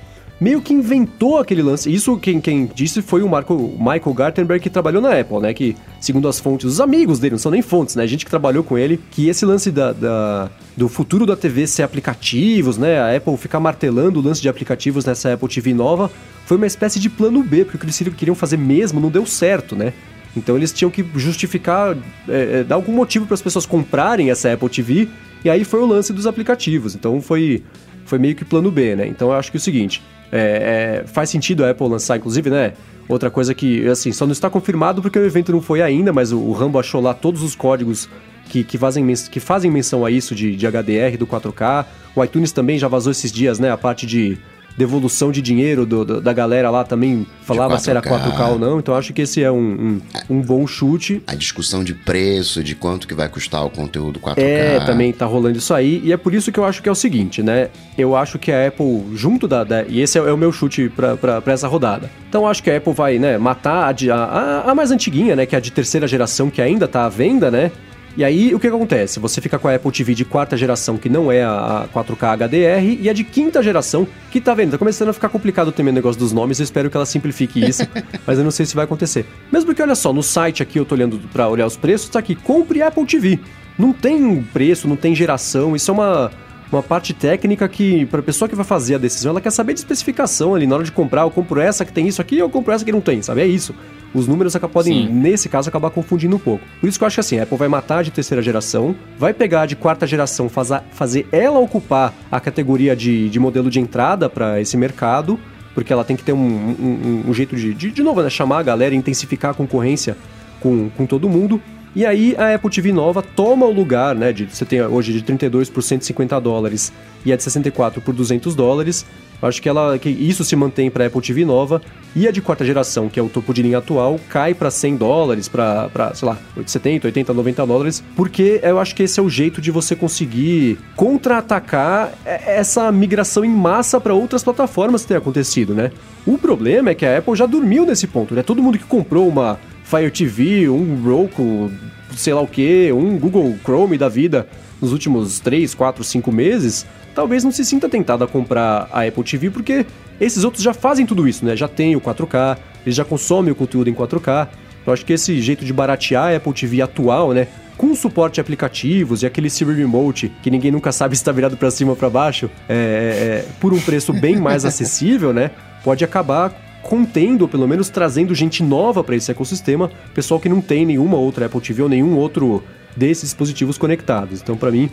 meio 0.45 0.61
que 0.61 0.75
inventou 0.75 1.39
aquele 1.39 1.63
lance. 1.63 1.91
Isso 1.91 2.19
quem, 2.19 2.39
quem 2.39 2.67
disse 2.67 3.01
foi 3.01 3.23
o 3.23 3.29
Marco, 3.29 3.55
Michael 3.79 4.13
Gartenberg, 4.13 4.63
que 4.63 4.69
trabalhou 4.69 5.01
na 5.01 5.19
Apple, 5.19 5.41
né? 5.41 5.55
Que, 5.55 5.75
segundo 5.99 6.29
as 6.29 6.39
fontes, 6.39 6.67
os 6.67 6.81
amigos 6.83 7.19
dele, 7.19 7.33
não 7.33 7.39
são 7.39 7.51
nem 7.51 7.63
fontes, 7.63 7.97
né? 7.97 8.07
Gente 8.07 8.27
que 8.27 8.31
trabalhou 8.31 8.63
com 8.63 8.77
ele, 8.77 9.01
que 9.11 9.27
esse 9.27 9.47
lance 9.47 9.71
da, 9.71 9.95
da 9.95 10.51
do 10.77 10.87
futuro 10.87 11.25
da 11.25 11.35
TV 11.35 11.67
ser 11.67 11.83
aplicativos, 11.83 12.77
né? 12.77 13.01
A 13.01 13.17
Apple 13.17 13.35
ficar 13.39 13.59
martelando 13.59 14.21
o 14.21 14.23
lance 14.23 14.43
de 14.43 14.49
aplicativos 14.51 15.07
nessa 15.07 15.33
Apple 15.33 15.49
TV 15.49 15.73
nova 15.73 16.11
foi 16.45 16.59
uma 16.59 16.67
espécie 16.67 17.01
de 17.01 17.09
plano 17.09 17.43
B, 17.43 17.65
porque 17.65 17.79
o 17.79 17.81
que 17.81 17.87
eles 17.87 18.15
queriam 18.15 18.35
fazer 18.35 18.59
mesmo 18.59 19.01
não 19.01 19.11
deu 19.11 19.25
certo, 19.25 19.75
né? 19.75 19.95
Então 20.37 20.57
eles 20.59 20.75
tinham 20.75 20.91
que 20.91 21.03
justificar, 21.15 21.97
é, 22.29 22.59
é, 22.59 22.65
dar 22.65 22.75
algum 22.75 22.93
motivo 22.93 23.25
para 23.25 23.35
as 23.35 23.41
pessoas 23.41 23.65
comprarem 23.65 24.31
essa 24.31 24.53
Apple 24.53 24.69
TV, 24.69 25.09
e 25.43 25.49
aí 25.49 25.65
foi 25.65 25.81
o 25.81 25.87
lance 25.87 26.13
dos 26.13 26.27
aplicativos. 26.27 26.95
Então 26.95 27.19
foi, 27.23 27.63
foi 28.05 28.19
meio 28.19 28.35
que 28.35 28.45
plano 28.45 28.71
B, 28.71 28.95
né? 28.95 29.07
Então 29.07 29.29
eu 29.29 29.35
acho 29.35 29.51
que 29.51 29.57
é 29.57 29.61
o 29.61 29.63
seguinte: 29.63 30.03
é, 30.37 31.03
é, 31.05 31.07
faz 31.07 31.31
sentido 31.31 31.65
a 31.65 31.71
Apple 31.71 31.87
lançar, 31.87 32.17
inclusive, 32.17 32.51
né? 32.51 32.73
Outra 33.09 33.31
coisa 33.31 33.55
que, 33.55 33.87
assim, 33.87 34.11
só 34.11 34.27
não 34.27 34.33
está 34.33 34.51
confirmado 34.51 35.01
porque 35.01 35.17
o 35.17 35.25
evento 35.25 35.53
não 35.53 35.63
foi 35.63 35.81
ainda, 35.81 36.13
mas 36.13 36.33
o, 36.33 36.41
o 36.41 36.53
Rambo 36.53 36.77
achou 36.77 37.01
lá 37.01 37.15
todos 37.15 37.41
os 37.43 37.55
códigos 37.55 38.09
que, 38.49 38.65
que, 38.65 38.77
fazem, 38.77 39.07
que 39.31 39.39
fazem 39.39 39.71
menção 39.71 40.05
a 40.05 40.11
isso 40.11 40.35
de, 40.35 40.57
de 40.57 40.67
HDR, 40.67 41.17
do 41.17 41.27
4K. 41.27 41.87
O 42.17 42.25
iTunes 42.25 42.51
também 42.51 42.79
já 42.79 42.89
vazou 42.89 43.13
esses 43.13 43.31
dias, 43.31 43.61
né? 43.61 43.71
A 43.71 43.77
parte 43.77 44.07
de 44.07 44.37
devolução 44.77 45.31
de 45.31 45.41
dinheiro 45.41 45.87
do, 45.87 46.05
do, 46.05 46.21
da 46.21 46.33
galera 46.33 46.71
lá 46.71 46.85
também 46.85 47.27
falava 47.43 47.79
se 47.79 47.91
era 47.91 48.03
4K 48.03 48.49
ou 48.51 48.59
não, 48.59 48.79
então 48.79 48.95
acho 48.95 49.13
que 49.13 49.23
esse 49.23 49.43
é 49.43 49.51
um, 49.51 50.01
um, 50.29 50.37
um, 50.37 50.41
bom 50.41 50.67
chute. 50.67 51.23
A 51.27 51.35
discussão 51.35 51.85
de 51.85 51.95
preço, 51.95 52.63
de 52.63 52.75
quanto 52.75 53.07
que 53.07 53.15
vai 53.15 53.29
custar 53.29 53.65
o 53.65 53.71
conteúdo 53.71 54.19
4K. 54.21 54.35
É, 54.39 54.81
também 54.81 55.13
tá 55.13 55.27
rolando 55.27 55.59
isso 55.59 55.73
aí, 55.73 56.01
e 56.05 56.13
é 56.13 56.17
por 56.17 56.35
isso 56.35 56.51
que 56.51 56.59
eu 56.59 56.65
acho 56.65 56.83
que 56.83 56.89
é 56.89 56.93
o 56.93 56.95
seguinte, 56.95 57.43
né? 57.43 57.69
Eu 57.97 58.17
acho 58.17 58.39
que 58.39 58.51
a 58.51 58.67
Apple, 58.67 59.05
junto 59.15 59.47
da. 59.47 59.63
da 59.63 59.85
e 59.85 60.01
esse 60.01 60.19
é, 60.19 60.23
é, 60.23 60.33
o 60.33 60.37
meu 60.37 60.51
chute 60.51 60.89
para 60.89 61.43
essa 61.53 61.69
rodada. 61.69 62.11
Então 62.29 62.47
acho 62.47 62.63
que 62.63 62.71
a 62.71 62.77
Apple 62.77 62.93
vai, 62.93 63.19
né, 63.19 63.39
matar 63.39 63.89
a, 63.89 63.93
de, 63.93 64.11
a, 64.11 64.65
a 64.67 64.75
mais 64.75 64.91
antiguinha, 64.91 65.37
né? 65.37 65.47
Que 65.47 65.55
é 65.55 65.59
a 65.59 65.61
de 65.61 65.71
terceira 65.71 66.07
geração, 66.07 66.51
que 66.51 66.61
ainda 66.61 66.89
tá 66.89 67.05
à 67.05 67.09
venda, 67.09 67.51
né? 67.51 67.71
E 68.17 68.23
aí, 68.23 68.55
o 68.55 68.61
que, 68.61 68.69
que 68.69 68.75
acontece? 68.75 69.19
Você 69.19 69.41
fica 69.41 69.59
com 69.59 69.67
a 69.67 69.75
Apple 69.75 69.91
TV 69.91 70.15
de 70.15 70.25
quarta 70.25 70.57
geração, 70.57 70.97
que 70.97 71.09
não 71.09 71.33
é 71.33 71.43
a 71.43 71.89
4K 71.93 72.37
HDR, 72.37 73.01
e 73.01 73.11
a 73.11 73.13
de 73.13 73.25
quinta 73.25 73.61
geração, 73.61 74.07
que 74.31 74.41
tá 74.41 74.55
vendo, 74.55 74.71
tá 74.71 74.79
começando 74.79 75.09
a 75.09 75.13
ficar 75.13 75.29
complicado 75.29 75.73
também 75.73 75.91
o 75.91 75.95
negócio 75.95 76.19
dos 76.19 76.33
nomes, 76.33 76.61
eu 76.61 76.65
espero 76.65 76.89
que 76.89 76.97
ela 76.97 77.07
simplifique 77.07 77.65
isso, 77.65 77.83
mas 78.25 78.39
eu 78.39 78.45
não 78.45 78.53
sei 78.53 78.67
se 78.67 78.75
vai 78.75 78.85
acontecer. 78.85 79.27
Mesmo 79.51 79.67
porque, 79.67 79.83
olha 79.83 79.97
só, 79.97 80.13
no 80.13 80.23
site 80.23 80.63
aqui, 80.63 80.79
eu 80.79 80.85
tô 80.85 80.95
olhando 80.95 81.19
para 81.33 81.49
olhar 81.49 81.67
os 81.67 81.77
preços, 81.77 82.09
tá 82.09 82.21
aqui, 82.21 82.37
compre 82.37 82.83
Apple 82.83 83.05
TV. 83.05 83.41
Não 83.77 83.93
tem 83.93 84.43
preço, 84.53 84.87
não 84.87 84.95
tem 84.95 85.13
geração, 85.13 85.75
isso 85.75 85.91
é 85.91 85.95
uma 85.95 86.31
uma 86.75 86.83
parte 86.83 87.13
técnica 87.13 87.69
que, 87.69 88.07
para 88.07 88.21
a 88.21 88.23
pessoa 88.23 88.49
que 88.49 88.55
vai 88.55 88.65
fazer 88.65 88.97
a 88.97 88.99
decisão, 88.99 89.31
ela 89.31 89.41
quer 89.41 89.51
saber 89.51 89.75
de 89.75 89.81
especificação 89.81 90.55
ali 90.55 90.67
na 90.67 90.75
hora 90.77 90.85
de 90.85 90.93
comprar. 90.93 91.23
Eu 91.23 91.31
compro 91.31 91.61
essa 91.61 91.85
que 91.85 91.93
tem 91.93 92.07
isso 92.07 92.21
aqui, 92.21 92.39
eu 92.39 92.51
compro 92.51 92.73
essa 92.73 92.85
que 92.85 92.93
não 92.93 93.01
tem, 93.01 93.23
sabe? 93.23 93.41
É 93.41 93.47
isso 93.47 93.75
os 94.15 94.29
números 94.29 94.57
podem, 94.73 95.09
Sim. 95.09 95.13
nesse 95.13 95.49
caso, 95.49 95.69
acabar 95.69 95.91
confundindo 95.91 96.37
um 96.37 96.39
pouco. 96.39 96.65
Por 96.81 96.89
isso 96.89 96.97
que 96.97 97.03
eu 97.03 97.07
acho 97.07 97.17
que 97.17 97.21
assim, 97.21 97.39
a 97.41 97.43
Apple 97.43 97.59
vai 97.59 97.69
matar 97.69 98.05
de 98.05 98.13
terceira 98.13 98.41
geração, 98.41 98.95
vai 99.19 99.35
pegar 99.35 99.67
de 99.67 99.75
quarta 99.75 100.07
geração, 100.07 100.49
fazer, 100.49 100.83
fazer 100.93 101.27
ela 101.33 101.59
ocupar 101.59 102.15
a 102.31 102.39
categoria 102.39 102.95
de, 102.95 103.29
de 103.29 103.41
modelo 103.41 103.69
de 103.69 103.81
entrada 103.81 104.31
para 104.31 104.61
esse 104.61 104.77
mercado, 104.77 105.39
porque 105.75 105.93
ela 105.93 106.05
tem 106.05 106.15
que 106.15 106.23
ter 106.23 106.33
um, 106.33 106.39
um, 106.39 107.25
um 107.29 107.35
jeito 107.35 107.57
de, 107.57 107.75
de, 107.75 107.91
de 107.91 108.03
novo, 108.03 108.23
né, 108.23 108.31
chamar 108.31 108.61
a 108.61 108.63
galera, 108.63 108.95
intensificar 108.95 109.51
a 109.51 109.55
concorrência 109.55 110.17
com, 110.61 110.89
com 110.91 111.07
todo 111.07 111.29
mundo. 111.29 111.61
E 111.97 112.05
aí 112.05 112.35
a 112.37 112.55
Apple 112.55 112.71
TV 112.71 112.93
nova 112.93 113.23
toma 113.23 113.67
o 113.67 113.73
lugar, 113.73 114.17
né? 114.17 114.33
De, 114.33 114.47
você 114.47 114.65
tem 114.65 114.83
hoje 114.83 115.13
de 115.13 115.23
32 115.23 115.71
por 115.71 115.81
150 115.81 116.41
dólares 116.41 116.93
e 117.25 117.33
a 117.33 117.37
de 117.37 117.43
64 117.43 118.01
por 118.01 118.13
200 118.13 118.57
dólares. 118.57 119.07
Acho 119.41 119.61
que 119.61 119.69
ela 119.69 119.99
que 119.99 120.09
isso 120.09 120.43
se 120.43 120.57
mantém 120.57 120.91
para 120.91 121.07
Apple 121.07 121.21
TV 121.21 121.45
nova 121.45 121.81
e 122.17 122.27
a 122.27 122.31
de 122.31 122.41
quarta 122.41 122.65
geração, 122.65 123.09
que 123.09 123.21
é 123.21 123.23
o 123.23 123.29
topo 123.29 123.53
de 123.53 123.63
linha 123.63 123.79
atual, 123.79 124.19
cai 124.29 124.55
para 124.55 124.71
100 124.71 124.97
dólares, 124.97 125.49
para, 125.49 126.13
sei 126.15 126.27
lá, 126.27 126.39
70, 126.65 127.09
80, 127.09 127.35
90 127.35 127.67
dólares, 127.67 128.05
porque 128.17 128.61
eu 128.63 128.79
acho 128.79 128.95
que 128.95 129.03
esse 129.03 129.21
é 129.21 129.23
o 129.23 129.29
jeito 129.29 129.61
de 129.61 129.71
você 129.71 129.95
conseguir 129.95 130.79
contra-atacar 130.97 132.13
essa 132.25 132.91
migração 132.91 133.45
em 133.45 133.51
massa 133.51 134.01
para 134.01 134.15
outras 134.15 134.43
plataformas 134.43 135.03
que 135.03 135.09
tem 135.09 135.17
acontecido, 135.17 135.75
né? 135.75 135.91
O 136.27 136.39
problema 136.39 136.91
é 136.91 136.95
que 136.95 137.05
a 137.05 137.19
Apple 137.19 137.37
já 137.37 137.47
dormiu 137.47 137.85
nesse 137.85 138.07
ponto, 138.07 138.35
né? 138.35 138.43
Todo 138.43 138.63
mundo 138.63 138.79
que 138.79 138.85
comprou 138.85 139.29
uma 139.29 139.59
Fire 139.85 140.11
TV, 140.11 140.69
um 140.69 141.01
Roku, 141.03 141.71
sei 142.17 142.35
lá 142.35 142.41
o 142.41 142.47
que, 142.47 142.91
um 142.93 143.19
Google 143.19 143.57
Chrome 143.63 143.99
da 143.99 144.09
vida 144.09 144.49
nos 144.81 144.93
últimos 144.93 145.39
3, 145.41 145.75
4, 145.75 146.03
5 146.03 146.33
meses, 146.33 146.87
talvez 147.15 147.45
não 147.45 147.53
se 147.53 147.65
sinta 147.65 147.89
tentado 147.89 148.25
a 148.25 148.27
comprar 148.27 148.89
a 148.91 149.03
Apple 149.03 149.23
TV, 149.23 149.51
porque 149.51 149.87
esses 150.21 150.43
outros 150.43 150.63
já 150.63 150.75
fazem 150.75 151.07
tudo 151.07 151.29
isso, 151.29 151.45
né? 151.45 151.57
Já 151.57 151.69
tem 151.69 151.95
o 151.95 152.01
4K, 152.01 152.57
eles 152.85 152.97
já 152.97 153.05
consomem 153.05 153.53
o 153.53 153.55
conteúdo 153.55 153.89
em 153.89 153.95
4K. 153.95 154.49
Eu 154.87 154.93
acho 154.93 155.05
que 155.05 155.13
esse 155.13 155.41
jeito 155.41 155.65
de 155.65 155.73
baratear 155.73 156.33
a 156.33 156.37
Apple 156.37 156.53
TV 156.53 156.83
atual, 156.83 157.33
né? 157.33 157.49
Com 157.77 157.95
suporte 157.95 158.41
a 158.41 158.43
aplicativos 158.43 159.23
e 159.23 159.27
aquele 159.27 159.51
Siri 159.51 159.75
Remote, 159.75 160.31
que 160.43 160.51
ninguém 160.51 160.71
nunca 160.71 160.93
sabe 160.93 161.17
se 161.17 161.23
está 161.23 161.33
virado 161.33 161.57
para 161.57 161.71
cima 161.71 161.91
ou 161.91 161.97
para 161.97 162.09
baixo, 162.09 162.51
é, 162.69 162.75
é, 162.75 162.77
é, 162.77 163.45
por 163.61 163.73
um 163.73 163.81
preço 163.81 164.13
bem 164.13 164.37
mais 164.37 164.65
acessível, 164.67 165.33
né? 165.33 165.51
Pode 165.83 166.05
acabar 166.05 166.53
contendo, 166.85 167.43
ou 167.43 167.49
pelo 167.49 167.67
menos 167.67 167.89
trazendo 167.89 168.35
gente 168.35 168.63
nova 168.63 169.03
para 169.03 169.17
esse 169.17 169.31
ecossistema, 169.31 169.91
pessoal 170.15 170.39
que 170.39 170.49
não 170.49 170.61
tem 170.61 170.87
nenhuma 170.87 171.17
outra 171.17 171.47
Apple 171.47 171.61
TV 171.61 171.83
ou 171.83 171.89
nenhum 171.89 172.17
outro 172.17 172.63
desses 172.97 173.31
dispositivos 173.31 173.77
conectados. 173.77 174.41
Então, 174.41 174.57
para 174.57 174.71
mim, 174.71 174.89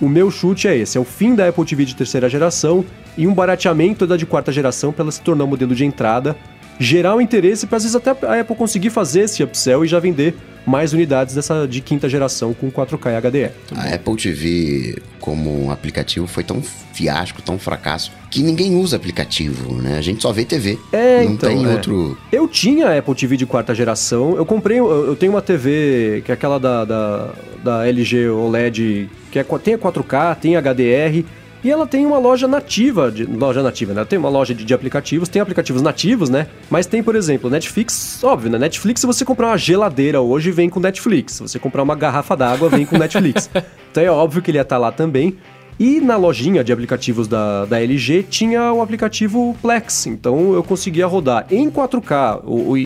o 0.00 0.08
meu 0.08 0.30
chute 0.30 0.66
é 0.66 0.76
esse: 0.76 0.98
é 0.98 1.00
o 1.00 1.04
fim 1.04 1.34
da 1.34 1.48
Apple 1.48 1.64
TV 1.64 1.84
de 1.84 1.94
terceira 1.94 2.28
geração 2.28 2.84
e 3.16 3.26
um 3.26 3.34
barateamento 3.34 4.06
da 4.06 4.16
de 4.16 4.26
quarta 4.26 4.50
geração 4.50 4.92
para 4.92 5.04
ela 5.04 5.12
se 5.12 5.20
tornar 5.20 5.44
um 5.44 5.48
modelo 5.48 5.74
de 5.74 5.84
entrada, 5.84 6.36
gerar 6.78 7.14
o 7.14 7.18
um 7.18 7.20
interesse 7.20 7.66
para 7.66 7.76
às 7.76 7.82
vezes 7.82 7.96
até 7.96 8.10
a 8.26 8.40
Apple 8.40 8.56
conseguir 8.56 8.90
fazer 8.90 9.22
esse 9.22 9.42
upsell 9.42 9.84
e 9.84 9.88
já 9.88 9.98
vender 9.98 10.34
mais 10.66 10.92
unidades 10.92 11.34
dessa 11.34 11.66
de 11.66 11.80
quinta 11.80 12.08
geração 12.08 12.54
com 12.54 12.70
4K 12.70 13.12
e 13.12 13.20
HDR. 13.20 13.52
A 13.76 13.94
Apple 13.94 14.16
TV 14.16 14.96
como 15.20 15.70
aplicativo 15.70 16.26
foi 16.26 16.42
tão 16.42 16.62
fiasco, 16.62 17.42
tão 17.42 17.58
fracasso, 17.58 18.12
que 18.30 18.42
ninguém 18.42 18.74
usa 18.74 18.96
aplicativo, 18.96 19.74
né? 19.74 19.98
A 19.98 20.00
gente 20.00 20.22
só 20.22 20.32
vê 20.32 20.44
TV. 20.44 20.78
É, 20.92 21.24
não 21.24 21.32
então, 21.32 21.48
tem 21.48 21.64
é. 21.64 21.68
outro. 21.68 22.16
Eu 22.32 22.48
tinha 22.48 22.88
a 22.88 22.98
Apple 22.98 23.14
TV 23.14 23.36
de 23.36 23.46
quarta 23.46 23.74
geração. 23.74 24.36
Eu 24.36 24.46
comprei, 24.46 24.78
eu 24.78 25.16
tenho 25.16 25.32
uma 25.32 25.42
TV 25.42 26.22
que 26.24 26.30
é 26.30 26.34
aquela 26.34 26.58
da, 26.58 26.84
da, 26.84 27.30
da 27.62 27.86
LG 27.86 28.28
OLED, 28.28 29.10
que 29.30 29.38
é, 29.38 29.44
tem 29.44 29.74
a 29.74 29.78
4K, 29.78 30.36
tem 30.36 30.56
HDR. 30.56 31.24
E 31.64 31.70
ela 31.70 31.86
tem 31.86 32.04
uma 32.04 32.18
loja 32.18 32.46
nativa, 32.46 33.10
de, 33.10 33.24
loja 33.24 33.62
nativa, 33.62 33.94
né? 33.94 34.04
Tem 34.04 34.18
uma 34.18 34.28
loja 34.28 34.54
de, 34.54 34.66
de, 34.66 34.74
aplicativos, 34.74 35.30
tem 35.30 35.40
aplicativos 35.40 35.80
nativos, 35.80 36.28
né? 36.28 36.46
Mas 36.68 36.84
tem, 36.84 37.02
por 37.02 37.16
exemplo, 37.16 37.48
Netflix, 37.48 38.22
óbvio, 38.22 38.50
né? 38.50 38.58
Netflix, 38.58 39.00
se 39.00 39.06
você 39.06 39.24
comprar 39.24 39.46
uma 39.46 39.56
geladeira 39.56 40.20
hoje, 40.20 40.50
vem 40.50 40.68
com 40.68 40.78
Netflix. 40.78 41.32
Se 41.32 41.42
você 41.42 41.58
comprar 41.58 41.82
uma 41.82 41.94
garrafa 41.94 42.36
d'água, 42.36 42.68
vem 42.68 42.84
com 42.84 42.98
Netflix. 42.98 43.48
então 43.90 44.02
é 44.02 44.10
óbvio 44.10 44.42
que 44.42 44.50
ele 44.50 44.58
ia 44.58 44.62
estar 44.62 44.76
tá 44.76 44.78
lá 44.78 44.92
também. 44.92 45.38
E 45.80 46.02
na 46.02 46.18
lojinha 46.18 46.62
de 46.62 46.70
aplicativos 46.70 47.26
da, 47.26 47.64
da 47.64 47.80
LG 47.80 48.24
tinha 48.24 48.70
o 48.70 48.82
aplicativo 48.82 49.56
Plex. 49.62 50.06
Então 50.06 50.52
eu 50.52 50.62
conseguia 50.62 51.06
rodar 51.06 51.46
em 51.50 51.70
4K 51.70 52.42
o, 52.44 52.76
e, 52.76 52.82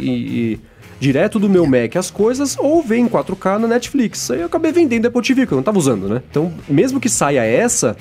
e, 0.52 0.60
direto 1.00 1.38
do 1.38 1.48
meu 1.48 1.66
Mac 1.66 1.96
as 1.96 2.10
coisas 2.10 2.56
ou 2.58 2.80
ver 2.82 2.98
em 2.98 3.08
4K 3.08 3.58
na 3.58 3.66
Netflix. 3.66 4.30
Aí 4.30 4.40
eu 4.40 4.46
acabei 4.46 4.70
vendendo 4.70 5.06
a 5.06 5.08
Apple 5.08 5.22
TV, 5.22 5.46
que 5.46 5.52
eu 5.52 5.56
não 5.56 5.60
estava 5.60 5.78
usando, 5.78 6.08
né? 6.08 6.22
Então, 6.30 6.52
mesmo 6.68 7.00
que 7.00 7.08
saia 7.08 7.44
essa, 7.44 7.96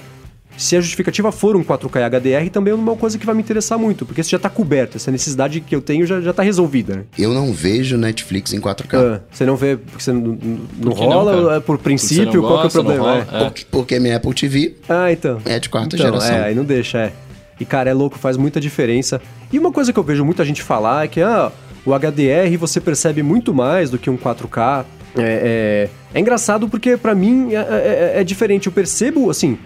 se 0.58 0.76
a 0.76 0.82
justificativa 0.82 1.32
for 1.32 1.56
um 1.56 1.64
4K 1.64 2.10
HDR, 2.10 2.50
também 2.52 2.74
é 2.74 2.76
uma 2.76 2.96
coisa 2.96 3.18
que 3.18 3.26
vai 3.26 3.36
me 3.36 3.42
interessar 3.42 3.78
muito, 3.78 4.06
porque 4.06 4.22
isso 4.22 4.30
já 4.30 4.38
está 4.38 4.50
coberto, 4.50 4.98
essa 4.98 5.12
necessidade 5.12 5.62
que 5.62 5.76
eu 5.76 5.82
tenho 5.82 6.06
já, 6.06 6.20
já 6.20 6.34
tá 6.34 6.44
resolvida, 6.44 6.98
né? 6.98 7.04
Eu 7.18 7.34
não 7.34 7.54
vejo 7.54 7.98
Netflix 7.98 8.54
em 8.54 8.60
4K. 8.60 8.98
Ah, 8.98 9.22
você 9.32 9.46
não 9.46 9.56
vê 9.56 9.78
porque 9.78 10.04
você 10.04 10.12
não, 10.12 10.38
não 10.78 10.92
rola, 10.92 11.42
não, 11.42 11.52
é 11.54 11.60
por 11.60 11.78
princípio, 11.78 12.42
qual 12.42 12.64
gosta, 12.64 12.70
que 12.70 12.78
é 12.78 12.82
o 12.82 12.84
problema? 12.84 13.28
É. 13.32 13.42
é. 13.42 13.44
Porque, 13.46 13.66
porque 13.70 14.00
minha 14.00 14.18
Apple 14.18 14.34
TV 14.34 14.76
ah, 14.90 15.12
então. 15.12 15.40
é 15.46 15.60
de 15.60 15.70
quarta 15.70 15.96
então, 15.96 16.06
geração. 16.06 16.36
É, 16.36 16.46
aí 16.46 16.56
não 16.56 16.66
deixa, 16.66 16.98
é. 16.98 17.14
E 17.60 17.66
cara, 17.66 17.90
é 17.90 17.94
louco, 17.94 18.18
faz 18.18 18.38
muita 18.38 18.60
diferença. 18.60 19.22
E 19.52 19.58
uma 19.58 19.72
coisa 19.72 19.92
que 19.92 20.00
eu 20.00 20.04
vejo 20.04 20.24
muita 20.24 20.44
gente 20.46 20.62
falar 20.62 21.06
é 21.06 21.08
que 21.08 21.22
ah, 21.22 21.52
o 21.86 21.94
HDR 21.94 22.58
você 22.60 22.80
percebe 22.82 23.24
muito 23.24 23.54
mais 23.54 23.90
do 23.90 23.98
que 23.98 24.10
um 24.10 24.18
4K. 24.18 24.86
É, 25.18 25.90
é, 26.14 26.18
é 26.18 26.20
engraçado 26.20 26.68
porque 26.68 26.96
para 26.96 27.16
mim 27.16 27.54
é, 27.54 27.58
é, 27.58 28.12
é, 28.22 28.24
diferente. 28.24 28.68
Eu 28.68 28.74
percebo, 28.74 29.30
assim, 29.30 29.58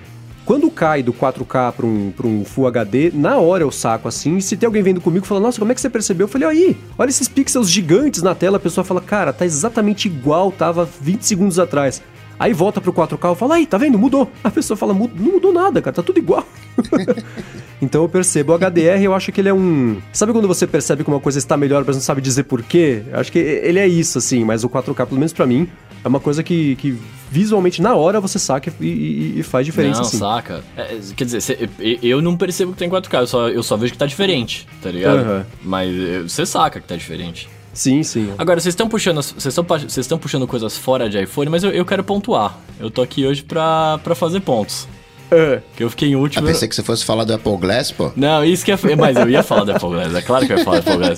Quando 0.46 0.70
cai 0.72 1.04
do 1.04 1.14
4K 1.14 1.72
para 1.72 1.86
um, 1.86 2.12
pra 2.12 2.28
um 2.28 2.44
Full 2.44 2.68
HD, 2.68 3.12
na 3.14 3.38
hora 3.38 3.64
eu 3.64 3.72
saco 3.72 4.08
assim. 4.08 4.38
E 4.38 4.42
se 4.42 4.58
tem 4.58 4.66
alguém 4.66 4.82
vendo 4.82 5.00
comigo 5.00 5.26
fala, 5.26 5.39
nossa, 5.39 5.60
como 5.60 5.72
é 5.72 5.76
que 5.76 5.82
você 5.82 5.89
percebeu? 5.89 6.26
Eu 6.26 6.30
falei, 6.30 6.48
aí, 6.48 6.78
olha 6.98 7.10
esses 7.10 7.28
pixels 7.28 7.70
gigantes 7.70 8.22
na 8.22 8.34
tela. 8.34 8.58
A 8.58 8.60
pessoa 8.60 8.84
fala, 8.84 9.02
cara, 9.02 9.32
tá 9.32 9.46
exatamente 9.46 10.08
igual 10.08 10.52
tava 10.52 10.88
20 11.00 11.22
segundos 11.24 11.60
atrás. 11.60 12.02
Aí 12.42 12.54
volta 12.54 12.82
pro 12.82 12.92
4K, 12.92 13.30
eu 13.30 13.36
falo, 13.36 13.54
aí, 13.54 13.68
tá 13.68 13.78
vendo? 13.78 14.00
Mudou. 14.00 14.32
A 14.44 14.50
pessoa 14.50 14.76
fala, 14.76 14.96
não 14.96 15.08
mudou 15.08 15.54
nada, 15.54 15.80
cara, 15.80 15.94
tá 15.94 16.02
tudo 16.02 16.18
igual. 16.18 16.44
então 17.80 18.02
eu 18.02 18.10
percebo. 18.10 18.54
O 18.54 18.58
HDR, 18.58 19.04
eu 19.04 19.14
acho 19.14 19.32
que 19.32 19.42
ele 19.42 19.50
é 19.50 19.54
um. 19.54 20.02
Sabe 20.12 20.32
quando 20.34 20.48
você 20.48 20.66
percebe 20.66 21.04
que 21.04 21.10
uma 21.12 21.20
coisa 21.20 21.38
está 21.38 21.56
melhor, 21.56 21.84
mas 21.86 21.96
não 21.96 22.02
sabe 22.02 22.20
dizer 22.20 22.46
porquê? 22.46 23.04
Eu 23.12 23.20
acho 23.20 23.32
que 23.32 23.38
ele 23.38 23.78
é 23.78 23.88
isso, 23.88 24.18
assim, 24.18 24.44
mas 24.44 24.64
o 24.64 24.70
4K, 24.70 25.06
pelo 25.06 25.20
menos 25.20 25.34
para 25.34 25.46
mim, 25.46 25.70
é 26.04 26.08
uma 26.08 26.20
coisa 26.20 26.43
que, 26.43 26.76
que 26.78 26.97
visualmente 27.30 27.82
na 27.82 27.95
hora 27.95 28.20
você 28.20 28.39
saca 28.39 28.74
e, 28.80 28.86
e, 28.86 29.39
e 29.39 29.43
faz 29.43 29.66
diferença. 29.66 30.02
Não, 30.02 30.08
assim. 30.08 30.18
saca. 30.18 30.64
É, 30.76 30.99
quer 31.16 31.26
dizer, 31.26 31.41
cê, 31.41 31.70
eu 32.02 32.22
não 32.22 32.36
percebo 32.36 32.74
que 32.74 32.78
tem 32.78 32.89
4K, 32.89 33.20
eu 33.20 33.28
só, 33.28 33.49
eu 33.49 33.64
só 33.64 33.78
vejo 33.78 33.93
que 33.93 33.97
tá 33.97 34.06
diferente, 34.06 34.68
tá 34.82 34.91
ligado? 34.91 35.28
Uhum. 35.28 35.43
Mas 35.64 35.95
você 36.24 36.45
saca 36.45 36.80
que 36.80 36.88
tá 36.88 36.95
diferente. 36.95 37.47
Sim, 37.74 38.04
sim. 38.04 38.34
Agora, 38.38 38.60
vocês 38.60 38.74
estão 38.74 38.89
puxando, 38.89 39.22
vocês 39.22 39.45
estão, 39.45 39.64
vocês 39.64 39.97
estão 39.97 40.18
puxando 40.18 40.45
coisas 40.45 40.78
fora 40.78 41.10
de 41.10 41.22
iPhone, 41.22 41.49
mas 41.49 41.64
eu, 41.64 41.72
eu 41.72 41.86
quero 41.86 42.04
pontuar. 42.04 42.58
Eu 42.80 42.91
tô 42.91 43.02
aqui 43.02 43.26
hoje 43.26 43.43
pra, 43.43 43.99
pra 44.04 44.14
fazer 44.14 44.41
pontos. 44.41 44.88
Que 45.76 45.84
eu 45.84 45.90
fiquei 45.90 46.10
em 46.10 46.16
último. 46.16 46.46
Eu 46.46 46.52
pensei 46.52 46.68
que 46.68 46.76
você 46.76 46.84
fosse 46.84 47.06
falar 47.06 47.24
do 47.24 47.34
Apple 47.34 47.58
Glass, 47.58 47.92
pô. 47.92 48.12
Não, 48.16 48.44
isso 48.44 48.66
que 48.66 48.72
é. 48.72 48.78
Mas 48.98 49.18
eu 49.18 49.30
ia 49.30 49.42
falar 49.42 49.64
do 49.64 49.72
Apple 49.72 49.90
Glass, 49.90 50.14
é 50.14 50.22
claro 50.22 50.46
que 50.46 50.54
eu 50.54 50.58
ia 50.58 50.64
falar 50.64 50.80
do 50.80 50.90
Apple 50.90 50.98
Glass. 50.98 51.18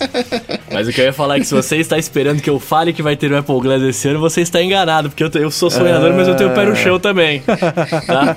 Mas 0.72 0.88
o 0.88 0.92
que 0.92 1.02
eu 1.02 1.06
ia 1.06 1.14
falar 1.14 1.38
é 1.38 1.40
que 1.40 1.46
se 1.46 1.54
você 1.54 1.78
está 1.78 1.98
esperando 1.98 2.42
que 2.42 2.50
eu 2.50 2.60
fale 2.60 2.94
que 2.94 3.02
vai 3.02 3.16
ter 3.16 3.32
um 3.32 3.38
Apple 3.38 3.60
Glass 3.60 3.82
esse 3.82 4.08
ano, 4.08 4.20
você 4.20 4.42
está 4.42 4.62
enganado, 4.62 5.10
porque 5.10 5.24
eu, 5.24 5.32
eu 5.42 5.52
sou 5.52 5.70
sonhador, 5.70 6.14
mas 6.14 6.28
eu 6.28 6.36
tenho 6.36 6.52
o 6.52 6.54
pé 6.54 6.66
no 6.66 6.76
chão 6.76 7.00
também. 7.00 7.42
Tá? 7.42 8.36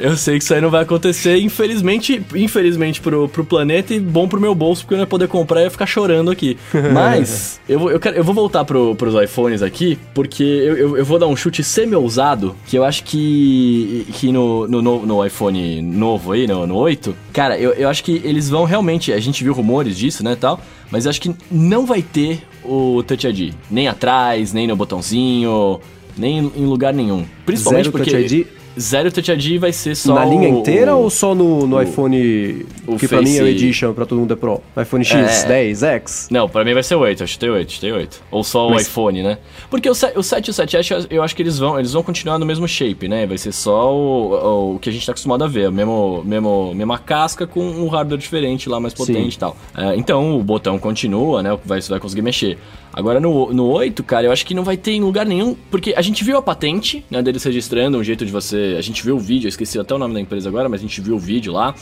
Eu 0.00 0.16
sei 0.16 0.38
que 0.38 0.44
isso 0.44 0.54
aí 0.54 0.60
não 0.60 0.70
vai 0.70 0.82
acontecer, 0.82 1.38
infelizmente, 1.38 2.22
infelizmente 2.34 3.00
pro, 3.00 3.28
pro 3.28 3.44
planeta 3.44 3.94
e 3.94 4.00
bom 4.00 4.28
pro 4.28 4.40
meu 4.40 4.54
bolso, 4.54 4.82
porque 4.82 4.94
eu 4.94 4.98
não 4.98 5.02
ia 5.02 5.08
poder 5.08 5.28
comprar 5.28 5.60
e 5.60 5.64
ia 5.64 5.70
ficar 5.70 5.86
chorando 5.86 6.30
aqui. 6.30 6.56
Mas, 6.92 7.60
eu, 7.68 7.90
eu, 7.90 8.00
quero, 8.00 8.16
eu 8.16 8.24
vou 8.24 8.34
voltar 8.34 8.64
pro, 8.64 8.94
pros 8.94 9.14
iPhones 9.22 9.62
aqui, 9.62 9.98
porque 10.14 10.42
eu, 10.42 10.76
eu, 10.76 10.96
eu 10.98 11.04
vou 11.04 11.18
dar 11.18 11.26
um 11.26 11.36
chute 11.36 11.62
semi-ousado, 11.62 12.54
que 12.66 12.76
eu 12.76 12.84
acho 12.84 13.04
que, 13.04 14.06
que 14.14 14.32
no, 14.32 14.66
no, 14.68 14.82
no, 14.82 15.06
no 15.06 15.26
iPhone 15.26 15.82
novo 15.82 16.32
aí, 16.32 16.46
no, 16.46 16.66
no 16.66 16.76
8, 16.76 17.14
cara, 17.32 17.58
eu, 17.58 17.72
eu 17.72 17.88
acho 17.88 18.02
que 18.04 18.20
eles 18.24 18.48
vão 18.48 18.64
realmente, 18.64 19.12
a 19.12 19.20
gente 19.20 19.42
viu 19.42 19.52
rumores 19.52 19.96
disso, 19.96 20.22
né, 20.24 20.36
tal, 20.36 20.60
mas 20.90 21.04
eu 21.04 21.10
acho 21.10 21.20
que 21.20 21.34
não 21.50 21.84
vai 21.86 22.02
ter 22.02 22.42
o 22.64 23.02
Touch 23.02 23.26
ID, 23.26 23.54
nem 23.70 23.88
atrás, 23.88 24.52
nem 24.52 24.66
no 24.66 24.76
botãozinho, 24.76 25.80
nem 26.16 26.38
em 26.38 26.66
lugar 26.66 26.92
nenhum. 26.92 27.24
Principalmente 27.46 27.84
Zero 27.84 27.92
porque... 27.92 28.10
Touch 28.10 28.34
ID 28.34 28.57
Zero 28.78 29.10
Touch 29.10 29.30
ID 29.30 29.58
vai 29.58 29.72
ser 29.72 29.94
só. 29.94 30.14
Na 30.14 30.24
linha 30.24 30.48
o, 30.48 30.58
inteira 30.58 30.94
o, 30.94 31.02
ou 31.02 31.10
só 31.10 31.34
no, 31.34 31.66
no 31.66 31.76
o, 31.76 31.82
iPhone. 31.82 32.66
O 32.86 32.96
que 32.96 33.06
face... 33.06 33.08
pra 33.08 33.22
mim 33.22 33.36
é 33.36 33.42
o 33.42 33.46
Edition, 33.46 33.92
pra 33.92 34.06
todo 34.06 34.18
mundo 34.18 34.32
é 34.32 34.36
Pro? 34.36 34.62
iPhone 34.80 35.04
X, 35.04 35.44
é... 35.44 35.48
10, 35.48 35.82
X? 35.82 36.28
Não, 36.30 36.48
pra 36.48 36.64
mim 36.64 36.74
vai 36.74 36.82
ser 36.82 36.94
8, 36.94 37.24
acho 37.24 37.34
que 37.34 37.38
tem 37.38 37.50
8, 37.50 37.80
tem 37.80 37.92
8. 37.92 38.22
Ou 38.30 38.44
só 38.44 38.68
Mas... 38.70 38.86
o 38.86 38.88
iPhone, 38.88 39.22
né? 39.22 39.38
Porque 39.70 39.88
o, 39.88 39.92
o 39.92 40.22
7 40.22 40.46
e 40.46 40.50
o 40.50 40.54
7S 40.54 41.06
eu 41.10 41.22
acho 41.22 41.34
que 41.34 41.42
eles 41.42 41.58
vão, 41.58 41.78
eles 41.78 41.92
vão 41.92 42.02
continuar 42.02 42.38
no 42.38 42.46
mesmo 42.46 42.66
shape, 42.68 43.08
né? 43.08 43.26
Vai 43.26 43.38
ser 43.38 43.52
só 43.52 43.94
o, 43.94 44.74
o 44.74 44.78
que 44.78 44.88
a 44.88 44.92
gente 44.92 45.04
tá 45.04 45.12
acostumado 45.12 45.44
a 45.44 45.48
ver, 45.48 45.70
mesmo, 45.70 46.22
mesmo, 46.24 46.74
mesma 46.74 46.98
casca 46.98 47.46
com 47.46 47.60
um 47.60 47.88
hardware 47.88 48.18
diferente 48.18 48.68
lá, 48.68 48.78
mais 48.78 48.94
potente 48.94 49.34
e 49.34 49.38
tal. 49.38 49.56
É, 49.76 49.96
então 49.96 50.38
o 50.38 50.42
botão 50.42 50.78
continua, 50.78 51.42
né? 51.42 51.58
Vai, 51.64 51.80
você 51.80 51.90
vai 51.90 52.00
conseguir 52.00 52.22
mexer. 52.22 52.58
Agora 52.92 53.20
no, 53.20 53.52
no 53.52 53.66
8, 53.66 54.02
cara, 54.02 54.26
eu 54.26 54.32
acho 54.32 54.44
que 54.44 54.54
não 54.54 54.64
vai 54.64 54.76
ter 54.76 54.92
em 54.92 55.00
lugar 55.00 55.24
nenhum, 55.24 55.54
porque 55.70 55.94
a 55.96 56.02
gente 56.02 56.24
viu 56.24 56.36
a 56.36 56.42
patente, 56.42 57.04
né, 57.10 57.22
deles 57.22 57.44
registrando, 57.44 57.98
um 57.98 58.02
jeito 58.02 58.26
de 58.26 58.32
A 58.76 58.80
gente 58.80 59.02
viu 59.04 59.16
o 59.16 59.18
vídeo, 59.18 59.46
eu 59.46 59.50
esqueci 59.50 59.78
até 59.78 59.94
o 59.94 59.98
nome 59.98 60.14
da 60.14 60.20
empresa 60.20 60.48
agora, 60.48 60.68
mas 60.68 60.80
a 60.80 60.82
gente 60.82 61.00
viu 61.00 61.16
o 61.16 61.18
vídeo 61.18 61.52
lá, 61.52 61.74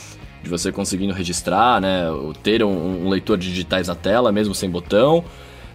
de 0.43 0.49
você 0.49 0.71
conseguindo 0.71 1.13
registrar, 1.13 1.81
né, 1.81 2.05
ter 2.43 2.63
um, 2.63 3.05
um 3.05 3.09
leitor 3.09 3.37
de 3.37 3.49
digitais 3.49 3.87
na 3.87 3.95
tela, 3.95 4.31
mesmo 4.31 4.53
sem 4.53 4.69
botão. 4.69 5.23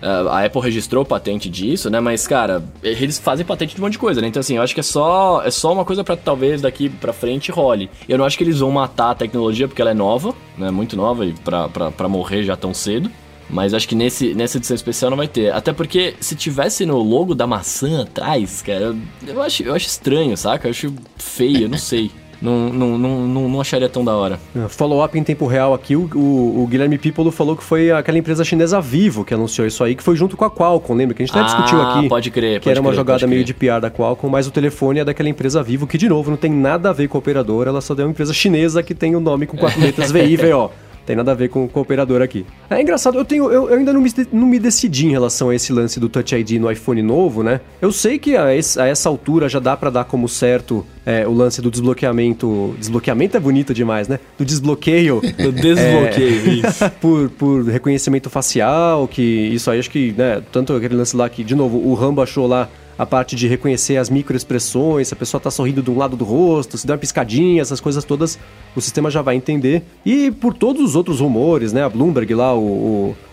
Uh, 0.02 0.28
a 0.30 0.44
Apple 0.44 0.60
registrou 0.60 1.04
patente 1.04 1.48
disso, 1.48 1.88
né? 1.88 2.00
Mas, 2.00 2.26
cara, 2.26 2.64
eles 2.82 3.20
fazem 3.20 3.46
patente 3.46 3.76
de 3.76 3.80
um 3.80 3.84
monte 3.84 3.92
de 3.92 3.98
coisa, 4.00 4.20
né? 4.20 4.26
Então, 4.26 4.40
assim, 4.40 4.56
eu 4.56 4.62
acho 4.62 4.74
que 4.74 4.80
é 4.80 4.82
só, 4.82 5.42
é 5.44 5.50
só 5.50 5.72
uma 5.72 5.84
coisa 5.84 6.02
para 6.02 6.16
talvez 6.16 6.60
daqui 6.60 6.88
pra 6.88 7.12
frente 7.12 7.52
role. 7.52 7.88
Eu 8.08 8.18
não 8.18 8.24
acho 8.24 8.36
que 8.36 8.42
eles 8.42 8.58
vão 8.58 8.72
matar 8.72 9.10
a 9.12 9.14
tecnologia 9.14 9.68
porque 9.68 9.80
ela 9.80 9.92
é 9.92 9.94
nova, 9.94 10.34
né? 10.58 10.72
Muito 10.72 10.96
nova 10.96 11.24
e 11.24 11.32
pra, 11.32 11.68
pra, 11.68 11.92
pra 11.92 12.08
morrer 12.08 12.42
já 12.42 12.56
tão 12.56 12.74
cedo. 12.74 13.08
Mas 13.52 13.74
acho 13.74 13.86
que 13.86 13.94
nesse, 13.94 14.34
nessa 14.34 14.56
edição 14.56 14.74
especial 14.74 15.10
não 15.10 15.16
vai 15.18 15.28
ter. 15.28 15.52
Até 15.52 15.74
porque 15.74 16.14
se 16.18 16.34
tivesse 16.34 16.86
no 16.86 16.96
logo 16.98 17.34
da 17.34 17.46
maçã 17.46 18.02
atrás, 18.02 18.62
cara, 18.62 18.96
eu 19.26 19.42
acho, 19.42 19.62
eu 19.62 19.74
acho 19.74 19.86
estranho, 19.86 20.34
saca? 20.36 20.66
Eu 20.66 20.70
acho 20.70 20.94
feio, 21.18 21.64
eu 21.64 21.68
não 21.68 21.76
sei. 21.76 22.10
Não, 22.40 22.70
não, 22.70 22.98
não, 22.98 23.48
não, 23.48 23.60
acharia 23.60 23.88
tão 23.88 24.04
da 24.04 24.16
hora. 24.16 24.40
É, 24.56 24.66
follow-up 24.66 25.16
em 25.16 25.22
tempo 25.22 25.46
real 25.46 25.72
aqui, 25.72 25.94
o, 25.94 26.10
o, 26.12 26.64
o, 26.64 26.66
Guilherme 26.66 26.98
Pipolo 26.98 27.30
falou 27.30 27.56
que 27.56 27.62
foi 27.62 27.92
aquela 27.92 28.18
empresa 28.18 28.44
chinesa 28.44 28.80
Vivo 28.80 29.24
que 29.24 29.32
anunciou 29.32 29.64
isso 29.64 29.84
aí, 29.84 29.94
que 29.94 30.02
foi 30.02 30.16
junto 30.16 30.36
com 30.36 30.44
a 30.44 30.50
Qualcomm, 30.50 30.96
lembra? 30.96 31.14
Que 31.14 31.22
a 31.22 31.26
gente 31.26 31.38
até 31.38 31.44
ah, 31.44 31.46
discutiu 31.46 31.80
aqui. 31.80 32.08
pode 32.08 32.30
crer, 32.32 32.58
Que 32.58 32.68
era 32.68 32.80
uma 32.80 32.92
jogada 32.92 33.24
meio 33.28 33.44
de 33.44 33.54
PR 33.54 33.80
da 33.80 33.92
Qualcomm, 33.92 34.28
mas 34.28 34.48
o 34.48 34.50
telefone 34.50 34.98
é 34.98 35.04
daquela 35.04 35.28
empresa 35.28 35.62
Vivo, 35.62 35.86
que 35.86 35.96
de 35.96 36.08
novo 36.08 36.30
não 36.30 36.36
tem 36.36 36.50
nada 36.50 36.90
a 36.90 36.92
ver 36.92 37.06
com 37.06 37.16
a 37.16 37.20
operadora, 37.20 37.70
ela 37.70 37.80
só 37.80 37.94
deu 37.94 38.06
uma 38.06 38.10
empresa 38.10 38.34
chinesa 38.34 38.82
que 38.82 38.92
tem 38.92 39.14
o 39.14 39.18
um 39.18 39.22
nome 39.22 39.46
com 39.46 39.56
quatro 39.56 39.78
letras 39.80 40.10
VI, 40.10 40.36
VO. 40.36 40.72
Tem 41.04 41.16
nada 41.16 41.32
a 41.32 41.34
ver 41.34 41.48
com, 41.48 41.68
o 41.72 41.80
operador 41.80 42.22
aqui. 42.22 42.46
É 42.70 42.80
engraçado, 42.80 43.18
eu 43.18 43.24
tenho. 43.24 43.50
Eu, 43.50 43.68
eu 43.68 43.78
ainda 43.78 43.92
não 43.92 44.00
me, 44.00 44.10
não 44.32 44.46
me 44.46 44.58
decidi 44.58 45.06
em 45.06 45.10
relação 45.10 45.50
a 45.50 45.54
esse 45.54 45.72
lance 45.72 45.98
do 45.98 46.08
Touch 46.08 46.34
ID 46.34 46.52
no 46.52 46.70
iPhone 46.70 47.02
novo, 47.02 47.42
né? 47.42 47.60
Eu 47.80 47.90
sei 47.90 48.18
que 48.18 48.36
a, 48.36 48.54
esse, 48.54 48.80
a 48.80 48.86
essa 48.86 49.08
altura 49.08 49.48
já 49.48 49.58
dá 49.58 49.76
para 49.76 49.90
dar 49.90 50.04
como 50.04 50.28
certo 50.28 50.86
é, 51.04 51.26
o 51.26 51.32
lance 51.32 51.60
do 51.60 51.70
desbloqueamento. 51.70 52.74
Desbloqueamento 52.78 53.36
é 53.36 53.40
bonito 53.40 53.74
demais, 53.74 54.06
né? 54.06 54.20
Do 54.38 54.44
desbloqueio. 54.44 55.20
do 55.36 55.52
desbloqueio, 55.52 56.64
é, 56.64 56.68
isso. 56.68 56.90
por, 57.00 57.28
por 57.30 57.64
reconhecimento 57.64 58.30
facial, 58.30 59.08
que 59.08 59.22
isso 59.22 59.70
aí 59.70 59.78
acho 59.78 59.90
que, 59.90 60.14
né? 60.16 60.42
Tanto 60.52 60.74
aquele 60.74 60.94
lance 60.94 61.16
lá 61.16 61.28
que, 61.28 61.42
de 61.42 61.54
novo, 61.54 61.78
o 61.78 61.94
Rambo 61.94 62.22
achou 62.22 62.46
lá 62.46 62.68
a 63.02 63.06
parte 63.06 63.34
de 63.34 63.48
reconhecer 63.48 63.96
as 63.96 64.08
microexpressões, 64.08 65.08
se 65.08 65.14
a 65.14 65.16
pessoa 65.16 65.40
está 65.40 65.50
sorrindo 65.50 65.82
de 65.82 65.90
um 65.90 65.98
lado 65.98 66.16
do 66.16 66.24
rosto, 66.24 66.78
se 66.78 66.86
der 66.86 66.92
uma 66.92 66.98
piscadinha, 66.98 67.60
essas 67.60 67.80
coisas 67.80 68.04
todas, 68.04 68.38
o 68.76 68.80
sistema 68.80 69.10
já 69.10 69.20
vai 69.20 69.34
entender. 69.34 69.82
E 70.06 70.30
por 70.30 70.54
todos 70.54 70.80
os 70.80 70.94
outros 70.94 71.18
rumores, 71.18 71.72
né? 71.72 71.82
A 71.82 71.88
Bloomberg 71.88 72.32
lá, 72.32 72.54
o, 72.54 72.60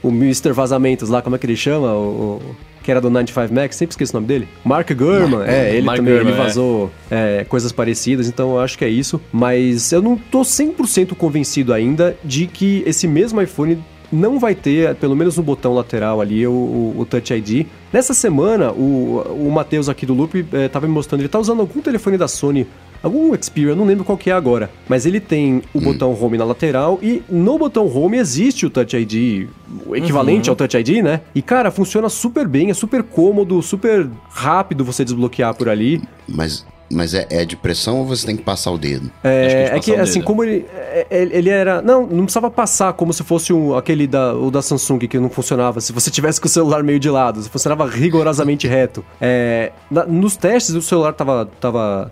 o, 0.01 0.07
o 0.07 0.09
Mr. 0.09 0.53
Vazamentos 0.53 1.07
lá, 1.07 1.21
como 1.21 1.35
é 1.35 1.39
que 1.39 1.45
ele 1.45 1.55
chama? 1.55 1.93
O, 1.93 2.41
que 2.81 2.89
era 2.89 2.99
do 2.99 3.11
95 3.11 3.53
Max, 3.53 3.75
sempre 3.75 3.93
esqueço 3.93 4.13
o 4.13 4.15
nome 4.15 4.27
dele. 4.27 4.47
Mark 4.65 4.91
Gurman, 4.91 5.39
Mark, 5.39 5.47
é, 5.47 5.75
ele 5.75 5.81
Mark 5.83 5.97
também 5.97 6.13
Gurman, 6.15 6.33
ele 6.33 6.41
é. 6.41 6.43
vazou 6.43 6.91
é. 7.11 7.37
É, 7.41 7.43
coisas 7.43 7.71
parecidas, 7.71 8.27
então 8.27 8.53
eu 8.53 8.59
acho 8.59 8.75
que 8.75 8.83
é 8.83 8.89
isso. 8.89 9.21
Mas 9.31 9.91
eu 9.91 10.01
não 10.01 10.17
tô 10.17 10.41
100% 10.41 11.13
convencido 11.15 11.71
ainda 11.71 12.17
de 12.23 12.47
que 12.47 12.81
esse 12.87 13.07
mesmo 13.07 13.39
iPhone 13.39 13.77
não 14.11 14.39
vai 14.39 14.55
ter, 14.55 14.95
pelo 14.95 15.15
menos 15.15 15.37
no 15.37 15.43
botão 15.43 15.73
lateral 15.73 16.21
ali, 16.21 16.45
o, 16.45 16.51
o, 16.51 16.95
o 16.99 17.05
Touch 17.05 17.33
ID. 17.33 17.67
Nessa 17.91 18.13
semana, 18.13 18.71
o, 18.71 19.21
o 19.47 19.51
Matheus 19.51 19.89
aqui 19.89 20.05
do 20.05 20.13
Loop 20.13 20.45
estava 20.53 20.85
eh, 20.85 20.89
me 20.89 20.93
mostrando, 20.93 21.21
ele 21.21 21.27
está 21.27 21.39
usando 21.39 21.59
algum 21.61 21.81
telefone 21.81 22.17
da 22.17 22.27
Sony, 22.27 22.67
algum 23.01 23.35
Xperia, 23.41 23.75
não 23.75 23.85
lembro 23.85 24.03
qual 24.03 24.17
que 24.17 24.29
é 24.29 24.33
agora, 24.33 24.69
mas 24.87 25.05
ele 25.05 25.19
tem 25.19 25.61
o 25.73 25.79
hum. 25.79 25.81
botão 25.81 26.17
Home 26.19 26.37
na 26.37 26.45
lateral 26.45 26.99
e 27.01 27.23
no 27.29 27.57
botão 27.57 27.87
Home 27.87 28.17
existe 28.17 28.65
o 28.65 28.69
Touch 28.69 28.95
ID, 28.95 29.47
o 29.85 29.95
equivalente 29.95 30.49
uhum. 30.49 30.53
ao 30.53 30.55
Touch 30.55 30.77
ID, 30.77 31.03
né? 31.03 31.21
E 31.33 31.41
cara, 31.41 31.71
funciona 31.71 32.09
super 32.09 32.47
bem, 32.47 32.69
é 32.69 32.73
super 32.73 33.03
cômodo, 33.03 33.61
super 33.61 34.07
rápido 34.29 34.83
você 34.83 35.03
desbloquear 35.03 35.53
por 35.53 35.69
ali. 35.69 36.01
Mas 36.27 36.65
mas 36.91 37.13
é, 37.13 37.27
é, 37.29 37.45
de 37.45 37.55
pressão 37.55 37.99
ou 37.99 38.05
você 38.05 38.25
tem 38.25 38.35
que 38.35 38.43
passar 38.43 38.71
o 38.71 38.77
dedo? 38.77 39.11
É, 39.23 39.69
que, 39.79 39.91
é 39.91 39.95
que 39.95 40.01
assim, 40.01 40.21
como 40.21 40.43
ele, 40.43 40.65
é, 40.73 41.07
é, 41.09 41.21
ele 41.21 41.49
era. 41.49 41.81
Não, 41.81 42.07
não 42.07 42.23
precisava 42.23 42.49
passar 42.49 42.93
como 42.93 43.13
se 43.13 43.23
fosse 43.23 43.53
um, 43.53 43.75
aquele 43.75 44.07
da, 44.07 44.33
o 44.33 44.49
da 44.49 44.61
Samsung 44.61 44.99
que 44.99 45.19
não 45.19 45.29
funcionava. 45.29 45.79
Se 45.81 45.93
você 45.93 46.09
tivesse 46.09 46.41
com 46.41 46.47
o 46.47 46.49
celular 46.49 46.83
meio 46.83 46.99
de 46.99 47.09
lado, 47.09 47.41
funcionava 47.43 47.87
rigorosamente 47.87 48.67
reto. 48.67 49.05
É, 49.21 49.71
na, 49.89 50.05
nos 50.05 50.35
testes, 50.35 50.73
o 50.73 50.81
celular 50.81 51.13
tava, 51.13 51.47
tava 51.59 52.11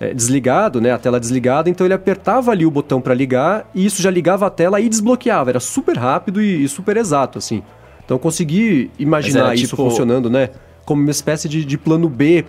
é, 0.00 0.12
desligado, 0.12 0.80
né? 0.80 0.92
A 0.92 0.98
tela 0.98 1.20
desligada, 1.20 1.70
então 1.70 1.86
ele 1.86 1.94
apertava 1.94 2.50
ali 2.50 2.66
o 2.66 2.70
botão 2.70 3.00
para 3.00 3.14
ligar 3.14 3.70
e 3.74 3.86
isso 3.86 4.02
já 4.02 4.10
ligava 4.10 4.46
a 4.46 4.50
tela 4.50 4.80
e 4.80 4.88
desbloqueava. 4.88 5.50
Era 5.50 5.60
super 5.60 5.96
rápido 5.96 6.42
e, 6.42 6.64
e 6.64 6.68
super 6.68 6.96
exato, 6.96 7.38
assim. 7.38 7.62
Então 8.04 8.16
eu 8.16 8.20
consegui 8.20 8.90
imaginar 8.98 9.54
isso 9.54 9.70
tipo... 9.76 9.88
funcionando, 9.88 10.30
né? 10.30 10.50
Como 10.86 11.02
uma 11.02 11.10
espécie 11.10 11.48
de, 11.48 11.64
de 11.64 11.76
plano 11.76 12.08
B 12.08 12.42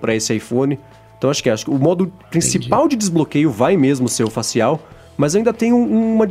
para 0.00 0.14
esse 0.14 0.32
iPhone. 0.32 0.78
Então 1.18 1.30
acho 1.30 1.42
que, 1.42 1.50
acho 1.50 1.64
que 1.64 1.70
o 1.70 1.78
modo 1.78 2.12
principal 2.30 2.80
Entendi. 2.80 2.90
de 2.90 2.96
desbloqueio 2.96 3.50
vai 3.50 3.76
mesmo 3.76 4.08
ser 4.08 4.22
o 4.22 4.30
facial, 4.30 4.80
mas 5.16 5.34
eu 5.34 5.38
ainda 5.38 5.52
tenho 5.52 5.76
uma, 5.76 6.28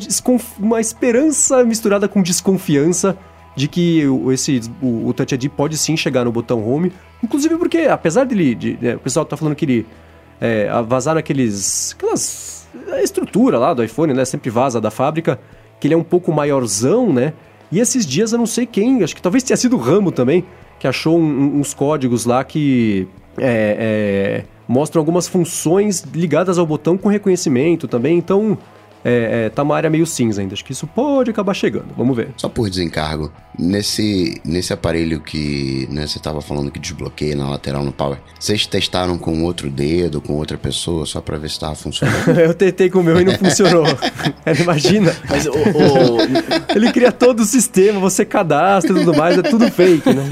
uma 0.59 0.79
esperança 0.79 1.63
misturada 1.65 2.07
com 2.07 2.21
desconfiança 2.21 3.17
de 3.55 3.67
que 3.67 4.05
o, 4.05 4.31
esse, 4.31 4.61
o, 4.81 5.07
o 5.07 5.13
Touch 5.13 5.33
ID 5.33 5.49
pode 5.49 5.77
sim 5.77 5.97
chegar 5.97 6.23
no 6.23 6.31
botão 6.31 6.63
Home. 6.63 6.91
Inclusive 7.23 7.57
porque, 7.57 7.79
apesar 7.79 8.25
dele. 8.25 8.53
De, 8.53 8.77
né, 8.79 8.95
o 8.95 8.99
pessoal 8.99 9.25
tá 9.25 9.35
falando 9.35 9.55
que 9.55 9.65
ele 9.65 9.85
é, 10.39 10.69
vazar 10.87 11.17
aqueles. 11.17 11.95
aquelas. 11.97 12.67
a 12.91 13.01
estrutura 13.01 13.57
lá 13.57 13.73
do 13.73 13.83
iPhone, 13.83 14.13
né? 14.13 14.25
Sempre 14.25 14.49
vaza 14.49 14.79
da 14.79 14.91
fábrica. 14.91 15.39
Que 15.79 15.87
ele 15.87 15.93
é 15.93 15.97
um 15.97 16.03
pouco 16.03 16.31
maiorzão, 16.31 17.11
né? 17.11 17.33
E 17.71 17.79
esses 17.79 18.05
dias 18.05 18.31
eu 18.31 18.37
não 18.37 18.45
sei 18.45 18.65
quem, 18.65 19.03
acho 19.03 19.15
que 19.15 19.21
talvez 19.21 19.43
tenha 19.43 19.57
sido 19.57 19.75
o 19.75 19.79
Ramo 19.79 20.11
também, 20.11 20.45
que 20.79 20.87
achou 20.87 21.19
um, 21.19 21.59
uns 21.59 21.73
códigos 21.73 22.25
lá 22.25 22.43
que 22.43 23.07
é, 23.37 24.43
é, 24.43 24.43
mostram 24.67 24.99
algumas 24.99 25.27
funções 25.27 26.03
ligadas 26.13 26.57
ao 26.57 26.65
botão 26.65 26.97
com 26.97 27.09
reconhecimento 27.09 27.87
também, 27.87 28.17
então 28.17 28.57
é, 29.07 29.45
é, 29.45 29.49
tá 29.49 29.61
uma 29.61 29.75
área 29.77 29.87
meio 29.89 30.05
cinza 30.05 30.41
ainda. 30.41 30.55
Acho 30.55 30.65
que 30.65 30.71
isso 30.71 30.87
pode 30.87 31.29
acabar 31.29 31.53
chegando. 31.53 31.93
Vamos 31.95 32.17
ver. 32.17 32.29
Só 32.37 32.49
por 32.49 32.67
desencargo, 32.67 33.31
nesse, 33.57 34.41
nesse 34.43 34.73
aparelho 34.73 35.19
que 35.21 35.87
né, 35.91 36.07
você 36.07 36.17
tava 36.17 36.41
falando 36.41 36.71
que 36.71 36.79
desbloqueia 36.79 37.35
na 37.35 37.47
lateral 37.47 37.83
no 37.83 37.91
Power, 37.91 38.17
vocês 38.39 38.65
testaram 38.65 39.15
com 39.17 39.43
outro 39.43 39.69
dedo, 39.69 40.19
com 40.19 40.33
outra 40.33 40.57
pessoa, 40.57 41.05
só 41.05 41.21
pra 41.21 41.37
ver 41.37 41.51
se 41.51 41.59
tava 41.59 41.75
funcionando? 41.75 42.29
Eu 42.41 42.53
tentei 42.55 42.89
com 42.89 42.99
o 42.99 43.03
meu 43.03 43.21
e 43.21 43.25
não 43.25 43.33
funcionou. 43.37 43.85
Imagina. 44.59 45.15
Mas 45.29 45.45
o, 45.45 45.51
o- 45.51 46.17
Ele 46.75 46.91
cria 46.91 47.11
todo 47.11 47.41
o 47.41 47.45
sistema, 47.45 47.99
você 47.99 48.25
cadastra 48.25 48.91
e 48.91 48.99
tudo 49.05 49.15
mais, 49.15 49.37
é 49.37 49.41
tudo 49.43 49.69
fake, 49.71 50.11
né? 50.13 50.27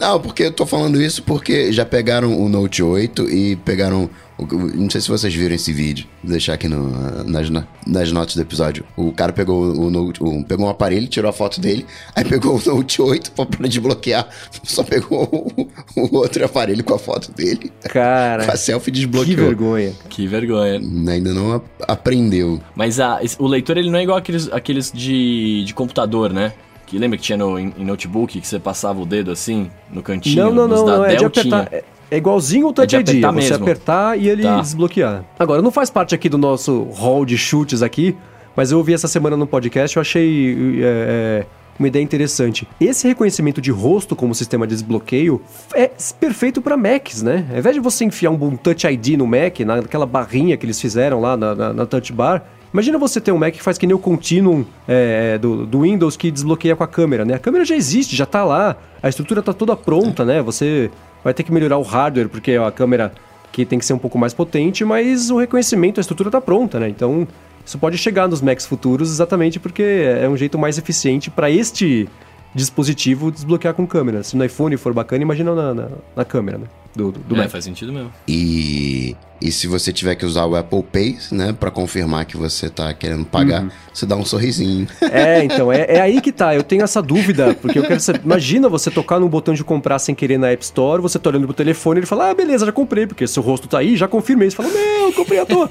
Não, 0.00 0.20
porque 0.20 0.44
eu 0.44 0.52
tô 0.52 0.66
falando 0.66 1.00
isso 1.00 1.22
porque 1.22 1.72
já 1.72 1.84
pegaram 1.84 2.36
o 2.40 2.48
Note 2.48 2.82
8 2.82 3.28
e 3.30 3.56
pegaram. 3.56 4.10
Não 4.46 4.88
sei 4.90 5.00
se 5.00 5.08
vocês 5.08 5.34
viram 5.34 5.54
esse 5.54 5.72
vídeo. 5.72 6.06
Vou 6.22 6.30
deixar 6.32 6.54
aqui 6.54 6.68
no- 6.68 7.24
nas, 7.24 7.48
nas 7.86 8.12
notas 8.12 8.34
do 8.34 8.42
episódio. 8.42 8.84
O 8.96 9.12
cara 9.12 9.32
pegou 9.32 9.62
o 9.76 9.90
Note, 9.90 10.22
o- 10.22 10.44
pegou 10.44 10.66
um 10.66 10.68
aparelho, 10.68 11.06
tirou 11.08 11.28
a 11.28 11.32
foto 11.32 11.60
dele, 11.60 11.84
aí 12.14 12.24
pegou 12.24 12.56
o 12.56 12.62
Note 12.76 13.00
8 13.02 13.32
pra, 13.32 13.46
pra 13.46 13.68
desbloquear. 13.68 14.28
Só 14.62 14.82
pegou 14.82 15.24
o, 15.56 15.68
o 16.00 16.16
outro 16.16 16.44
aparelho 16.44 16.82
com 16.84 16.94
a 16.94 16.98
foto 16.98 17.32
dele. 17.32 17.70
Cara, 17.88 18.44
Com 18.46 18.52
a 18.52 18.56
selfie 18.56 18.90
que 18.90 18.98
desbloqueou. 18.98 19.36
vergonha. 19.36 19.92
que 20.08 20.26
vergonha. 20.26 20.78
Ainda 21.08 21.32
não 21.34 21.54
a- 21.56 21.62
aprendeu. 21.92 22.60
Mas 22.74 22.98
a- 23.00 23.20
o 23.38 23.46
leitor 23.46 23.76
ele 23.76 23.90
não 23.90 23.98
é 23.98 24.02
igual 24.02 24.18
aqueles, 24.18 24.50
aqueles 24.52 24.90
de, 24.92 25.64
de 25.64 25.74
computador, 25.74 26.32
né? 26.32 26.52
Que 26.86 26.98
lembra 26.98 27.16
que 27.16 27.22
tinha 27.22 27.38
no, 27.38 27.56
em, 27.56 27.72
em 27.78 27.84
notebook 27.84 28.40
que 28.40 28.44
você 28.46 28.58
passava 28.58 29.00
o 29.00 29.06
dedo 29.06 29.30
assim 29.30 29.70
no 29.92 30.02
cantinho? 30.02 30.46
Não, 30.46 30.52
não, 30.52 30.66
não, 30.66 30.84
da 30.84 30.96
não, 30.98 31.04
é 31.04 31.14
de 31.14 31.24
apertar. 31.24 31.68
É, 31.70 31.84
é 32.10 32.16
igualzinho 32.16 32.68
o 32.68 32.72
Touch 32.72 32.94
É 32.94 33.00
ID, 33.00 33.08
apertar 33.10 33.32
você 33.32 33.50
mesmo. 33.50 33.64
apertar 33.64 34.18
e 34.18 34.28
ele 34.28 34.42
Tá. 34.42 34.60
desbloquear. 34.60 35.24
Agora, 35.38 35.62
não 35.62 35.70
faz 35.70 35.90
parte 35.90 36.14
aqui 36.14 36.28
do 36.28 36.38
nosso 36.38 36.82
hall 36.94 37.24
de 37.24 37.36
chutes 37.38 37.82
aqui, 37.82 38.16
mas 38.56 38.72
eu 38.72 38.78
ouvi 38.78 38.92
essa 38.92 39.08
semana 39.08 39.36
no 39.36 39.46
podcast, 39.46 39.96
eu 39.96 40.00
achei 40.00 40.76
é, 40.82 41.44
é, 41.44 41.46
uma 41.78 41.88
ideia 41.88 42.02
interessante. 42.02 42.66
Esse 42.80 43.06
reconhecimento 43.08 43.60
de 43.60 43.70
rosto 43.70 44.14
como 44.16 44.34
sistema 44.34 44.66
de 44.66 44.74
desbloqueio 44.74 45.40
é 45.74 45.90
perfeito 46.18 46.60
para 46.60 46.76
Macs, 46.76 47.22
né? 47.22 47.46
Ao 47.50 47.58
invés 47.58 47.74
de 47.74 47.80
você 47.80 48.04
enfiar 48.04 48.30
um, 48.30 48.34
um 48.44 48.56
Touch 48.56 48.86
ID 48.86 49.16
no 49.16 49.26
Mac, 49.26 49.60
naquela 49.60 50.04
barrinha 50.06 50.56
que 50.56 50.66
eles 50.66 50.80
fizeram 50.80 51.20
lá 51.20 51.36
na, 51.36 51.54
na, 51.54 51.72
na 51.72 51.86
Touch 51.86 52.12
Bar, 52.12 52.42
Imagina 52.72 52.98
você 52.98 53.20
ter 53.20 53.32
um 53.32 53.36
Mac 53.36 53.52
que 53.52 53.60
faz 53.60 53.76
que 53.76 53.84
nem 53.84 53.96
o 53.96 53.98
Continuum 53.98 54.64
é, 54.86 55.36
do, 55.38 55.66
do 55.66 55.80
Windows 55.80 56.16
que 56.16 56.30
desbloqueia 56.30 56.76
com 56.76 56.84
a 56.84 56.86
câmera, 56.86 57.24
né? 57.24 57.34
A 57.34 57.38
câmera 57.40 57.64
já 57.64 57.74
existe, 57.74 58.14
já 58.14 58.24
tá 58.24 58.44
lá, 58.44 58.76
a 59.02 59.08
estrutura 59.08 59.42
tá 59.42 59.52
toda 59.52 59.74
pronta, 59.74 60.24
né? 60.24 60.40
Você 60.40 60.88
vai 61.22 61.34
ter 61.34 61.42
que 61.42 61.52
melhorar 61.52 61.78
o 61.78 61.82
hardware, 61.82 62.28
porque 62.28 62.52
a 62.52 62.70
câmera 62.70 63.12
que 63.52 63.64
tem 63.64 63.78
que 63.78 63.84
ser 63.84 63.92
um 63.92 63.98
pouco 63.98 64.18
mais 64.18 64.32
potente, 64.32 64.84
mas 64.84 65.30
o 65.30 65.38
reconhecimento, 65.38 65.98
a 65.98 66.02
estrutura 66.02 66.30
tá 66.30 66.40
pronta, 66.40 66.78
né? 66.78 66.88
Então, 66.88 67.26
isso 67.64 67.78
pode 67.78 67.98
chegar 67.98 68.28
nos 68.28 68.40
Macs 68.40 68.66
futuros 68.66 69.10
exatamente 69.10 69.58
porque 69.58 69.82
é 69.82 70.28
um 70.28 70.36
jeito 70.36 70.58
mais 70.58 70.78
eficiente 70.78 71.30
para 71.30 71.50
este 71.50 72.08
dispositivo 72.54 73.30
desbloquear 73.30 73.74
com 73.74 73.86
câmera. 73.86 74.22
Se 74.22 74.36
no 74.36 74.44
iPhone 74.44 74.76
for 74.76 74.92
bacana, 74.92 75.22
imagina 75.22 75.54
na, 75.54 75.74
na, 75.74 75.88
na 76.16 76.24
câmera, 76.24 76.58
né? 76.58 76.66
Do, 76.94 77.12
do, 77.12 77.36
é, 77.36 77.38
Mac. 77.38 77.50
faz 77.50 77.64
sentido 77.64 77.92
mesmo. 77.92 78.12
E, 78.26 79.14
e 79.40 79.52
se 79.52 79.68
você 79.68 79.92
tiver 79.92 80.16
que 80.16 80.26
usar 80.26 80.44
o 80.46 80.56
Apple 80.56 80.82
Pay, 80.82 81.18
né, 81.30 81.52
pra 81.52 81.70
confirmar 81.70 82.24
que 82.24 82.36
você 82.36 82.68
tá 82.68 82.92
querendo 82.92 83.24
pagar, 83.24 83.68
você 83.94 84.04
dá 84.04 84.16
um 84.16 84.24
sorrisinho. 84.24 84.88
É, 85.12 85.44
então, 85.44 85.72
é, 85.72 85.86
é 85.88 86.00
aí 86.00 86.20
que 86.20 86.32
tá. 86.32 86.54
Eu 86.54 86.62
tenho 86.64 86.82
essa 86.82 87.00
dúvida, 87.00 87.54
porque 87.54 87.78
eu 87.78 87.82
quero 87.84 88.00
saber. 88.00 88.20
Imagina 88.24 88.68
você 88.68 88.90
tocar 88.90 89.20
no 89.20 89.28
botão 89.28 89.54
de 89.54 89.62
comprar 89.62 89.98
sem 90.00 90.14
querer 90.14 90.38
na 90.38 90.50
App 90.50 90.62
Store, 90.64 91.00
você 91.00 91.18
tá 91.18 91.30
olhando 91.30 91.46
pro 91.46 91.54
telefone 91.54 91.98
e 91.98 92.00
ele 92.00 92.06
fala, 92.06 92.30
ah, 92.30 92.34
beleza, 92.34 92.66
já 92.66 92.72
comprei, 92.72 93.06
porque 93.06 93.26
seu 93.26 93.42
rosto 93.42 93.68
tá 93.68 93.78
aí, 93.78 93.96
já 93.96 94.08
confirmei. 94.08 94.50
Você 94.50 94.56
fala, 94.56 94.68
não, 94.68 95.12
comprei 95.12 95.38
à 95.40 95.46
toa. 95.46 95.68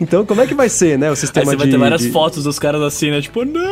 Então, 0.00 0.24
como 0.26 0.40
é 0.42 0.46
que 0.46 0.54
vai 0.54 0.68
ser, 0.68 0.98
né, 0.98 1.08
o 1.08 1.10
Aí 1.10 1.16
sistema 1.16 1.46
você 1.46 1.52
de. 1.52 1.62
vai 1.62 1.68
ter 1.70 1.78
várias 1.78 2.00
de- 2.02 2.10
fotos 2.10 2.44
dos 2.44 2.58
caras 2.58 2.82
assim, 2.82 3.10
né? 3.10 3.20
Tipo, 3.22 3.44
não! 3.44 3.62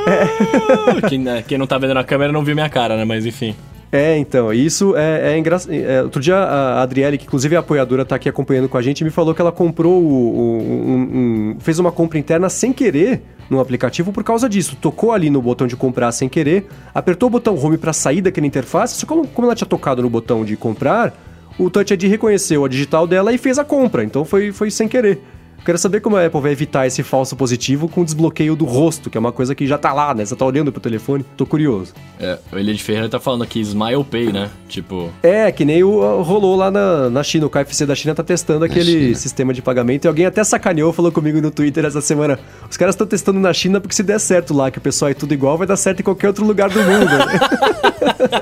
Quem, 1.08 1.18
né, 1.18 1.44
quem 1.46 1.58
não 1.58 1.66
tá 1.66 1.76
vendo 1.76 1.94
na 1.94 2.04
câmera 2.04 2.32
não 2.32 2.44
viu 2.44 2.54
minha 2.54 2.68
cara, 2.68 2.96
né? 2.96 3.04
Mas 3.04 3.26
enfim. 3.26 3.54
É, 3.92 4.16
então, 4.16 4.52
isso 4.52 4.94
é, 4.96 5.32
é 5.32 5.38
engraçado. 5.38 5.72
outro 6.04 6.20
dia 6.20 6.36
a 6.36 6.80
Adriele, 6.82 7.18
que 7.18 7.24
inclusive 7.26 7.56
é 7.56 7.58
apoiadora, 7.58 8.04
tá 8.04 8.14
aqui 8.14 8.28
acompanhando 8.28 8.68
com 8.68 8.78
a 8.78 8.82
gente, 8.82 9.02
me 9.02 9.10
falou 9.10 9.34
que 9.34 9.40
ela 9.40 9.50
comprou 9.50 10.00
o, 10.00 10.06
o- 10.06 10.62
um- 10.62 11.54
um- 11.54 11.56
fez 11.58 11.78
uma 11.80 11.90
compra 11.90 12.16
interna 12.16 12.48
sem 12.48 12.72
querer 12.72 13.20
no 13.50 13.58
aplicativo 13.58 14.12
por 14.12 14.22
causa 14.22 14.48
disso. 14.48 14.76
Tocou 14.80 15.10
ali 15.10 15.28
no 15.28 15.42
botão 15.42 15.66
de 15.66 15.74
comprar 15.76 16.12
sem 16.12 16.28
querer, 16.28 16.68
apertou 16.94 17.26
o 17.26 17.30
botão 17.30 17.56
home 17.58 17.76
para 17.76 17.92
sair 17.92 18.20
daquela 18.20 18.46
interface, 18.46 18.94
só 18.94 19.06
como, 19.06 19.26
como 19.26 19.48
ela 19.48 19.56
tinha 19.56 19.66
tocado 19.66 20.00
no 20.02 20.08
botão 20.08 20.44
de 20.44 20.56
comprar, 20.56 21.12
o 21.58 21.68
Touch 21.68 21.92
ID 21.92 22.04
reconheceu 22.04 22.64
a 22.64 22.68
digital 22.68 23.08
dela 23.08 23.32
e 23.32 23.38
fez 23.38 23.58
a 23.58 23.64
compra. 23.64 24.04
Então 24.04 24.24
foi, 24.24 24.52
foi 24.52 24.70
sem 24.70 24.86
querer. 24.86 25.20
Quero 25.64 25.78
saber 25.78 26.00
como 26.00 26.16
a 26.16 26.26
Apple 26.26 26.40
vai 26.40 26.52
evitar 26.52 26.86
esse 26.86 27.02
falso 27.02 27.36
positivo 27.36 27.88
com 27.88 28.00
o 28.00 28.04
desbloqueio 28.04 28.56
do 28.56 28.64
rosto, 28.64 29.10
que 29.10 29.18
é 29.18 29.20
uma 29.20 29.32
coisa 29.32 29.54
que 29.54 29.66
já 29.66 29.76
tá 29.76 29.92
lá, 29.92 30.14
né? 30.14 30.24
Você 30.24 30.34
tá 30.34 30.44
olhando 30.44 30.72
pro 30.72 30.80
telefone. 30.80 31.24
Tô 31.36 31.44
curioso. 31.44 31.92
É, 32.18 32.38
o 32.50 32.58
Elia 32.58 32.74
de 32.74 32.82
Ferreira 32.82 33.08
tá 33.08 33.20
falando 33.20 33.42
aqui 33.42 33.60
Smile 33.60 34.04
Pay, 34.04 34.32
né? 34.32 34.50
Tipo, 34.68 35.10
É, 35.22 35.52
que 35.52 35.64
nem 35.64 35.82
o, 35.82 36.22
rolou 36.22 36.56
lá 36.56 36.70
na, 36.70 37.10
na 37.10 37.22
China. 37.22 37.46
O 37.46 37.50
KFC 37.50 37.86
da 37.86 37.94
China 37.94 38.14
tá 38.14 38.22
testando 38.22 38.64
aquele 38.64 39.14
sistema 39.14 39.52
de 39.52 39.60
pagamento. 39.60 40.06
E 40.06 40.08
alguém 40.08 40.26
até 40.26 40.42
sacaneou, 40.42 40.92
falou 40.92 41.12
comigo 41.12 41.40
no 41.40 41.50
Twitter 41.50 41.84
essa 41.84 42.00
semana. 42.00 42.38
Os 42.68 42.76
caras 42.76 42.94
estão 42.94 43.06
testando 43.06 43.38
na 43.38 43.52
China 43.52 43.80
porque 43.80 43.94
se 43.94 44.02
der 44.02 44.18
certo 44.18 44.54
lá, 44.54 44.70
que 44.70 44.78
o 44.78 44.80
pessoal 44.80 45.10
é 45.10 45.14
tudo 45.14 45.34
igual, 45.34 45.58
vai 45.58 45.66
dar 45.66 45.76
certo 45.76 46.00
em 46.00 46.02
qualquer 46.02 46.28
outro 46.28 46.44
lugar 46.44 46.70
do 46.70 46.80
mundo. 46.80 47.10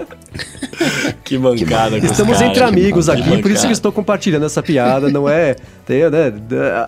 que 1.24 1.38
mancada. 1.38 1.98
Estamos 1.98 2.40
entre 2.40 2.62
amigos 2.62 3.06
que 3.06 3.12
aqui, 3.12 3.42
por 3.42 3.50
isso 3.50 3.66
que 3.66 3.72
estou 3.72 3.92
compartilhando 3.92 4.46
essa 4.46 4.62
piada, 4.62 5.10
não 5.10 5.28
é? 5.28 5.56
Tem, 5.88 6.02
né? 6.10 6.34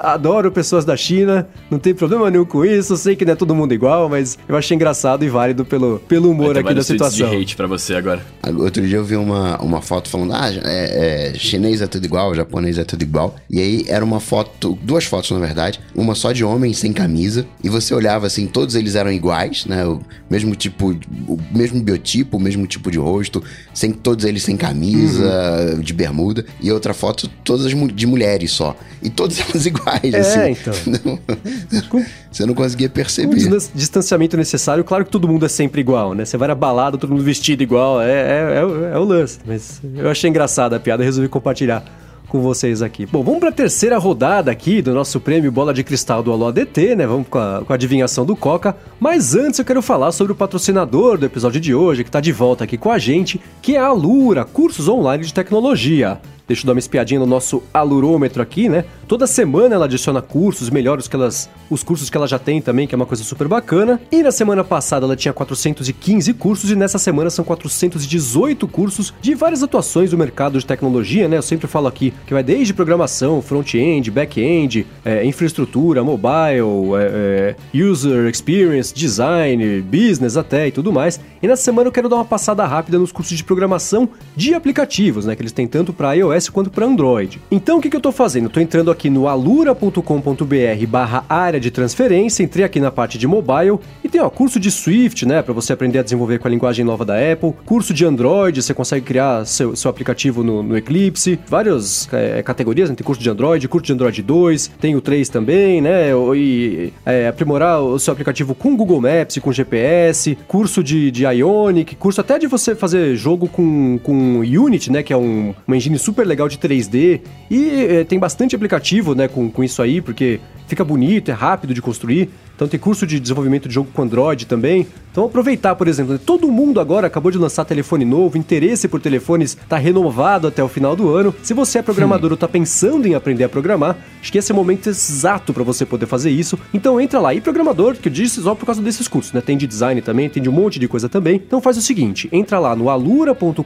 Adoro 0.00 0.52
pessoas 0.52 0.84
da 0.84 0.94
China, 0.94 1.48
não 1.70 1.78
tem 1.78 1.94
problema 1.94 2.30
nenhum 2.30 2.44
com 2.44 2.62
isso. 2.66 2.98
Sei 2.98 3.16
que 3.16 3.24
não 3.24 3.32
é 3.32 3.34
todo 3.34 3.54
mundo 3.54 3.72
igual, 3.72 4.10
mas 4.10 4.36
eu 4.46 4.54
achei 4.54 4.74
engraçado 4.74 5.24
e 5.24 5.28
válido 5.30 5.64
pelo, 5.64 6.00
pelo 6.00 6.30
humor 6.30 6.58
aqui 6.58 6.74
da 6.74 6.82
situação. 6.82 7.30
de 7.30 7.34
hate 7.34 7.56
pra 7.56 7.66
você 7.66 7.94
agora. 7.94 8.20
Outro 8.58 8.86
dia 8.86 8.98
eu 8.98 9.04
vi 9.04 9.16
uma, 9.16 9.56
uma 9.62 9.80
foto 9.80 10.10
falando, 10.10 10.34
ah, 10.34 10.50
é, 10.64 11.30
é, 11.30 11.38
chinês 11.38 11.80
é 11.80 11.86
tudo 11.86 12.04
igual, 12.04 12.34
japonês 12.34 12.76
é 12.76 12.84
tudo 12.84 13.00
igual. 13.00 13.36
E 13.48 13.58
aí 13.58 13.84
era 13.88 14.04
uma 14.04 14.20
foto, 14.20 14.78
duas 14.82 15.06
fotos 15.06 15.30
na 15.30 15.38
verdade, 15.38 15.80
uma 15.94 16.14
só 16.14 16.30
de 16.30 16.44
homem 16.44 16.74
sem 16.74 16.92
camisa, 16.92 17.46
e 17.64 17.70
você 17.70 17.94
olhava 17.94 18.26
assim, 18.26 18.46
todos 18.46 18.74
eles 18.74 18.96
eram 18.96 19.10
iguais, 19.10 19.64
né? 19.64 19.82
O 19.86 20.02
mesmo 20.28 20.54
tipo, 20.54 20.90
o 21.26 21.38
mesmo 21.54 21.82
biotipo, 21.82 22.36
o 22.36 22.40
mesmo 22.40 22.66
tipo 22.66 22.90
de 22.90 22.98
rosto, 22.98 23.42
sem 23.72 23.92
todos 23.92 24.26
eles 24.26 24.42
sem 24.42 24.58
camisa, 24.58 25.80
de 25.82 25.94
bermuda, 25.94 26.44
e 26.60 26.70
outra 26.70 26.92
foto 26.92 27.30
todas 27.42 27.72
de 27.94 28.06
mulheres 28.06 28.50
só. 28.50 28.76
E 29.02 29.08
todas 29.10 29.40
elas 29.48 29.66
iguais, 29.66 30.12
É, 30.14 30.18
assim. 30.18 30.50
então. 30.60 30.74
Não- 31.04 31.80
Com- 31.88 32.04
você 32.30 32.46
não 32.46 32.54
conseguia 32.54 32.88
Com 32.88 32.92
o 32.92 32.94
perceber. 32.96 33.34
distan- 33.34 33.70
distanciamento 33.74 34.36
necessário, 34.36 34.84
claro 34.84 35.04
que 35.04 35.10
todo 35.10 35.26
mundo 35.26 35.44
é 35.46 35.48
sempre 35.48 35.80
igual, 35.80 36.14
né? 36.14 36.24
Você 36.24 36.36
vai 36.36 36.48
na 36.48 36.54
balada, 36.54 36.96
todo 36.98 37.10
mundo 37.10 37.24
vestido 37.24 37.62
igual, 37.62 38.00
é, 38.00 38.10
é, 38.10 38.54
é, 38.58 38.64
o- 38.64 38.84
é 38.86 38.98
o 38.98 39.04
lance. 39.04 39.38
Mas 39.46 39.80
eu 39.96 40.08
achei 40.10 40.28
engraçada 40.30 40.76
a 40.76 40.80
piada 40.80 41.02
e 41.02 41.06
resolvi 41.06 41.28
compartilhar 41.28 41.84
com 42.28 42.40
vocês 42.40 42.80
aqui. 42.80 43.06
Bom, 43.06 43.24
vamos 43.24 43.40
para 43.40 43.48
a 43.48 43.52
terceira 43.52 43.98
rodada 43.98 44.52
aqui 44.52 44.80
do 44.80 44.94
nosso 44.94 45.18
prêmio 45.18 45.50
Bola 45.50 45.74
de 45.74 45.82
Cristal 45.82 46.22
do 46.22 46.30
Alô 46.30 46.46
ADT, 46.46 46.94
né? 46.94 47.04
Vamos 47.04 47.26
com 47.28 47.38
a, 47.38 47.62
com 47.66 47.72
a 47.72 47.74
adivinhação 47.74 48.24
do 48.24 48.36
Coca. 48.36 48.76
Mas 49.00 49.34
antes 49.34 49.58
eu 49.58 49.64
quero 49.64 49.82
falar 49.82 50.12
sobre 50.12 50.32
o 50.32 50.36
patrocinador 50.36 51.18
do 51.18 51.26
episódio 51.26 51.60
de 51.60 51.74
hoje, 51.74 52.04
que 52.04 52.08
está 52.08 52.20
de 52.20 52.30
volta 52.30 52.62
aqui 52.62 52.76
com 52.78 52.92
a 52.92 52.98
gente, 53.00 53.40
que 53.60 53.74
é 53.74 53.80
a 53.80 53.86
Alura, 53.86 54.44
cursos 54.44 54.86
online 54.86 55.24
de 55.24 55.34
tecnologia. 55.34 56.20
Deixa 56.50 56.64
eu 56.64 56.66
dar 56.66 56.72
uma 56.72 56.80
espiadinha 56.80 57.20
no 57.20 57.26
nosso 57.26 57.62
alurômetro 57.72 58.42
aqui, 58.42 58.68
né? 58.68 58.84
Toda 59.06 59.24
semana 59.24 59.76
ela 59.76 59.84
adiciona 59.84 60.20
cursos 60.20 60.68
melhores 60.68 61.06
que 61.06 61.14
elas, 61.14 61.48
os 61.70 61.84
cursos 61.84 62.10
que 62.10 62.16
ela 62.16 62.26
já 62.26 62.40
tem 62.40 62.60
também, 62.60 62.88
que 62.88 62.94
é 62.94 62.96
uma 62.96 63.06
coisa 63.06 63.22
super 63.22 63.46
bacana. 63.46 64.00
E 64.10 64.20
na 64.20 64.32
semana 64.32 64.64
passada 64.64 65.06
ela 65.06 65.14
tinha 65.14 65.32
415 65.32 66.34
cursos 66.34 66.68
e 66.68 66.74
nessa 66.74 66.98
semana 66.98 67.30
são 67.30 67.44
418 67.44 68.66
cursos 68.66 69.14
de 69.20 69.32
várias 69.32 69.62
atuações 69.62 70.10
do 70.10 70.18
mercado 70.18 70.58
de 70.58 70.66
tecnologia, 70.66 71.28
né? 71.28 71.36
Eu 71.36 71.42
sempre 71.42 71.68
falo 71.68 71.86
aqui 71.86 72.12
que 72.26 72.34
vai 72.34 72.42
desde 72.42 72.74
programação, 72.74 73.40
front-end, 73.40 74.10
back-end, 74.10 74.84
é, 75.04 75.24
infraestrutura, 75.24 76.02
mobile, 76.02 76.96
é, 76.98 77.54
é, 77.74 77.80
user 77.80 78.28
experience, 78.28 78.92
design, 78.92 79.82
business 79.82 80.36
até 80.36 80.66
e 80.66 80.72
tudo 80.72 80.92
mais. 80.92 81.20
E 81.40 81.46
nessa 81.46 81.62
semana 81.62 81.86
eu 81.86 81.92
quero 81.92 82.08
dar 82.08 82.16
uma 82.16 82.24
passada 82.24 82.66
rápida 82.66 82.98
nos 82.98 83.12
cursos 83.12 83.36
de 83.36 83.44
programação 83.44 84.08
de 84.34 84.52
aplicativos, 84.52 85.26
né? 85.26 85.36
Que 85.36 85.42
eles 85.42 85.52
têm 85.52 85.68
tanto 85.68 85.92
para 85.92 86.14
iOS 86.14 86.39
quanto 86.48 86.70
para 86.70 86.86
Android. 86.86 87.40
Então 87.50 87.78
o 87.78 87.80
que, 87.80 87.90
que 87.90 87.96
eu 87.96 88.00
tô 88.00 88.12
fazendo? 88.12 88.48
Tô 88.48 88.60
entrando 88.60 88.90
aqui 88.90 89.10
no 89.10 89.26
alura.com.br 89.26 90.86
barra 90.88 91.24
área 91.28 91.60
de 91.60 91.70
transferência, 91.70 92.42
entrei 92.42 92.64
aqui 92.64 92.80
na 92.80 92.90
parte 92.90 93.18
de 93.18 93.26
mobile 93.26 93.78
e 94.02 94.08
tem 94.08 94.20
ó, 94.20 94.30
curso 94.30 94.58
de 94.60 94.70
Swift, 94.70 95.26
né, 95.26 95.42
para 95.42 95.52
você 95.52 95.72
aprender 95.72 95.98
a 95.98 96.02
desenvolver 96.02 96.38
com 96.38 96.48
a 96.48 96.50
linguagem 96.50 96.84
nova 96.84 97.04
da 97.04 97.14
Apple, 97.14 97.52
curso 97.64 97.92
de 97.92 98.04
Android, 98.04 98.62
você 98.62 98.74
consegue 98.74 99.04
criar 99.04 99.44
seu, 99.44 99.74
seu 99.74 99.90
aplicativo 99.90 100.42
no, 100.42 100.62
no 100.62 100.76
Eclipse, 100.76 101.38
várias 101.46 102.08
é, 102.12 102.42
categorias, 102.42 102.88
né, 102.88 102.96
tem 102.96 103.04
curso 103.04 103.22
de 103.22 103.28
Android, 103.28 103.66
curso 103.68 103.86
de 103.86 103.92
Android 103.92 104.22
2, 104.22 104.68
tem 104.80 104.96
o 104.96 105.00
3 105.00 105.28
também, 105.28 105.80
né, 105.80 106.10
e 106.34 106.92
é, 107.04 107.28
aprimorar 107.28 107.80
o 107.80 107.98
seu 107.98 108.12
aplicativo 108.12 108.54
com 108.54 108.76
Google 108.76 109.00
Maps, 109.00 109.38
com 109.38 109.52
GPS, 109.52 110.36
curso 110.46 110.82
de, 110.82 111.10
de 111.10 111.24
Ionic, 111.24 111.96
curso 111.96 112.20
até 112.20 112.38
de 112.38 112.46
você 112.46 112.74
fazer 112.74 113.14
jogo 113.16 113.48
com, 113.48 113.98
com 114.02 114.40
Unity, 114.40 114.92
né, 114.92 115.02
que 115.02 115.12
é 115.12 115.16
um, 115.16 115.54
uma 115.66 115.76
engine 115.76 115.98
super 115.98 116.19
legal 116.24 116.48
de 116.48 116.58
3D, 116.58 117.20
e 117.50 117.84
é, 117.84 118.04
tem 118.04 118.18
bastante 118.18 118.54
aplicativo, 118.54 119.14
né, 119.14 119.28
com, 119.28 119.50
com 119.50 119.64
isso 119.64 119.82
aí, 119.82 120.00
porque 120.00 120.40
fica 120.70 120.84
bonito, 120.84 121.30
é 121.30 121.34
rápido 121.34 121.74
de 121.74 121.82
construir. 121.82 122.30
Então 122.54 122.68
tem 122.68 122.78
curso 122.78 123.06
de 123.06 123.18
desenvolvimento 123.18 123.68
de 123.68 123.74
jogo 123.74 123.90
com 123.92 124.02
Android 124.02 124.46
também. 124.46 124.86
Então 125.10 125.24
aproveitar, 125.24 125.74
por 125.74 125.88
exemplo, 125.88 126.12
né, 126.12 126.20
todo 126.24 126.50
mundo 126.52 126.78
agora 126.78 127.06
acabou 127.06 127.32
de 127.32 127.38
lançar 127.38 127.64
telefone 127.64 128.04
novo, 128.04 128.38
interesse 128.38 128.86
por 128.86 129.00
telefones 129.00 129.56
está 129.56 129.76
renovado 129.76 130.46
até 130.46 130.62
o 130.62 130.68
final 130.68 130.94
do 130.94 131.08
ano. 131.08 131.34
Se 131.42 131.52
você 131.52 131.78
é 131.78 131.82
programador 131.82 132.28
hum. 132.28 132.32
ou 132.32 132.34
está 132.34 132.46
pensando 132.46 133.08
em 133.08 133.14
aprender 133.14 133.44
a 133.44 133.48
programar, 133.48 133.96
acho 134.20 134.30
que 134.30 134.38
esse 134.38 134.52
é 134.52 134.54
o 134.54 134.56
momento 134.56 134.88
exato 134.88 135.52
para 135.52 135.64
você 135.64 135.84
poder 135.84 136.06
fazer 136.06 136.30
isso. 136.30 136.58
Então 136.72 137.00
entra 137.00 137.18
lá. 137.18 137.34
E 137.34 137.40
programador, 137.40 137.96
que 137.96 138.08
eu 138.08 138.12
disse 138.12 138.40
só 138.42 138.54
por 138.54 138.66
causa 138.66 138.80
desses 138.80 139.08
cursos, 139.08 139.32
né? 139.32 139.40
Tem 139.40 139.56
de 139.56 139.66
design 139.66 140.00
também, 140.00 140.28
tem 140.28 140.42
de 140.42 140.48
um 140.48 140.52
monte 140.52 140.78
de 140.78 140.86
coisa 140.86 141.08
também. 141.08 141.36
Então 141.36 141.60
faz 141.60 141.76
o 141.76 141.82
seguinte, 141.82 142.28
entra 142.30 142.58
lá 142.58 142.76
no 142.76 142.88
alura.com.br 142.88 143.64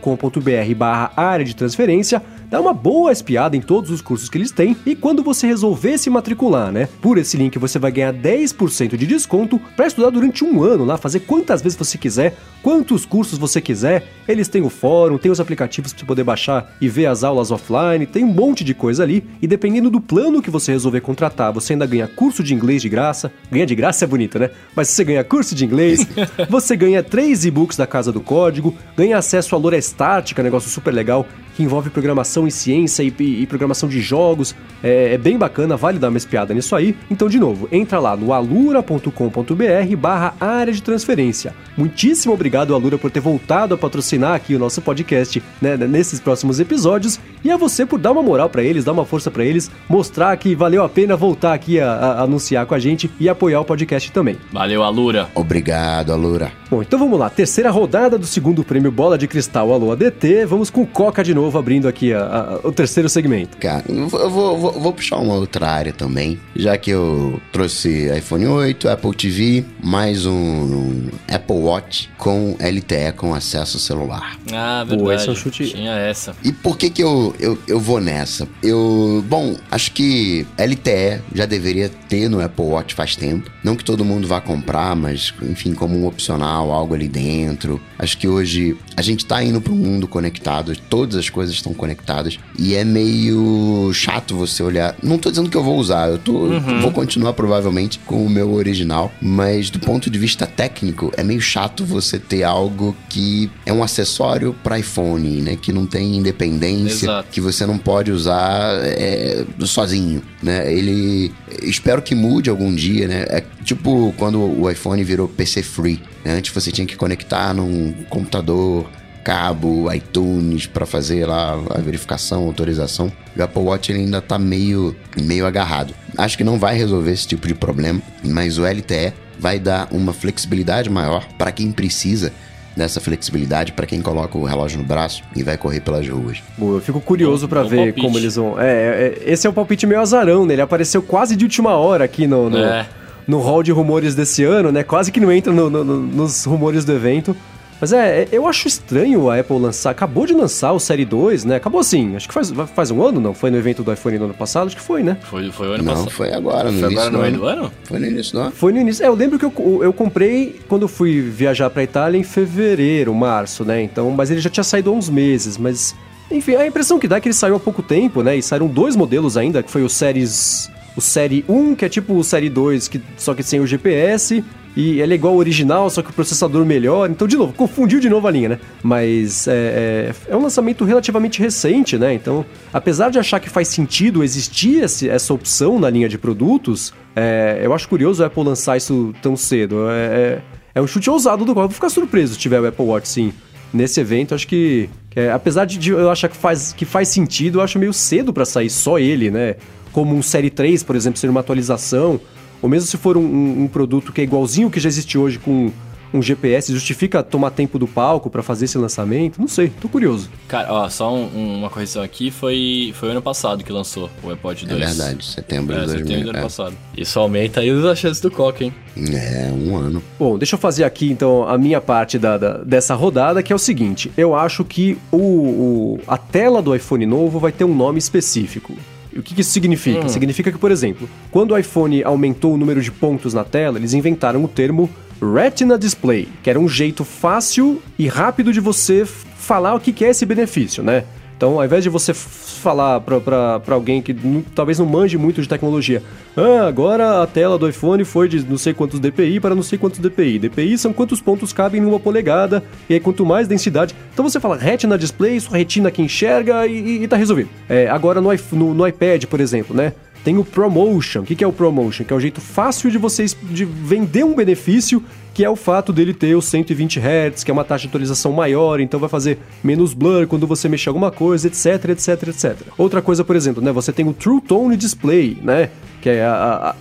barra 0.77 1.13
área 1.17 1.45
de 1.45 1.55
transferência, 1.55 2.23
dá 2.49 2.61
uma 2.61 2.73
boa 2.73 3.13
espiada 3.13 3.57
em 3.57 3.61
todos 3.61 3.91
os 3.91 4.01
cursos 4.01 4.29
que 4.29 4.39
eles 4.39 4.51
têm 4.51 4.77
e 4.87 4.95
quando 4.95 5.23
você 5.23 5.47
resolver 5.47 5.99
se 5.99 6.09
matricular, 6.09 6.71
né? 6.71 6.89
Por 7.01 7.19
esse 7.19 7.37
link 7.37 7.59
você 7.59 7.79
vai 7.79 7.93
ganhar 7.93 8.13
10% 8.13 8.97
de 8.97 9.07
desconto 9.07 9.61
para 9.77 9.87
estudar 9.87 10.11
durante 10.11 10.45
um 10.45 10.63
ano 10.63 10.85
lá, 10.85 10.97
fazer 10.97 11.21
quantas 11.21 11.61
vezes 11.63 11.77
você 11.77 11.99
quiser, 11.99 12.37
quantos 12.63 13.05
cursos 13.05 13.39
você 13.39 13.61
quiser. 13.61 14.07
Eles 14.27 14.49
têm 14.49 14.63
o 14.63 14.71
fórum, 14.71 15.19
tem 15.19 15.31
os 15.31 15.41
aplicativos 15.41 15.93
para 15.93 16.01
você 16.01 16.07
poder 16.07 16.25
baixar 16.25 16.75
e 16.81 16.89
ver 16.89 17.07
as 17.07 17.23
aulas 17.23 17.51
offline, 17.51 18.07
tem 18.07 18.25
um 18.25 18.33
monte 18.33 18.65
de 18.65 18.75
coisa 18.75 19.03
ali. 19.03 19.25
E 19.41 19.47
dependendo 19.47 19.91
do 19.91 20.01
plano 20.01 20.41
que 20.41 20.51
você 20.51 20.73
resolver 20.73 21.01
contratar, 21.01 21.53
você 21.53 21.75
ainda 21.75 21.87
ganha 21.87 22.09
curso 22.09 22.43
de 22.43 22.55
inglês 22.55 22.81
de 22.81 22.89
graça. 22.89 23.33
Ganha 23.51 23.67
de 23.67 23.75
graça 23.75 24.05
é 24.05 24.09
bonito, 24.09 24.39
né? 24.39 24.51
Mas 24.75 24.89
você 24.89 25.05
ganha 25.05 25.23
curso 25.23 25.55
de 25.55 25.65
inglês, 25.65 26.07
você 26.49 26.77
ganha 26.77 27.03
três 27.03 27.45
e-books 27.45 27.77
da 27.77 27.87
Casa 27.87 28.11
do 28.11 28.21
Código, 28.21 28.75
ganha 28.97 29.19
acesso 29.19 29.55
à 29.55 29.59
Lore 29.59 29.77
Estática, 29.77 30.43
negócio 30.43 30.71
super 30.71 30.93
legal, 30.93 31.27
que 31.55 31.63
envolve 31.63 31.91
programação 31.91 32.47
e 32.47 32.51
ciência 32.51 33.03
e, 33.03 33.15
e, 33.19 33.43
e 33.43 33.47
programação 33.47 33.89
de 33.89 34.01
jogos. 34.01 34.55
É, 34.83 35.15
é, 35.15 35.19
bem 35.19 35.39
bacana, 35.39 35.77
vale 35.77 35.99
dar 35.99 36.09
uma 36.09 36.19
espiada 36.19 36.53
nisso 36.53 36.75
aí. 36.75 36.97
Então, 37.11 37.29
de 37.29 37.39
novo, 37.39 37.69
entra 37.71 37.99
lá 37.99 38.17
no 38.17 38.33
alura.com.br 38.33 39.97
barra 39.99 40.35
área 40.41 40.73
de 40.73 40.83
transferência. 40.83 41.55
Muitíssimo 41.77 42.35
obrigado, 42.35 42.75
Alura, 42.75 42.99
por 42.99 43.11
ter 43.11 43.21
voltado 43.21 43.75
a 43.75 43.79
patrocinar 43.79 44.35
aqui 44.35 44.55
o 44.55 44.59
nosso 44.59 44.83
podcast 44.83 45.43
né, 45.61 45.77
nesses 45.77 46.21
próximos 46.21 46.61
episódios. 46.61 47.19
E 47.45 47.51
a 47.51 47.59
você 47.59 47.85
por 47.85 47.99
dar 47.99 48.13
uma 48.13 48.23
moral 48.23 48.49
para 48.49 48.63
eles, 48.63 48.85
dar 48.85 48.93
uma 48.93 49.05
força 49.05 49.31
para 49.31 49.45
eles, 49.45 49.71
mostrar 49.87 50.35
que 50.39 50.55
valeu 50.55 50.83
a 50.83 50.89
pena 50.89 51.15
voltar 51.15 51.53
aqui 51.53 51.79
a, 51.79 51.93
a, 51.93 52.23
anunciar 52.23 52.65
com 52.65 52.75
a 52.75 52.79
gente 52.79 53.11
e 53.21 53.29
apoiar 53.29 53.61
o 53.61 53.65
podcast 53.67 54.11
também. 54.11 54.39
Valeu, 54.51 54.83
Alura. 54.83 55.29
Obrigado, 55.35 56.11
Alura. 56.11 56.51
Bom, 56.71 56.81
então 56.81 56.99
vamos 56.99 57.19
lá. 57.19 57.29
Terceira 57.29 57.71
rodada 57.71 58.17
do 58.17 58.27
segundo 58.27 58.65
prêmio 58.65 58.91
Bola 58.91 59.19
de 59.19 59.29
Cristal 59.29 59.73
Alô 59.73 59.93
ADT. 59.93 60.47
Vamos 60.47 60.71
com 60.71 60.87
Coca 60.87 61.23
de 61.23 61.35
novo, 61.35 61.59
abrindo 61.59 61.87
aqui 61.87 62.15
a, 62.15 62.61
a, 62.65 62.67
o 62.67 62.73
terceiro 62.73 63.09
segmento. 63.09 63.59
Cara, 63.59 63.85
eu 63.89 64.09
vou, 64.09 64.31
vou, 64.59 64.73
vou, 64.73 64.93
puxar 64.95 65.19
uma 65.19 65.35
outra 65.35 65.69
área 65.69 65.93
também. 65.93 66.41
Já 66.57 66.79
que 66.79 66.91
eu 66.91 67.41
trouxe 67.53 68.11
iPhone 68.17 68.47
8, 68.47 68.89
Apple 68.89 69.15
TV, 69.15 69.65
mais 69.83 70.25
um, 70.25 70.33
um 70.33 71.09
Apple 71.31 71.57
Watch 71.57 72.11
com 72.17 72.57
LTE 72.59 73.13
com 73.17 73.35
acesso 73.35 73.79
celular. 73.79 74.39
Ah, 74.53 74.83
verdade. 74.85 75.03
Pô, 75.03 75.13
esse 75.13 75.29
é 75.29 75.33
um 75.33 75.37
chute. 75.37 75.67
Tinha 75.67 75.93
essa. 75.93 76.35
E 76.43 76.51
por 76.51 76.79
que 76.79 76.89
que 76.89 77.03
eu, 77.03 77.34
eu, 77.39 77.59
eu 77.67 77.81
vou 77.81 78.01
nessa? 78.01 78.49
Eu, 78.63 79.25
bom, 79.29 79.57
acho 79.71 79.93
que 79.93 80.47
LTE 80.59 81.23
já 81.35 81.47
deveria 81.47 81.89
ter 82.09 82.29
no 82.29 82.41
Apple 82.41 82.65
Watch 82.65 82.95
faz 82.95 83.17
tempo. 83.17 83.51
Não 83.63 83.77
que 83.77 83.85
todo 83.85 84.05
mundo 84.05 84.27
vá 84.27 84.41
comprar, 84.41 84.95
mas 84.95 85.33
enfim, 85.43 85.75
como 85.75 85.97
um 85.97 86.07
opcional 86.07 86.71
algo 86.73 86.95
ali 86.95 87.09
dentro. 87.09 87.81
Acho 87.99 88.19
que 88.19 88.29
hoje 88.29 88.77
a 88.97 89.03
gente 89.03 89.25
tá 89.25 89.43
indo 89.43 89.61
para 89.61 89.73
um 89.73 89.77
mundo 89.77 90.07
conectado, 90.07 90.77
todas 90.89 91.17
as 91.17 91.29
coisas 91.29 91.55
estão 91.55 91.73
conectadas 91.73 92.39
e 92.59 92.75
é 92.75 92.85
meio 92.85 93.91
chato 93.93 94.37
você 94.37 94.63
olhar. 94.63 94.95
Não 95.03 95.19
tô 95.19 95.31
dizendo 95.31 95.51
que 95.51 95.57
eu 95.57 95.65
vou 95.65 95.79
usar, 95.79 96.09
eu 96.09 96.19
tô, 96.19 96.33
uhum. 96.33 96.81
vou 96.81 96.93
continuar 96.93 97.33
provavelmente 97.33 97.99
com 98.01 98.25
o 98.25 98.31
meu 98.31 98.53
original, 98.53 99.13
mas 99.21 99.71
do 99.71 99.79
ponto 99.79 100.11
de 100.11 100.19
vista 100.19 100.47
técnico 100.47 101.13
é 101.17 101.23
meio 101.23 101.41
chato 101.41 101.85
você 101.85 102.19
ter 102.19 102.43
algo 102.43 102.97
que 103.09 103.51
é 103.67 103.73
um 103.73 103.83
acessório 103.83 104.55
para 104.63 104.79
iPhone, 104.79 105.43
né, 105.43 105.57
que 105.57 105.73
não 105.73 105.87
tem 105.87 106.17
independência, 106.17 107.07
Exato. 107.07 107.24
Que 107.31 107.41
você 107.41 107.67
não 107.67 107.79
pode 107.79 108.11
usar 108.11 108.79
é, 108.83 109.45
sozinho, 109.61 110.23
né? 110.43 110.73
Ele 110.73 111.33
espero 111.63 112.01
que 112.03 112.15
mude 112.15 112.51
algum 112.51 112.75
dia, 112.75 113.09
né? 113.09 113.25
É 113.29 113.43
tipo 113.65 114.15
quando 114.17 114.41
o 114.41 114.71
iPhone 114.71 115.03
virou 115.03 115.29
PC 115.29 115.63
free. 115.63 116.01
Né? 116.25 116.35
Antes 116.37 116.53
você 116.53 116.71
tinha 116.71 116.87
que 116.87 116.97
conectar 116.97 117.53
num 117.55 117.93
computador, 118.09 118.89
cabo, 119.25 119.93
iTunes 119.93 120.67
para 120.67 120.85
fazer 120.85 121.27
lá 121.27 121.55
a 121.71 121.81
verificação, 121.81 122.45
autorização. 122.45 123.11
O 123.37 123.43
Apple 123.43 123.63
Watch 123.63 123.91
ele 123.91 124.01
ainda 124.01 124.19
está 124.19 124.39
meio, 124.39 124.95
meio 125.17 125.47
agarrado. 125.47 125.95
Acho 126.17 126.37
que 126.37 126.45
não 126.45 126.59
vai 126.59 126.77
resolver 126.77 127.11
esse 127.11 127.27
tipo 127.27 127.49
de 127.49 127.55
problema, 127.55 128.01
mas 128.23 128.59
o 128.59 128.67
LTE 128.67 129.15
vai 129.39 129.59
dar 129.59 129.89
uma 129.91 130.13
flexibilidade 130.13 130.89
maior 130.89 131.27
para 131.37 131.51
quem 131.51 131.73
precisa 131.73 132.33
dessa 132.77 133.01
flexibilidade 133.01 133.73
para 133.73 133.87
quem 133.87 134.01
coloca 134.01 134.37
o 134.37 134.45
relógio 134.45 134.79
no 134.79 134.85
braço 134.85 135.23
e 135.35 135.43
vai 135.43 135.57
correr 135.57 135.81
pelas 135.81 136.09
ruas. 136.09 136.43
Boa, 136.59 136.77
eu 136.77 136.81
fico 136.81 137.01
curioso 137.01 137.49
para 137.49 137.63
ver 137.63 137.77
palpite. 137.77 138.01
como 138.01 138.19
eles 138.19 138.37
vão. 138.37 138.61
É, 138.61 138.67
é, 138.67 139.23
esse 139.27 139.47
é 139.47 139.51
o 139.51 139.53
palpite 139.53 139.87
meio 139.87 140.01
azarão, 140.01 140.45
né? 140.45 140.55
Ele 140.55 140.63
apareceu 140.63 141.03
quase 141.03 141.37
de 141.37 141.45
última 141.45 141.77
hora 141.77 142.05
aqui 142.05 142.27
no, 142.27 142.51
no, 142.51 142.59
é 142.59 142.87
no 143.27 143.39
hall 143.39 143.63
de 143.63 143.73
rumores 143.73 144.15
desse 144.15 144.45
ano, 144.45 144.71
né? 144.71 144.83
Quase 144.83 145.11
que 145.11 145.21
não 145.21 145.33
entra 145.33 145.53
no, 145.53 145.71
no, 145.71 145.85
nos 145.85 146.45
rumores 146.45 146.85
do 146.85 146.93
evento. 146.93 147.37
Mas 147.85 147.93
é, 147.93 148.23
é, 148.23 148.29
eu 148.33 148.47
acho 148.47 148.67
estranho 148.67 149.29
a 149.29 149.39
Apple 149.39 149.59
lançar. 149.59 149.91
Acabou 149.91 150.25
de 150.25 150.33
lançar 150.33 150.73
o 150.73 150.81
Série 150.81 151.05
2, 151.05 151.45
né? 151.45 151.57
Acabou 151.57 151.83
assim. 151.83 152.17
Acho 152.17 152.27
que 152.27 152.33
faz, 152.33 152.51
faz 152.75 152.91
um 152.91 153.03
ano, 153.03 153.21
não? 153.21 153.35
Foi 153.35 153.51
no 153.51 153.59
evento 153.59 153.83
do 153.83 153.93
iPhone 153.93 154.19
no 154.19 154.25
ano 154.25 154.33
passado? 154.33 154.69
Acho 154.69 154.77
que 154.77 154.81
foi, 154.81 155.03
né? 155.03 155.19
Foi, 155.21 155.53
foi 155.53 155.69
o 155.69 155.73
ano 155.73 155.85
não, 155.85 155.93
passado. 155.93 156.05
Não, 156.07 156.11
foi 156.11 156.33
agora, 156.33 156.73
no 156.73 156.79
foi 156.79 156.89
início 156.89 157.07
agora 157.07 157.11
no 157.11 157.19
meio 157.19 157.35
do 157.35 157.45
ano. 157.45 157.73
Foi 157.83 157.99
no 157.99 158.07
início 158.07 158.33
do 158.33 158.39
ano. 158.41 158.53
Foi 158.53 158.73
no 158.73 158.81
início. 158.81 159.05
É, 159.05 159.09
eu 159.09 159.15
lembro 159.15 159.39
que 159.39 159.45
eu, 159.45 159.81
eu 159.83 159.93
comprei 159.93 160.59
quando 160.67 160.83
eu 160.83 160.89
fui 160.89 161.21
viajar 161.21 161.69
pra 161.69 161.83
Itália 161.83 162.17
em 162.17 162.23
fevereiro, 162.23 163.15
março, 163.15 163.67
né? 163.67 163.83
Então, 163.83 164.11
mas 164.13 164.31
ele 164.31 164.41
já 164.41 164.49
tinha 164.49 164.65
saído 164.65 164.89
há 164.89 164.95
uns 164.95 165.11
meses, 165.11 165.59
mas. 165.59 165.95
Enfim, 166.31 166.55
a 166.55 166.67
impressão 166.67 166.99
que 166.99 167.07
dá 167.07 167.17
é 167.17 167.21
que 167.21 167.29
ele 167.29 167.35
saiu 167.35 167.57
há 167.57 167.61
pouco 167.61 167.83
tempo, 167.83 168.23
né? 168.23 168.35
E 168.35 168.43
saíram 168.43 168.67
dois 168.67 168.97
modelos 168.97 169.37
ainda, 169.37 169.63
que 169.63 169.71
foi 169.71 169.83
o 169.83 169.91
Series 169.91 170.71
o 170.97 171.03
Série 171.03 171.45
1, 171.49 171.75
que 171.75 171.85
é 171.85 171.89
tipo 171.89 172.15
o 172.15 172.25
Série 172.25 172.49
2, 172.49 172.89
que, 172.89 173.03
só 173.19 173.35
que 173.35 173.43
sem 173.43 173.61
o 173.61 173.67
GPS, 173.67 174.43
e 174.77 175.01
ele 175.01 175.13
é 175.13 175.17
igual 175.17 175.35
ao 175.35 175.39
original, 175.39 175.89
só 175.89 176.03
que 176.03 176.11
o 176.11 176.13
processador 176.13 176.65
melhor. 176.65 177.09
Então, 177.09 177.29
de 177.29 177.37
novo, 177.37 177.53
confundiu 177.53 178.01
de 178.01 178.09
novo 178.09 178.27
a 178.27 178.31
linha, 178.31 178.49
né? 178.51 178.59
Mas 178.83 179.47
é, 179.47 180.13
é, 180.29 180.33
é 180.33 180.37
um 180.37 180.43
lançamento 180.43 180.85
relativamente 180.85 181.41
recente, 181.41 181.97
né? 181.97 182.13
Então, 182.13 182.45
apesar 182.73 183.11
de 183.11 183.19
achar 183.19 183.39
que 183.39 183.49
faz 183.49 183.69
sentido 183.69 184.25
existir 184.25 184.83
esse, 184.83 185.09
essa 185.09 185.33
opção 185.33 185.79
na 185.79 185.89
linha 185.89 186.09
de 186.09 186.19
produtos, 186.19 186.93
é, 187.15 187.61
eu 187.63 187.73
acho 187.73 187.89
curioso 187.89 188.23
a 188.23 188.27
Apple 188.27 188.43
lançar 188.43 188.77
isso 188.77 189.15
tão 189.23 189.37
cedo. 189.37 189.89
É, 189.89 189.93
é, 189.95 190.43
é 190.77 190.83
um 190.83 190.87
chute 190.87 191.09
ousado 191.09 191.45
do 191.45 191.53
qual 191.53 191.65
eu 191.65 191.69
vou 191.69 191.75
ficar 191.75 191.89
surpreso 191.89 192.35
se 192.35 192.41
tiver 192.41 192.61
o 192.61 192.67
Apple 192.67 192.85
Watch, 192.85 193.09
sim. 193.09 193.33
Nesse 193.73 194.01
evento, 194.01 194.35
acho 194.35 194.47
que, 194.47 194.89
é, 195.15 195.31
apesar 195.31 195.65
de, 195.65 195.79
de 195.79 195.91
eu 195.91 196.11
achar 196.11 196.29
que 196.29 196.37
faz, 196.37 196.73
que 196.73 196.85
faz 196.85 197.09
sentido, 197.09 197.59
eu 197.59 197.63
acho 197.63 197.79
meio 197.79 197.93
cedo 197.93 198.33
para 198.33 198.45
sair 198.45 198.71
só 198.71 198.99
ele, 198.99 199.31
né? 199.31 199.57
como 199.95 200.17
um 200.17 200.21
Série 200.21 200.51
3, 200.51 200.83
por 200.83 200.97
exemplo, 200.97 201.21
ser 201.21 201.31
uma 201.31 201.39
atualização, 201.39 202.21
ou 202.63 202.69
mesmo 202.69 202.89
se 202.89 202.97
for 202.97 203.17
um, 203.17 203.25
um, 203.25 203.63
um 203.65 203.69
produto 203.69 204.13
que 204.13 204.21
é 204.21 204.25
igualzinho 204.25 204.69
o 204.69 204.71
que 204.71 204.81
já 204.81 204.89
existe 204.89 205.19
hoje 205.19 205.39
com 205.39 205.71
um 206.15 206.23
GPS, 206.23 206.73
justifica 206.73 207.25
tomar 207.25 207.51
tempo 207.51 207.77
do 207.77 207.89
palco 207.89 208.31
para 208.31 208.43
fazer 208.43 208.67
esse 208.67 208.79
lançamento? 208.79 209.41
Não 209.41 209.49
sei, 209.49 209.69
tô 209.69 209.89
curioso. 209.89 210.31
Cara, 210.47 210.73
ó, 210.73 210.89
só 210.89 211.13
um, 211.13 211.59
uma 211.59 211.69
correção 211.69 212.03
aqui, 212.03 212.31
foi, 212.31 212.95
foi 212.95 213.11
ano 213.11 213.21
passado 213.21 213.65
que 213.65 213.73
lançou 213.73 214.09
o 214.23 214.31
iPod 214.31 214.65
2. 214.65 214.81
É 214.81 214.87
verdade, 214.87 215.25
setembro 215.25 215.75
de 215.75 215.81
é, 215.81 215.85
2000. 215.87 216.07
Setembro 216.07 216.25
do 216.25 216.31
ano 216.31 216.39
é. 216.39 216.43
passado. 216.43 216.77
Isso 216.97 217.19
aumenta 217.19 217.61
aí 217.61 217.71
as 217.71 217.99
chances 217.99 218.21
do 218.21 218.31
Coca, 218.31 218.63
hein? 218.63 218.73
É, 218.97 219.51
um 219.53 219.77
ano. 219.77 220.01
Bom, 220.17 220.39
deixa 220.39 220.55
eu 220.55 220.59
fazer 220.59 220.85
aqui 220.85 221.11
então 221.11 221.49
a 221.49 221.59
minha 221.59 221.81
parte 221.81 222.17
da, 222.17 222.39
da 222.39 222.59
dessa 222.59 222.95
rodada, 222.95 223.43
que 223.43 223.53
é 223.53 223.57
o 223.57 223.59
seguinte: 223.59 224.13
eu 224.17 224.37
acho 224.37 224.65
que 224.65 224.97
o, 225.11 225.19
o, 225.19 226.01
a 226.07 226.17
tela 226.17 226.63
do 226.63 226.75
iPhone 226.77 227.05
novo 227.05 227.41
vai 227.41 227.51
ter 227.51 227.65
um 227.65 227.75
nome 227.75 227.99
específico. 227.99 228.77
O 229.17 229.23
que, 229.23 229.35
que 229.35 229.41
isso 229.41 229.51
significa? 229.51 230.07
Hum. 230.07 230.09
Significa 230.09 230.51
que, 230.51 230.59
por 230.59 230.71
exemplo, 230.71 231.09
quando 231.31 231.53
o 231.53 231.59
iPhone 231.59 232.03
aumentou 232.03 232.55
o 232.55 232.57
número 232.57 232.81
de 232.81 232.91
pontos 232.91 233.33
na 233.35 233.45
tela, 233.45 233.79
eles 233.79 233.95
inventaram 233.95 234.43
o 234.43 234.49
termo 234.49 234.91
Retina 235.21 235.79
Display, 235.79 236.29
que 236.43 236.51
era 236.51 236.59
um 236.59 236.69
jeito 236.69 237.05
fácil 237.05 237.81
e 237.99 238.09
rápido 238.09 238.53
de 238.53 238.61
você 238.61 239.07
falar 239.07 239.75
o 239.75 239.81
que 239.81 240.05
é 240.05 240.11
esse 240.11 240.27
benefício, 240.27 240.83
né? 240.83 241.05
Então, 241.37 241.59
ao 241.59 241.65
invés 241.65 241.83
de 241.83 241.91
você 241.91 242.15
falar 242.15 243.01
para 243.01 243.61
alguém 243.69 244.01
que 244.01 244.15
talvez 244.55 244.79
não 244.79 244.87
manje 244.87 245.19
muito 245.19 245.43
de 245.43 245.49
tecnologia, 245.49 246.03
ah, 246.37 246.67
agora 246.67 247.23
a 247.23 247.27
tela 247.27 247.59
do 247.59 247.69
iPhone 247.69 248.05
foi 248.05 248.29
de 248.29 248.45
não 248.49 248.57
sei 248.57 248.73
quantos 248.73 249.01
dpi 249.01 249.41
para 249.41 249.55
não 249.55 249.63
sei 249.63 249.79
quantos 249.79 249.99
dpi. 249.99 250.39
dpi 250.39 250.79
são 250.79 250.93
quantos 250.93 251.21
pontos 251.21 251.53
cabem 251.53 251.81
numa 251.81 252.01
polegada, 252.01 252.63
e 252.89 252.95
aí 252.95 253.01
quanto 253.01 253.27
mais 253.27 253.49
densidade. 253.49 253.95
Então 254.13 254.27
você 254.29 254.39
fala 254.39 254.57
retina 254.57 254.97
display, 254.97 255.39
sua 255.41 255.59
retina 255.59 255.91
que 255.91 256.01
enxerga 256.01 256.67
e, 256.67 256.73
e, 256.73 257.03
e 257.03 257.09
tá 257.09 257.17
resolvido. 257.17 257.49
É, 257.69 257.89
agora 257.89 258.21
no, 258.21 258.31
no, 258.53 258.75
no 258.75 258.87
iPad, 258.87 259.25
por 259.25 259.41
exemplo, 259.41 259.77
né? 259.77 259.93
Tem 260.25 260.39
o 260.39 260.45
Promotion. 260.45 261.21
O 261.21 261.25
que 261.25 261.45
é 261.45 261.47
o 261.47 261.53
Promotion? 261.53 262.05
Que 262.05 262.13
é 262.13 262.17
o 262.17 262.21
jeito 262.21 262.41
fácil 262.41 262.91
de 262.91 262.97
vocês 262.97 263.37
de 263.43 263.67
vender 263.67 264.25
um 264.25 264.35
benefício, 264.35 265.03
que 265.35 265.45
é 265.45 265.51
o 265.51 265.57
fato 265.57 265.93
dele 265.93 266.15
ter 266.15 266.37
os 266.37 266.45
120 266.45 267.01
Hz, 267.01 267.43
que 267.43 267.51
é 267.51 267.53
uma 267.53 267.65
taxa 267.65 267.83
de 267.83 267.89
atualização 267.89 268.33
maior, 268.33 268.79
então 268.79 269.01
vai 269.01 269.09
fazer 269.09 269.39
menos 269.65 269.93
blur 269.93 270.29
quando 270.29 270.47
você 270.47 270.69
mexer 270.69 270.89
alguma 270.89 271.11
coisa, 271.11 271.49
etc, 271.49 271.91
etc, 271.91 272.29
etc. 272.29 272.57
Outra 272.79 273.03
coisa, 273.03 273.25
por 273.25 273.35
exemplo, 273.35 273.61
né? 273.61 273.73
Você 273.73 273.93
tem 273.93 274.07
o 274.07 274.13
True 274.13 274.41
Tone 274.41 274.77
Display, 274.77 275.37
né? 275.43 275.71
Que 276.05 276.11
é 276.11 276.23
a, 276.23 276.75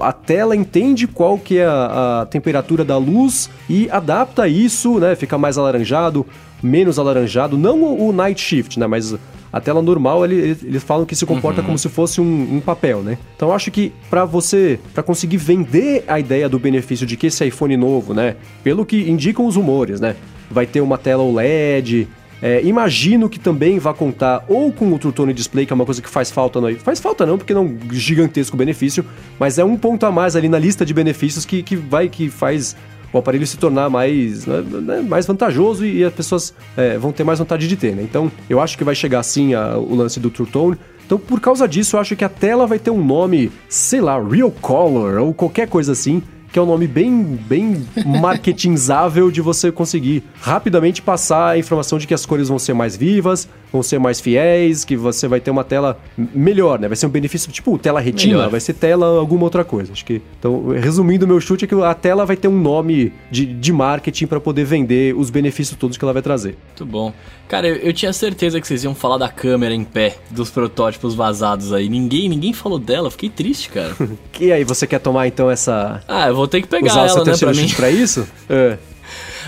a, 0.00 0.08
a, 0.08 0.12
tela 0.12 0.54
entende 0.54 1.08
qual 1.08 1.36
que 1.36 1.58
é 1.58 1.66
a, 1.66 2.20
a, 2.20 2.26
temperatura 2.26 2.84
da 2.84 2.96
luz 2.96 3.50
e 3.68 3.90
adapta 3.90 4.46
isso, 4.46 5.00
né? 5.00 5.16
Fica 5.16 5.36
mais 5.36 5.58
alaranjado, 5.58 6.24
menos 6.62 6.96
alaranjado, 6.96 7.58
não 7.58 7.82
o, 7.82 8.10
o 8.10 8.12
night 8.12 8.40
shift, 8.40 8.78
né? 8.78 8.86
Mas 8.86 9.12
a 9.52 9.60
tela 9.60 9.82
normal, 9.82 10.24
ele, 10.24 10.56
eles 10.62 10.84
falam 10.84 11.04
que 11.04 11.16
se 11.16 11.26
comporta 11.26 11.62
uhum. 11.62 11.66
como 11.66 11.78
se 11.78 11.88
fosse 11.88 12.20
um, 12.20 12.54
um, 12.54 12.60
papel, 12.60 13.02
né? 13.02 13.18
Então 13.34 13.48
eu 13.48 13.54
acho 13.56 13.72
que 13.72 13.92
para 14.08 14.24
você, 14.24 14.78
para 14.94 15.02
conseguir 15.02 15.38
vender 15.38 16.04
a 16.06 16.20
ideia 16.20 16.48
do 16.48 16.56
benefício 16.56 17.04
de 17.04 17.16
que 17.16 17.26
esse 17.26 17.44
iPhone 17.44 17.76
novo, 17.76 18.14
né? 18.14 18.36
Pelo 18.62 18.86
que 18.86 19.10
indicam 19.10 19.46
os 19.46 19.56
rumores, 19.56 19.98
né? 19.98 20.14
Vai 20.48 20.64
ter 20.64 20.80
uma 20.80 20.96
tela 20.96 21.24
OLED, 21.24 22.06
é, 22.44 22.60
imagino 22.62 23.26
que 23.26 23.38
também 23.38 23.78
vai 23.78 23.94
contar 23.94 24.44
ou 24.46 24.70
com 24.70 24.92
o 24.92 24.98
True 24.98 25.14
Tone 25.14 25.32
Display, 25.32 25.64
que 25.64 25.72
é 25.72 25.74
uma 25.74 25.86
coisa 25.86 26.02
que 26.02 26.10
faz 26.10 26.30
falta 26.30 26.60
no 26.60 26.76
Faz 26.76 27.00
falta 27.00 27.24
não, 27.24 27.38
porque 27.38 27.54
não 27.54 27.62
é 27.62 27.64
um 27.64 27.78
gigantesco 27.90 28.54
benefício, 28.54 29.02
mas 29.38 29.58
é 29.58 29.64
um 29.64 29.78
ponto 29.78 30.04
a 30.04 30.12
mais 30.12 30.36
ali 30.36 30.46
na 30.46 30.58
lista 30.58 30.84
de 30.84 30.92
benefícios 30.92 31.46
que, 31.46 31.62
que 31.62 31.74
vai 31.74 32.06
que 32.06 32.28
faz 32.28 32.76
o 33.10 33.16
aparelho 33.16 33.46
se 33.46 33.56
tornar 33.56 33.88
mais, 33.88 34.44
né, 34.44 34.60
né, 34.60 35.00
mais 35.00 35.24
vantajoso 35.24 35.86
e, 35.86 36.04
as 36.04 36.12
pessoas 36.12 36.52
é, 36.76 36.98
vão 36.98 37.12
ter 37.12 37.24
mais 37.24 37.38
vontade 37.38 37.66
de 37.66 37.76
ter, 37.78 37.96
né? 37.96 38.02
Então, 38.02 38.30
eu 38.50 38.60
acho 38.60 38.76
que 38.76 38.84
vai 38.84 38.94
chegar 38.94 39.22
sim 39.22 39.54
o 39.54 39.94
lance 39.94 40.20
do 40.20 40.28
True 40.28 40.46
Tone. 40.46 40.76
Então, 41.06 41.18
por 41.18 41.40
causa 41.40 41.66
disso, 41.66 41.96
eu 41.96 42.00
acho 42.00 42.14
que 42.14 42.24
a 42.24 42.28
tela 42.28 42.66
vai 42.66 42.78
ter 42.78 42.90
um 42.90 43.02
nome, 43.02 43.50
sei 43.70 44.02
lá, 44.02 44.22
Real 44.22 44.50
Color 44.50 45.22
ou 45.22 45.32
qualquer 45.32 45.66
coisa 45.66 45.92
assim, 45.92 46.22
que 46.54 46.58
é 46.60 46.62
um 46.62 46.66
nome 46.66 46.86
bem, 46.86 47.36
bem 47.48 47.84
marketinzável 48.06 49.28
de 49.28 49.40
você 49.40 49.72
conseguir 49.72 50.22
rapidamente 50.40 51.02
passar 51.02 51.48
a 51.48 51.58
informação 51.58 51.98
de 51.98 52.06
que 52.06 52.14
as 52.14 52.24
cores 52.24 52.48
vão 52.48 52.60
ser 52.60 52.74
mais 52.74 52.96
vivas, 52.96 53.48
vão 53.72 53.82
ser 53.82 53.98
mais 53.98 54.20
fiéis, 54.20 54.84
que 54.84 54.96
você 54.96 55.26
vai 55.26 55.40
ter 55.40 55.50
uma 55.50 55.64
tela 55.64 55.98
melhor, 56.16 56.78
né? 56.78 56.86
Vai 56.86 56.96
ser 56.96 57.06
um 57.06 57.10
benefício 57.10 57.50
tipo 57.50 57.76
tela 57.76 57.98
retina, 57.98 58.34
melhor. 58.34 58.50
vai 58.50 58.60
ser 58.60 58.74
tela 58.74 59.18
alguma 59.18 59.42
outra 59.42 59.64
coisa. 59.64 59.92
Acho 59.92 60.04
que 60.04 60.22
então, 60.38 60.68
resumindo 60.68 61.26
meu 61.26 61.40
chute 61.40 61.64
é 61.64 61.66
que 61.66 61.74
a 61.74 61.92
tela 61.92 62.24
vai 62.24 62.36
ter 62.36 62.46
um 62.46 62.56
nome 62.56 63.12
de, 63.32 63.46
de 63.46 63.72
marketing 63.72 64.28
para 64.28 64.38
poder 64.38 64.64
vender 64.64 65.12
os 65.16 65.30
benefícios 65.30 65.76
todos 65.76 65.96
que 65.96 66.04
ela 66.04 66.12
vai 66.12 66.22
trazer. 66.22 66.56
Muito 66.68 66.86
bom. 66.86 67.12
Cara, 67.48 67.68
eu, 67.68 67.76
eu, 67.76 67.92
tinha 67.92 68.12
certeza 68.12 68.60
que 68.60 68.66
vocês 68.66 68.84
iam 68.84 68.94
falar 68.94 69.18
da 69.18 69.28
câmera 69.28 69.74
em 69.74 69.84
pé, 69.84 70.16
dos 70.30 70.50
protótipos 70.50 71.14
vazados 71.14 71.72
aí. 71.72 71.88
Ninguém, 71.88 72.28
ninguém 72.28 72.52
falou 72.52 72.78
dela, 72.78 73.10
fiquei 73.10 73.28
triste, 73.28 73.68
cara. 73.68 73.94
e 74.40 74.50
aí, 74.50 74.64
você 74.64 74.86
quer 74.86 74.98
tomar 74.98 75.26
então 75.26 75.50
essa 75.50 76.02
Ah, 76.08 76.28
eu 76.28 76.34
vou 76.34 76.48
ter 76.48 76.62
que 76.62 76.68
pegar 76.68 76.92
Usar 76.92 77.06
ela, 77.06 77.24
né, 77.24 77.36
pra 77.36 77.52
mim. 77.52 77.68
pra 77.70 77.90
isso? 77.90 78.26
É. 78.48 78.78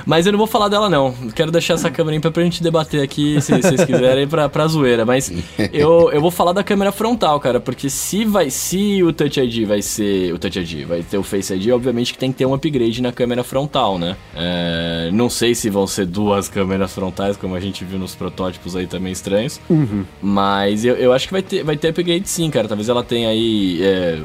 Mas 0.07 0.25
eu 0.25 0.33
não 0.33 0.39
vou 0.39 0.47
falar 0.47 0.69
dela, 0.69 0.89
não. 0.89 1.13
Quero 1.35 1.51
deixar 1.51 1.75
essa 1.75 1.91
câmera 1.91 2.31
pra 2.31 2.43
gente 2.45 2.63
debater 2.63 3.03
aqui, 3.03 3.41
se 3.41 3.53
vocês 3.53 3.85
quiserem, 3.85 4.29
pra, 4.29 4.49
pra 4.49 4.69
zoeira. 4.69 5.05
Mas 5.05 5.33
eu, 5.73 6.11
eu 6.13 6.21
vou 6.21 6.31
falar 6.31 6.53
da 6.53 6.63
câmera 6.63 6.93
frontal, 6.93 7.41
cara, 7.41 7.59
porque 7.59 7.91
se 7.91 8.25
vai 8.25 8.49
se 8.49 9.03
o 9.03 9.13
Touch 9.13 9.41
ID 9.41 9.67
vai 9.67 9.83
ser. 9.83 10.33
O 10.33 10.39
Touch 10.39 10.59
ID 10.61 10.87
vai 10.87 11.03
ter 11.03 11.19
o 11.19 11.25
Face 11.25 11.53
ID, 11.53 11.71
obviamente 11.73 12.13
que 12.13 12.19
tem 12.19 12.31
que 12.31 12.39
ter 12.39 12.47
um 12.47 12.55
upgrade 12.55 13.03
na 13.03 13.11
câmera 13.11 13.43
frontal, 13.43 13.99
né? 13.99 14.17
É, 14.35 15.11
não 15.13 15.29
sei 15.29 15.55
se 15.57 15.69
vão 15.69 15.87
ser 15.89 16.07
duas 16.07 16.49
câmeras 16.49 16.95
frontais, 16.95 17.37
como 17.37 17.57
a 17.57 17.61
gente 17.61 17.85
viu 17.85 17.99
nos 17.99 18.15
protótipos 18.15 18.77
aí 18.77 18.87
também 18.87 19.13
estranhos. 19.13 19.61
Uhum. 19.69 20.05
Mas 20.23 20.85
eu, 20.85 20.95
eu 20.95 21.13
acho 21.13 21.27
que 21.27 21.33
vai 21.33 21.43
ter, 21.43 21.65
vai 21.65 21.77
ter 21.77 21.89
upgrade 21.89 22.29
sim, 22.29 22.49
cara. 22.49 22.69
Talvez 22.69 22.89
ela 22.89 23.03
tenha 23.03 23.29
aí. 23.29 23.81
É, 23.83 24.21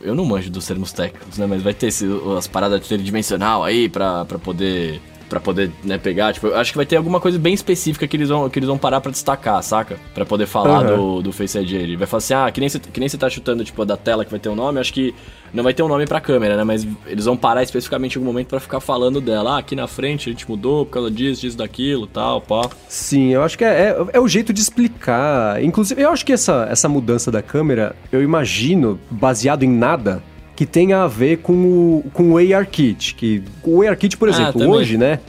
eu 0.00 0.14
não 0.14 0.24
manjo 0.24 0.50
dos 0.50 0.66
termos 0.66 0.90
técnicos, 0.90 1.36
né? 1.36 1.46
Mas 1.46 1.62
vai 1.62 1.74
ter 1.74 1.88
esse, 1.88 2.06
as 2.36 2.46
paradas 2.46 2.86
tridimensional 2.86 3.62
aí 3.62 3.90
pra, 3.90 4.24
pra 4.24 4.38
poder 4.38 5.00
para 5.28 5.40
poder, 5.40 5.70
né, 5.84 5.98
pegar. 5.98 6.32
Tipo, 6.32 6.52
acho 6.54 6.72
que 6.72 6.76
vai 6.76 6.86
ter 6.86 6.96
alguma 6.96 7.20
coisa 7.20 7.38
bem 7.38 7.54
específica 7.54 8.06
que 8.06 8.16
eles 8.16 8.28
vão, 8.28 8.48
que 8.48 8.58
eles 8.58 8.68
vão 8.68 8.78
parar 8.78 9.00
para 9.00 9.10
destacar, 9.10 9.62
saca? 9.62 9.98
para 10.14 10.24
poder 10.24 10.46
falar 10.46 10.90
uhum. 10.90 11.16
do, 11.16 11.22
do 11.22 11.32
Face 11.32 11.58
ID. 11.58 11.72
Ele 11.72 11.96
vai 11.96 12.06
falar 12.06 12.18
assim, 12.18 12.34
ah, 12.34 12.50
que 12.50 12.60
nem, 12.60 12.68
você, 12.68 12.78
que 12.78 13.00
nem 13.00 13.08
você 13.08 13.16
tá 13.16 13.28
chutando, 13.30 13.64
tipo, 13.64 13.84
da 13.84 13.96
tela 13.96 14.24
que 14.24 14.30
vai 14.30 14.40
ter 14.40 14.48
um 14.48 14.54
nome, 14.54 14.80
acho 14.80 14.92
que 14.92 15.14
não 15.52 15.62
vai 15.62 15.72
ter 15.72 15.82
um 15.82 15.88
nome 15.88 16.06
pra 16.06 16.20
câmera, 16.20 16.56
né? 16.56 16.64
Mas 16.64 16.86
eles 17.06 17.24
vão 17.24 17.36
parar 17.36 17.62
especificamente 17.62 18.16
em 18.16 18.18
algum 18.18 18.30
momento 18.30 18.48
para 18.48 18.60
ficar 18.60 18.80
falando 18.80 19.20
dela. 19.20 19.56
Ah, 19.56 19.58
aqui 19.58 19.74
na 19.74 19.86
frente 19.86 20.28
a 20.28 20.32
gente 20.32 20.48
mudou 20.48 20.84
por 20.84 20.92
causa 20.92 21.10
disso, 21.10 21.42
disso, 21.42 21.56
daquilo, 21.56 22.06
tal, 22.06 22.40
pá. 22.40 22.68
Sim, 22.88 23.28
eu 23.28 23.42
acho 23.42 23.56
que 23.56 23.64
é, 23.64 23.68
é, 23.68 23.96
é, 24.14 24.20
o 24.20 24.28
jeito 24.28 24.52
de 24.52 24.60
explicar. 24.60 25.62
Inclusive, 25.62 26.02
eu 26.02 26.10
acho 26.10 26.24
que 26.24 26.32
essa, 26.32 26.66
essa 26.70 26.88
mudança 26.88 27.30
da 27.30 27.42
câmera, 27.42 27.94
eu 28.12 28.22
imagino, 28.22 28.98
baseado 29.10 29.62
em 29.62 29.70
nada, 29.70 30.22
que 30.58 30.66
tenha 30.66 31.04
a 31.04 31.06
ver 31.06 31.36
com 31.36 31.52
o, 31.52 32.04
com 32.12 32.32
o 32.32 32.36
ARKit. 32.36 33.14
Que 33.14 33.44
o 33.62 33.80
ARKit, 33.80 34.16
por 34.16 34.26
ah, 34.26 34.32
exemplo, 34.32 34.64
ah, 34.64 34.66
hoje, 34.66 34.98
né? 34.98 35.20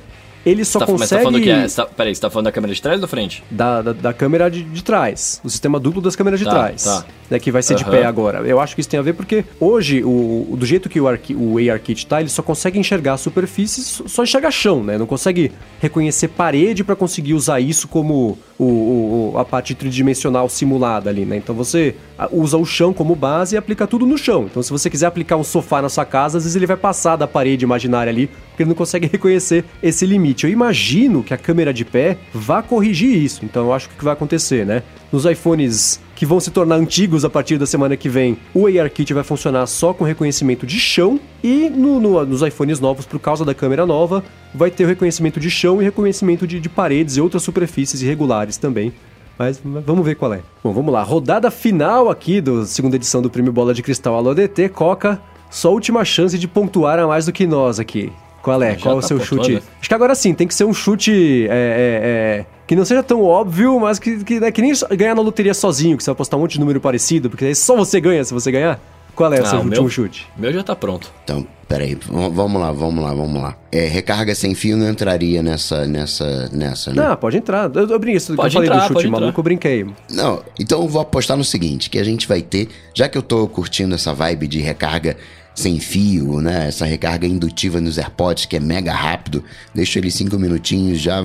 Ele 0.49 0.65
só 0.65 0.79
tá, 0.79 0.85
consegue. 0.85 1.01
Mas 1.01 1.09
tá 1.09 1.19
falando 1.19 1.41
que 1.41 1.49
é, 1.49 1.67
tá, 1.67 1.85
peraí, 1.85 2.15
você 2.15 2.21
tá 2.21 2.29
falando 2.29 2.45
da 2.45 2.51
câmera 2.51 2.73
de 2.73 2.81
trás 2.81 2.95
ou 2.97 3.01
da 3.01 3.07
frente? 3.07 3.43
Da, 3.51 3.81
da, 3.81 3.93
da 3.93 4.13
câmera 4.13 4.49
de, 4.49 4.63
de, 4.63 4.83
trás. 4.83 5.39
O 5.43 5.49
sistema 5.49 5.79
duplo 5.79 6.01
das 6.01 6.15
câmeras 6.15 6.39
de 6.39 6.45
tá, 6.45 6.51
trás. 6.51 6.83
Tá. 6.83 7.05
Né, 7.29 7.37
que 7.37 7.51
vai 7.51 7.61
ser 7.61 7.73
uhum. 7.73 7.79
de 7.79 7.85
pé 7.85 8.05
agora. 8.05 8.39
Eu 8.39 8.59
acho 8.59 8.73
que 8.73 8.81
isso 8.81 8.89
tem 8.89 8.99
a 8.99 9.03
ver 9.03 9.13
porque 9.13 9.45
hoje, 9.59 10.03
o, 10.03 10.55
do 10.57 10.65
jeito 10.65 10.89
que 10.89 10.99
o, 10.99 11.07
Arqui, 11.07 11.35
o 11.35 11.57
ARKit 11.71 12.07
tá, 12.07 12.19
ele 12.19 12.29
só 12.29 12.41
consegue 12.41 12.79
enxergar 12.79 13.17
superfícies, 13.17 14.01
só 14.07 14.23
enxerga 14.23 14.49
chão, 14.49 14.83
né? 14.83 14.97
Não 14.97 15.05
consegue 15.05 15.51
reconhecer 15.79 16.29
parede 16.29 16.83
para 16.83 16.95
conseguir 16.95 17.35
usar 17.35 17.59
isso 17.59 17.87
como 17.87 18.37
o, 18.57 18.65
o, 18.65 19.37
a 19.37 19.45
parte 19.45 19.75
tridimensional 19.75 20.49
simulada 20.49 21.09
ali, 21.09 21.25
né? 21.25 21.37
Então 21.37 21.53
você 21.53 21.95
usa 22.31 22.57
o 22.57 22.65
chão 22.65 22.91
como 22.93 23.15
base 23.15 23.55
e 23.55 23.57
aplica 23.57 23.85
tudo 23.85 24.05
no 24.05 24.17
chão. 24.17 24.47
Então 24.49 24.63
se 24.63 24.71
você 24.71 24.89
quiser 24.89 25.05
aplicar 25.05 25.37
um 25.37 25.43
sofá 25.43 25.81
na 25.81 25.89
sua 25.89 26.05
casa, 26.05 26.39
às 26.39 26.43
vezes 26.43 26.55
ele 26.55 26.65
vai 26.65 26.77
passar 26.77 27.15
da 27.15 27.27
parede 27.27 27.63
imaginária 27.63 28.09
ali, 28.09 28.29
porque 28.59 28.63
ele 28.63 28.69
não 28.69 28.75
consegue 28.75 29.07
reconhecer 29.11 29.63
esse 29.81 30.05
limite. 30.05 30.45
Eu 30.45 30.51
imagino 30.51 31.23
que 31.23 31.33
a 31.33 31.37
câmera 31.37 31.73
de 31.73 31.85
pé 31.85 32.17
vá 32.33 32.61
corrigir 32.61 33.15
isso. 33.15 33.45
Então 33.45 33.67
eu 33.67 33.73
acho 33.73 33.87
que 33.87 33.95
que 33.95 34.03
vai 34.03 34.13
acontecer, 34.13 34.65
né? 34.65 34.83
Nos 35.11 35.25
iPhones 35.25 35.99
que 36.15 36.25
vão 36.25 36.39
se 36.39 36.51
tornar 36.51 36.75
antigos 36.75 37.23
a 37.23 37.29
partir 37.29 37.57
da 37.57 37.65
semana 37.65 37.95
que 37.95 38.09
vem, 38.09 38.37
o 38.53 38.67
ARKit 38.67 39.13
vai 39.13 39.23
funcionar 39.23 39.65
só 39.67 39.93
com 39.93 40.03
reconhecimento 40.03 40.65
de 40.65 40.79
chão 40.79 41.19
e 41.43 41.69
no, 41.69 41.99
no, 41.99 42.25
nos 42.25 42.41
iPhones 42.41 42.79
novos, 42.79 43.05
por 43.05 43.19
causa 43.19 43.45
da 43.45 43.53
câmera 43.53 43.85
nova, 43.85 44.23
vai 44.53 44.69
ter 44.69 44.83
o 44.83 44.87
reconhecimento 44.87 45.39
de 45.39 45.49
chão 45.49 45.81
e 45.81 45.85
reconhecimento 45.85 46.45
de, 46.45 46.59
de 46.59 46.69
paredes 46.69 47.17
e 47.17 47.21
outras 47.21 47.43
superfícies 47.43 48.01
irregulares 48.01 48.57
também. 48.57 48.93
Mas 49.37 49.61
vamos 49.63 50.05
ver 50.05 50.15
qual 50.15 50.33
é. 50.33 50.41
Bom, 50.61 50.73
vamos 50.73 50.93
lá. 50.93 51.01
Rodada 51.01 51.49
final 51.49 52.09
aqui 52.09 52.41
da 52.41 52.65
segunda 52.65 52.97
edição 52.97 53.21
do 53.21 53.29
Prêmio 53.29 53.53
Bola 53.53 53.73
de 53.73 53.81
Cristal 53.81 54.15
Alô 54.15 54.33
DT. 54.33 54.69
Coca, 54.69 55.21
só 55.49 55.71
última 55.71 56.03
chance 56.03 56.37
de 56.37 56.47
pontuar 56.47 56.99
a 56.99 57.07
mais 57.07 57.25
do 57.25 57.31
que 57.31 57.47
nós 57.47 57.79
aqui. 57.79 58.11
Qual 58.41 58.61
é? 58.61 58.75
Já 58.75 58.81
qual 58.81 58.95
tá 58.95 59.01
é 59.01 59.05
o 59.05 59.07
seu 59.07 59.19
chute? 59.19 59.61
Acho 59.79 59.89
que 59.89 59.93
agora 59.93 60.15
sim, 60.15 60.33
tem 60.33 60.47
que 60.47 60.53
ser 60.53 60.63
um 60.63 60.73
chute 60.73 61.47
é, 61.49 61.51
é, 61.51 62.39
é, 62.39 62.45
que 62.65 62.75
não 62.75 62.85
seja 62.85 63.03
tão 63.03 63.23
óbvio, 63.23 63.79
mas 63.79 63.99
que, 63.99 64.23
que, 64.23 64.39
né, 64.39 64.51
que 64.51 64.61
nem 64.61 64.71
ganhar 64.91 65.15
na 65.15 65.21
loteria 65.21 65.53
sozinho, 65.53 65.97
que 65.97 66.03
você 66.03 66.09
vai 66.09 66.13
apostar 66.13 66.37
um 66.37 66.43
monte 66.43 66.53
de 66.53 66.59
número 66.59 66.79
parecido, 66.79 67.29
porque 67.29 67.45
aí 67.45 67.55
só 67.55 67.75
você 67.75 67.99
ganha 67.99 68.23
se 68.23 68.33
você 68.33 68.51
ganhar. 68.51 68.79
Qual 69.19 69.33
é 69.33 69.41
o 69.41 69.43
ah, 69.43 69.47
seu 69.47 69.59
o 69.59 69.63
último 69.63 69.81
meu, 69.81 69.89
chute? 69.89 70.27
meu 70.37 70.53
já 70.53 70.63
tá 70.63 70.73
pronto. 70.73 71.11
Então, 71.25 71.45
peraí, 71.67 71.97
vamos 72.07 72.61
lá, 72.61 72.71
vamos 72.71 73.03
lá, 73.03 73.13
vamos 73.13 73.41
lá. 73.41 73.57
É, 73.69 73.85
recarga 73.85 74.33
sem 74.33 74.55
fio 74.55 74.77
não 74.77 74.89
entraria 74.89 75.43
nessa, 75.43 75.85
nessa, 75.85 76.47
nessa, 76.53 76.93
né? 76.93 77.03
Não, 77.03 77.17
pode 77.17 77.35
entrar. 77.35 77.69
Eu, 77.75 77.85
eu 77.85 77.99
brinquei, 77.99 78.35
pode 78.35 78.55
eu 78.55 78.63
falei 78.63 78.69
entrar, 78.69 78.87
do 78.87 78.93
chute 78.93 79.09
maluco, 79.09 79.37
eu 79.37 79.43
brinquei. 79.43 79.85
Não, 80.09 80.41
então 80.57 80.81
eu 80.81 80.87
vou 80.87 81.01
apostar 81.01 81.35
no 81.35 81.43
seguinte, 81.43 81.89
que 81.89 81.99
a 81.99 82.03
gente 82.05 82.29
vai 82.29 82.41
ter, 82.41 82.69
já 82.93 83.09
que 83.09 83.17
eu 83.17 83.21
tô 83.21 83.45
curtindo 83.45 83.93
essa 83.93 84.13
vibe 84.13 84.47
de 84.47 84.61
recarga 84.61 85.17
sem 85.55 85.79
fio, 85.79 86.41
né? 86.41 86.67
Essa 86.67 86.85
recarga 86.85 87.27
indutiva 87.27 87.81
nos 87.81 87.97
AirPods 87.97 88.45
que 88.45 88.55
é 88.55 88.59
mega 88.59 88.93
rápido. 88.93 89.43
Deixa 89.73 89.99
ele 89.99 90.11
cinco 90.11 90.37
minutinhos, 90.37 90.99
já 90.99 91.21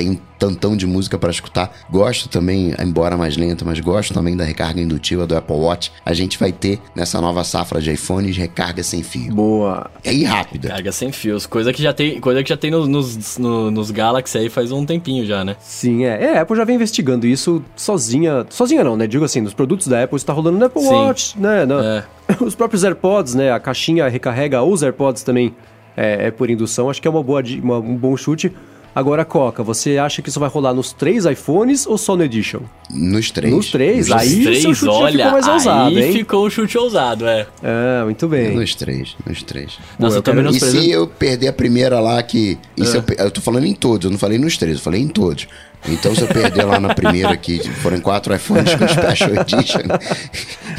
tem 0.00 0.10
um 0.10 0.18
tantão 0.38 0.74
de 0.74 0.86
música 0.86 1.18
para 1.18 1.30
escutar. 1.30 1.70
Gosto 1.90 2.26
também, 2.26 2.74
embora 2.82 3.18
mais 3.18 3.36
lenta, 3.36 3.66
mas 3.66 3.78
gosto 3.80 4.14
também 4.14 4.34
da 4.34 4.44
recarga 4.44 4.80
indutiva 4.80 5.26
do 5.26 5.36
Apple 5.36 5.56
Watch. 5.56 5.92
A 6.06 6.14
gente 6.14 6.38
vai 6.38 6.50
ter 6.50 6.80
nessa 6.96 7.20
nova 7.20 7.44
safra 7.44 7.82
de 7.82 7.92
iPhones 7.92 8.34
recarga 8.34 8.82
sem 8.82 9.02
fio. 9.02 9.34
Boa. 9.34 9.90
É 10.02 10.10
e 10.10 10.24
rápida. 10.24 10.68
Recarga 10.68 10.90
sem 10.90 11.12
fios, 11.12 11.44
coisa 11.44 11.70
que 11.70 11.82
já 11.82 11.92
tem, 11.92 12.18
coisa 12.18 12.42
que 12.42 12.48
já 12.48 12.56
tem 12.56 12.70
nos, 12.70 12.88
nos, 12.88 13.38
nos 13.38 13.90
Galaxy 13.90 14.38
aí 14.38 14.48
faz 14.48 14.72
um 14.72 14.86
tempinho 14.86 15.26
já, 15.26 15.44
né? 15.44 15.56
Sim, 15.60 16.06
é. 16.06 16.24
É, 16.24 16.38
a 16.38 16.42
Apple 16.42 16.56
já 16.56 16.64
vem 16.64 16.76
investigando 16.76 17.26
isso 17.26 17.62
sozinha. 17.76 18.46
Sozinha 18.48 18.82
não, 18.82 18.96
né? 18.96 19.06
Digo 19.06 19.26
assim, 19.26 19.42
nos 19.42 19.52
produtos 19.52 19.86
da 19.86 20.02
Apple 20.02 20.16
está 20.16 20.32
rolando 20.32 20.58
no 20.58 20.64
Apple 20.64 20.80
Sim. 20.80 20.88
Watch, 20.88 21.38
né? 21.38 21.66
No, 21.66 21.78
é. 21.78 22.04
Os 22.40 22.54
próprios 22.54 22.84
AirPods, 22.84 23.34
né? 23.34 23.52
A 23.52 23.60
caixinha 23.60 24.08
recarrega 24.08 24.62
os 24.62 24.82
AirPods 24.82 25.22
também 25.22 25.54
é, 25.94 26.28
é 26.28 26.30
por 26.30 26.48
indução. 26.48 26.88
Acho 26.88 27.02
que 27.02 27.08
é 27.08 27.10
uma 27.10 27.22
boa, 27.22 27.42
uma, 27.62 27.78
um 27.78 27.96
bom 27.96 28.16
chute. 28.16 28.50
Agora, 28.94 29.24
Coca, 29.24 29.62
você 29.62 29.98
acha 29.98 30.20
que 30.20 30.28
isso 30.28 30.40
vai 30.40 30.48
rolar 30.48 30.74
nos 30.74 30.92
três 30.92 31.24
iPhones 31.24 31.86
ou 31.86 31.96
só 31.96 32.16
no 32.16 32.24
Edition? 32.24 32.60
Nos 32.90 33.30
três. 33.30 33.54
Nos 33.54 33.70
três? 33.70 34.08
Nos 34.08 34.16
aí 34.16 34.42
três, 34.42 34.62
seu 34.62 34.74
chute 34.74 34.90
olha, 34.92 35.16
ficou 35.18 35.32
mais 35.32 35.46
ousado, 35.48 35.96
aí 35.96 36.04
hein? 36.06 36.12
ficou 36.12 36.46
um 36.46 36.50
chute 36.50 36.76
ousado, 36.76 37.26
é. 37.26 37.46
Ah, 37.62 38.02
muito 38.04 38.26
bem. 38.26 38.56
Nos 38.56 38.74
três, 38.74 39.14
nos 39.24 39.42
três. 39.44 39.78
Nossa, 39.98 40.16
eu 40.16 40.18
eu 40.18 40.22
tô 40.22 40.30
quero- 40.32 40.40
E 40.40 40.44
menosprezando. 40.44 40.82
se 40.82 40.90
eu 40.90 41.06
perder 41.06 41.48
a 41.48 41.52
primeira 41.52 42.00
lá 42.00 42.20
que. 42.22 42.58
e 42.76 42.84
se 42.84 42.96
eu, 42.96 43.04
eu 43.18 43.30
tô 43.30 43.40
falando 43.40 43.64
em 43.66 43.74
todos, 43.74 44.06
eu 44.06 44.10
não 44.10 44.18
falei 44.18 44.38
nos 44.38 44.56
três, 44.56 44.76
eu 44.78 44.82
falei 44.82 45.00
em 45.00 45.08
todos. 45.08 45.46
Então, 45.88 46.14
se 46.14 46.20
eu 46.22 46.28
perder 46.28 46.64
lá 46.64 46.78
na 46.78 46.94
primeira, 46.94 47.36
que 47.36 47.58
forem 47.68 48.00
quatro 48.00 48.34
iPhones 48.34 48.74
com 48.74 48.86
Special 48.86 49.30
Edition, 49.34 49.80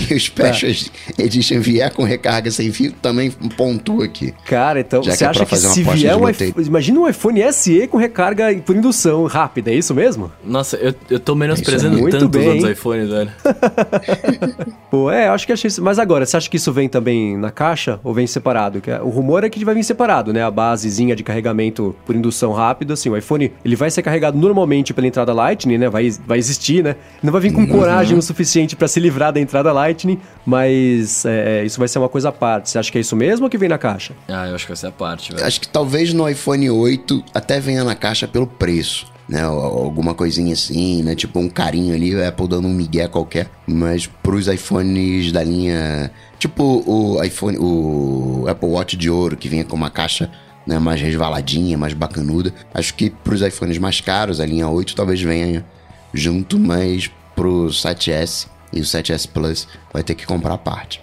e 0.09 0.13
o 0.13 0.19
Special 0.19 0.71
Edition 1.17 1.59
vier 1.59 1.91
com 1.91 2.03
recarga 2.03 2.51
sem 2.51 2.71
fio, 2.71 2.91
também 3.01 3.31
pontua 3.31 4.05
aqui. 4.05 4.33
Cara, 4.45 4.79
então 4.79 5.01
Já 5.03 5.11
que 5.11 5.17
você 5.17 5.23
é 5.23 5.27
acha 5.27 5.39
pra 5.39 5.45
que 5.45 5.49
fazer 5.49 5.67
uma 5.67 5.73
se 5.73 5.83
vier 5.83 6.15
um 6.15 6.29
iPhone. 6.29 6.53
Imagina 6.67 6.99
um 6.99 7.07
iPhone 7.09 7.53
SE 7.53 7.87
com 7.87 7.97
recarga 7.97 8.53
por 8.65 8.75
indução 8.75 9.25
rápida, 9.25 9.71
é 9.71 9.75
isso 9.75 9.93
mesmo? 9.93 10.31
Nossa, 10.43 10.77
eu, 10.77 10.93
eu 11.09 11.19
tô 11.19 11.33
menosprezando 11.35 11.97
muito 11.97 12.17
tanto 12.19 12.29
bem, 12.29 12.59
os 12.63 12.69
iPhones, 12.69 13.09
velho. 13.09 13.31
Pô, 14.89 15.09
é, 15.09 15.27
eu 15.27 15.31
acho 15.33 15.45
que 15.45 15.53
achei 15.53 15.67
isso. 15.67 15.81
Mas 15.81 15.97
agora, 15.99 16.25
você 16.25 16.37
acha 16.37 16.49
que 16.49 16.57
isso 16.57 16.71
vem 16.71 16.87
também 16.89 17.37
na 17.37 17.49
caixa 17.51 17.99
ou 18.03 18.13
vem 18.13 18.27
separado? 18.27 18.81
Que 18.81 18.91
é- 18.91 19.01
O 19.01 19.09
rumor 19.09 19.43
é 19.43 19.49
que 19.49 19.63
vai 19.63 19.73
vir 19.73 19.83
separado, 19.83 20.33
né? 20.33 20.43
A 20.43 20.51
basezinha 20.51 21.15
de 21.15 21.23
carregamento 21.23 21.95
por 22.05 22.15
indução 22.15 22.51
rápida, 22.51 22.93
assim, 22.93 23.09
o 23.09 23.15
iPhone, 23.17 23.51
ele 23.63 23.75
vai 23.75 23.89
ser 23.89 24.01
carregado 24.01 24.37
normalmente 24.37 24.90
pela 24.93 25.07
entrada 25.07 25.33
Lightning, 25.33 25.77
né? 25.77 25.89
Vai, 25.89 26.09
vai 26.25 26.37
existir, 26.37 26.83
né? 26.83 26.95
Não 27.21 27.31
vai 27.31 27.41
vir 27.41 27.51
com 27.51 27.65
coragem 27.67 28.17
o 28.17 28.21
suficiente 28.21 28.75
pra 28.75 28.87
se 28.87 28.99
livrar 28.99 29.31
da 29.31 29.39
entrada 29.39 29.71
Lightning, 29.71 30.19
mas 30.45 31.25
é, 31.25 31.63
isso 31.65 31.79
vai 31.79 31.87
ser 31.87 31.99
uma 31.99 32.09
coisa 32.09 32.29
à 32.29 32.31
parte. 32.31 32.69
Você 32.69 32.79
acha 32.79 32.91
que 32.91 32.97
é 32.97 33.01
isso 33.01 33.15
mesmo 33.15 33.45
ou 33.45 33.49
que 33.49 33.57
vem 33.57 33.69
na 33.69 33.77
caixa? 33.77 34.13
Ah, 34.27 34.47
eu 34.47 34.55
acho 34.55 34.65
que 34.65 34.73
essa 34.73 34.87
é 34.87 34.89
a 34.89 34.91
parte, 34.91 35.33
velho. 35.33 35.45
Acho 35.45 35.61
que 35.61 35.67
talvez 35.67 36.13
no 36.13 36.27
iPhone 36.27 36.69
8 36.69 37.23
até 37.33 37.59
venha 37.59 37.83
na 37.83 37.95
caixa 37.95 38.27
pelo 38.27 38.47
preço. 38.47 39.09
Né, 39.29 39.43
alguma 39.43 40.13
coisinha 40.13 40.51
assim, 40.51 41.03
né? 41.03 41.15
Tipo 41.15 41.39
um 41.39 41.47
carinho 41.47 41.95
ali, 41.95 42.21
a 42.21 42.27
Apple 42.27 42.49
dando 42.49 42.67
um 42.67 42.73
migué 42.73 43.07
qualquer. 43.07 43.49
Mas 43.65 44.05
pros 44.05 44.47
iPhones 44.47 45.31
da 45.31 45.41
linha. 45.41 46.11
Tipo 46.37 46.83
o 46.85 47.23
iPhone, 47.23 47.57
o 47.57 48.45
Apple 48.49 48.67
Watch 48.67 48.97
de 48.97 49.09
ouro, 49.09 49.37
que 49.37 49.47
vinha 49.47 49.63
com 49.63 49.73
uma 49.73 49.89
caixa 49.89 50.29
né, 50.65 50.77
mais 50.79 51.01
resvaladinha, 51.01 51.77
mais 51.77 51.93
bacanuda. 51.93 52.53
Acho 52.73 52.93
que 52.93 53.09
pros 53.09 53.41
iPhones 53.41 53.77
mais 53.77 53.99
caros, 54.01 54.39
a 54.39 54.45
linha 54.45 54.67
8 54.67 54.95
talvez 54.95 55.21
venha 55.21 55.65
junto, 56.13 56.59
mas 56.59 57.09
pro 57.35 57.67
7S 57.67 58.47
e 58.73 58.79
o 58.79 58.83
7S 58.83 59.27
Plus 59.27 59.67
vai 59.91 60.01
ter 60.01 60.15
que 60.15 60.25
comprar 60.25 60.53
a 60.53 60.57
parte. 60.57 61.01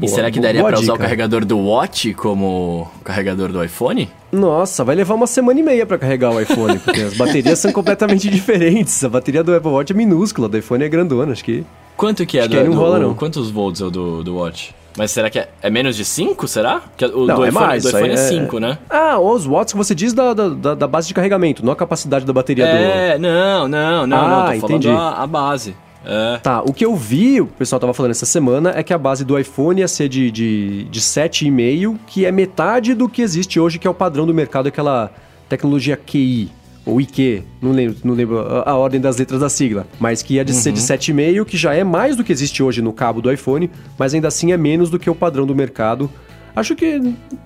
E 0.00 0.06
será 0.06 0.30
que 0.30 0.38
daria 0.38 0.60
boa 0.60 0.70
pra 0.72 0.80
usar 0.80 0.94
o 0.94 0.98
carregador 0.98 1.44
do 1.44 1.58
Watch 1.58 2.14
como 2.14 2.88
o 2.96 3.00
carregador 3.02 3.50
do 3.50 3.62
iPhone? 3.64 4.08
Nossa, 4.30 4.84
vai 4.84 4.94
levar 4.94 5.14
uma 5.14 5.26
semana 5.26 5.58
e 5.58 5.62
meia 5.62 5.84
pra 5.84 5.98
carregar 5.98 6.30
o 6.30 6.40
iPhone, 6.40 6.78
porque 6.78 7.00
as 7.00 7.16
baterias 7.16 7.58
são 7.58 7.72
completamente 7.72 8.28
diferentes. 8.30 9.02
A 9.02 9.08
bateria 9.08 9.42
do 9.42 9.52
Apple 9.54 9.70
Watch 9.72 9.92
é 9.92 9.96
minúscula, 9.96 10.48
do 10.48 10.56
iPhone 10.56 10.84
é 10.84 10.88
grandona, 10.88 11.32
acho 11.32 11.42
que. 11.44 11.64
Quanto 11.96 12.24
que 12.24 12.38
é 12.38 12.42
Acho 12.42 12.50
do, 12.50 12.56
que 12.56 12.62
não 12.62 12.72
do- 12.74 12.78
rola, 12.78 12.98
não. 13.00 13.14
Quantos 13.14 13.50
volts 13.50 13.80
é 13.80 13.84
o 13.84 13.90
do, 13.90 14.22
do 14.22 14.36
Watch? 14.36 14.72
Mas 15.00 15.10
será 15.12 15.30
que 15.30 15.38
é, 15.38 15.48
é 15.62 15.70
menos 15.70 15.96
de 15.96 16.04
5, 16.04 16.46
será? 16.46 16.82
Que 16.96 17.06
o 17.06 17.26
Não, 17.26 17.36
do 17.36 17.44
é 17.44 17.48
iPhone, 17.48 17.66
mais. 17.66 17.82
do 17.82 17.88
iPhone 17.88 18.10
é 18.10 18.16
5, 18.16 18.58
né? 18.60 18.78
Ah, 18.90 19.18
os 19.18 19.46
watts 19.46 19.72
que 19.72 19.78
você 19.78 19.94
diz 19.94 20.12
da, 20.12 20.34
da, 20.34 20.74
da- 20.74 20.86
base 20.86 21.08
de 21.08 21.14
carregamento, 21.14 21.64
não 21.64 21.72
a 21.72 21.76
capacidade 21.76 22.26
da 22.26 22.32
bateria 22.34 22.66
do. 22.66 22.70
É, 22.70 23.18
não, 23.18 23.66
não, 23.66 24.06
não, 24.06 24.16
Ah, 24.18 24.28
não. 24.28 24.46
Tô 24.60 24.66
entendi. 24.66 24.88
falando 24.88 25.00
a, 25.00 25.22
a 25.22 25.26
base. 25.26 25.74
É. 26.04 26.38
Tá, 26.42 26.60
o 26.62 26.72
que 26.72 26.84
eu 26.84 26.94
vi, 26.94 27.40
o 27.40 27.46
pessoal 27.46 27.80
tava 27.80 27.94
falando 27.94 28.10
essa 28.12 28.26
semana, 28.26 28.72
é 28.76 28.82
que 28.82 28.92
a 28.92 28.98
base 28.98 29.24
do 29.24 29.38
iPhone 29.38 29.80
ia 29.80 29.88
ser 29.88 30.08
de, 30.08 30.30
de, 30.30 30.84
de 30.84 31.00
7,5, 31.00 31.96
que 32.06 32.24
é 32.26 32.30
metade 32.32 32.94
do 32.94 33.08
que 33.08 33.22
existe 33.22 33.58
hoje, 33.58 33.78
que 33.78 33.86
é 33.86 33.90
o 33.90 33.94
padrão 33.94 34.26
do 34.26 34.34
mercado, 34.34 34.66
aquela 34.66 35.10
tecnologia 35.48 35.96
QI, 35.96 36.50
ou 36.84 37.00
IQ, 37.00 37.42
não 37.60 37.72
lembro, 37.72 37.96
não 38.02 38.14
lembro 38.14 38.38
a, 38.40 38.70
a 38.70 38.76
ordem 38.76 39.00
das 39.00 39.16
letras 39.16 39.40
da 39.40 39.48
sigla, 39.48 39.86
mas 39.98 40.22
que 40.22 40.34
ia 40.34 40.44
de 40.44 40.52
ser 40.54 40.72
de 40.72 40.80
7,5, 40.80 41.44
que 41.44 41.56
já 41.56 41.74
é 41.74 41.84
mais 41.84 42.16
do 42.16 42.24
que 42.24 42.32
existe 42.32 42.62
hoje 42.62 42.80
no 42.80 42.92
cabo 42.92 43.20
do 43.20 43.30
iPhone, 43.30 43.70
mas 43.98 44.14
ainda 44.14 44.28
assim 44.28 44.52
é 44.52 44.56
menos 44.56 44.90
do 44.90 44.98
que 44.98 45.10
o 45.10 45.14
padrão 45.14 45.46
do 45.46 45.54
mercado. 45.54 46.10
Acho 46.54 46.74
que, 46.74 46.98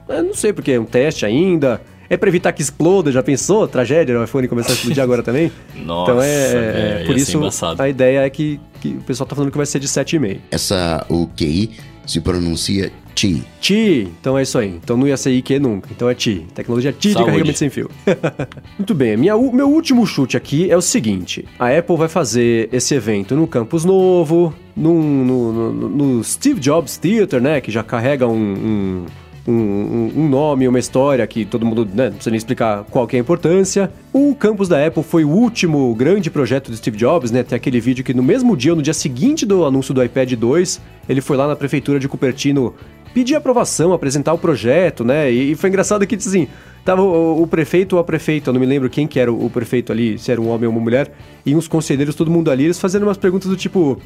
não 0.08 0.34
sei 0.34 0.52
porque 0.52 0.72
é 0.72 0.80
um 0.80 0.84
teste 0.84 1.26
ainda, 1.26 1.80
é 2.08 2.16
pra 2.16 2.28
evitar 2.28 2.52
que 2.52 2.62
exploda, 2.62 3.10
já 3.10 3.22
pensou? 3.22 3.66
Tragédia, 3.66 4.18
o 4.18 4.24
iPhone 4.24 4.48
começar 4.48 4.70
a 4.70 4.74
explodir 4.74 5.02
agora 5.02 5.22
também? 5.22 5.50
Nossa, 5.84 6.12
então 6.12 6.22
é, 6.22 6.28
é, 6.28 7.00
ia 7.00 7.06
por 7.06 7.16
isso 7.16 7.36
embaçado. 7.36 7.82
a 7.82 7.88
ideia 7.88 8.20
é 8.20 8.30
que, 8.30 8.60
que 8.80 8.88
o 8.88 9.02
pessoal 9.02 9.26
tá 9.26 9.34
falando 9.34 9.50
que 9.50 9.56
vai 9.56 9.66
ser 9.66 9.78
de 9.78 9.88
7,5. 9.88 10.38
Essa, 10.50 11.04
o 11.08 11.26
QI, 11.26 11.72
se 12.06 12.20
pronuncia 12.20 12.90
TI. 13.14 13.42
TI, 13.60 14.08
então 14.20 14.36
é 14.36 14.42
isso 14.42 14.58
aí. 14.58 14.68
Então 14.82 14.96
não 14.96 15.06
ia 15.06 15.16
ser 15.16 15.30
IQ 15.32 15.58
nunca. 15.60 15.88
Então 15.92 16.08
é 16.10 16.14
TI. 16.14 16.46
Tecnologia 16.54 16.92
TI 16.92 17.08
de 17.10 17.14
carregamento 17.24 17.58
sem 17.58 17.70
fio. 17.70 17.88
Muito 18.78 18.94
bem, 18.94 19.16
minha, 19.16 19.36
meu 19.36 19.68
último 19.70 20.04
chute 20.06 20.36
aqui 20.36 20.70
é 20.70 20.76
o 20.76 20.82
seguinte: 20.82 21.44
a 21.58 21.68
Apple 21.76 21.96
vai 21.96 22.08
fazer 22.08 22.68
esse 22.72 22.94
evento 22.94 23.36
no 23.36 23.46
campus 23.46 23.84
novo, 23.84 24.52
num- 24.76 25.24
no, 25.24 25.52
no- 25.72 25.88
no 25.88 26.24
Steve 26.24 26.58
Jobs 26.60 26.96
Theater, 26.96 27.40
né? 27.40 27.60
Que 27.60 27.70
já 27.70 27.82
carrega 27.82 28.26
um. 28.26 28.34
um 28.34 29.06
um, 29.52 30.10
um- 30.16 30.28
nome, 30.28 30.66
uma 30.66 30.78
história 30.78 31.26
que 31.26 31.44
todo 31.44 31.66
mundo 31.66 31.84
né, 31.92 32.04
não 32.04 32.12
precisa 32.12 32.30
nem 32.30 32.38
explicar 32.38 32.84
qual 32.84 33.06
que 33.06 33.16
é 33.16 33.18
a 33.18 33.20
importância. 33.20 33.90
O 34.12 34.34
campus 34.34 34.68
da 34.68 34.84
Apple 34.86 35.02
foi 35.02 35.24
o 35.24 35.28
último 35.28 35.94
grande 35.94 36.30
projeto 36.30 36.70
do 36.70 36.76
Steve 36.76 36.96
Jobs, 36.96 37.30
né? 37.30 37.42
Tem 37.42 37.56
aquele 37.56 37.80
vídeo 37.80 38.04
que 38.04 38.14
no 38.14 38.22
mesmo 38.22 38.56
dia, 38.56 38.74
no 38.74 38.82
dia 38.82 38.94
seguinte 38.94 39.44
do 39.44 39.64
anúncio 39.64 39.92
do 39.92 40.02
iPad 40.02 40.32
2, 40.32 40.80
ele 41.08 41.20
foi 41.20 41.36
lá 41.36 41.46
na 41.46 41.56
prefeitura 41.56 41.98
de 41.98 42.08
Cupertino 42.08 42.74
pedir 43.12 43.36
aprovação, 43.36 43.92
apresentar 43.92 44.32
o 44.32 44.38
projeto, 44.38 45.04
né? 45.04 45.30
E, 45.30 45.52
e 45.52 45.54
foi 45.54 45.68
engraçado 45.68 46.04
que, 46.06 46.16
assim, 46.16 46.48
tava 46.84 47.00
o, 47.02 47.42
o 47.42 47.46
prefeito 47.46 47.94
ou 47.94 48.00
a 48.00 48.04
prefeita, 48.04 48.50
eu 48.50 48.54
não 48.54 48.60
me 48.60 48.66
lembro 48.66 48.90
quem 48.90 49.06
que 49.06 49.20
era 49.20 49.32
o, 49.32 49.46
o 49.46 49.48
prefeito 49.50 49.92
ali, 49.92 50.18
se 50.18 50.32
era 50.32 50.40
um 50.40 50.48
homem 50.48 50.66
ou 50.66 50.72
uma 50.72 50.80
mulher, 50.80 51.12
e 51.46 51.54
uns 51.54 51.68
conselheiros, 51.68 52.16
todo 52.16 52.30
mundo 52.30 52.50
ali, 52.50 52.64
eles 52.64 52.78
fazendo 52.80 53.04
umas 53.04 53.16
perguntas 53.16 53.48
do 53.48 53.56
tipo... 53.56 53.98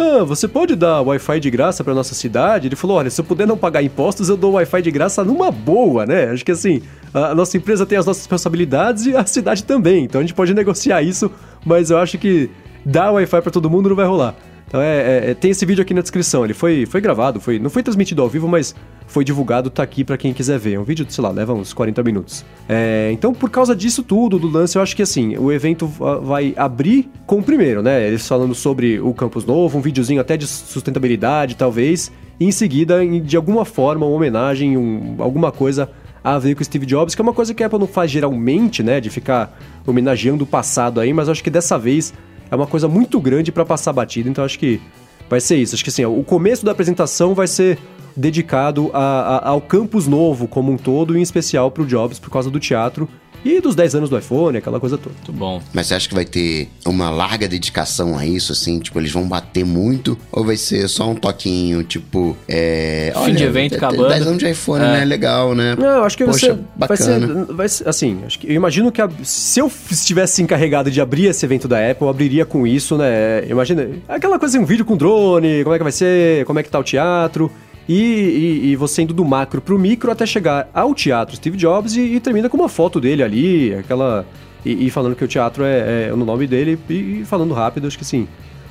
Ah, 0.00 0.22
você 0.22 0.46
pode 0.46 0.76
dar 0.76 1.00
Wi-Fi 1.00 1.40
de 1.40 1.50
graça 1.50 1.82
pra 1.82 1.92
nossa 1.92 2.14
cidade? 2.14 2.68
Ele 2.68 2.76
falou, 2.76 2.98
olha, 2.98 3.10
se 3.10 3.20
eu 3.20 3.24
puder 3.24 3.48
não 3.48 3.56
pagar 3.56 3.82
impostos, 3.82 4.28
eu 4.28 4.36
dou 4.36 4.52
Wi-Fi 4.52 4.80
de 4.80 4.92
graça 4.92 5.24
numa 5.24 5.50
boa, 5.50 6.06
né? 6.06 6.30
Acho 6.30 6.44
que 6.44 6.52
assim, 6.52 6.80
a 7.12 7.34
nossa 7.34 7.56
empresa 7.56 7.84
tem 7.84 7.98
as 7.98 8.06
nossas 8.06 8.22
responsabilidades 8.22 9.06
e 9.06 9.16
a 9.16 9.26
cidade 9.26 9.64
também, 9.64 10.04
então 10.04 10.20
a 10.20 10.22
gente 10.22 10.34
pode 10.34 10.54
negociar 10.54 11.02
isso, 11.02 11.28
mas 11.66 11.90
eu 11.90 11.98
acho 11.98 12.16
que 12.16 12.48
dar 12.86 13.10
Wi-Fi 13.10 13.42
pra 13.42 13.50
todo 13.50 13.68
mundo 13.68 13.88
não 13.88 13.96
vai 13.96 14.06
rolar. 14.06 14.36
Então 14.68 14.80
é, 14.80 14.96
é- 15.26 15.30
é- 15.30 15.34
tem 15.34 15.50
esse 15.50 15.64
vídeo 15.66 15.82
aqui 15.82 15.94
na 15.94 16.02
descrição. 16.02 16.44
Ele 16.44 16.54
foi, 16.54 16.84
foi 16.86 17.00
gravado, 17.00 17.40
foi, 17.40 17.58
não 17.58 17.70
foi 17.70 17.82
transmitido 17.82 18.20
ao 18.22 18.28
vivo, 18.28 18.46
mas 18.46 18.74
foi 19.06 19.24
divulgado, 19.24 19.70
tá 19.70 19.82
aqui 19.82 20.04
pra 20.04 20.18
quem 20.18 20.34
quiser 20.34 20.58
ver. 20.58 20.74
É 20.74 20.78
um 20.78 20.84
vídeo, 20.84 21.06
sei 21.08 21.24
lá, 21.24 21.30
leva 21.30 21.54
uns 21.54 21.72
40 21.72 22.02
minutos. 22.02 22.44
É, 22.68 23.08
então, 23.12 23.32
por 23.32 23.48
causa 23.48 23.74
disso 23.74 24.02
tudo, 24.02 24.38
do 24.38 24.46
lance, 24.46 24.76
eu 24.76 24.82
acho 24.82 24.94
que 24.94 25.00
assim, 25.02 25.36
o 25.38 25.50
evento 25.50 25.86
va- 25.86 26.18
vai 26.18 26.52
abrir 26.56 27.08
com 27.26 27.38
o 27.38 27.42
primeiro, 27.42 27.82
né? 27.82 28.06
Eles 28.06 28.28
falando 28.28 28.54
sobre 28.54 29.00
o 29.00 29.14
campus 29.14 29.46
novo, 29.46 29.78
um 29.78 29.80
videozinho 29.80 30.20
até 30.20 30.36
de 30.36 30.46
sustentabilidade, 30.46 31.56
talvez. 31.56 32.12
E 32.38 32.44
em 32.44 32.52
seguida, 32.52 33.04
de 33.06 33.36
alguma 33.36 33.64
forma, 33.64 34.04
uma 34.06 34.14
homenagem, 34.14 34.76
um- 34.76 35.16
alguma 35.18 35.50
coisa 35.50 35.90
a 36.22 36.38
ver 36.38 36.54
com 36.54 36.62
Steve 36.62 36.84
Jobs, 36.84 37.14
que 37.14 37.20
é 37.20 37.24
uma 37.24 37.32
coisa 37.32 37.54
que 37.54 37.62
a 37.62 37.66
Apple 37.66 37.78
não 37.78 37.86
faz 37.86 38.10
geralmente, 38.10 38.82
né? 38.82 39.00
De 39.00 39.08
ficar 39.08 39.58
homenageando 39.86 40.44
o 40.44 40.46
passado 40.46 41.00
aí, 41.00 41.12
mas 41.12 41.28
acho 41.28 41.42
que 41.42 41.48
dessa 41.50 41.78
vez 41.78 42.12
é 42.50 42.56
uma 42.56 42.66
coisa 42.66 42.88
muito 42.88 43.20
grande 43.20 43.50
pra 43.52 43.64
passar 43.64 43.92
batida, 43.92 44.28
então 44.28 44.44
acho 44.44 44.58
que 44.58 44.80
vai 45.28 45.40
ser 45.40 45.56
isso. 45.56 45.74
Acho 45.74 45.84
que 45.84 45.90
assim, 45.90 46.04
o 46.04 46.22
começo 46.24 46.64
da 46.64 46.72
apresentação 46.72 47.34
vai 47.34 47.46
ser 47.46 47.78
dedicado 48.16 48.90
a- 48.92 49.40
a- 49.44 49.48
ao 49.50 49.60
campus 49.60 50.06
novo 50.06 50.48
como 50.48 50.72
um 50.72 50.76
todo, 50.76 51.14
e 51.16 51.20
em 51.20 51.22
especial 51.22 51.70
pro 51.70 51.86
Jobs, 51.86 52.18
por 52.18 52.30
causa 52.30 52.50
do 52.50 52.58
teatro 52.58 53.08
e 53.44 53.60
dos 53.60 53.74
10 53.74 53.94
anos 53.96 54.10
do 54.10 54.18
iPhone, 54.18 54.58
aquela 54.58 54.78
coisa 54.80 54.96
toda. 54.98 55.14
Muito 55.16 55.32
bom. 55.32 55.62
Mas 55.72 55.86
você 55.86 55.94
acha 55.94 56.08
que 56.08 56.14
vai 56.14 56.24
ter 56.24 56.68
uma 56.86 57.10
larga 57.10 57.46
dedicação 57.48 58.16
a 58.18 58.26
isso, 58.26 58.52
assim? 58.52 58.78
Tipo, 58.80 58.98
eles 58.98 59.12
vão 59.12 59.26
bater 59.28 59.64
muito? 59.64 60.16
Ou 60.32 60.44
vai 60.44 60.56
ser 60.56 60.88
só 60.88 61.08
um 61.10 61.14
toquinho, 61.14 61.82
tipo... 61.82 62.36
É, 62.48 63.12
Fim 63.24 63.34
de 63.34 63.44
evento, 63.44 63.74
acabando. 63.76 64.08
10 64.08 64.26
anos 64.26 64.38
de 64.38 64.50
iPhone, 64.50 64.84
É. 64.84 64.88
né? 64.98 65.04
Legal, 65.04 65.54
né? 65.54 65.76
Não, 65.78 65.86
eu 65.98 66.04
acho 66.04 66.16
que 66.16 66.24
Poxa, 66.24 66.38
você 66.54 66.58
vai 66.76 66.96
ser, 66.96 67.20
bacana. 67.20 67.44
vai 67.50 67.68
ser 67.68 67.88
assim, 67.88 68.18
acho 68.26 68.38
que 68.38 68.46
eu 68.48 68.54
imagino 68.54 68.90
que 68.92 69.00
a- 69.00 69.08
se 69.22 69.60
eu 69.60 69.70
estivesse 69.90 70.42
encarregado 70.42 70.90
de 70.90 71.00
abrir 71.00 71.26
esse 71.26 71.44
evento 71.44 71.66
da 71.68 71.78
Apple, 71.90 72.04
eu 72.04 72.08
abriria 72.10 72.44
com 72.44 72.66
isso, 72.66 72.96
né? 72.96 73.44
Imagina, 73.48 73.88
aquela 74.08 74.38
coisa, 74.38 74.58
um 74.58 74.64
vídeo 74.64 74.84
com 74.84 74.96
drone, 74.96 75.62
como 75.64 75.74
é 75.74 75.78
que 75.78 75.82
vai 75.82 75.92
ser, 75.92 76.44
como 76.44 76.58
é 76.58 76.62
que 76.62 76.70
tá 76.70 76.78
o 76.78 76.84
teatro, 76.84 77.50
e, 77.88 77.94
e- 77.94 78.66
e 78.70 78.76
você 78.76 79.02
indo 79.02 79.14
do 79.14 79.24
macro 79.24 79.60
pro 79.60 79.78
micro 79.78 80.10
até 80.10 80.26
chegar 80.26 80.68
ao 80.74 80.94
teatro 80.94 81.36
Steve 81.36 81.56
Jobs 81.56 81.96
e, 81.96 82.00
e 82.00 82.20
termina 82.20 82.48
com 82.48 82.56
uma 82.56 82.68
foto 82.68 83.00
dele 83.00 83.22
ali, 83.22 83.74
aquela... 83.74 84.26
E, 84.66 84.90
falando 84.90 85.14
que 85.16 85.24
o 85.24 85.28
teatro 85.28 85.64
é, 85.64 86.08
é 86.08 86.10
no 86.10 86.24
nome 86.26 86.46
dele 86.46 86.78
e, 86.90 87.22
falando 87.24 87.54
rápido, 87.54 87.86
acho 87.86 87.96
que 87.96 88.04
sim. 88.04 88.26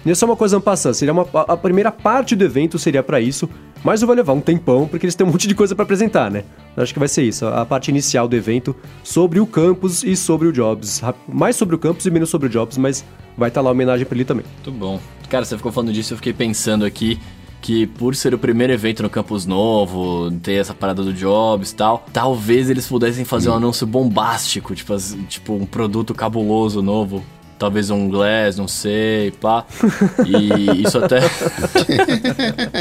Isso 0.05 0.23
é 0.23 0.27
uma 0.27 0.35
coisa 0.35 0.59
passando, 0.59 0.93
seria 0.93 1.11
uma, 1.13 1.25
a 1.33 1.57
primeira 1.57 1.91
parte 1.91 2.35
do 2.35 2.43
evento 2.43 2.77
seria 2.77 3.01
pra 3.01 3.19
isso, 3.19 3.49
mas 3.83 4.01
vai 4.01 4.15
levar 4.15 4.33
um 4.33 4.39
tempão 4.41 4.87
porque 4.87 5.05
eles 5.05 5.15
têm 5.15 5.25
um 5.25 5.31
monte 5.31 5.47
de 5.47 5.55
coisa 5.55 5.73
pra 5.75 5.83
apresentar, 5.83 6.29
né? 6.29 6.43
Acho 6.75 6.93
que 6.93 6.99
vai 6.99 7.07
ser 7.07 7.23
isso, 7.23 7.45
a 7.47 7.65
parte 7.65 7.89
inicial 7.89 8.27
do 8.27 8.35
evento 8.35 8.75
sobre 9.03 9.39
o 9.39 9.45
campus 9.47 10.03
e 10.03 10.15
sobre 10.15 10.47
o 10.47 10.51
Jobs, 10.53 11.01
mais 11.27 11.55
sobre 11.55 11.75
o 11.75 11.79
campus 11.79 12.05
e 12.05 12.11
menos 12.11 12.29
sobre 12.29 12.47
o 12.47 12.49
Jobs, 12.49 12.77
mas 12.77 13.03
vai 13.37 13.49
estar 13.49 13.61
lá 13.61 13.69
a 13.69 13.71
homenagem 13.71 14.05
pra 14.05 14.15
ele 14.15 14.25
também. 14.25 14.45
Muito 14.63 14.71
bom. 14.79 14.99
Cara, 15.29 15.43
você 15.43 15.57
ficou 15.57 15.71
falando 15.71 15.91
disso, 15.91 16.13
eu 16.13 16.17
fiquei 16.17 16.33
pensando 16.33 16.85
aqui 16.85 17.19
que 17.61 17.87
por 17.87 18.15
ser 18.15 18.33
o 18.33 18.39
primeiro 18.39 18.71
evento 18.73 19.03
no 19.03 19.09
campus 19.09 19.45
novo, 19.45 20.31
ter 20.41 20.53
essa 20.53 20.73
parada 20.73 21.03
do 21.03 21.13
Jobs 21.13 21.71
e 21.71 21.75
tal, 21.75 22.05
talvez 22.13 22.69
eles 22.69 22.87
pudessem 22.87 23.25
fazer 23.25 23.49
um 23.49 23.53
anúncio 23.53 23.85
bombástico, 23.85 24.73
tipo, 24.75 24.95
tipo 25.27 25.53
um 25.53 25.65
produto 25.65 26.13
cabuloso 26.13 26.81
novo. 26.81 27.23
Talvez 27.57 27.89
um 27.89 28.07
Glass, 28.07 28.55
não 28.55 28.67
sei, 28.67 29.31
pá. 29.31 29.65
E 30.27 30.83
isso 30.83 30.99
até. 30.99 31.21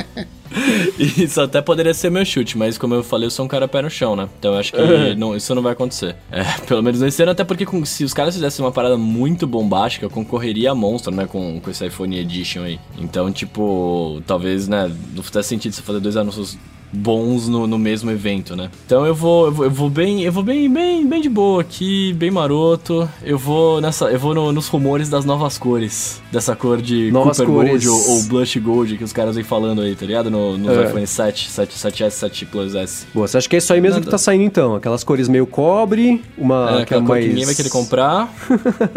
Isso 1.22 1.40
até 1.40 1.60
poderia 1.60 1.92
ser 1.92 2.10
meu 2.10 2.24
chute, 2.24 2.56
mas 2.56 2.78
como 2.78 2.94
eu 2.94 3.02
falei, 3.02 3.26
eu 3.26 3.30
sou 3.30 3.44
um 3.44 3.48
cara 3.48 3.68
pé 3.68 3.82
no 3.82 3.90
chão, 3.90 4.16
né? 4.16 4.28
Então 4.38 4.54
eu 4.54 4.58
acho 4.60 4.72
que 4.72 5.14
não, 5.16 5.36
isso 5.36 5.54
não 5.54 5.62
vai 5.62 5.72
acontecer. 5.72 6.16
É, 6.30 6.42
pelo 6.66 6.82
menos 6.82 7.00
nesse 7.00 7.22
ano, 7.22 7.32
até 7.32 7.44
porque 7.44 7.66
com- 7.66 7.84
se 7.84 8.02
os 8.04 8.14
caras 8.14 8.34
fizessem 8.34 8.64
uma 8.64 8.72
parada 8.72 8.96
muito 8.96 9.46
bombástica, 9.46 10.06
eu 10.06 10.10
concorreria 10.10 10.70
a 10.70 10.74
monstro, 10.74 11.14
né? 11.14 11.26
Com, 11.26 11.60
com 11.60 11.70
esse 11.70 11.84
iPhone 11.86 12.18
Edition 12.18 12.62
aí. 12.62 12.78
Então, 12.98 13.30
tipo, 13.30 14.22
talvez, 14.26 14.68
né? 14.68 14.90
Não 15.14 15.22
fizesse 15.22 15.48
sentido 15.50 15.74
você 15.74 15.82
fazer 15.82 16.00
dois 16.00 16.16
anúncios 16.16 16.56
bons 16.92 17.48
no, 17.48 17.66
no 17.66 17.78
mesmo 17.78 18.10
evento, 18.10 18.54
né? 18.56 18.70
Então 18.86 19.04
eu 19.06 19.14
vou, 19.14 19.46
eu 19.46 19.52
vou, 19.52 19.64
eu 19.66 19.70
vou 19.70 19.90
bem, 19.90 20.22
eu 20.22 20.32
vou 20.32 20.42
bem, 20.42 20.70
bem, 20.72 21.06
bem 21.06 21.20
de 21.20 21.28
boa 21.28 21.60
aqui, 21.60 22.12
bem 22.14 22.30
maroto. 22.30 23.08
Eu 23.22 23.36
vou 23.38 23.80
nessa, 23.80 24.06
eu 24.06 24.18
vou 24.18 24.34
no- 24.34 24.52
nos 24.52 24.68
rumores 24.68 25.08
das 25.08 25.24
novas 25.24 25.58
cores, 25.58 26.20
dessa 26.32 26.54
cor 26.56 26.80
de 26.80 27.10
Novas 27.10 27.36
Cooper 27.38 27.54
cores. 27.54 27.84
Gold 27.84 27.88
ou, 27.88 28.16
ou 28.16 28.22
Blush 28.24 28.56
Gold 28.58 28.96
que 28.96 29.04
os 29.04 29.12
caras 29.12 29.34
vêm 29.34 29.44
falando 29.44 29.82
aí, 29.82 29.94
tá 29.94 30.06
ligado? 30.06 30.30
No, 30.30 30.56
nos 30.56 30.76
É. 30.76 30.84
iPhone 30.88 31.06
7, 31.06 31.50
7, 31.50 31.74
7S, 31.78 32.10
7 32.12 32.46
Plus 32.46 32.74
S. 32.74 33.06
Boa, 33.14 33.26
você 33.28 33.38
acha 33.38 33.48
que 33.48 33.56
é 33.56 33.58
isso 33.58 33.72
aí 33.72 33.80
mesmo 33.80 33.94
Nada. 33.96 34.04
que 34.06 34.10
tá 34.10 34.18
saindo 34.18 34.44
então? 34.44 34.74
Aquelas 34.74 35.02
cores 35.04 35.28
meio 35.28 35.46
cobre, 35.46 36.22
uma 36.38 36.78
É, 36.78 36.82
aquela 36.82 37.00
cor 37.02 37.08
mais... 37.10 37.24
que 37.24 37.28
ninguém 37.30 37.44
vai 37.46 37.54
querer 37.54 37.70
comprar. 37.70 38.32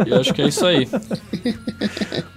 e 0.06 0.10
eu 0.10 0.20
acho 0.20 0.34
que 0.34 0.42
é 0.42 0.48
isso 0.48 0.66
aí. 0.66 0.88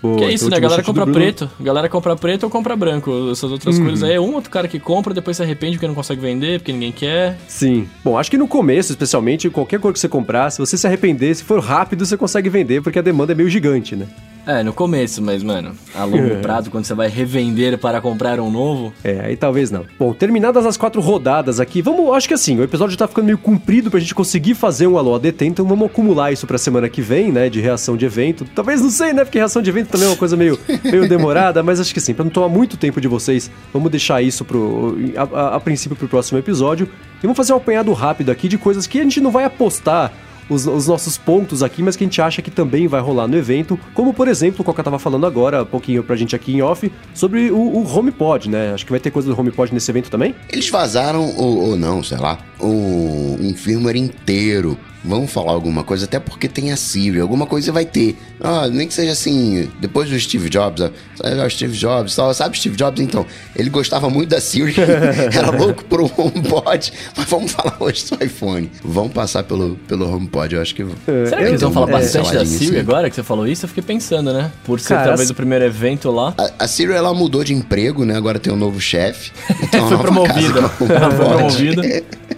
Boa, 0.03 0.19
que 0.19 0.25
é 0.25 0.33
isso, 0.33 0.49
né? 0.51 0.57
A 0.57 0.61
galera 0.61 0.83
compra 0.83 1.07
preto. 1.07 1.51
Galera 1.61 1.89
compra 1.89 2.17
preto 2.17 2.45
ou 2.45 2.51
compra 2.51 2.77
branco. 2.77 3.31
Essas 3.31 3.51
outras 3.51 3.77
Uhum. 3.79 3.85
cores 3.85 4.03
aí 4.03 4.15
é 4.15 4.21
um 4.21 4.35
outro 4.35 4.51
cara 4.51 4.69
que 4.69 4.79
compra, 4.79 5.15
depois 5.15 5.39
se 5.43 5.45
arrepende 5.45 5.77
porque 5.77 5.87
não 5.87 5.95
consegue 5.95 6.21
vender, 6.21 6.61
porque 6.61 6.73
ninguém 6.73 6.93
quer. 6.93 7.37
Sim. 7.49 7.89
Bom, 8.05 8.19
acho 8.19 8.31
que 8.31 8.39
no 8.39 8.49
começo, 8.49 8.93
especialmente, 8.93 9.51
qualquer 9.51 9.81
cor 9.81 9.93
que 9.93 9.99
você 9.99 10.09
comprar, 10.09 10.51
se 10.51 10.59
você 10.59 10.77
se 10.77 10.87
arrepender, 10.87 11.35
se 11.35 11.45
for 11.45 11.61
rápido, 11.61 12.05
você 12.07 12.17
consegue 12.17 12.49
vender, 12.49 12.83
porque 12.83 12.99
a 12.99 13.03
demanda 13.03 13.33
é 13.33 13.35
meio 13.35 13.49
gigante, 13.49 13.97
né? 13.97 14.07
É, 14.45 14.63
no 14.65 14.73
começo, 14.73 15.23
mas, 15.23 15.41
mano, 15.43 15.73
a 15.95 16.05
longo 16.05 16.37
prazo, 16.43 16.69
quando 16.69 16.85
você 16.85 16.95
vai 16.95 17.09
revender 17.09 17.79
para 17.79 18.01
comprar 18.01 18.41
um 18.41 18.51
novo. 18.51 18.93
É, 19.05 19.21
aí 19.27 19.37
talvez 19.37 19.71
não. 19.71 19.85
Bom, 19.97 20.13
terminadas 20.13 20.67
as 20.67 20.77
quatro 20.77 21.01
rodadas 21.01 21.61
aqui, 21.61 21.81
vamos. 21.81 22.13
Acho 22.13 22.27
que 22.27 22.35
assim, 22.35 22.59
o 22.59 22.63
episódio 22.65 22.97
tá 22.97 23.07
ficando 23.07 23.27
meio 23.27 23.39
comprido 23.39 23.89
pra 23.89 24.01
gente 24.01 24.15
conseguir 24.15 24.55
fazer 24.55 24.89
um 24.89 24.99
Alô 24.99 25.15
ADT, 25.15 25.45
então 25.47 25.65
vamos 25.65 25.87
acumular 25.87 26.33
isso 26.33 26.45
pra 26.47 26.59
semana 26.59 26.89
que 26.89 27.01
vem, 27.01 27.31
né? 27.31 27.49
De 27.49 27.61
reação 27.61 27.97
de 27.97 28.05
evento. 28.05 28.45
Talvez 28.55 28.81
não 28.81 28.91
sei, 28.91 29.13
né? 29.13 29.25
Porque 29.25 29.39
reação 29.39 29.63
de 29.63 29.71
evento 29.71 29.91
também 29.91 30.09
é 30.09 30.11
uma 30.11 30.17
coisa 30.17 30.37
meio, 30.37 30.59
meio 30.83 31.09
demorada, 31.09 31.63
mas 31.63 31.79
acho 31.79 31.95
que 31.95 32.01
sim, 32.01 32.13
pra 32.13 32.25
não 32.25 32.31
tomar 32.33 32.49
muito 32.49 32.77
tempo 32.77 33.01
de 33.01 33.07
vocês, 33.07 33.49
vamos 33.73 33.91
deixar 33.93 34.23
isso 34.23 34.45
pro, 34.45 34.97
a, 35.17 35.23
a- 35.23 35.57
a 35.57 35.61
princípio 35.61 35.97
pro 35.97 36.09
próximo 36.09 36.39
episódio. 36.39 36.89
E 37.19 37.23
vamos 37.23 37.37
fazer 37.37 37.53
um 37.53 37.57
apanhado 37.59 37.93
rápido 37.93 38.31
aqui 38.33 38.49
de 38.49 38.59
coisas 38.59 38.89
que 38.89 38.99
a 38.99 39.03
gente 39.05 39.21
não 39.21 39.31
vai 39.31 39.45
apostar 39.45 40.13
os, 40.53 40.67
os 40.67 40.87
nossos 40.87 41.17
pontos 41.17 41.63
aqui, 41.63 41.83
mas 41.83 41.97
que 41.97 42.05
a 42.05 42.07
gente 42.07 42.21
acha 42.21 42.43
que 42.43 42.51
também 42.51 42.87
vai 42.87 43.01
rolar 43.01 43.27
no 43.27 43.37
evento, 43.37 43.79
como 43.95 44.13
por 44.13 44.29
exemplo, 44.29 44.63
o 44.63 44.65
Coca 44.65 44.83
tava 44.83 44.99
falando 44.99 45.27
agora, 45.27 45.63
um 45.63 45.67
pouquinho 45.67 46.03
pra 46.03 46.17
gente 46.17 46.37
aqui 46.37 46.55
em 46.55 46.63
off, 46.63 46.91
sobre 47.15 47.51
o, 47.51 47.57
o 47.57 47.87
HomePod, 47.87 48.49
né? 48.49 48.73
Acho 48.73 48.85
que 48.85 48.91
vai 48.91 49.01
ter 49.01 49.11
coisa 49.11 49.33
do 49.33 49.39
HomePod 49.39 49.73
nesse 49.73 49.91
evento 49.91 50.11
também. 50.11 50.35
Eles 50.51 50.69
vazaram, 50.69 51.35
ou, 51.37 51.71
ou 51.71 51.77
não, 51.77 52.03
sei 52.03 52.19
lá, 52.19 52.39
um 52.61 53.55
firmware 53.55 53.97
inteiro. 53.97 54.79
Vamos 55.05 55.33
falar 55.33 55.51
alguma 55.53 55.83
coisa, 55.83 56.05
até 56.05 56.21
porque 56.21 56.47
tem 56.49 56.71
a 56.73 56.77
Siri, 56.77 57.19
alguma 57.21 57.45
coisa 57.45 57.73
vai 57.73 57.85
ter. 57.85 58.17
Ah, 58.41 58.69
nem 58.69 58.87
que 58.87 58.95
seja 58.95 59.13
assim, 59.13 59.69
depois 59.81 60.09
do 60.09 60.19
Steve 60.19 60.49
Jobs, 60.49 60.81
ó, 60.81 60.91
sabe, 61.17 61.41
ó, 61.41 61.49
Steve 61.49 61.77
Jobs, 61.77 62.15
tal, 62.15 62.33
sabe 62.35 62.57
Steve 62.57 62.77
Jobs 62.77 63.01
então? 63.01 63.27
Ele 63.57 63.69
gostava 63.69 64.09
muito 64.09 64.29
da 64.31 64.41
Siri, 64.41 64.75
era 65.37 65.51
louco 65.51 65.85
por 65.85 66.01
um 66.01 66.11
HomePod, 66.17 66.93
mas 67.17 67.29
vamos 67.29 67.51
falar 67.53 67.77
hoje 67.81 68.05
do 68.11 68.25
iPhone. 68.25 68.71
Vamos 68.85 69.13
passar 69.13 69.43
pelo, 69.43 69.77
pelo 69.89 70.09
HomePod, 70.09 70.55
eu 70.55 70.63
acho 70.63 70.75
que... 70.75 70.85
Será 71.27 71.37
que 71.39 71.49
eles 71.49 71.61
vão 71.61 71.73
falar 71.73 71.87
bastante 71.87 72.33
da 72.33 72.45
Siri 72.47 72.65
assim. 72.71 72.79
agora 72.79 73.11
que 73.11 73.17
você 73.17 73.23
falou 73.25 73.47
isso? 73.47 73.65
Eu 73.65 73.69
fiquei 73.69 73.83
pensando, 73.83 74.33
né? 74.33 74.51
Por 74.65 74.79
ser 74.81 74.91
Cara, 74.95 75.09
talvez 75.09 75.23
as- 75.29 75.31
o 75.31 75.35
primeiro 75.35 75.65
evento 75.65 76.11
lá. 76.11 76.33
A, 76.39 76.65
a 76.65 76.69
Siri, 76.69 76.93
ela 76.93 77.13
mudou 77.13 77.43
de 77.43 77.53
emprego, 77.55 78.05
né? 78.05 78.17
Agora 78.17 78.39
tem 78.39 78.53
um 78.53 78.57
novo 78.57 78.81
chefe. 78.81 79.33
Então, 79.63 79.89
Foi 79.89 79.97
nova 79.97 80.03
promovida. 80.03 80.69
foi 80.69 80.87
promovida. 80.89 81.83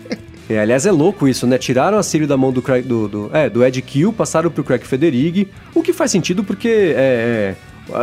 É, 0.48 0.58
aliás, 0.60 0.84
é 0.84 0.90
louco 0.92 1.26
isso, 1.26 1.46
né? 1.46 1.56
Tiraram 1.56 1.96
a 1.96 2.02
Siri 2.02 2.26
da 2.26 2.36
mão 2.36 2.52
do, 2.52 2.60
Craig, 2.60 2.82
do, 2.86 3.08
do- 3.08 3.30
é, 3.32 3.48
do 3.48 3.64
Ed 3.64 3.80
Kill, 3.80 4.12
passaram 4.12 4.50
pro 4.50 4.62
Craig 4.62 4.84
Federighi, 4.84 5.48
o 5.74 5.82
que 5.82 5.92
faz 5.92 6.10
sentido 6.10 6.44
porque 6.44 6.68
é, 6.68 7.54
é, 7.90 7.94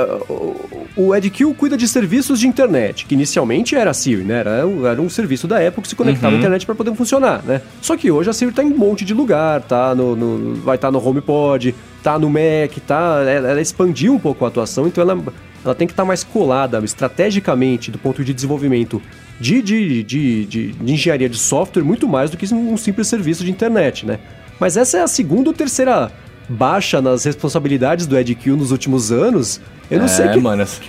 o- 0.97 1.15
Ed 1.15 1.29
Kill 1.29 1.53
cuida 1.53 1.77
de 1.77 1.87
serviços 1.87 2.39
de 2.39 2.47
internet, 2.47 3.05
que 3.05 3.13
inicialmente 3.13 3.75
era 3.75 3.91
a 3.91 3.93
Siri, 3.93 4.23
né? 4.23 4.39
Era, 4.39 4.65
um- 4.67 4.85
era 4.85 5.01
um 5.01 5.09
serviço 5.09 5.47
da 5.47 5.57
Apple 5.65 5.81
que 5.83 5.87
se 5.89 5.95
conectava 5.95 6.33
à 6.35 6.39
internet 6.39 6.65
para 6.65 6.75
poder 6.75 6.95
funcionar, 6.95 7.43
né? 7.45 7.61
Só 7.81 7.95
que 7.95 8.09
hoje 8.11 8.29
a 8.29 8.33
Siri 8.33 8.51
tá 8.51 8.63
em 8.63 8.67
um 8.71 8.77
monte 8.77 9.05
de 9.05 9.13
lugar, 9.13 9.61
tá 9.61 9.93
no, 9.93 10.15
no- 10.15 10.55
vai 10.55 10.75
estar 10.75 10.91
no 10.91 11.05
HomePod, 11.05 11.75
tá 12.03 12.17
no 12.17 12.29
Mac, 12.29 12.75
tá, 12.87 13.23
ela, 13.27 13.51
ela 13.51 13.61
expandiu 13.61 14.13
um 14.13 14.19
pouco 14.19 14.45
a 14.45 14.47
atuação, 14.47 14.87
então 14.87 15.01
ela, 15.03 15.21
ela 15.63 15.75
tem 15.75 15.85
que 15.87 15.93
estar 15.93 16.05
mais 16.05 16.23
colada 16.23 16.79
estrategicamente 16.83 17.91
do 17.91 17.97
ponto 17.99 18.23
de 18.23 18.33
desenvolvimento 18.33 19.01
de, 19.41 19.61
de, 19.61 20.03
de, 20.03 20.45
de, 20.45 20.71
de 20.73 20.93
engenharia 20.93 21.27
de 21.27 21.37
software 21.37 21.83
muito 21.83 22.07
mais 22.07 22.29
do 22.29 22.37
que 22.37 22.53
um 22.53 22.77
simples 22.77 23.07
serviço 23.07 23.43
de 23.43 23.51
internet, 23.51 24.05
né? 24.05 24.19
Mas 24.59 24.77
essa 24.77 24.97
é 24.99 25.01
a 25.01 25.07
segunda 25.07 25.49
ou 25.49 25.53
terceira 25.53 26.11
baixa 26.47 27.01
nas 27.01 27.23
responsabilidades 27.23 28.05
do 28.05 28.17
Ed 28.17 28.33
Kill 28.35 28.55
nos 28.55 28.71
últimos 28.71 29.11
anos. 29.11 29.59
Eu 29.89 29.97
não 29.99 30.05
É, 30.05 30.09
sei 30.09 30.25
que, 30.27 30.39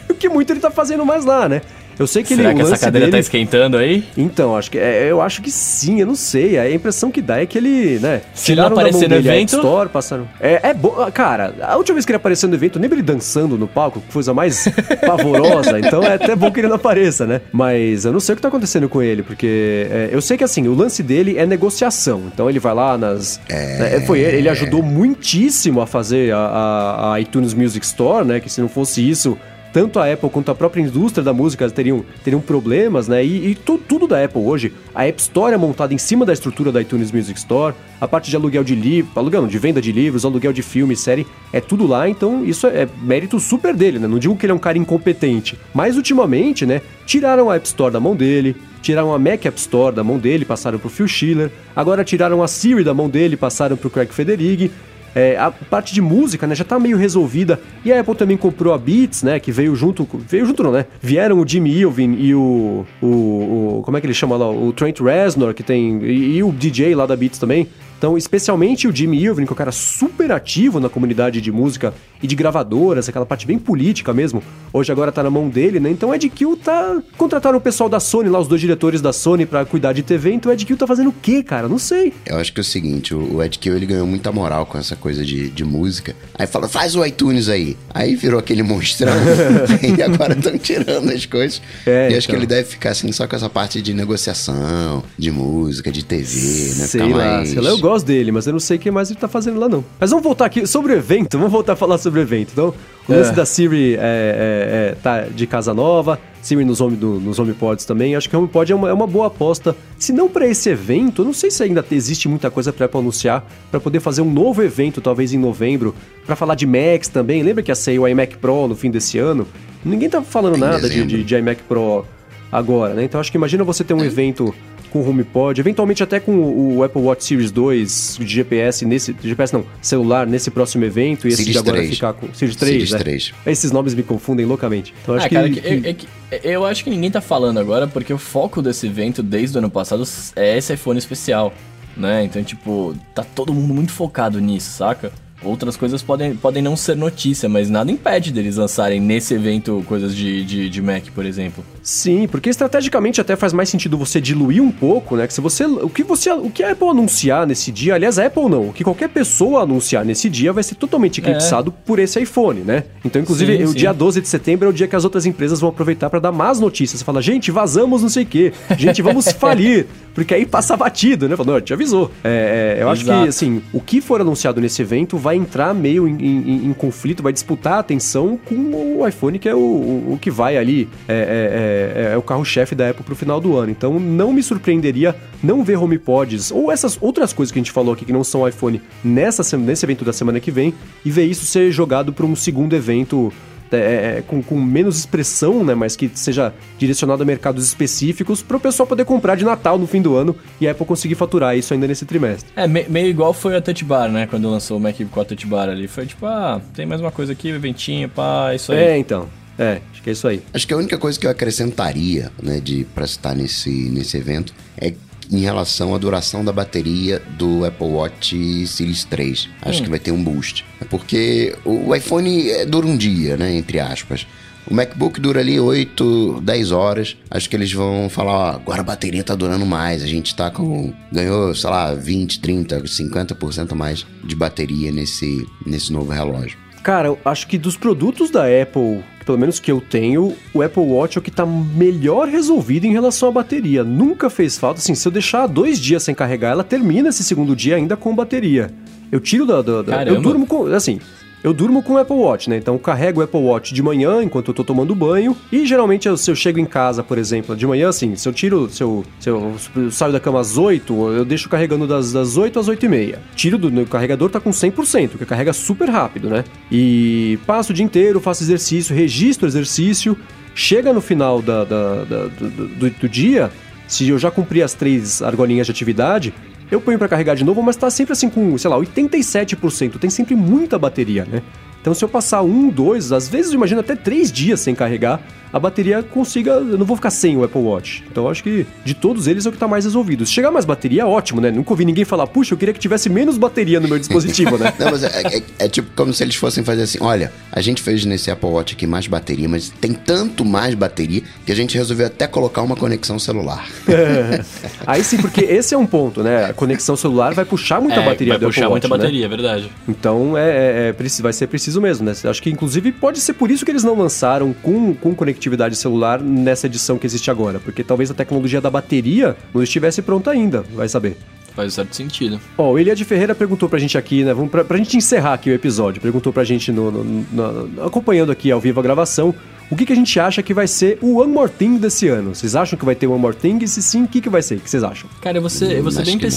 o 0.10 0.14
que 0.14 0.28
muito 0.28 0.52
ele 0.52 0.60
tá 0.60 0.70
fazendo 0.70 1.04
mais 1.06 1.24
lá, 1.24 1.48
né? 1.48 1.62
Eu 1.98 2.06
sei 2.06 2.22
que 2.22 2.34
Será 2.34 2.50
ele, 2.50 2.58
que 2.58 2.64
o 2.64 2.72
essa 2.72 2.78
cadeira 2.84 3.06
dele... 3.06 3.12
tá 3.12 3.18
esquentando 3.18 3.76
aí? 3.76 4.04
Então, 4.16 4.56
acho 4.56 4.70
que 4.70 4.78
é, 4.78 5.10
eu 5.10 5.20
acho 5.20 5.42
que 5.42 5.50
sim, 5.50 6.00
eu 6.00 6.06
não 6.06 6.14
sei. 6.14 6.58
A 6.58 6.70
impressão 6.70 7.10
que 7.10 7.20
dá 7.22 7.40
é 7.40 7.46
que 7.46 7.58
ele, 7.58 7.98
né? 8.00 8.22
Se 8.34 8.52
ele 8.52 8.60
não 8.60 8.68
aparecer 8.68 9.08
no 9.08 9.16
evento- 9.16 9.56
Store, 9.56 9.88
passaram. 9.88 10.26
É, 10.40 10.70
é 10.70 10.74
bom, 10.74 10.94
cara. 11.12 11.54
A 11.62 11.76
última 11.76 11.94
vez 11.94 12.04
que 12.06 12.12
ele 12.12 12.16
apareceu 12.16 12.48
no 12.48 12.54
evento, 12.54 12.78
eu 12.78 12.82
lembro 12.82 12.96
ele 12.96 13.02
dançando 13.02 13.56
no 13.58 13.66
palco, 13.68 14.00
que 14.00 14.12
coisa 14.12 14.32
mais 14.34 14.66
pavorosa. 15.06 15.78
então 15.78 16.02
é 16.02 16.14
até 16.14 16.34
bom 16.34 16.50
que 16.50 16.60
ele 16.60 16.68
não 16.68 16.76
apareça, 16.76 17.26
né? 17.26 17.40
Mas 17.52 18.04
eu 18.04 18.12
não 18.12 18.20
sei 18.20 18.32
o 18.32 18.36
que 18.36 18.42
tá 18.42 18.48
acontecendo 18.48 18.88
com 18.88 19.02
ele, 19.02 19.22
porque 19.22 19.86
é, 19.90 20.08
eu 20.12 20.20
sei 20.20 20.36
que 20.36 20.44
assim, 20.44 20.66
o 20.68 20.74
lance 20.74 21.02
dele 21.02 21.36
é 21.38 21.46
negociação. 21.46 22.22
Então 22.32 22.48
ele 22.48 22.58
vai 22.58 22.74
lá 22.74 22.96
nas. 22.96 23.40
né, 23.48 24.00
foi 24.06 24.20
ele, 24.20 24.38
ele 24.38 24.48
ajudou 24.48 24.82
muitíssimo 24.82 25.80
a 25.80 25.86
fazer 25.86 26.32
a, 26.32 26.38
a- 26.38 27.14
a 27.14 27.20
iTunes 27.20 27.54
Music 27.54 27.84
Store, 27.84 28.26
né? 28.26 28.40
Que 28.40 28.48
se 28.50 28.60
não 28.60 28.68
fosse 28.68 29.08
isso 29.08 29.36
tanto 29.72 29.98
a 29.98 30.12
Apple 30.12 30.28
quanto 30.28 30.50
a 30.50 30.54
própria 30.54 30.82
indústria 30.82 31.24
da 31.24 31.32
música 31.32 31.68
teriam, 31.70 32.04
teriam 32.22 32.40
problemas, 32.40 33.08
né? 33.08 33.24
E, 33.24 33.50
e 33.50 33.54
tu- 33.54 33.78
tudo 33.78 34.06
da 34.06 34.22
Apple 34.22 34.42
hoje, 34.42 34.72
a 34.94 35.06
App 35.06 35.20
Store 35.20 35.54
é 35.54 35.56
montada 35.56 35.94
em 35.94 35.98
cima 35.98 36.26
da 36.26 36.32
estrutura 36.32 36.70
da 36.70 36.80
iTunes 36.80 37.10
Music 37.10 37.38
Store, 37.38 37.74
a 38.00 38.06
parte 38.06 38.28
de 38.30 38.36
aluguel 38.36 38.62
de 38.62 38.74
livros, 38.74 39.16
aluguel 39.16 39.46
de 39.46 39.58
venda 39.58 39.80
de 39.80 39.90
livros, 39.92 40.24
aluguel 40.24 40.52
de 40.52 40.62
filme, 40.62 40.94
série, 40.94 41.26
é 41.52 41.60
tudo 41.60 41.86
lá, 41.86 42.08
então 42.08 42.44
isso 42.44 42.66
é, 42.66 42.82
é 42.82 42.88
mérito 43.02 43.40
super 43.40 43.74
dele, 43.74 43.98
né? 43.98 44.06
Não 44.06 44.18
digo 44.18 44.36
que 44.36 44.44
ele 44.44 44.52
é 44.52 44.54
um 44.54 44.58
cara 44.58 44.76
incompetente, 44.76 45.58
mas 45.72 45.96
ultimamente, 45.96 46.66
né, 46.66 46.82
tiraram 47.06 47.50
a 47.50 47.56
App 47.56 47.66
Store 47.66 47.92
da 47.92 48.00
mão 48.00 48.14
dele, 48.14 48.56
tiraram 48.82 49.14
a 49.14 49.18
Mac 49.18 49.46
App 49.46 49.58
Store 49.58 49.94
da 49.94 50.02
mão 50.04 50.18
dele, 50.18 50.44
passaram 50.44 50.78
pro 50.78 50.90
Phil 50.90 51.06
Schiller, 51.08 51.50
agora 51.74 52.04
tiraram 52.04 52.42
a 52.42 52.48
Siri 52.48 52.82
da 52.84 52.92
mão 52.92 53.08
dele, 53.08 53.36
passaram 53.36 53.76
pro 53.76 53.88
Craig 53.90 54.12
Federighi, 54.12 54.70
é, 55.14 55.36
a 55.36 55.50
parte 55.50 55.92
de 55.94 56.00
música, 56.00 56.46
né, 56.46 56.54
já 56.54 56.64
tá 56.64 56.78
meio 56.78 56.96
resolvida. 56.96 57.60
E 57.84 57.92
a 57.92 58.00
Apple 58.00 58.14
também 58.14 58.36
comprou 58.36 58.72
a 58.72 58.78
Beats, 58.78 59.22
né, 59.22 59.38
que 59.40 59.52
veio 59.52 59.74
junto, 59.74 60.08
veio 60.28 60.46
junto 60.46 60.62
não, 60.62 60.72
né? 60.72 60.86
Vieram 61.00 61.38
o 61.40 61.46
Jimmy 61.46 61.70
Iovine 61.80 62.16
e 62.20 62.34
o, 62.34 62.84
o, 63.00 63.06
o- 63.06 63.82
como 63.84 63.96
é 63.96 64.00
que 64.00 64.06
ele 64.06 64.14
chama 64.14 64.36
lá, 64.36 64.48
o 64.50 64.72
Trent 64.72 65.00
Reznor, 65.00 65.54
que 65.54 65.62
tem 65.62 66.02
e, 66.04 66.36
e 66.36 66.42
o 66.42 66.50
DJ 66.52 66.94
lá 66.94 67.06
da 67.06 67.16
Beats 67.16 67.38
também. 67.38 67.68
Então, 68.02 68.18
especialmente 68.18 68.88
o 68.88 68.92
Jimmy 68.92 69.22
Iovine, 69.22 69.46
que 69.46 69.52
é 69.52 69.54
um 69.54 69.56
cara 69.56 69.70
super 69.70 70.32
ativo 70.32 70.80
na 70.80 70.88
comunidade 70.88 71.40
de 71.40 71.52
música 71.52 71.94
e 72.20 72.26
de 72.26 72.34
gravadoras, 72.34 73.08
aquela 73.08 73.24
parte 73.24 73.46
bem 73.46 73.60
política 73.60 74.12
mesmo. 74.12 74.42
Hoje 74.72 74.90
agora 74.90 75.12
tá 75.12 75.22
na 75.22 75.30
mão 75.30 75.48
dele, 75.48 75.78
né? 75.78 75.88
Então, 75.88 76.12
Ed 76.12 76.28
Kill 76.28 76.56
tá 76.56 77.00
contrataram 77.16 77.58
o 77.58 77.60
pessoal 77.60 77.88
da 77.88 78.00
Sony 78.00 78.28
lá, 78.28 78.40
os 78.40 78.48
dois 78.48 78.60
diretores 78.60 79.00
da 79.00 79.12
Sony 79.12 79.46
pra 79.46 79.64
cuidar 79.64 79.92
de 79.92 80.02
TV. 80.02 80.32
Então, 80.32 80.50
Ed 80.50 80.64
Kill 80.66 80.76
tá 80.76 80.84
fazendo 80.84 81.10
o 81.10 81.12
quê, 81.12 81.44
cara? 81.44 81.68
Não 81.68 81.78
sei. 81.78 82.12
Eu 82.26 82.38
acho 82.38 82.52
que 82.52 82.58
é 82.58 82.62
o 82.62 82.64
seguinte, 82.64 83.14
o 83.14 83.40
Ed 83.40 83.56
Kill, 83.56 83.76
ele 83.76 83.86
ganhou 83.86 84.06
muita 84.06 84.32
moral 84.32 84.66
com 84.66 84.78
essa 84.78 84.96
coisa 84.96 85.24
de, 85.24 85.48
de 85.48 85.64
música. 85.64 86.16
Aí 86.34 86.46
fala, 86.48 86.68
faz 86.68 86.96
o 86.96 87.04
iTunes 87.04 87.48
aí. 87.48 87.76
Aí 87.94 88.16
virou 88.16 88.40
aquele 88.40 88.64
monstrão. 88.64 89.12
e 89.96 90.02
agora 90.02 90.32
estão 90.32 90.58
tirando 90.58 91.08
as 91.10 91.24
coisas. 91.26 91.62
É, 91.86 92.10
e 92.10 92.16
acho 92.16 92.26
que 92.26 92.32
então. 92.32 92.40
ele 92.40 92.46
deve 92.46 92.68
ficar 92.68 92.90
assim 92.90 93.12
só 93.12 93.28
com 93.28 93.36
essa 93.36 93.48
parte 93.48 93.80
de 93.80 93.94
negociação, 93.94 95.04
de 95.16 95.30
música, 95.30 95.92
de 95.92 96.04
TV, 96.04 96.24
né? 96.24 96.86
Sei 96.86 97.00
Ficar 97.00 97.16
lá, 97.16 97.24
mais... 97.36 97.50
sei 97.50 97.60
lá, 97.60 97.70
eu 97.70 97.78
gosto 97.78 97.91
dele, 98.00 98.30
mas 98.30 98.46
eu 98.46 98.52
não 98.52 98.60
sei 98.60 98.76
o 98.76 98.80
que 98.80 98.92
mais 98.92 99.10
ele 99.10 99.18
tá 99.18 99.26
fazendo 99.26 99.58
lá, 99.58 99.68
não. 99.68 99.84
Mas 99.98 100.10
vamos 100.10 100.22
voltar 100.22 100.44
aqui 100.46 100.64
sobre 100.68 100.92
o 100.92 100.96
evento, 100.96 101.36
vamos 101.36 101.50
voltar 101.50 101.72
a 101.72 101.76
falar 101.76 101.98
sobre 101.98 102.20
o 102.20 102.22
evento. 102.22 102.50
Então, 102.52 102.72
o 103.08 103.12
lance 103.12 103.30
É. 103.30 103.34
da 103.34 103.44
Siri 103.44 103.94
é, 103.96 103.98
é- 103.98 104.90
é- 104.92 104.94
tá 105.02 105.22
de 105.22 105.44
casa 105.48 105.74
nova, 105.74 106.20
Siri 106.40 106.64
nos, 106.64 106.80
home, 106.80 106.94
do- 106.96 107.18
nos 107.18 107.40
HomePods 107.40 107.84
também. 107.84 108.14
Acho 108.14 108.30
que 108.30 108.36
o 108.36 108.38
HomePod 108.38 108.70
é 108.70 108.74
uma, 108.76 108.88
é 108.88 108.92
uma 108.92 109.06
boa 109.08 109.26
aposta. 109.26 109.74
Se 109.98 110.12
não 110.12 110.28
pra 110.28 110.46
esse 110.46 110.68
evento, 110.68 111.22
eu 111.22 111.26
não 111.26 111.32
sei 111.32 111.50
se 111.50 111.62
ainda 111.64 111.84
existe 111.90 112.28
muita 112.28 112.48
coisa 112.50 112.72
pra 112.72 112.86
Apple 112.86 113.00
anunciar, 113.00 113.44
pra 113.70 113.80
poder 113.80 113.98
fazer 113.98 114.22
um 114.22 114.30
novo 114.30 114.62
evento, 114.62 115.00
talvez 115.00 115.32
em 115.32 115.38
novembro, 115.38 115.92
pra 116.24 116.36
falar 116.36 116.54
de 116.54 116.66
Macs 116.66 117.08
também. 117.08 117.42
Lembra 117.42 117.62
que 117.62 117.70
ia 117.70 117.74
sair 117.74 117.98
o 117.98 118.06
iMac 118.06 118.36
Pro 118.36 118.68
no 118.68 118.76
fim 118.76 118.90
desse 118.90 119.18
ano? 119.18 119.46
Ninguém 119.84 120.08
tá 120.08 120.22
falando 120.22 120.56
Em 120.56 120.60
nada 120.60 120.88
de, 120.88 121.04
de, 121.04 121.24
de 121.24 121.34
iMac 121.34 121.60
Pro 121.68 122.04
agora, 122.50 122.94
né? 122.94 123.04
Então 123.04 123.20
acho 123.20 123.30
que 123.32 123.36
imagina 123.38 123.64
você 123.64 123.82
ter 123.82 123.94
um 123.94 124.04
evento 124.04 124.54
com 124.92 125.00
o 125.00 125.08
HomePod, 125.08 125.58
eventualmente 125.60 126.02
até 126.02 126.20
com 126.20 126.32
o 126.76 126.82
Apple 126.84 127.00
Watch 127.00 127.24
Series 127.24 127.50
2 127.50 128.18
de 128.20 128.26
GPS 128.26 128.84
nesse. 128.84 129.12
de 129.12 129.28
GPS 129.30 129.52
não, 129.54 129.64
celular 129.80 130.26
nesse 130.26 130.50
próximo 130.50 130.84
evento, 130.84 131.26
e 131.26 131.28
esse 131.28 131.38
Series 131.38 131.52
de 131.54 131.58
agora 131.58 131.76
3. 131.78 131.94
ficar 131.94 132.12
com. 132.12 132.32
Series 132.34 132.56
3, 132.56 132.72
Series 132.72 132.90
né? 132.92 132.98
3. 132.98 133.32
Esses 133.46 133.72
nomes 133.72 133.94
me 133.94 134.02
confundem 134.02 134.44
loucamente. 134.44 134.92
Então 135.02 135.14
acho 135.14 135.26
ah, 135.26 135.28
que. 135.28 135.34
cara, 135.34 135.48
que- 135.48 135.60
que- 135.60 135.68
é- 135.68 135.90
é 135.90 135.94
que- 135.94 136.08
eu 136.44 136.64
acho 136.66 136.84
que 136.84 136.90
ninguém 136.90 137.10
tá 137.10 137.20
falando 137.20 137.58
agora 137.58 137.86
porque 137.88 138.12
o 138.12 138.18
foco 138.18 138.60
desse 138.60 138.86
evento 138.86 139.22
desde 139.22 139.56
o 139.56 139.58
ano 139.58 139.70
passado 139.70 140.04
é 140.36 140.58
esse 140.58 140.72
iPhone 140.74 140.98
especial, 140.98 141.52
né? 141.96 142.24
Então, 142.24 142.42
tipo, 142.44 142.94
tá 143.14 143.24
todo 143.24 143.52
mundo 143.52 143.72
muito 143.72 143.92
focado 143.92 144.40
nisso, 144.40 144.70
saca? 144.76 145.10
Outras 145.44 145.76
coisas 145.76 146.02
podem, 146.02 146.34
podem 146.34 146.62
não 146.62 146.76
ser 146.76 146.96
notícia, 146.96 147.48
mas 147.48 147.68
nada 147.68 147.90
impede 147.90 148.32
deles 148.32 148.56
lançarem 148.56 149.00
nesse 149.00 149.34
evento 149.34 149.82
coisas 149.86 150.14
de, 150.14 150.44
de, 150.44 150.68
de 150.68 150.82
Mac, 150.82 151.04
por 151.14 151.24
exemplo. 151.24 151.64
Sim, 151.82 152.28
porque 152.28 152.50
estrategicamente 152.50 153.20
até 153.20 153.34
faz 153.36 153.52
mais 153.52 153.68
sentido 153.68 153.98
você 153.98 154.20
diluir 154.20 154.62
um 154.62 154.70
pouco, 154.70 155.16
né? 155.16 155.26
Que 155.26 155.34
se 155.34 155.40
você. 155.40 155.64
O 155.64 155.88
que 155.88 156.02
você. 156.02 156.30
O 156.30 156.50
que 156.50 156.62
a 156.62 156.72
Apple 156.72 156.88
anunciar 156.88 157.46
nesse 157.46 157.72
dia, 157.72 157.94
aliás, 157.94 158.18
a 158.18 158.26
Apple 158.26 158.48
não, 158.48 158.68
o 158.68 158.72
que 158.72 158.84
qualquer 158.84 159.08
pessoa 159.08 159.62
anunciar 159.62 160.04
nesse 160.04 160.28
dia 160.28 160.52
vai 160.52 160.62
ser 160.62 160.76
totalmente 160.76 161.18
eclipsado 161.18 161.72
por 161.72 161.98
esse 161.98 162.20
iPhone, 162.20 162.60
né? 162.60 162.84
Então, 163.04 163.20
inclusive, 163.20 163.56
Sim, 163.56 163.64
o 163.64 163.68
sim. 163.68 163.74
dia 163.74 163.92
12 163.92 164.20
de 164.20 164.28
setembro 164.28 164.66
é 164.68 164.70
o 164.70 164.72
dia 164.72 164.86
que 164.86 164.96
as 164.96 165.04
outras 165.04 165.26
empresas 165.26 165.60
vão 165.60 165.70
aproveitar 165.70 166.08
para 166.08 166.20
dar 166.20 166.32
más 166.32 166.60
notícias. 166.60 167.00
Você 167.00 167.04
fala, 167.04 167.20
gente, 167.20 167.50
vazamos 167.50 168.02
não 168.02 168.08
sei 168.08 168.24
o 168.24 168.26
quê, 168.26 168.52
gente, 168.78 169.02
vamos 169.02 169.30
falir. 169.32 169.86
Porque 170.14 170.34
aí 170.34 170.44
passa 170.44 170.76
batido, 170.76 171.28
né? 171.28 171.36
Fala, 171.36 171.54
não, 171.54 171.60
te 171.60 171.72
avisou. 171.72 172.10
É, 172.22 172.76
é, 172.78 172.82
eu 172.82 172.90
acho 172.90 173.04
que, 173.04 173.10
Exato. 173.10 173.28
assim, 173.28 173.62
o 173.72 173.80
que 173.80 174.00
for 174.00 174.20
anunciado 174.20 174.60
nesse 174.60 174.82
evento 174.82 175.16
vai 175.16 175.31
entrar 175.34 175.72
meio 175.74 176.06
em, 176.08 176.14
em- 176.14 176.66
em 176.66 176.72
conflito, 176.72 177.22
vai 177.22 177.32
disputar 177.32 177.74
a 177.74 177.78
atenção 177.78 178.38
com 178.44 178.54
o 178.98 179.06
iPhone, 179.06 179.38
que 179.38 179.48
é 179.48 179.54
o, 179.54 179.58
o, 179.58 180.12
o 180.14 180.18
que 180.20 180.30
vai 180.30 180.56
ali, 180.56 180.88
é, 181.08 181.14
é- 181.14 182.08
é- 182.10 182.14
é 182.14 182.16
o 182.16 182.22
carro-chefe 182.22 182.74
da 182.74 182.90
Apple 182.90 183.04
pro 183.04 183.14
final 183.16 183.40
do 183.40 183.56
ano. 183.56 183.70
Então 183.70 183.98
não 184.00 184.32
me 184.32 184.42
surpreenderia 184.42 185.14
não 185.42 185.62
ver 185.64 185.76
HomePods 185.76 186.50
ou 186.50 186.70
essas 186.70 186.96
outras 187.00 187.32
coisas 187.32 187.52
que 187.52 187.58
a 187.58 187.62
gente 187.62 187.72
falou 187.72 187.94
aqui 187.94 188.04
que 188.04 188.12
não 188.12 188.24
são 188.24 188.46
iPhone 188.48 188.80
nessa, 189.04 189.56
nesse 189.56 189.84
evento 189.84 190.04
da 190.04 190.12
semana 190.12 190.40
que 190.40 190.50
vem 190.50 190.72
e 191.04 191.10
ver 191.10 191.24
isso 191.26 191.44
ser 191.44 191.70
jogado 191.72 192.12
para 192.12 192.24
um 192.26 192.36
segundo 192.36 192.74
evento 192.76 193.32
é, 193.76 194.18
é, 194.18 194.22
com, 194.26 194.42
com 194.42 194.60
menos 194.60 194.98
expressão, 194.98 195.64
né, 195.64 195.74
mas 195.74 195.96
que 195.96 196.10
seja 196.14 196.52
direcionado 196.78 197.22
a 197.22 197.26
mercados 197.26 197.66
específicos 197.66 198.42
para 198.42 198.56
o 198.56 198.60
pessoal 198.60 198.86
poder 198.86 199.04
comprar 199.04 199.36
de 199.36 199.44
Natal 199.44 199.78
no 199.78 199.86
fim 199.86 200.00
do 200.02 200.14
ano 200.16 200.34
e 200.60 200.66
a 200.68 200.72
Apple 200.72 200.86
conseguir 200.86 201.14
faturar 201.14 201.56
isso 201.56 201.72
ainda 201.74 201.86
nesse 201.86 202.04
trimestre. 202.04 202.50
É, 202.56 202.66
me- 202.66 202.86
meio 202.88 203.08
igual 203.08 203.32
foi 203.32 203.56
a 203.56 203.60
Touch 203.60 203.84
Bar, 203.84 204.08
né? 204.10 204.26
Quando 204.26 204.50
lançou 204.50 204.76
o 204.76 204.80
Mac 204.80 204.96
com 205.10 205.20
a 205.20 205.24
Touch 205.24 205.46
Bar 205.46 205.68
ali. 205.68 205.88
Foi 205.88 206.06
tipo, 206.06 206.26
ah, 206.26 206.60
tem 206.74 206.86
mais 206.86 207.00
uma 207.00 207.10
coisa 207.10 207.32
aqui, 207.32 207.48
eventinho, 207.48 208.08
pá, 208.08 208.54
isso 208.54 208.72
aí. 208.72 208.78
É, 208.78 208.98
então. 208.98 209.28
É, 209.58 209.80
acho 209.92 210.02
que 210.02 210.08
é 210.10 210.12
isso 210.12 210.26
aí. 210.26 210.42
Acho 210.54 210.66
que 210.66 210.72
a 210.72 210.76
única 210.76 210.96
coisa 210.96 211.18
que 211.20 211.26
eu 211.26 211.30
acrescentaria, 211.30 212.30
né, 212.42 212.58
de 212.58 212.84
pra 212.94 213.04
estar 213.04 213.34
nesse, 213.34 213.70
nesse 213.90 214.16
evento 214.16 214.54
é 214.78 214.94
em 215.32 215.40
relação 215.40 215.94
à 215.94 215.98
duração 215.98 216.44
da 216.44 216.52
bateria 216.52 217.20
do 217.38 217.64
Apple 217.64 217.86
Watch 217.86 218.66
Series 218.66 219.04
3. 219.04 219.48
Acho 219.62 219.82
que 219.82 219.88
vai 219.88 219.98
ter 219.98 220.12
um 220.12 220.22
boost. 220.22 220.64
Porque 220.90 221.56
o 221.64 221.94
iPhone 221.94 222.50
é, 222.50 222.66
dura 222.66 222.86
um 222.86 222.96
dia, 222.96 223.36
né, 223.36 223.56
entre 223.56 223.80
aspas. 223.80 224.26
O 224.66 224.74
MacBook 224.74 225.20
dura 225.20 225.40
ali 225.40 225.58
8, 225.58 226.40
10 226.42 226.70
horas. 226.70 227.16
Acho 227.30 227.48
que 227.48 227.56
eles 227.56 227.72
vão 227.72 228.08
falar, 228.08 228.32
ó, 228.32 228.50
agora 228.50 228.80
a 228.80 228.84
bateria 228.84 229.24
tá 229.24 229.34
durando 229.34 229.66
mais. 229.66 230.02
A 230.02 230.06
gente 230.06 230.36
tá 230.36 230.50
com. 230.50 230.92
ganhou, 231.10 231.54
sei 231.54 231.68
lá, 231.68 231.94
20, 231.94 232.40
30, 232.40 232.80
50% 232.82 233.74
mais 233.74 234.06
de 234.22 234.36
bateria 234.36 234.92
nesse, 234.92 235.46
nesse 235.66 235.92
novo 235.92 236.12
relógio. 236.12 236.61
Cara, 236.82 237.08
eu 237.08 237.18
acho 237.24 237.46
que 237.46 237.56
dos 237.56 237.76
produtos 237.76 238.30
da 238.30 238.42
Apple, 238.44 239.02
pelo 239.24 239.38
menos 239.38 239.60
que 239.60 239.70
eu 239.70 239.80
tenho, 239.80 240.34
o 240.52 240.62
Apple 240.62 240.82
Watch 240.82 241.16
é 241.16 241.20
o 241.20 241.22
que 241.22 241.30
tá 241.30 241.46
melhor 241.46 242.26
resolvido 242.28 242.86
em 242.86 242.92
relação 242.92 243.28
à 243.28 243.32
bateria. 243.32 243.84
Nunca 243.84 244.28
fez 244.28 244.58
falta. 244.58 244.80
Assim, 244.80 244.94
se 244.94 245.06
eu 245.06 245.12
deixar 245.12 245.46
dois 245.46 245.78
dias 245.78 246.02
sem 246.02 246.14
carregar, 246.14 246.50
ela 246.50 246.64
termina 246.64 247.08
esse 247.10 247.22
segundo 247.22 247.54
dia 247.54 247.76
ainda 247.76 247.96
com 247.96 248.14
bateria. 248.14 248.70
Eu 249.12 249.20
tiro 249.20 249.46
da. 249.46 249.62
da, 249.62 249.82
da- 249.82 249.92
eu 250.10 250.14
durmo 250.22 250.46
com. 250.46 250.66
Assim. 250.66 250.98
Eu 251.44 251.52
durmo 251.52 251.82
com 251.82 251.94
o 251.94 251.98
Apple 251.98 252.14
Watch, 252.16 252.48
né? 252.48 252.56
Então 252.56 252.74
eu 252.74 252.78
carrego 252.78 253.20
o 253.20 253.24
Apple 253.24 253.40
Watch 253.40 253.74
de 253.74 253.82
manhã 253.82 254.22
enquanto 254.22 254.48
eu 254.48 254.54
tô 254.54 254.62
tomando 254.62 254.94
banho. 254.94 255.36
E 255.50 255.66
geralmente 255.66 256.08
se 256.16 256.30
eu 256.30 256.36
chego 256.36 256.60
em 256.60 256.64
casa, 256.64 257.02
por 257.02 257.18
exemplo, 257.18 257.56
de 257.56 257.66
manhã, 257.66 257.88
assim, 257.88 258.14
se 258.14 258.28
eu 258.28 258.32
tiro, 258.32 258.70
se 258.70 258.82
eu, 258.82 259.04
se 259.18 259.28
eu 259.28 259.56
saio 259.90 260.12
da 260.12 260.20
cama 260.20 260.38
às 260.40 260.56
8, 260.56 260.92
eu 261.12 261.24
deixo 261.24 261.48
carregando 261.48 261.84
das, 261.86 262.12
das 262.12 262.36
8 262.36 262.60
às 262.60 262.68
8 262.68 262.86
e 262.86 262.88
meia. 262.88 263.18
Tiro 263.34 263.58
do 263.58 263.72
meu 263.72 263.84
carregador, 263.86 264.30
tá 264.30 264.38
com 264.38 264.50
100%, 264.50 265.18
que 265.18 265.26
carrega 265.26 265.52
super 265.52 265.88
rápido, 265.88 266.30
né? 266.30 266.44
E 266.70 267.38
passo 267.44 267.72
o 267.72 267.74
dia 267.74 267.84
inteiro, 267.84 268.20
faço 268.20 268.44
exercício, 268.44 268.94
registro 268.94 269.48
exercício. 269.48 270.16
Chega 270.54 270.92
no 270.92 271.00
final 271.00 271.42
da, 271.42 271.64
da- 271.64 272.04
da- 272.04 272.26
do, 272.26 272.50
do- 272.50 272.90
do 272.90 273.08
dia, 273.08 273.50
se 273.88 274.08
eu 274.08 274.18
já 274.18 274.30
cumpri 274.30 274.62
as 274.62 274.74
três 274.74 275.20
argolinhas 275.22 275.66
de 275.66 275.70
atividade, 275.72 276.32
eu 276.72 276.80
ponho 276.80 276.98
pra 276.98 277.06
carregar 277.06 277.34
de 277.34 277.44
novo, 277.44 277.62
mas 277.62 277.76
tá 277.76 277.90
sempre 277.90 278.14
assim 278.14 278.30
com, 278.30 278.56
sei 278.56 278.70
lá, 278.70 278.78
87%. 278.78 279.98
Tem 279.98 280.08
sempre 280.08 280.34
muita 280.34 280.78
bateria, 280.78 281.26
né? 281.26 281.42
Então 281.80 281.92
se 281.92 282.02
eu 282.02 282.08
passar 282.08 282.42
um, 282.42 282.70
dois, 282.70 283.12
às 283.12 283.28
vezes 283.28 283.52
eu 283.52 283.56
imagino 283.56 283.80
até 283.80 283.94
três 283.94 284.32
dias 284.32 284.60
sem 284.60 284.74
carregar, 284.74 285.20
a 285.52 285.58
bateria 285.58 286.02
consiga. 286.02 286.52
Eu 286.52 286.78
não 286.78 286.86
vou 286.86 286.96
ficar 286.96 287.10
sem 287.10 287.36
o 287.36 287.44
Apple 287.44 287.60
Watch. 287.60 288.02
Então 288.10 288.24
eu 288.24 288.30
acho 288.30 288.42
que 288.42 288.66
de 288.84 288.94
todos 288.94 289.26
eles 289.26 289.44
é 289.46 289.48
o 289.48 289.52
que 289.52 289.58
tá 289.58 289.68
mais 289.68 289.84
resolvido. 289.84 290.24
Se 290.26 290.32
chegar 290.32 290.50
mais 290.50 290.64
bateria, 290.64 291.02
é 291.02 291.04
ótimo, 291.04 291.40
né? 291.40 291.50
Nunca 291.50 291.70
ouvi 291.72 291.84
ninguém 291.84 292.04
falar, 292.04 292.26
puxa, 292.26 292.54
eu 292.54 292.58
queria 292.58 292.72
que 292.72 292.80
tivesse 292.80 293.08
menos 293.08 293.36
bateria 293.38 293.78
no 293.80 293.88
meu 293.88 293.98
dispositivo, 293.98 294.56
né? 294.58 294.72
Não, 294.78 294.90
mas 294.90 295.02
é, 295.04 295.22
é- 295.36 295.42
é 295.60 295.68
tipo 295.68 295.90
como 295.94 296.12
se 296.12 296.22
eles 296.24 296.36
fossem 296.36 296.64
fazer 296.64 296.82
assim: 296.82 296.98
olha, 297.00 297.32
a 297.50 297.60
gente 297.60 297.82
fez 297.82 298.04
nesse 298.04 298.30
Apple 298.30 298.48
Watch 298.48 298.74
aqui 298.74 298.86
mais 298.86 299.06
bateria, 299.06 299.48
mas 299.48 299.68
tem 299.68 299.92
tanto 299.92 300.44
mais 300.44 300.74
bateria 300.74 301.22
que 301.44 301.52
a 301.52 301.54
gente 301.56 301.76
resolveu 301.76 302.06
até 302.06 302.26
colocar 302.26 302.62
uma 302.62 302.76
conexão 302.76 303.18
celular. 303.18 303.68
Aí 304.86 305.04
sim, 305.04 305.18
porque 305.18 305.42
esse 305.42 305.74
é 305.74 305.78
um 305.78 305.86
ponto, 305.86 306.22
né? 306.22 306.46
A 306.46 306.52
conexão 306.52 306.96
celular 306.96 307.34
vai 307.34 307.44
puxar 307.44 307.80
muita 307.80 308.00
É, 308.00 308.04
bateria 308.04 308.32
vai 308.34 308.40
do 308.40 308.46
puxar 308.46 308.62
Apple 308.62 308.72
Watch, 308.74 308.88
muita 308.88 308.96
né? 308.96 309.02
bateria, 309.04 309.24
é 309.26 309.28
verdade. 309.28 309.70
Então 309.88 310.36
é, 310.36 310.88
é- 310.88 310.88
é 310.88 311.22
vai 311.22 311.32
ser 311.32 311.46
preciso 311.46 311.80
mesmo, 311.80 312.06
né? 312.06 312.12
Acho 312.24 312.42
que 312.42 312.50
inclusive 312.50 312.90
pode 312.92 313.20
ser 313.20 313.34
por 313.34 313.50
isso 313.50 313.64
que 313.64 313.70
eles 313.70 313.84
não 313.84 313.94
lançaram 313.96 314.52
com, 314.62 314.94
com 314.94 315.14
conectividade 315.14 315.41
celular 315.76 316.20
nessa 316.20 316.66
edição 316.66 316.98
que 316.98 317.06
existe 317.06 317.30
agora, 317.30 317.58
porque 317.60 317.82
talvez 317.84 318.10
a 318.10 318.14
tecnologia 318.14 318.60
da 318.60 318.70
bateria 318.70 319.36
não 319.54 319.62
estivesse 319.62 320.02
pronta 320.02 320.30
ainda, 320.30 320.62
vai 320.74 320.88
saber. 320.88 321.16
Faz 321.54 321.74
certo 321.74 321.94
sentido. 321.94 322.40
Ó, 322.56 322.72
o 322.72 322.78
Eliade 322.78 323.04
Ferreira 323.04 323.34
perguntou 323.34 323.68
pra 323.68 323.78
gente 323.78 323.98
aqui, 323.98 324.24
né? 324.24 324.32
Vamos 324.32 324.50
pra, 324.50 324.64
pra 324.64 324.78
gente 324.78 324.96
encerrar 324.96 325.34
aqui 325.34 325.50
o 325.50 325.52
episódio. 325.52 326.00
Perguntou 326.00 326.32
pra 326.32 326.44
gente, 326.44 326.72
no, 326.72 326.90
no- 326.90 327.26
no- 327.30 327.84
acompanhando 327.84 328.32
aqui 328.32 328.50
ao 328.50 328.58
vivo 328.58 328.80
a 328.80 328.82
gravação, 328.82 329.34
o 329.70 329.76
que, 329.76 329.84
que 329.84 329.92
a 329.92 329.96
gente 329.96 330.18
acha 330.18 330.42
que 330.42 330.54
vai 330.54 330.66
ser 330.66 330.98
o 331.02 331.16
One 331.20 331.30
More 331.30 331.50
Thing 331.50 331.76
desse 331.76 332.08
ano. 332.08 332.34
Vocês 332.34 332.56
acham 332.56 332.78
que 332.78 332.84
vai 332.86 332.94
ter 332.94 333.06
o 333.06 333.12
One 333.12 333.20
More 333.20 333.36
Thing? 333.36 333.58
E 333.62 333.68
se 333.68 333.82
sim, 333.82 334.04
o 334.04 334.08
que, 334.08 334.22
que 334.22 334.30
vai 334.30 334.40
ser? 334.40 334.54
O 334.56 334.60
que 334.60 334.70
vocês 334.70 334.82
acham? 334.82 335.10
Cara, 335.20 335.36
eu 335.36 335.42
vou 335.42 335.50
ser, 335.50 335.72
eu 335.72 335.82
vou 335.82 335.92
ser 335.92 336.00
Acho 336.00 336.10
bem 336.10 336.18
que 336.18 336.24
não. 336.24 336.30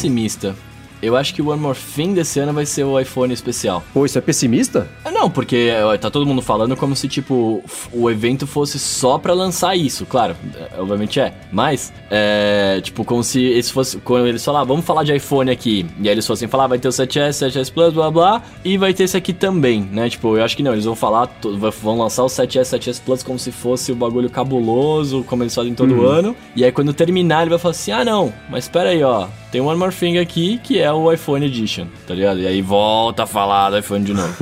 Eu 1.05 1.15
acho 1.15 1.33
que 1.33 1.41
o 1.41 1.49
One 1.49 1.61
More 1.61 1.77
Thing 1.77 2.13
desse 2.13 2.39
ano 2.39 2.51
vai 2.51 2.65
ser 2.65 2.83
o 2.83 2.99
iPhone 2.99 3.31
especial. 3.33 3.83
Pô, 3.93 4.05
isso 4.05 4.17
é 4.17 4.21
pessimista? 4.21 4.87
Ah, 5.03 5.11
Não, 5.11 5.29
porque 5.29 5.69
tá 6.01 6.09
todo 6.09 6.25
mundo 6.25 6.41
falando 6.41 6.75
como 6.75 6.95
se, 6.95 7.07
tipo, 7.07 7.63
o 7.93 8.09
evento 8.09 8.47
fosse 8.47 8.79
só 8.79 9.17
pra 9.17 9.33
lançar 9.33 9.75
isso. 9.75 10.05
Claro, 10.05 10.35
é, 10.55 10.79
obviamente 10.81 11.19
é. 11.19 11.33
Mas, 11.51 11.93
é, 12.09 12.79
tipo, 12.81 13.03
como 13.05 13.23
se 13.23 13.43
esse 13.43 13.71
fosse. 13.71 13.97
Quando 13.97 14.27
eles 14.27 14.43
falaram, 14.43 14.63
ah, 14.63 14.67
vamos 14.67 14.85
falar 14.85 15.03
de 15.03 15.15
iPhone 15.15 15.51
aqui. 15.51 15.85
E 15.99 16.07
aí 16.07 16.13
eles 16.15 16.25
fossem 16.25 16.47
falar, 16.47 16.67
vai 16.67 16.79
ter 16.79 16.87
o 16.87 16.91
7S, 16.91 17.47
7S 17.49 17.71
Plus, 17.71 17.93
blá 17.93 18.09
blá. 18.09 18.41
E 18.63 18.77
vai 18.77 18.93
ter 18.93 19.03
esse 19.03 19.15
aqui 19.15 19.31
também, 19.33 19.81
né? 19.91 20.09
Tipo, 20.09 20.37
eu 20.37 20.43
acho 20.43 20.57
que 20.57 20.63
não, 20.63 20.73
eles 20.73 20.85
vão 20.85 20.95
falar, 20.95 21.29
vão 21.81 21.99
lançar 21.99 22.23
o 22.23 22.27
7S, 22.27 22.77
7S 22.79 23.01
Plus 23.05 23.21
como 23.21 23.37
se 23.37 23.51
fosse 23.51 23.91
o 23.91 23.95
bagulho 23.95 24.29
cabuloso, 24.29 25.23
como 25.23 25.43
eles 25.43 25.53
fazem 25.53 25.73
todo 25.75 26.05
ano. 26.07 26.35
E 26.55 26.63
aí 26.63 26.71
quando 26.71 26.93
terminar, 26.93 27.41
ele 27.41 27.49
vai 27.51 27.59
falar 27.59 27.71
assim: 27.71 27.91
ah, 27.91 28.03
não, 28.03 28.33
mas 28.49 28.65
espera 28.65 28.89
aí, 28.89 29.03
ó. 29.03 29.27
Tem 29.51 29.61
One 29.61 29.77
More 29.79 29.93
Thing 29.95 30.17
aqui 30.17 30.59
que 30.61 30.79
é 30.79 30.91
o 31.03 31.11
iPhone 31.11 31.45
Edition, 31.45 31.87
tá 32.07 32.13
ligado? 32.13 32.39
E 32.39 32.47
aí 32.47 32.61
volta 32.61 33.23
a 33.23 33.25
falar 33.27 33.69
do 33.69 33.77
iPhone 33.77 34.03
de 34.03 34.13
novo. 34.13 34.33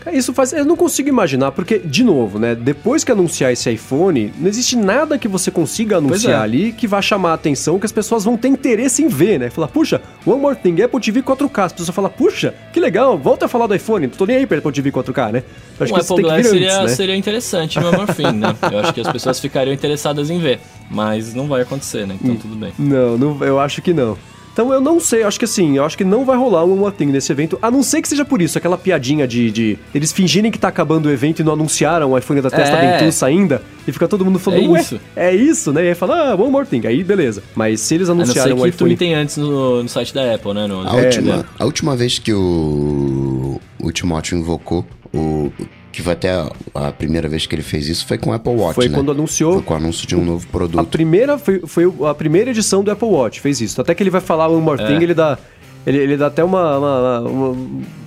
Cara, 0.00 0.16
Isso 0.16 0.32
faz. 0.32 0.52
Eu 0.52 0.64
não 0.64 0.76
consigo 0.76 1.08
imaginar, 1.08 1.52
porque, 1.52 1.78
de 1.78 2.04
novo, 2.04 2.38
né? 2.38 2.54
Depois 2.54 3.04
que 3.04 3.12
anunciar 3.12 3.52
esse 3.52 3.70
iPhone, 3.70 4.32
não 4.38 4.48
existe 4.48 4.76
nada 4.76 5.18
que 5.18 5.28
você 5.28 5.50
consiga 5.50 5.98
anunciar 5.98 6.40
é. 6.40 6.44
ali 6.44 6.72
que 6.72 6.86
vá 6.86 7.00
chamar 7.02 7.30
a 7.30 7.34
atenção, 7.34 7.78
que 7.78 7.86
as 7.86 7.92
pessoas 7.92 8.24
vão 8.24 8.36
ter 8.36 8.48
interesse 8.48 9.02
em 9.02 9.08
ver, 9.08 9.38
né? 9.38 9.50
Falar, 9.50 9.68
puxa, 9.68 10.00
One 10.26 10.40
More 10.40 10.56
Thing, 10.56 10.80
Apple 10.82 11.00
TV 11.00 11.22
4K. 11.22 11.64
As 11.64 11.72
pessoas 11.72 11.94
falam, 11.94 12.10
puxa, 12.10 12.54
que 12.72 12.80
legal, 12.80 13.18
volta 13.18 13.46
a 13.46 13.48
falar 13.48 13.66
do 13.66 13.74
iPhone, 13.74 14.06
não 14.06 14.14
tô 14.14 14.26
nem 14.26 14.36
aí 14.36 14.46
pra 14.46 14.58
Apple 14.58 14.72
TV 14.72 14.90
4K, 14.90 15.32
né? 15.32 15.42
Eu 15.78 15.84
acho 15.84 15.92
um 15.92 15.96
que 15.96 16.02
isso 16.02 16.12
Apple 16.12 16.24
Glass 16.24 16.38
antes, 16.38 16.50
seria, 16.50 16.82
né? 16.82 16.88
seria 16.88 17.16
interessante 17.16 17.80
no 17.80 17.88
One 17.88 17.96
More 17.96 18.14
Thing, 18.14 18.32
né? 18.32 18.56
Eu 18.70 18.78
acho 18.78 18.94
que 18.94 19.00
as 19.00 19.10
pessoas 19.10 19.40
ficariam 19.40 19.72
interessadas 19.72 20.30
em 20.30 20.38
ver. 20.38 20.60
Mas 20.90 21.34
não 21.34 21.46
vai 21.46 21.62
acontecer, 21.62 22.06
né? 22.06 22.14
Hum. 22.14 22.18
Então 22.22 22.36
tudo 22.36 22.54
bem. 22.54 22.72
Não, 22.78 23.16
não, 23.16 23.44
eu 23.44 23.58
acho 23.58 23.80
que 23.80 23.92
não. 23.92 24.16
Então 24.52 24.72
eu 24.72 24.80
não 24.80 25.00
sei, 25.00 25.22
acho 25.22 25.38
que 25.38 25.46
assim, 25.46 25.76
eu 25.78 25.84
acho 25.84 25.96
que 25.96 26.04
não 26.04 26.24
vai 26.26 26.36
rolar 26.36 26.64
um 26.64 26.72
One 26.72 26.80
More 26.80 26.94
Thing 26.94 27.06
nesse 27.06 27.32
evento, 27.32 27.58
a 27.62 27.70
não 27.70 27.82
ser 27.82 28.02
que 28.02 28.08
seja 28.08 28.24
por 28.24 28.42
isso, 28.42 28.58
aquela 28.58 28.76
piadinha 28.76 29.26
de, 29.26 29.50
de 29.50 29.78
eles 29.94 30.12
fingirem 30.12 30.50
que 30.50 30.58
tá 30.58 30.68
acabando 30.68 31.06
o 31.06 31.10
evento 31.10 31.40
e 31.40 31.42
não 31.44 31.54
anunciaram 31.54 32.12
o 32.12 32.18
iPhone 32.18 32.40
da 32.42 32.50
testa 32.50 32.76
É. 32.76 33.28
ainda, 33.28 33.62
e 33.88 33.92
fica 33.92 34.06
todo 34.06 34.24
mundo 34.24 34.38
falando, 34.38 34.64
É 34.64 34.68
ué, 34.68 34.80
isso. 34.80 35.00
é 35.16 35.34
isso, 35.34 35.72
né? 35.72 35.84
E 35.84 35.88
aí 35.88 35.94
fala, 35.94 36.32
ah, 36.32 36.34
One 36.34 36.50
More 36.50 36.66
Thing, 36.66 36.86
aí 36.86 37.02
beleza. 37.02 37.42
Mas 37.56 37.80
se 37.80 37.94
eles 37.94 38.10
A 38.10 38.14
não 38.14 38.24
ser 38.26 38.32
anunciaram 38.32 38.56
o 38.58 38.62
que 38.62 38.68
iPhone... 38.68 38.90
tweetem 38.90 39.14
antes 39.14 39.36
no, 39.38 39.82
no 39.82 39.88
site 39.88 40.12
da 40.12 40.34
Apple, 40.34 40.52
né? 40.52 40.66
No, 40.66 40.80
A, 40.80 40.92
no- 40.92 40.98
última, 41.04 41.36
né? 41.38 41.44
a 41.58 41.64
última 41.64 41.96
vez 41.96 42.18
que 42.18 42.32
o, 42.34 43.58
o 43.80 43.90
Timóteo 43.90 44.36
invocou 44.38 44.84
o, 45.14 45.50
que 45.92 46.02
foi 46.02 46.14
até 46.14 46.30
a, 46.32 46.50
a 46.74 46.90
primeira 46.92 47.28
vez 47.28 47.46
que 47.46 47.54
ele 47.54 47.62
fez 47.62 47.86
isso 47.86 48.06
foi 48.06 48.16
com 48.18 48.30
o 48.30 48.32
Apple 48.32 48.52
Watch, 48.54 48.74
Foi 48.74 48.88
né? 48.88 48.94
quando 48.96 49.10
anunciou- 49.12 49.52
Foi 49.54 49.62
com 49.62 49.74
o 49.74 49.76
anúncio 49.76 50.06
de 50.06 50.16
um 50.16 50.24
novo 50.24 50.46
A 50.48 50.52
produto. 50.52 50.86
primeira 50.88 51.38
foi, 51.38 51.60
foi 51.66 51.84
a 52.08 52.14
primeira 52.14 52.50
edição 52.50 52.82
do 52.82 52.90
Apple 52.90 53.08
Watch, 53.08 53.40
fez 53.40 53.60
isso. 53.60 53.80
Até 53.80 53.94
que 53.94 54.02
ele 54.02 54.10
vai 54.10 54.20
falar 54.20 54.48
One 54.48 54.62
More 54.62 54.78
Thing, 54.84 55.02
ele 55.02 55.14
dá. 55.14 55.38
Ele, 55.86 55.98
ele 55.98 56.16
dá 56.16 56.28
até 56.28 56.42
uma. 56.44 56.78
uma, 56.78 57.20
uma, 57.20 57.50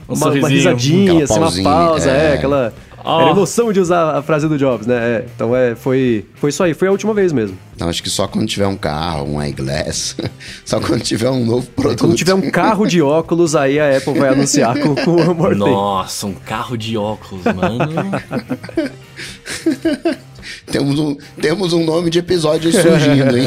uma, 0.07 0.29
uma 0.29 0.47
risadinha, 0.49 1.23
assim, 1.25 1.37
uma 1.39 1.51
pausa, 1.63 2.09
é, 2.09 2.31
é. 2.31 2.33
aquela. 2.33 2.73
Ó. 3.05 3.21
Era 3.21 3.29
emoção 3.31 3.71
de 3.71 3.79
usar 3.79 4.17
a 4.17 4.21
frase 4.21 4.47
do 4.47 4.57
Jobs, 4.57 4.87
né? 4.87 4.95
É, 4.95 5.25
então 5.35 5.55
é, 5.55 5.75
foi, 5.75 6.25
foi 6.35 6.49
isso 6.49 6.63
aí, 6.63 6.73
foi 6.73 6.87
a 6.87 6.91
última 6.91 7.13
vez 7.13 7.31
mesmo. 7.31 7.55
Então 7.75 7.87
acho 7.87 8.01
que 8.01 8.09
só 8.09 8.27
quando 8.27 8.47
tiver 8.47 8.65
um 8.65 8.75
carro, 8.75 9.25
um 9.27 9.41
eyeglass, 9.41 10.17
só 10.65 10.79
quando 10.79 11.03
tiver 11.03 11.29
um 11.29 11.45
novo 11.45 11.67
produto. 11.67 11.99
Quando 11.99 12.15
tiver 12.15 12.33
um 12.33 12.49
carro 12.49 12.87
de 12.87 13.01
óculos, 13.01 13.55
aí 13.55 13.79
a 13.79 13.95
Apple 13.97 14.17
vai 14.17 14.29
anunciar 14.29 14.77
com, 14.79 14.95
com 14.95 15.11
o 15.11 15.49
Thing. 15.49 15.55
Nossa, 15.55 16.25
um 16.25 16.33
carro 16.33 16.75
de 16.75 16.97
óculos, 16.97 17.45
mano. 17.45 18.11
Temos 20.71 20.99
um, 20.99 21.15
temos 21.41 21.73
um 21.73 21.83
nome 21.83 22.09
de 22.09 22.19
episódio 22.19 22.71
surgindo, 22.71 23.37
hein? 23.37 23.45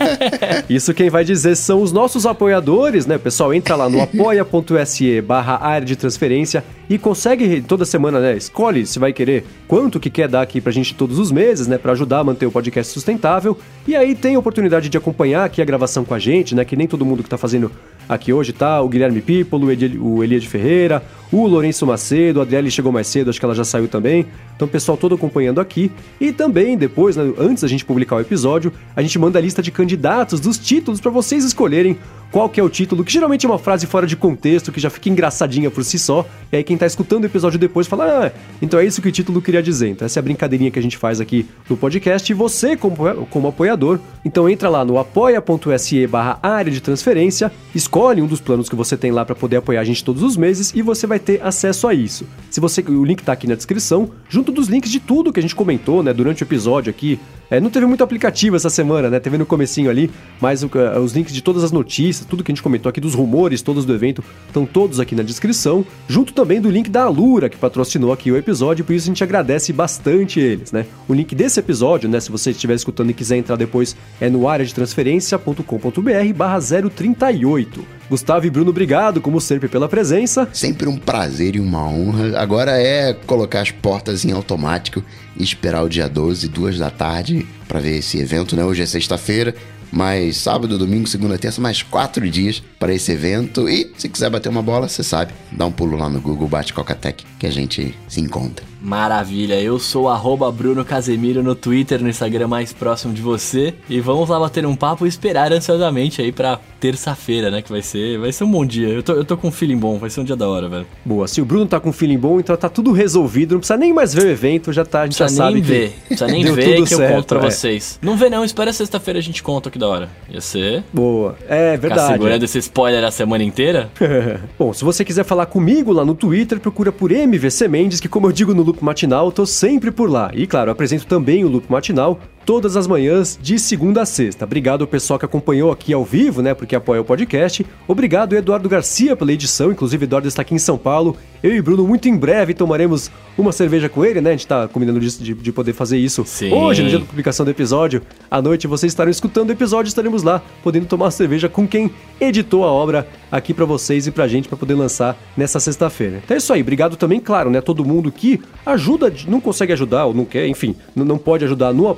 Isso 0.68 0.92
quem 0.94 1.10
vai 1.10 1.24
dizer 1.24 1.56
são 1.56 1.82
os 1.82 1.92
nossos 1.92 2.26
apoiadores, 2.26 3.06
né? 3.06 3.18
Pessoal 3.18 3.52
entra 3.54 3.76
lá 3.76 3.88
no 3.88 4.00
apoia.se 4.02 5.20
barra 5.20 5.58
área 5.60 5.86
de 5.86 5.96
transferência 5.96 6.64
e 6.88 6.98
consegue 6.98 7.60
toda 7.60 7.84
semana, 7.84 8.18
né? 8.18 8.36
Escolhe 8.36 8.84
se 8.84 8.98
vai 8.98 9.12
querer 9.12 9.44
quanto 9.68 10.00
que 10.00 10.10
quer 10.10 10.28
dar 10.28 10.42
aqui 10.42 10.60
pra 10.60 10.72
gente 10.72 10.94
todos 10.94 11.18
os 11.18 11.30
meses, 11.30 11.66
né? 11.66 11.78
Pra 11.78 11.92
ajudar 11.92 12.18
a 12.18 12.24
manter 12.24 12.46
o 12.46 12.50
podcast 12.50 12.92
sustentável. 12.92 13.56
E 13.86 13.94
aí 13.94 14.14
tem 14.14 14.34
a 14.34 14.38
oportunidade 14.38 14.88
de 14.88 14.98
acompanhar 14.98 15.44
aqui 15.44 15.62
a 15.62 15.64
gravação 15.64 16.04
com 16.04 16.14
a 16.14 16.18
gente, 16.18 16.54
né? 16.54 16.64
Que 16.64 16.74
nem 16.76 16.88
todo 16.88 17.04
mundo 17.04 17.22
que 17.22 17.28
tá 17.28 17.38
fazendo 17.38 17.70
aqui 18.08 18.32
hoje 18.32 18.52
tá. 18.52 18.80
O 18.80 18.88
Guilherme 18.88 19.20
Pípolo, 19.20 19.68
o 19.68 20.24
Elia 20.24 20.40
de 20.40 20.48
Ferreira, 20.48 21.00
o 21.30 21.46
Lourenço 21.46 21.86
Macedo, 21.86 22.40
a 22.40 22.42
Adriele 22.42 22.70
chegou 22.70 22.90
mais 22.90 23.06
cedo, 23.06 23.30
acho 23.30 23.38
que 23.38 23.44
ela 23.44 23.54
já 23.54 23.64
saiu 23.64 23.86
também. 23.86 24.26
Então 24.56 24.66
o 24.66 24.70
pessoal 24.70 24.98
todo 24.98 25.14
acompanhando 25.14 25.60
aqui. 25.60 25.92
E 26.20 26.32
também 26.32 26.76
depois, 26.76 27.16
né, 27.16 27.32
antes 27.38 27.62
da 27.62 27.68
gente 27.68 27.84
publicar 27.84 28.16
o 28.16 28.20
episódio, 28.20 28.72
a 28.94 29.00
gente 29.00 29.18
manda 29.18 29.38
a 29.38 29.42
lista 29.42 29.62
de 29.62 29.70
candidatos 29.70 30.38
dos 30.38 30.58
títulos 30.58 31.00
pra 31.00 31.10
vocês 31.10 31.44
escolherem 31.44 31.96
qual 32.30 32.48
que 32.48 32.60
é 32.60 32.62
o 32.62 32.68
título, 32.68 33.04
que 33.04 33.12
geralmente 33.12 33.44
é 33.44 33.48
uma 33.48 33.58
frase 33.58 33.86
fora 33.86 34.06
de 34.06 34.16
contexto, 34.16 34.70
que 34.70 34.80
já 34.80 34.88
fica 34.88 35.08
engraçadinha 35.08 35.70
por 35.70 35.84
si 35.84 35.98
só. 35.98 36.24
E 36.52 36.56
aí 36.56 36.64
quem 36.64 36.76
tá 36.76 36.86
escutando 36.86 37.24
o 37.24 37.26
episódio 37.26 37.58
depois 37.58 37.86
fala, 37.86 38.26
ah, 38.26 38.32
então 38.62 38.78
é 38.78 38.84
isso 38.84 39.02
que 39.02 39.08
o 39.08 39.12
título 39.12 39.42
queria 39.42 39.62
dizer. 39.62 39.88
Então 39.88 40.06
essa 40.06 40.18
é 40.18 40.20
a 40.20 40.22
brincadeirinha 40.22 40.70
que 40.70 40.78
a 40.78 40.82
gente 40.82 40.96
faz 40.96 41.20
aqui 41.20 41.46
no 41.68 41.76
podcast. 41.76 42.30
E 42.30 42.34
você, 42.34 42.76
como, 42.76 42.96
como 43.26 43.48
apoiador, 43.48 43.98
então 44.24 44.48
entra 44.48 44.68
lá 44.68 44.84
no 44.84 44.98
apoia.se 44.98 46.06
barra 46.06 46.38
área 46.42 46.70
de 46.70 46.80
transferência, 46.80 47.50
escolhe 47.74 48.22
um 48.22 48.26
dos 48.26 48.40
planos 48.40 48.68
que 48.68 48.76
você 48.76 48.96
tem 48.96 49.10
lá 49.10 49.24
para 49.24 49.34
poder 49.34 49.56
apoiar 49.56 49.80
a 49.80 49.84
gente 49.84 50.04
todos 50.04 50.22
os 50.22 50.36
meses 50.36 50.72
e 50.74 50.82
você 50.82 51.06
vai 51.06 51.18
ter 51.18 51.42
acesso 51.42 51.88
a 51.88 51.94
isso. 51.94 52.26
Se 52.48 52.60
você, 52.60 52.80
o 52.80 53.04
link 53.04 53.22
tá 53.24 53.32
aqui 53.32 53.46
na 53.48 53.54
descrição, 53.54 54.10
junto 54.28 54.52
dos 54.52 54.68
links 54.68 54.90
de 54.90 55.00
tudo 55.00 55.32
que 55.32 55.40
a 55.40 55.42
gente 55.42 55.54
comentou, 55.54 56.02
né, 56.02 56.09
durante 56.12 56.42
o 56.42 56.44
episódio 56.44 56.90
aqui. 56.90 57.18
É, 57.50 57.60
não 57.60 57.68
teve 57.68 57.84
muito 57.84 58.04
aplicativo 58.04 58.54
essa 58.54 58.70
semana, 58.70 59.10
né? 59.10 59.18
Teve 59.18 59.36
no 59.36 59.44
comecinho 59.44 59.90
ali, 59.90 60.10
mas 60.40 60.62
eh, 60.62 60.98
os 60.98 61.12
links 61.12 61.34
de 61.34 61.42
todas 61.42 61.64
as 61.64 61.72
notícias, 61.72 62.26
tudo 62.26 62.44
que 62.44 62.52
a 62.52 62.54
gente 62.54 62.62
comentou 62.62 62.88
aqui 62.88 63.00
dos 63.00 63.14
rumores, 63.14 63.60
todos 63.60 63.84
do 63.84 63.92
evento, 63.92 64.22
estão 64.46 64.64
todos 64.64 65.00
aqui 65.00 65.16
na 65.16 65.22
descrição, 65.22 65.84
junto 66.08 66.32
também 66.32 66.60
do 66.60 66.70
link 66.70 66.88
da 66.88 67.02
Alura, 67.02 67.48
que 67.48 67.56
patrocinou 67.56 68.12
aqui 68.12 68.30
o 68.30 68.36
episódio, 68.36 68.84
por 68.84 68.92
isso 68.92 69.06
a 69.06 69.10
gente 69.10 69.24
agradece 69.24 69.72
bastante 69.72 70.38
eles, 70.38 70.70
né? 70.70 70.86
O 71.08 71.14
link 71.14 71.34
desse 71.34 71.58
episódio, 71.58 72.08
né, 72.08 72.20
se 72.20 72.30
você 72.30 72.52
estiver 72.52 72.74
escutando 72.74 73.10
e 73.10 73.14
quiser 73.14 73.36
entrar 73.36 73.56
depois, 73.56 73.96
é 74.20 74.30
no 74.30 74.48
área 74.48 74.64
de 74.64 74.72
transferência.com.br 74.72 76.34
barra 76.36 76.60
038. 76.60 77.84
Gustavo 78.10 78.44
e 78.44 78.50
Bruno, 78.50 78.70
obrigado, 78.70 79.20
como 79.20 79.40
sempre, 79.40 79.68
pela 79.68 79.88
presença. 79.88 80.48
Sempre 80.52 80.88
um 80.88 80.96
prazer 80.96 81.54
e 81.54 81.60
uma 81.60 81.86
honra. 81.86 82.40
Agora 82.40 82.72
é 82.72 83.14
colocar 83.14 83.60
as 83.60 83.70
portas 83.70 84.24
em 84.24 84.32
automático 84.32 85.00
e 85.36 85.44
esperar 85.44 85.84
o 85.84 85.88
dia 85.88 86.08
12, 86.08 86.48
duas 86.48 86.76
da 86.76 86.90
tarde, 86.90 87.39
pra 87.68 87.80
ver 87.80 87.98
esse 87.98 88.18
evento, 88.18 88.56
né? 88.56 88.64
Hoje 88.64 88.82
é 88.82 88.86
sexta-feira, 88.86 89.54
mas 89.92 90.36
sábado, 90.36 90.78
domingo, 90.78 91.06
segunda, 91.06 91.38
terça, 91.38 91.60
mais 91.60 91.82
quatro 91.82 92.28
dias 92.28 92.62
para 92.78 92.92
esse 92.92 93.12
evento. 93.12 93.68
E 93.68 93.92
se 93.96 94.08
quiser 94.08 94.30
bater 94.30 94.48
uma 94.48 94.62
bola, 94.62 94.88
você 94.88 95.02
sabe, 95.02 95.32
dá 95.52 95.66
um 95.66 95.72
pulo 95.72 95.96
lá 95.96 96.08
no 96.08 96.20
Google, 96.20 96.48
bate 96.48 96.72
Cocatec, 96.72 97.24
que 97.38 97.46
a 97.46 97.50
gente 97.50 97.94
se 98.08 98.20
encontra. 98.20 98.70
Maravilha, 98.80 99.60
eu 99.60 99.78
sou 99.78 100.04
o 100.04 100.08
arroba 100.08 100.50
Bruno 100.50 100.84
Casemiro 100.84 101.42
no 101.42 101.54
Twitter, 101.54 102.00
no 102.02 102.08
Instagram 102.08 102.48
mais 102.48 102.72
próximo 102.72 103.12
de 103.12 103.20
você. 103.20 103.74
E 103.88 104.00
vamos 104.00 104.28
lá 104.28 104.40
bater 104.40 104.64
um 104.64 104.74
papo 104.74 105.04
e 105.04 105.08
esperar 105.08 105.52
ansiosamente 105.52 106.22
aí 106.22 106.32
pra 106.32 106.58
terça-feira, 106.80 107.50
né? 107.50 107.60
Que 107.60 107.70
vai 107.70 107.82
ser, 107.82 108.18
vai 108.18 108.32
ser 108.32 108.44
um 108.44 108.50
bom 108.50 108.64
dia. 108.64 108.88
Eu 108.88 109.02
tô, 109.02 109.12
eu 109.12 109.24
tô 109.24 109.36
com 109.36 109.48
um 109.48 109.52
feeling 109.52 109.76
bom, 109.76 109.98
vai 109.98 110.08
ser 110.08 110.20
um 110.22 110.24
dia 110.24 110.34
da 110.34 110.48
hora, 110.48 110.66
velho. 110.66 110.86
Boa, 111.04 111.28
se 111.28 111.42
o 111.42 111.44
Bruno 111.44 111.66
tá 111.66 111.78
com 111.78 111.90
um 111.90 111.92
feeling 111.92 112.16
bom, 112.16 112.40
então 112.40 112.56
tá 112.56 112.70
tudo 112.70 112.90
resolvido, 112.92 113.52
não 113.52 113.58
precisa 113.58 113.76
nem 113.76 113.92
mais 113.92 114.14
ver 114.14 114.24
o 114.24 114.30
evento, 114.30 114.72
já 114.72 114.84
tá, 114.84 115.02
a 115.02 115.04
gente 115.04 115.18
já 115.18 115.26
Precisa 115.26 115.42
sabe 115.42 115.54
nem 115.54 115.62
que 115.62 115.68
ver, 115.68 115.98
precisa 116.06 116.26
nem 116.26 116.44
ver 116.54 116.74
que 116.86 116.94
eu 116.94 116.98
certo, 116.98 117.14
conto 117.14 117.26
pra 117.26 117.38
é. 117.46 117.50
vocês. 117.50 117.98
Não 118.00 118.16
vê 118.16 118.30
não, 118.30 118.42
espera 118.42 118.72
sexta-feira 118.72 119.18
a 119.18 119.22
gente 119.22 119.42
conta 119.42 119.70
que 119.70 119.78
da 119.80 119.88
hora. 119.88 120.08
Ia 120.28 120.40
ser... 120.40 120.84
Boa, 120.92 121.36
é 121.48 121.72
Ficar 121.72 121.88
verdade. 121.88 122.12
segurando 122.12 122.42
esse 122.44 122.58
spoiler 122.58 123.02
a 123.04 123.10
semana 123.10 123.42
inteira? 123.42 123.90
Bom, 124.58 124.72
se 124.72 124.84
você 124.84 125.04
quiser 125.04 125.24
falar 125.24 125.46
comigo 125.46 125.92
lá 125.92 126.04
no 126.04 126.14
Twitter, 126.14 126.60
procura 126.60 126.92
por 126.92 127.10
MVC 127.10 127.66
Mendes, 127.66 127.98
que 127.98 128.08
como 128.08 128.28
eu 128.28 128.32
digo 128.32 128.54
no 128.54 128.62
Loop 128.62 128.84
Matinal, 128.84 129.26
eu 129.26 129.32
tô 129.32 129.44
sempre 129.46 129.90
por 129.90 130.08
lá. 130.08 130.30
E 130.34 130.46
claro, 130.46 130.70
apresento 130.70 131.06
também 131.06 131.44
o 131.44 131.48
Loop 131.48 131.70
Matinal 131.70 132.20
todas 132.44 132.76
as 132.76 132.86
manhãs 132.86 133.38
de 133.40 133.58
segunda 133.58 134.02
a 134.02 134.06
sexta. 134.06 134.44
Obrigado 134.44 134.80
ao 134.82 134.86
pessoal 134.88 135.18
que 135.18 135.24
acompanhou 135.24 135.70
aqui 135.70 135.92
ao 135.92 136.04
vivo, 136.04 136.42
né, 136.42 136.54
porque 136.54 136.74
apoia 136.74 137.00
o 137.00 137.04
podcast. 137.04 137.64
Obrigado 137.86 138.34
Eduardo 138.34 138.68
Garcia 138.68 139.14
pela 139.14 139.32
edição, 139.32 139.70
inclusive 139.70 140.04
Eduardo 140.04 140.26
está 140.28 140.42
aqui 140.42 140.54
em 140.54 140.58
São 140.58 140.76
Paulo. 140.76 141.16
Eu 141.42 141.54
e 141.54 141.62
Bruno 141.62 141.86
muito 141.86 142.06
em 142.08 142.16
breve 142.16 142.52
tomaremos 142.52 143.10
uma 143.38 143.52
cerveja 143.52 143.88
com 143.88 144.04
ele, 144.04 144.20
né? 144.20 144.30
A 144.30 144.32
gente 144.32 144.46
tá 144.46 144.68
combinando 144.68 145.00
de, 145.00 145.18
de- 145.18 145.34
de 145.34 145.52
poder 145.52 145.72
fazer 145.72 145.96
isso 145.96 146.22
Sim. 146.26 146.52
hoje, 146.52 146.82
no 146.82 146.88
dia 146.90 146.98
da 146.98 147.04
publicação 147.06 147.44
do 147.44 147.50
episódio. 147.50 148.02
À 148.30 148.42
noite 148.42 148.66
vocês 148.66 148.92
estarão 148.92 149.10
escutando 149.10 149.48
o 149.48 149.52
episódio, 149.52 149.88
estaremos 149.88 150.22
lá 150.22 150.42
podendo 150.62 150.84
tomar 150.86 151.10
cerveja 151.10 151.48
com 151.48 151.66
quem 151.66 151.90
editou 152.20 152.64
a 152.64 152.70
obra 152.70 153.08
aqui 153.32 153.54
pra 153.54 153.64
vocês 153.64 154.06
e 154.06 154.10
pra 154.10 154.28
gente 154.28 154.48
pra 154.48 154.58
poder 154.58 154.74
lançar 154.74 155.16
nessa 155.36 155.58
sexta-feira. 155.60 156.20
Então 156.22 156.34
é 156.34 156.38
isso 156.38 156.52
aí, 156.52 156.60
obrigado 156.60 156.96
também, 156.96 157.20
claro, 157.20 157.48
né, 157.48 157.60
todo 157.62 157.84
mundo 157.84 158.12
que 158.12 158.40
ajuda, 158.66 159.10
não 159.26 159.40
consegue 159.40 159.72
ajudar 159.72 160.04
ou 160.06 160.12
não 160.14 160.24
quer, 160.26 160.46
enfim, 160.46 160.76
não 160.94 161.16
pode 161.16 161.44
ajudar 161.44 161.72
no 161.72 161.88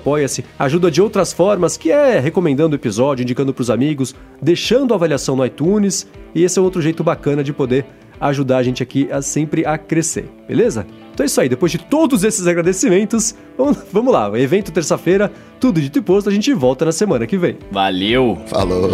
Ajuda 0.59 0.90
de 0.90 1.02
outras 1.02 1.32
formas, 1.32 1.76
que 1.76 1.90
é 1.90 2.20
recomendando 2.20 2.74
o 2.74 2.78
episódio, 2.78 3.22
indicando 3.22 3.52
pros 3.52 3.70
amigos, 3.70 4.14
deixando 4.40 4.94
a 4.94 4.96
avaliação 4.96 5.34
no 5.34 5.44
iTunes, 5.44 6.06
e 6.34 6.44
esse 6.44 6.59
é 6.59 6.62
outro 6.62 6.80
jeito 6.80 7.02
bacana 7.02 7.42
de 7.42 7.52
poder 7.52 7.84
ajudar 8.20 8.59
a 8.59 8.62
gente 8.62 8.82
aqui 8.82 9.09
a 9.10 9.20
sempre 9.20 9.66
a 9.66 9.76
crescer, 9.76 10.28
beleza? 10.46 10.86
Então 11.12 11.24
é 11.24 11.26
isso 11.26 11.40
aí, 11.40 11.48
depois 11.48 11.72
de 11.72 11.78
todos 11.78 12.22
esses 12.24 12.46
agradecimentos, 12.46 13.34
vamos, 13.59 13.78
vamos 13.92 14.12
lá, 14.12 14.30
evento 14.38 14.70
terça-feira, 14.70 15.30
tudo 15.60 15.80
dito 15.80 15.98
e 15.98 16.02
posto, 16.02 16.30
a 16.30 16.32
gente 16.32 16.54
volta 16.54 16.84
na 16.84 16.92
semana 16.92 17.26
que 17.26 17.36
vem. 17.36 17.59
Valeu! 17.70 18.38
Falou, 18.46 18.88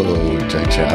tchau, 0.48 0.62
tchau. 0.69 0.89